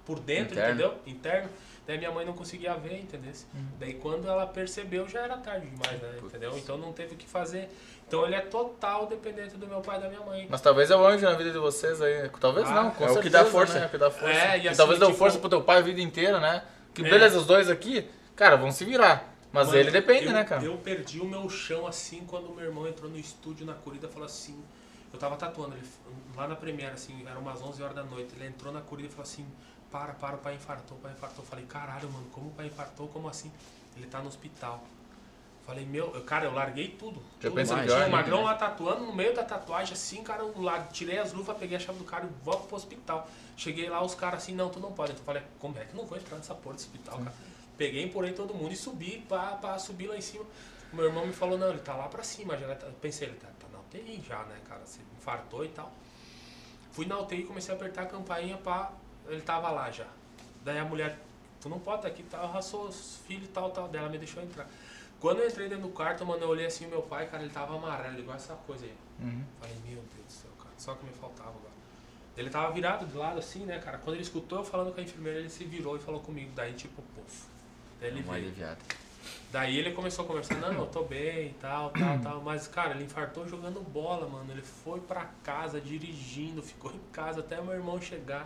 por 0.07 0.21
dentro, 0.21 0.53
Interno. 0.53 0.71
entendeu? 0.75 0.95
Interno. 1.07 1.49
Daí 1.87 1.99
minha 1.99 2.11
mãe 2.11 2.25
não 2.25 2.33
conseguia 2.35 2.75
ver, 2.75 2.99
entendeu? 3.01 3.33
Uhum. 3.55 3.67
Daí 3.79 3.95
quando 3.95 4.27
ela 4.29 4.47
percebeu, 4.47 5.07
já 5.09 5.21
era 5.23 5.37
tarde 5.37 5.67
demais, 5.67 6.01
né? 6.01 6.13
Putz. 6.19 6.27
Entendeu? 6.35 6.57
Então 6.57 6.79
não 6.79 6.93
teve 6.93 7.15
o 7.15 7.17
que 7.17 7.27
fazer. 7.27 7.69
Então 8.15 8.27
ele 8.27 8.35
é 8.37 8.41
total 8.41 9.07
dependente 9.07 9.57
do 9.57 9.67
meu 9.67 9.81
pai 9.81 9.99
e 9.99 10.03
da 10.03 10.09
minha 10.09 10.21
mãe. 10.21 10.47
Mas 10.49 10.61
talvez 10.61 10.89
é 10.91 10.97
o 10.97 11.05
anjo 11.05 11.25
na 11.25 11.35
vida 11.35 11.51
de 11.51 11.59
vocês 11.59 12.01
aí. 12.01 12.29
Talvez 12.41 12.69
Ah, 12.69 12.75
não, 12.75 12.91
com 12.93 13.05
é 13.05 13.07
o 13.07 13.17
que 13.17 13.23
certeza, 13.25 13.39
dá 13.39 13.51
força. 13.51 13.75
Né? 13.75 13.83
É 13.83 13.87
o 13.87 13.91
que 13.91 13.99
dá 13.99 14.11
força. 14.11 14.35
É, 14.35 14.59
e 14.61 14.69
assim, 14.69 14.77
talvez 14.77 14.99
deu 15.01 15.09
tipo- 15.09 15.19
força 15.19 15.39
pro 15.41 15.49
teu 15.49 15.63
pai 15.63 15.79
a 15.79 15.81
vida 15.81 16.01
inteira, 16.01 16.39
né? 16.39 16.63
Que 16.95 17.05
É. 17.05 17.11
beleza, 17.11 17.37
os 17.39 17.45
dois 17.47 17.69
aqui, 17.69 18.09
cara, 18.37 18.57
vão 18.57 18.71
se 18.71 18.85
virar. 18.85 19.35
Mas 19.53 19.67
Mano, 19.69 19.79
ele 19.79 19.91
depende, 19.91 20.27
eu- 20.27 20.33
né, 20.33 20.45
cara? 20.45 20.63
Eu 20.65 20.77
perdi 20.79 21.21
o 21.21 21.25
meu 21.25 21.49
chão 21.51 21.87
assim 21.87 22.25
quando 22.27 22.55
meu 22.55 22.65
irmão 22.65 22.87
entrou 22.87 23.11
no 23.11 23.19
estúdio 23.19 23.67
na 23.67 23.75
corrida 23.75 24.07
e 24.07 24.11
falou 24.11 24.27
assim. 24.27 24.63
Eu 25.13 25.19
tava 25.19 25.37
tatuando, 25.37 25.75
ele, 25.77 25.87
lá 26.37 26.49
na 26.49 26.57
Premiere, 26.57 26.93
assim, 26.93 27.25
era 27.29 27.39
umas 27.39 27.63
11 27.63 27.81
horas 27.83 27.95
da 27.95 28.03
noite. 28.03 28.33
Ele 28.37 28.47
entrou 28.49 28.73
na 28.73 28.81
corrida 28.81 29.09
e 29.09 29.11
falou 29.11 29.23
assim: 29.25 29.47
Para, 29.91 30.13
para, 30.13 30.35
o 30.35 30.39
pai 30.39 30.55
infartou, 30.55 30.97
o 30.97 31.01
pai 31.01 31.13
infartou. 31.13 31.45
Eu 31.45 31.49
falei: 31.49 31.65
Caralho, 31.67 32.09
mano, 32.11 32.27
como 32.33 32.49
o 32.49 32.51
pai 32.53 32.67
infartou? 32.67 33.07
Como 33.09 33.29
assim? 33.29 33.51
Ele 33.97 34.07
tá 34.07 34.19
no 34.21 34.27
hospital. 34.29 34.83
Falei, 35.67 35.87
meu, 35.87 36.15
eu- 36.15 36.23
cara, 36.25 36.45
eu 36.45 36.53
larguei 36.53 36.89
tudo. 36.89 37.23
Já 37.41 37.49
tudo. 37.49 37.55
pensa 37.55 37.75
Tinha 37.75 37.87
pior, 37.87 37.97
o 37.97 38.01
né? 38.05 38.09
magrão 38.09 38.43
lá 38.45 38.55
tatuando, 38.55 39.05
no 39.07 39.15
meio 39.15 39.35
da 39.35 39.43
tatuagem, 39.43 39.95
assim, 39.95 40.23
cara, 40.23 40.43
eu 40.43 40.61
lá, 40.61 40.83
tirei 40.93 41.19
as 41.19 41.33
luvas, 41.33 41.57
peguei 41.57 41.77
a 41.77 41.81
chave 41.81 41.99
do 41.99 42.05
cara 42.05 42.27
e 42.27 42.45
volto 42.45 42.67
pro 42.67 42.77
hospital. 42.77 43.27
Cheguei 43.57 43.89
lá, 43.89 44.03
os 44.05 44.15
caras 44.15 44.43
assim, 44.43 44.55
não, 44.55 44.69
tu 44.69 44.79
não 44.79 44.93
pode. 44.93 45.13
Eu 45.13 45.19
falei, 45.21 45.43
como 45.59 45.79
é 45.79 45.85
que 45.85 45.93
eu 45.93 45.97
não 45.97 46.05
vou 46.07 46.19
entrar 46.19 46.37
nessa 46.37 46.55
porra 46.55 46.75
desse 46.75 46.87
hospital, 46.89 47.19
cara? 47.19 47.33
Peguei, 47.79 48.03
empurrei 48.05 48.33
todo 48.35 48.53
mundo 48.53 48.73
e 48.73 48.77
subi 48.77 49.25
pra, 49.29 49.53
pra 49.57 49.79
subir 49.79 50.07
lá 50.07 50.17
em 50.17 50.21
cima. 50.21 50.45
Meu 50.93 51.07
irmão 51.07 51.27
me 51.27 51.33
falou, 51.33 51.57
não, 51.59 51.71
ele 51.71 51.79
tá 51.81 51.95
lá 51.95 52.09
pra 52.09 52.23
cima 52.23 52.57
já. 52.59 52.67
né? 52.67 52.77
Eu 52.83 52.93
pensei, 52.93 53.29
ele 53.29 53.37
tá, 53.37 53.49
tá 53.59 53.67
na 53.73 53.79
UTI 53.81 54.23
já, 54.29 54.45
né, 54.45 54.57
cara? 54.69 54.83
Você 54.85 55.01
infartou 55.19 55.65
e 55.65 55.69
tal. 55.69 55.91
Fui 56.93 57.07
na 57.07 57.19
UTI 57.19 57.41
e 57.41 57.45
comecei 57.45 57.75
a 57.75 57.77
apertar 57.77 58.03
a 58.03 58.07
campainha 58.07 58.57
pra. 58.59 58.93
Ele 59.27 59.41
tava 59.41 59.71
lá 59.71 59.91
já. 59.91 60.07
Daí 60.63 60.79
a 60.79 60.85
mulher, 60.85 61.19
tu 61.61 61.69
não 61.69 61.81
pode 61.81 61.97
estar 61.99 62.09
aqui, 62.09 62.23
tá, 62.23 62.39
arrasou 62.39 62.85
os 62.87 63.17
filhos 63.27 63.47
e 63.47 63.49
tal, 63.49 63.71
tal. 63.71 63.89
Daí 63.89 64.01
ela 64.01 64.11
me 64.11 64.19
deixou 64.19 64.43
entrar. 64.43 64.69
Quando 65.21 65.41
eu 65.41 65.49
entrei 65.49 65.69
dentro 65.69 65.85
do 65.85 65.93
quarto, 65.93 66.25
mano, 66.27 66.43
eu 66.43 66.49
olhei 66.49 66.67
assim 66.67 66.87
o 66.87 66.89
meu 66.89 67.03
pai, 67.03 67.27
cara, 67.27 67.43
ele 67.43 67.53
tava 67.53 67.75
amarelo, 67.77 68.19
igual 68.19 68.37
essa 68.37 68.55
coisa 68.55 68.85
aí. 68.85 68.95
Uhum. 69.21 69.45
Falei, 69.61 69.77
meu 69.87 70.03
Deus 70.15 70.27
do 70.27 70.33
céu, 70.33 70.51
cara, 70.59 70.75
só 70.77 70.95
que 70.95 71.05
me 71.07 71.13
faltava 71.13 71.51
agora. 71.51 71.75
Ele 72.37 72.51
tava 72.51 72.73
virado 72.73 73.07
de 73.07 73.17
lado 73.17 73.39
assim, 73.39 73.65
né, 73.65 73.79
cara? 73.79 73.99
Quando 73.99 74.17
ele 74.17 74.23
escutou 74.23 74.59
eu 74.59 74.65
falando 74.65 74.93
com 74.93 75.01
a 75.01 75.03
enfermeira, 75.05 75.39
ele 75.39 75.49
se 75.49 75.65
virou 75.65 75.97
e 75.97 76.01
falou 76.01 76.21
comigo. 76.21 76.51
Daí, 76.55 76.73
tipo, 76.73 77.01
puf. 77.15 77.47
Daí 78.01 78.11
ele 78.11 78.23
veio. 78.23 78.35
aliviada. 78.35 78.79
Daí 79.51 79.79
ele 79.79 79.93
começou 79.93 80.25
a 80.25 80.29
conversar, 80.29 80.57
não, 80.57 80.73
eu 80.73 80.87
tô 80.87 81.05
bem 81.05 81.51
e 81.51 81.55
tal, 81.61 81.91
tal, 81.91 82.19
tal. 82.19 82.41
Mas, 82.43 82.67
cara, 82.67 82.95
ele 82.95 83.05
infartou 83.05 83.47
jogando 83.47 83.81
bola, 83.81 84.29
mano. 84.29 84.51
Ele 84.51 84.63
foi 84.63 85.01
pra 85.01 85.31
casa 85.45 85.81
dirigindo, 85.81 86.61
ficou 86.61 86.91
em 86.91 87.01
casa 87.13 87.41
até 87.41 87.61
meu 87.61 87.73
irmão 87.73 88.01
chegar. 88.01 88.45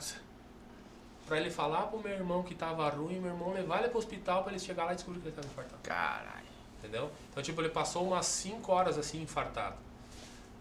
Pra 1.27 1.39
ele 1.39 1.51
falar 1.51 1.87
pro 1.87 1.99
meu 1.99 2.13
irmão 2.13 2.43
que 2.43 2.55
tava 2.55 2.89
ruim, 2.91 3.19
meu 3.19 3.33
irmão 3.33 3.53
levar 3.53 3.81
ele 3.81 3.89
pro 3.89 3.99
hospital 3.99 4.43
pra 4.43 4.53
ele 4.53 4.61
chegar 4.61 4.85
lá 4.85 4.93
e 4.93 4.97
descobrir 4.97 5.21
que 5.21 5.29
ele 5.29 5.37
tava 5.37 5.47
infartado. 5.47 5.83
Caralho. 5.83 6.38
Entendeu? 6.79 7.11
Então, 7.31 7.43
tipo, 7.43 7.61
ele 7.61 7.69
passou 7.69 8.07
umas 8.07 8.27
5 8.27 8.71
horas 8.73 8.97
assim, 8.99 9.23
infartado. 9.23 9.77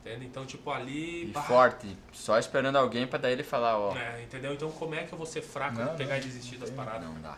Entende? 0.06 0.26
Então, 0.26 0.46
tipo, 0.46 0.72
ali. 0.72 1.26
E 1.26 1.32
pá, 1.32 1.42
forte. 1.44 1.96
Só 2.14 2.40
esperando 2.40 2.78
alguém 2.78 3.06
pra 3.06 3.20
daí 3.20 3.34
ele 3.34 3.44
falar, 3.44 3.78
ó. 3.78 3.96
É, 3.96 4.24
entendeu? 4.24 4.54
Então, 4.54 4.72
como 4.72 4.96
é 4.96 5.04
que 5.04 5.14
eu 5.14 5.18
vou 5.18 5.28
ser 5.28 5.42
fraco 5.42 5.78
Não, 5.78 5.96
pegar 5.96 6.12
não, 6.16 6.18
e 6.18 6.22
desistir 6.22 6.58
das 6.58 6.70
paradas? 6.70 7.04
Não 7.04 7.20
dá. 7.22 7.36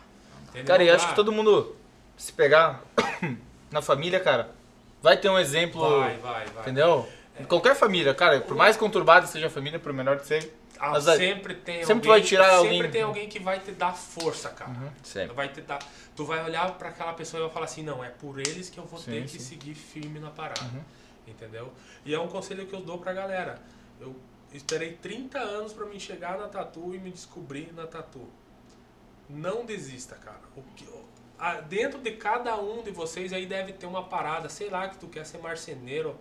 Entendeu? 0.48 0.64
Cara, 0.66 0.82
e 0.82 0.86
Não 0.86 0.94
acho 0.94 1.04
dá. 1.04 1.10
que 1.10 1.16
todo 1.16 1.32
mundo, 1.32 1.76
se 2.16 2.32
pegar 2.32 2.80
na 3.70 3.82
família, 3.82 4.18
cara, 4.20 4.50
vai 5.02 5.16
ter 5.16 5.28
um 5.28 5.38
exemplo, 5.38 5.80
Vai, 6.00 6.16
vai, 6.18 6.46
vai. 6.46 6.62
entendeu? 6.62 7.08
Em 7.38 7.44
qualquer 7.44 7.74
família, 7.74 8.14
cara, 8.14 8.40
por 8.40 8.56
mais 8.56 8.76
conturbada 8.76 9.26
seja 9.26 9.46
a 9.46 9.50
família, 9.50 9.78
por 9.78 9.92
menor 9.92 10.18
que 10.18 10.26
seja, 10.26 10.48
Ah, 10.82 10.92
Mas 10.92 11.04
sempre 11.04 11.54
tem 11.54 11.84
sempre 11.84 12.08
alguém, 12.08 12.10
vai 12.10 12.22
tirar 12.22 12.50
sempre 12.60 12.76
alguém. 12.76 12.90
tem 12.90 13.02
alguém 13.02 13.28
que 13.28 13.38
vai 13.38 13.60
te 13.60 13.72
dar 13.72 13.92
força, 13.92 14.48
cara. 14.48 14.72
Sempre. 15.02 15.34
Vai 15.36 15.50
te 15.52 15.60
dar, 15.60 15.78
tu 16.16 16.24
vai 16.24 16.42
olhar 16.42 16.72
pra 16.78 16.88
aquela 16.88 17.12
pessoa 17.12 17.38
e 17.40 17.44
vai 17.44 17.52
falar 17.52 17.66
assim, 17.66 17.82
não, 17.82 18.02
é 18.02 18.08
por 18.08 18.38
eles 18.38 18.70
que 18.70 18.78
eu 18.78 18.84
vou 18.86 18.98
Sim, 18.98 19.10
ter 19.10 19.22
que 19.24 19.28
sim. 19.32 19.38
seguir 19.40 19.74
firme 19.74 20.18
na 20.18 20.30
parada. 20.30 20.84
Entendeu? 21.28 21.70
E 22.04 22.14
é 22.14 22.18
um 22.18 22.28
conselho 22.28 22.66
que 22.66 22.74
eu 22.74 22.80
dou 22.80 22.96
pra 22.98 23.12
galera. 23.12 23.60
Eu 24.00 24.16
esperei 24.54 24.94
30 24.94 25.38
anos 25.38 25.72
pra 25.74 25.84
me 25.84 26.00
chegar 26.00 26.38
na 26.38 26.48
tatu 26.48 26.94
e 26.94 26.98
me 26.98 27.10
descobrir 27.10 27.72
na 27.74 27.86
tatu. 27.86 28.26
Não 29.28 29.64
desista, 29.66 30.16
cara. 30.16 30.40
O 30.56 30.62
que, 30.74 30.88
dentro 31.68 32.00
de 32.00 32.12
cada 32.12 32.56
um 32.56 32.82
de 32.82 32.90
vocês 32.90 33.32
aí 33.32 33.44
deve 33.46 33.72
ter 33.74 33.86
uma 33.86 34.04
parada, 34.04 34.48
sei 34.48 34.68
lá, 34.70 34.88
que 34.88 34.96
tu 34.96 35.06
quer 35.08 35.24
ser 35.24 35.38
marceneiro, 35.38 36.16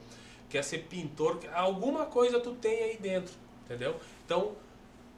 quer 0.49 0.63
ser 0.63 0.79
pintor, 0.79 1.37
que- 1.37 1.47
alguma 1.47 2.05
coisa 2.05 2.39
tu 2.39 2.53
tem 2.55 2.83
aí 2.83 2.97
dentro, 2.97 3.33
entendeu? 3.65 3.99
Então, 4.29 4.51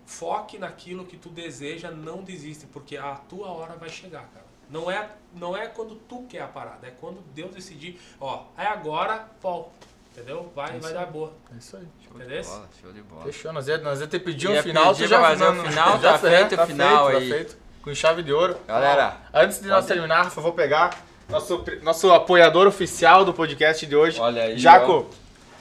foque 0.05 0.57
naquilo 0.57 1.05
que 1.05 1.17
tu 1.17 1.27
deseja, 1.27 1.91
não 1.91 2.23
desiste, 2.23 2.65
porque 2.67 2.95
a 2.95 3.15
tua 3.15 3.49
hora 3.49 3.75
vai 3.75 3.89
chegar, 3.89 4.21
cara. 4.33 4.45
Não 4.69 4.89
é, 4.89 5.09
não 5.35 5.55
é 5.55 5.67
quando 5.67 5.95
tu 5.95 6.23
quer 6.29 6.39
a 6.43 6.47
parada, 6.47 6.87
é 6.87 6.91
quando 6.91 7.19
Deus 7.35 7.53
decidir, 7.53 7.99
ó, 8.21 8.43
é 8.57 8.65
agora, 8.65 9.27
pô, 9.41 9.65
entendeu? 10.13 10.49
Vai, 10.55 10.79
vai 10.79 10.93
dar 10.93 11.07
boa. 11.07 11.33
é 11.53 11.57
isso 11.57 11.75
aí. 11.75 11.85
Show 12.07 12.17
de 12.17 12.41
bola, 12.41 12.69
show 12.81 12.93
de 12.93 13.01
bola. 13.01 13.23
Fechou, 13.23 13.51
nós 13.51 13.67
ia, 13.67 13.77
nós 13.79 13.99
ia 13.99 14.07
ter 14.07 14.19
pedido 14.19 14.53
um 14.53 14.63
final, 14.63 14.93
pedir 14.93 15.03
tu 15.03 15.09
já 15.09 15.19
fazer 15.19 15.43
o 15.43 15.53
não, 15.55 15.65
final, 15.65 15.99
já 15.99 16.11
tá 16.13 16.19
fe- 16.19 16.29
feito 16.29 16.53
o 16.53 16.57
tá 16.57 16.67
final 16.67 17.07
feito, 17.07 17.21
aí. 17.21 17.29
Tá 17.29 17.35
feito, 17.35 17.57
com 17.81 17.93
chave 17.93 18.23
de 18.23 18.31
ouro. 18.31 18.55
Galera, 18.65 19.17
Antes 19.33 19.59
de 19.59 19.67
nós 19.67 19.85
terminar, 19.85 20.23
Rafa, 20.23 20.39
eu 20.39 20.43
vou 20.43 20.53
pegar 20.53 21.03
nosso, 21.27 21.65
nosso 21.83 22.09
apoiador 22.13 22.65
oficial 22.65 23.25
do 23.25 23.33
podcast 23.33 23.85
de 23.85 23.93
hoje. 23.93 24.21
Olha 24.21 24.43
aí, 24.43 24.57
Jaco, 24.57 25.09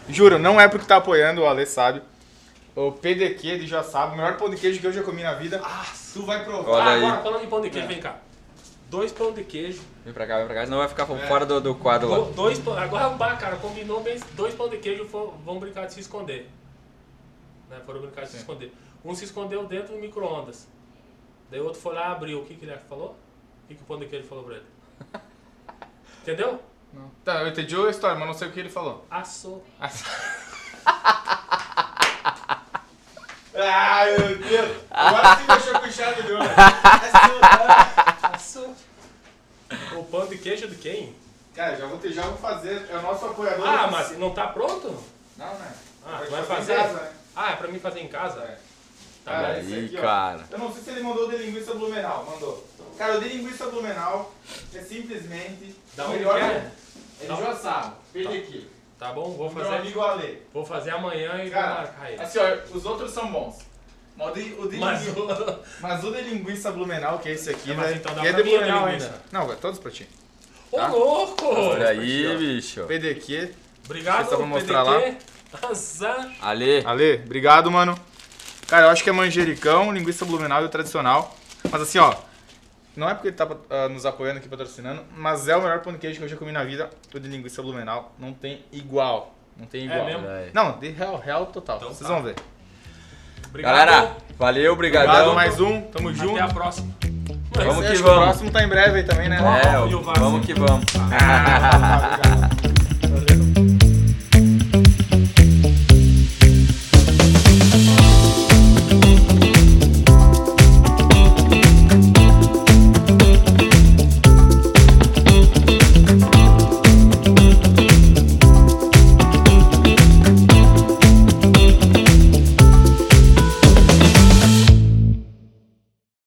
juro, 0.09 0.39
não 0.39 0.61
é 0.61 0.69
porque 0.69 0.87
tá 0.87 0.99
apoiando, 0.99 1.41
o 1.41 1.49
Ale 1.49 1.67
sabe. 1.67 2.01
O 2.81 2.93
PDQ, 2.93 3.47
ele 3.47 3.67
já 3.67 3.83
sabe, 3.83 4.15
o 4.15 4.17
melhor 4.17 4.39
pão 4.39 4.49
de 4.49 4.57
queijo 4.57 4.81
que 4.81 4.87
eu 4.87 4.93
já 4.93 5.03
comi 5.03 5.23
na 5.23 5.35
vida. 5.35 5.61
tu 6.15 6.25
vai 6.25 6.43
provar. 6.43 6.71
Olha 6.71 6.85
ah, 6.85 6.95
aí. 6.95 7.05
agora 7.05 7.23
falando 7.23 7.45
em 7.45 7.49
pão 7.49 7.61
de 7.61 7.69
queijo, 7.69 7.87
vem 7.87 8.01
cá. 8.01 8.17
Dois 8.89 9.13
pão 9.13 9.33
de 9.33 9.45
queijo, 9.45 9.83
vem 10.03 10.15
pra 10.15 10.27
cá, 10.27 10.39
vem 10.39 10.47
pra 10.47 10.55
cá, 10.55 10.65
senão 10.65 10.79
vai 10.79 10.89
ficar 10.89 11.05
fora 11.05 11.45
do, 11.45 11.61
do 11.61 11.75
quadro 11.75 12.09
do- 12.09 12.15
lá. 12.15 12.31
dois 12.31 12.59
pão, 12.59 12.77
agora 12.77 13.11
bah, 13.11 13.37
cara, 13.37 13.57
combinou 13.57 14.01
bem, 14.01 14.19
dois 14.33 14.55
pão 14.55 14.67
de 14.71 14.79
queijo 14.79 15.05
vão 15.05 15.61
brincar 15.61 15.87
de 15.87 15.93
se 15.93 16.01
esconder. 16.01 16.49
Né, 17.69 17.79
foram 17.85 18.01
brincar 18.01 18.23
de 18.23 18.31
se 18.31 18.39
esconder. 18.39 18.73
Um 19.05 19.15
se 19.15 19.27
escondeu 19.27 19.67
dentro 19.67 19.93
do 19.93 20.01
micro-ondas. 20.01 20.67
Daí 21.51 21.61
o 21.61 21.65
outro 21.65 21.81
foi 21.81 21.95
lá 21.95 22.09
e 22.09 22.13
abriu. 22.13 22.41
O 22.41 22.47
que, 22.47 22.55
que 22.55 22.65
ele 22.65 22.77
falou? 22.89 23.15
O 23.65 23.69
que, 23.69 23.75
que 23.75 23.83
o 23.83 23.85
pão 23.85 23.99
de 23.99 24.07
queijo 24.07 24.27
falou 24.27 24.45
pra 24.45 24.55
ele? 24.55 24.65
Entendeu? 26.23 26.59
Não. 26.95 27.11
Tá, 27.23 27.43
eu 27.43 27.49
entendi 27.49 27.77
a 27.77 27.91
história, 27.91 28.17
mas 28.17 28.27
não 28.27 28.35
sei 28.35 28.49
o 28.49 28.53
que 28.53 28.61
ele 28.61 28.71
falou. 28.71 29.05
Assou. 29.11 29.63
Ai, 33.63 34.17
meu 34.19 34.39
Deus. 34.39 34.77
Agora 34.91 35.37
sim 35.37 35.47
deixou 35.47 35.81
com 35.81 35.91
chave 35.91 36.23
de 36.23 36.33
ouro. 36.33 36.45
Assou. 38.33 38.75
O 39.97 40.05
pão 40.11 40.27
de 40.27 40.39
queijo 40.39 40.69
de 40.69 40.77
quem? 40.77 41.15
Cara, 41.55 41.77
já 41.77 41.87
vou, 41.87 41.99
ter, 41.99 42.13
já 42.13 42.23
vou 42.23 42.39
fazer. 42.39 42.87
É 42.91 42.97
o 42.97 43.03
nosso 43.03 43.27
apoiador. 43.27 43.67
Ah, 43.67 43.87
oficial. 43.87 43.91
mas 43.91 44.19
não 44.19 44.31
tá 44.33 44.47
pronto? 44.49 44.89
Não, 45.37 45.55
né? 45.55 45.73
Ah, 46.07 46.23
tu 46.25 46.31
vai 46.31 46.41
em 46.41 46.45
fazer? 46.45 46.77
casa, 46.77 46.93
né? 46.95 47.13
Ah, 47.37 47.53
é 47.53 47.57
pra 47.57 47.69
mim 47.69 47.79
fazer 47.79 48.01
em 48.01 48.09
casa? 48.09 48.41
É. 48.41 48.59
Tá 49.25 49.33
Cara, 49.33 49.61
esse 49.61 49.75
Aí, 49.75 49.85
aqui, 49.87 49.97
ó. 49.99 50.01
cara. 50.01 50.45
Eu 50.51 50.59
não 50.59 50.73
sei 50.73 50.83
se 50.83 50.91
ele 50.91 51.03
mandou 51.03 51.27
o 51.27 51.31
de 51.31 51.37
linguiça 51.37 51.75
blumenau. 51.75 52.25
Mandou. 52.25 52.67
Cara, 52.97 53.19
o 53.19 53.21
de 53.21 53.29
linguiça 53.29 53.67
blumenau 53.67 54.33
é 54.75 54.81
simplesmente 54.81 55.77
Da 55.95 56.09
melhor. 56.09 56.39
é? 56.39 56.71
Da- 57.27 57.35
de 57.35 57.41
Joaçaba. 57.43 57.99
Pede 58.13 58.29
aqui. 58.39 58.70
Tá 59.01 59.13
bom, 59.13 59.31
vou 59.33 59.51
Meu 59.53 59.65
fazer. 59.65 59.77
amigo 59.79 60.01
Ale. 60.03 60.43
Vou 60.53 60.65
fazer 60.65 60.91
amanhã 60.91 61.37
e 61.43 61.45
vou 61.45 61.51
Cara, 61.51 61.75
marcar 61.83 62.13
ele. 62.13 62.23
assim, 62.23 62.39
ó, 62.39 62.77
os 62.77 62.85
outros 62.85 63.11
são 63.11 63.33
bons. 63.33 63.57
Mas 64.17 64.29
o 64.29 64.35
de, 64.35 64.55
o 64.59 64.69
de 64.69 64.77
Mas 64.77 65.07
linguiça, 65.07 65.21
o- 65.43 65.59
mas 65.81 66.05
o 66.05 66.11
de 66.13 66.21
linguiça 66.21 66.71
blumenau, 66.71 67.19
que 67.19 67.31
é 67.31 67.33
esse 67.33 67.49
aqui, 67.51 67.71
É, 67.71 67.75
mas 67.75 67.91
né? 67.91 67.97
então 67.97 68.15
dá 68.15 68.23
e 68.23 68.29
é 68.29 68.33
de 68.35 68.43
blumenau 68.43 68.85
ainda. 68.85 69.23
Não, 69.33 69.51
é 69.51 69.57
todos 69.57 69.81
pra 69.81 69.91
ti. 69.91 70.07
Ô, 70.71 70.77
Tá? 70.77 70.89
louco! 70.89 71.47
Olha 71.47 71.89
aí, 71.89 72.27
ó. 72.27 72.37
bicho. 72.39 72.85
PDQ. 72.85 73.55
Obrigado, 73.87 74.29
Só 74.29 74.37
pra 74.37 74.47
mostrar 74.47 74.83
lá. 74.83 75.01
PDQ. 75.01 75.17
Azar. 75.69 76.31
Ale, 76.43 76.85
Ale, 76.87 77.23
obrigado, 77.25 77.71
mano. 77.71 77.99
Cara, 78.69 78.87
eu 78.87 78.91
acho 78.91 79.03
que 79.03 79.11
é 79.11 79.13
manjericão, 79.13 79.91
linguiça 79.93 80.25
blumenau 80.25 80.63
e 80.63 80.67
o 80.67 80.69
tradicional. 80.69 81.35
Mas 81.71 81.83
assim, 81.83 81.99
ó, 81.99 82.15
Não 82.97 83.09
é 83.09 83.15
porque 83.15 83.29
ele 83.29 83.37
tá 83.37 83.49
ah, 83.71 83.89
nos 83.89 84.05
apoiando 84.05 84.39
aqui, 84.39 84.49
patrocinando, 84.49 85.03
mas 85.17 85.49
é 85.49 85.57
o 85.57 85.63
melhor 85.63 85.81
pão 85.81 85.93
de 85.93 85.99
queijo 85.99 86.19
que 86.19 86.25
eu 86.25 86.29
já 86.29 86.37
comi 86.37 86.53
na 86.53 86.65
vida. 86.65 86.91
O 87.15 87.19
de 87.21 87.29
linguiça 87.29 87.63
blumenau. 87.63 88.13
Não 88.19 88.33
tem 88.33 88.65
igual. 88.73 89.35
Não 89.57 89.67
tem 89.67 89.85
igual. 89.85 90.05
mesmo? 90.05 90.27
É. 90.27 90.51
Não, 90.53 90.79
de 90.79 90.91
real, 90.91 91.19
real 91.19 91.47
total. 91.47 91.77
Então 91.77 91.89
Vocês 91.89 92.09
tá. 92.09 92.15
vão 92.15 92.23
ver. 92.23 92.35
Obrigado. 93.49 93.75
Galera, 93.75 94.17
valeu, 94.39 94.77
brigadão. 94.77 95.13
Obrigado, 95.13 95.35
mais 95.35 95.61
um. 95.61 95.83
Tamo 95.83 96.13
junto. 96.13 96.37
Até 96.37 96.43
a 96.43 96.49
próxima. 96.49 96.95
Vamos 97.53 97.87
que 97.87 97.97
O 97.97 98.03
vamos. 98.03 98.25
próximo 98.25 98.51
tá 98.51 98.63
em 98.63 98.69
breve 98.69 98.99
aí 98.99 99.05
também, 99.05 99.29
né? 99.29 99.39
É, 99.39 99.79
o 99.79 100.03
Vasco? 100.03 100.21
vamos 100.21 100.47
que 100.47 100.55
vamos. 100.55 100.85
Ah, 100.97 102.19
obrigado. 102.21 102.61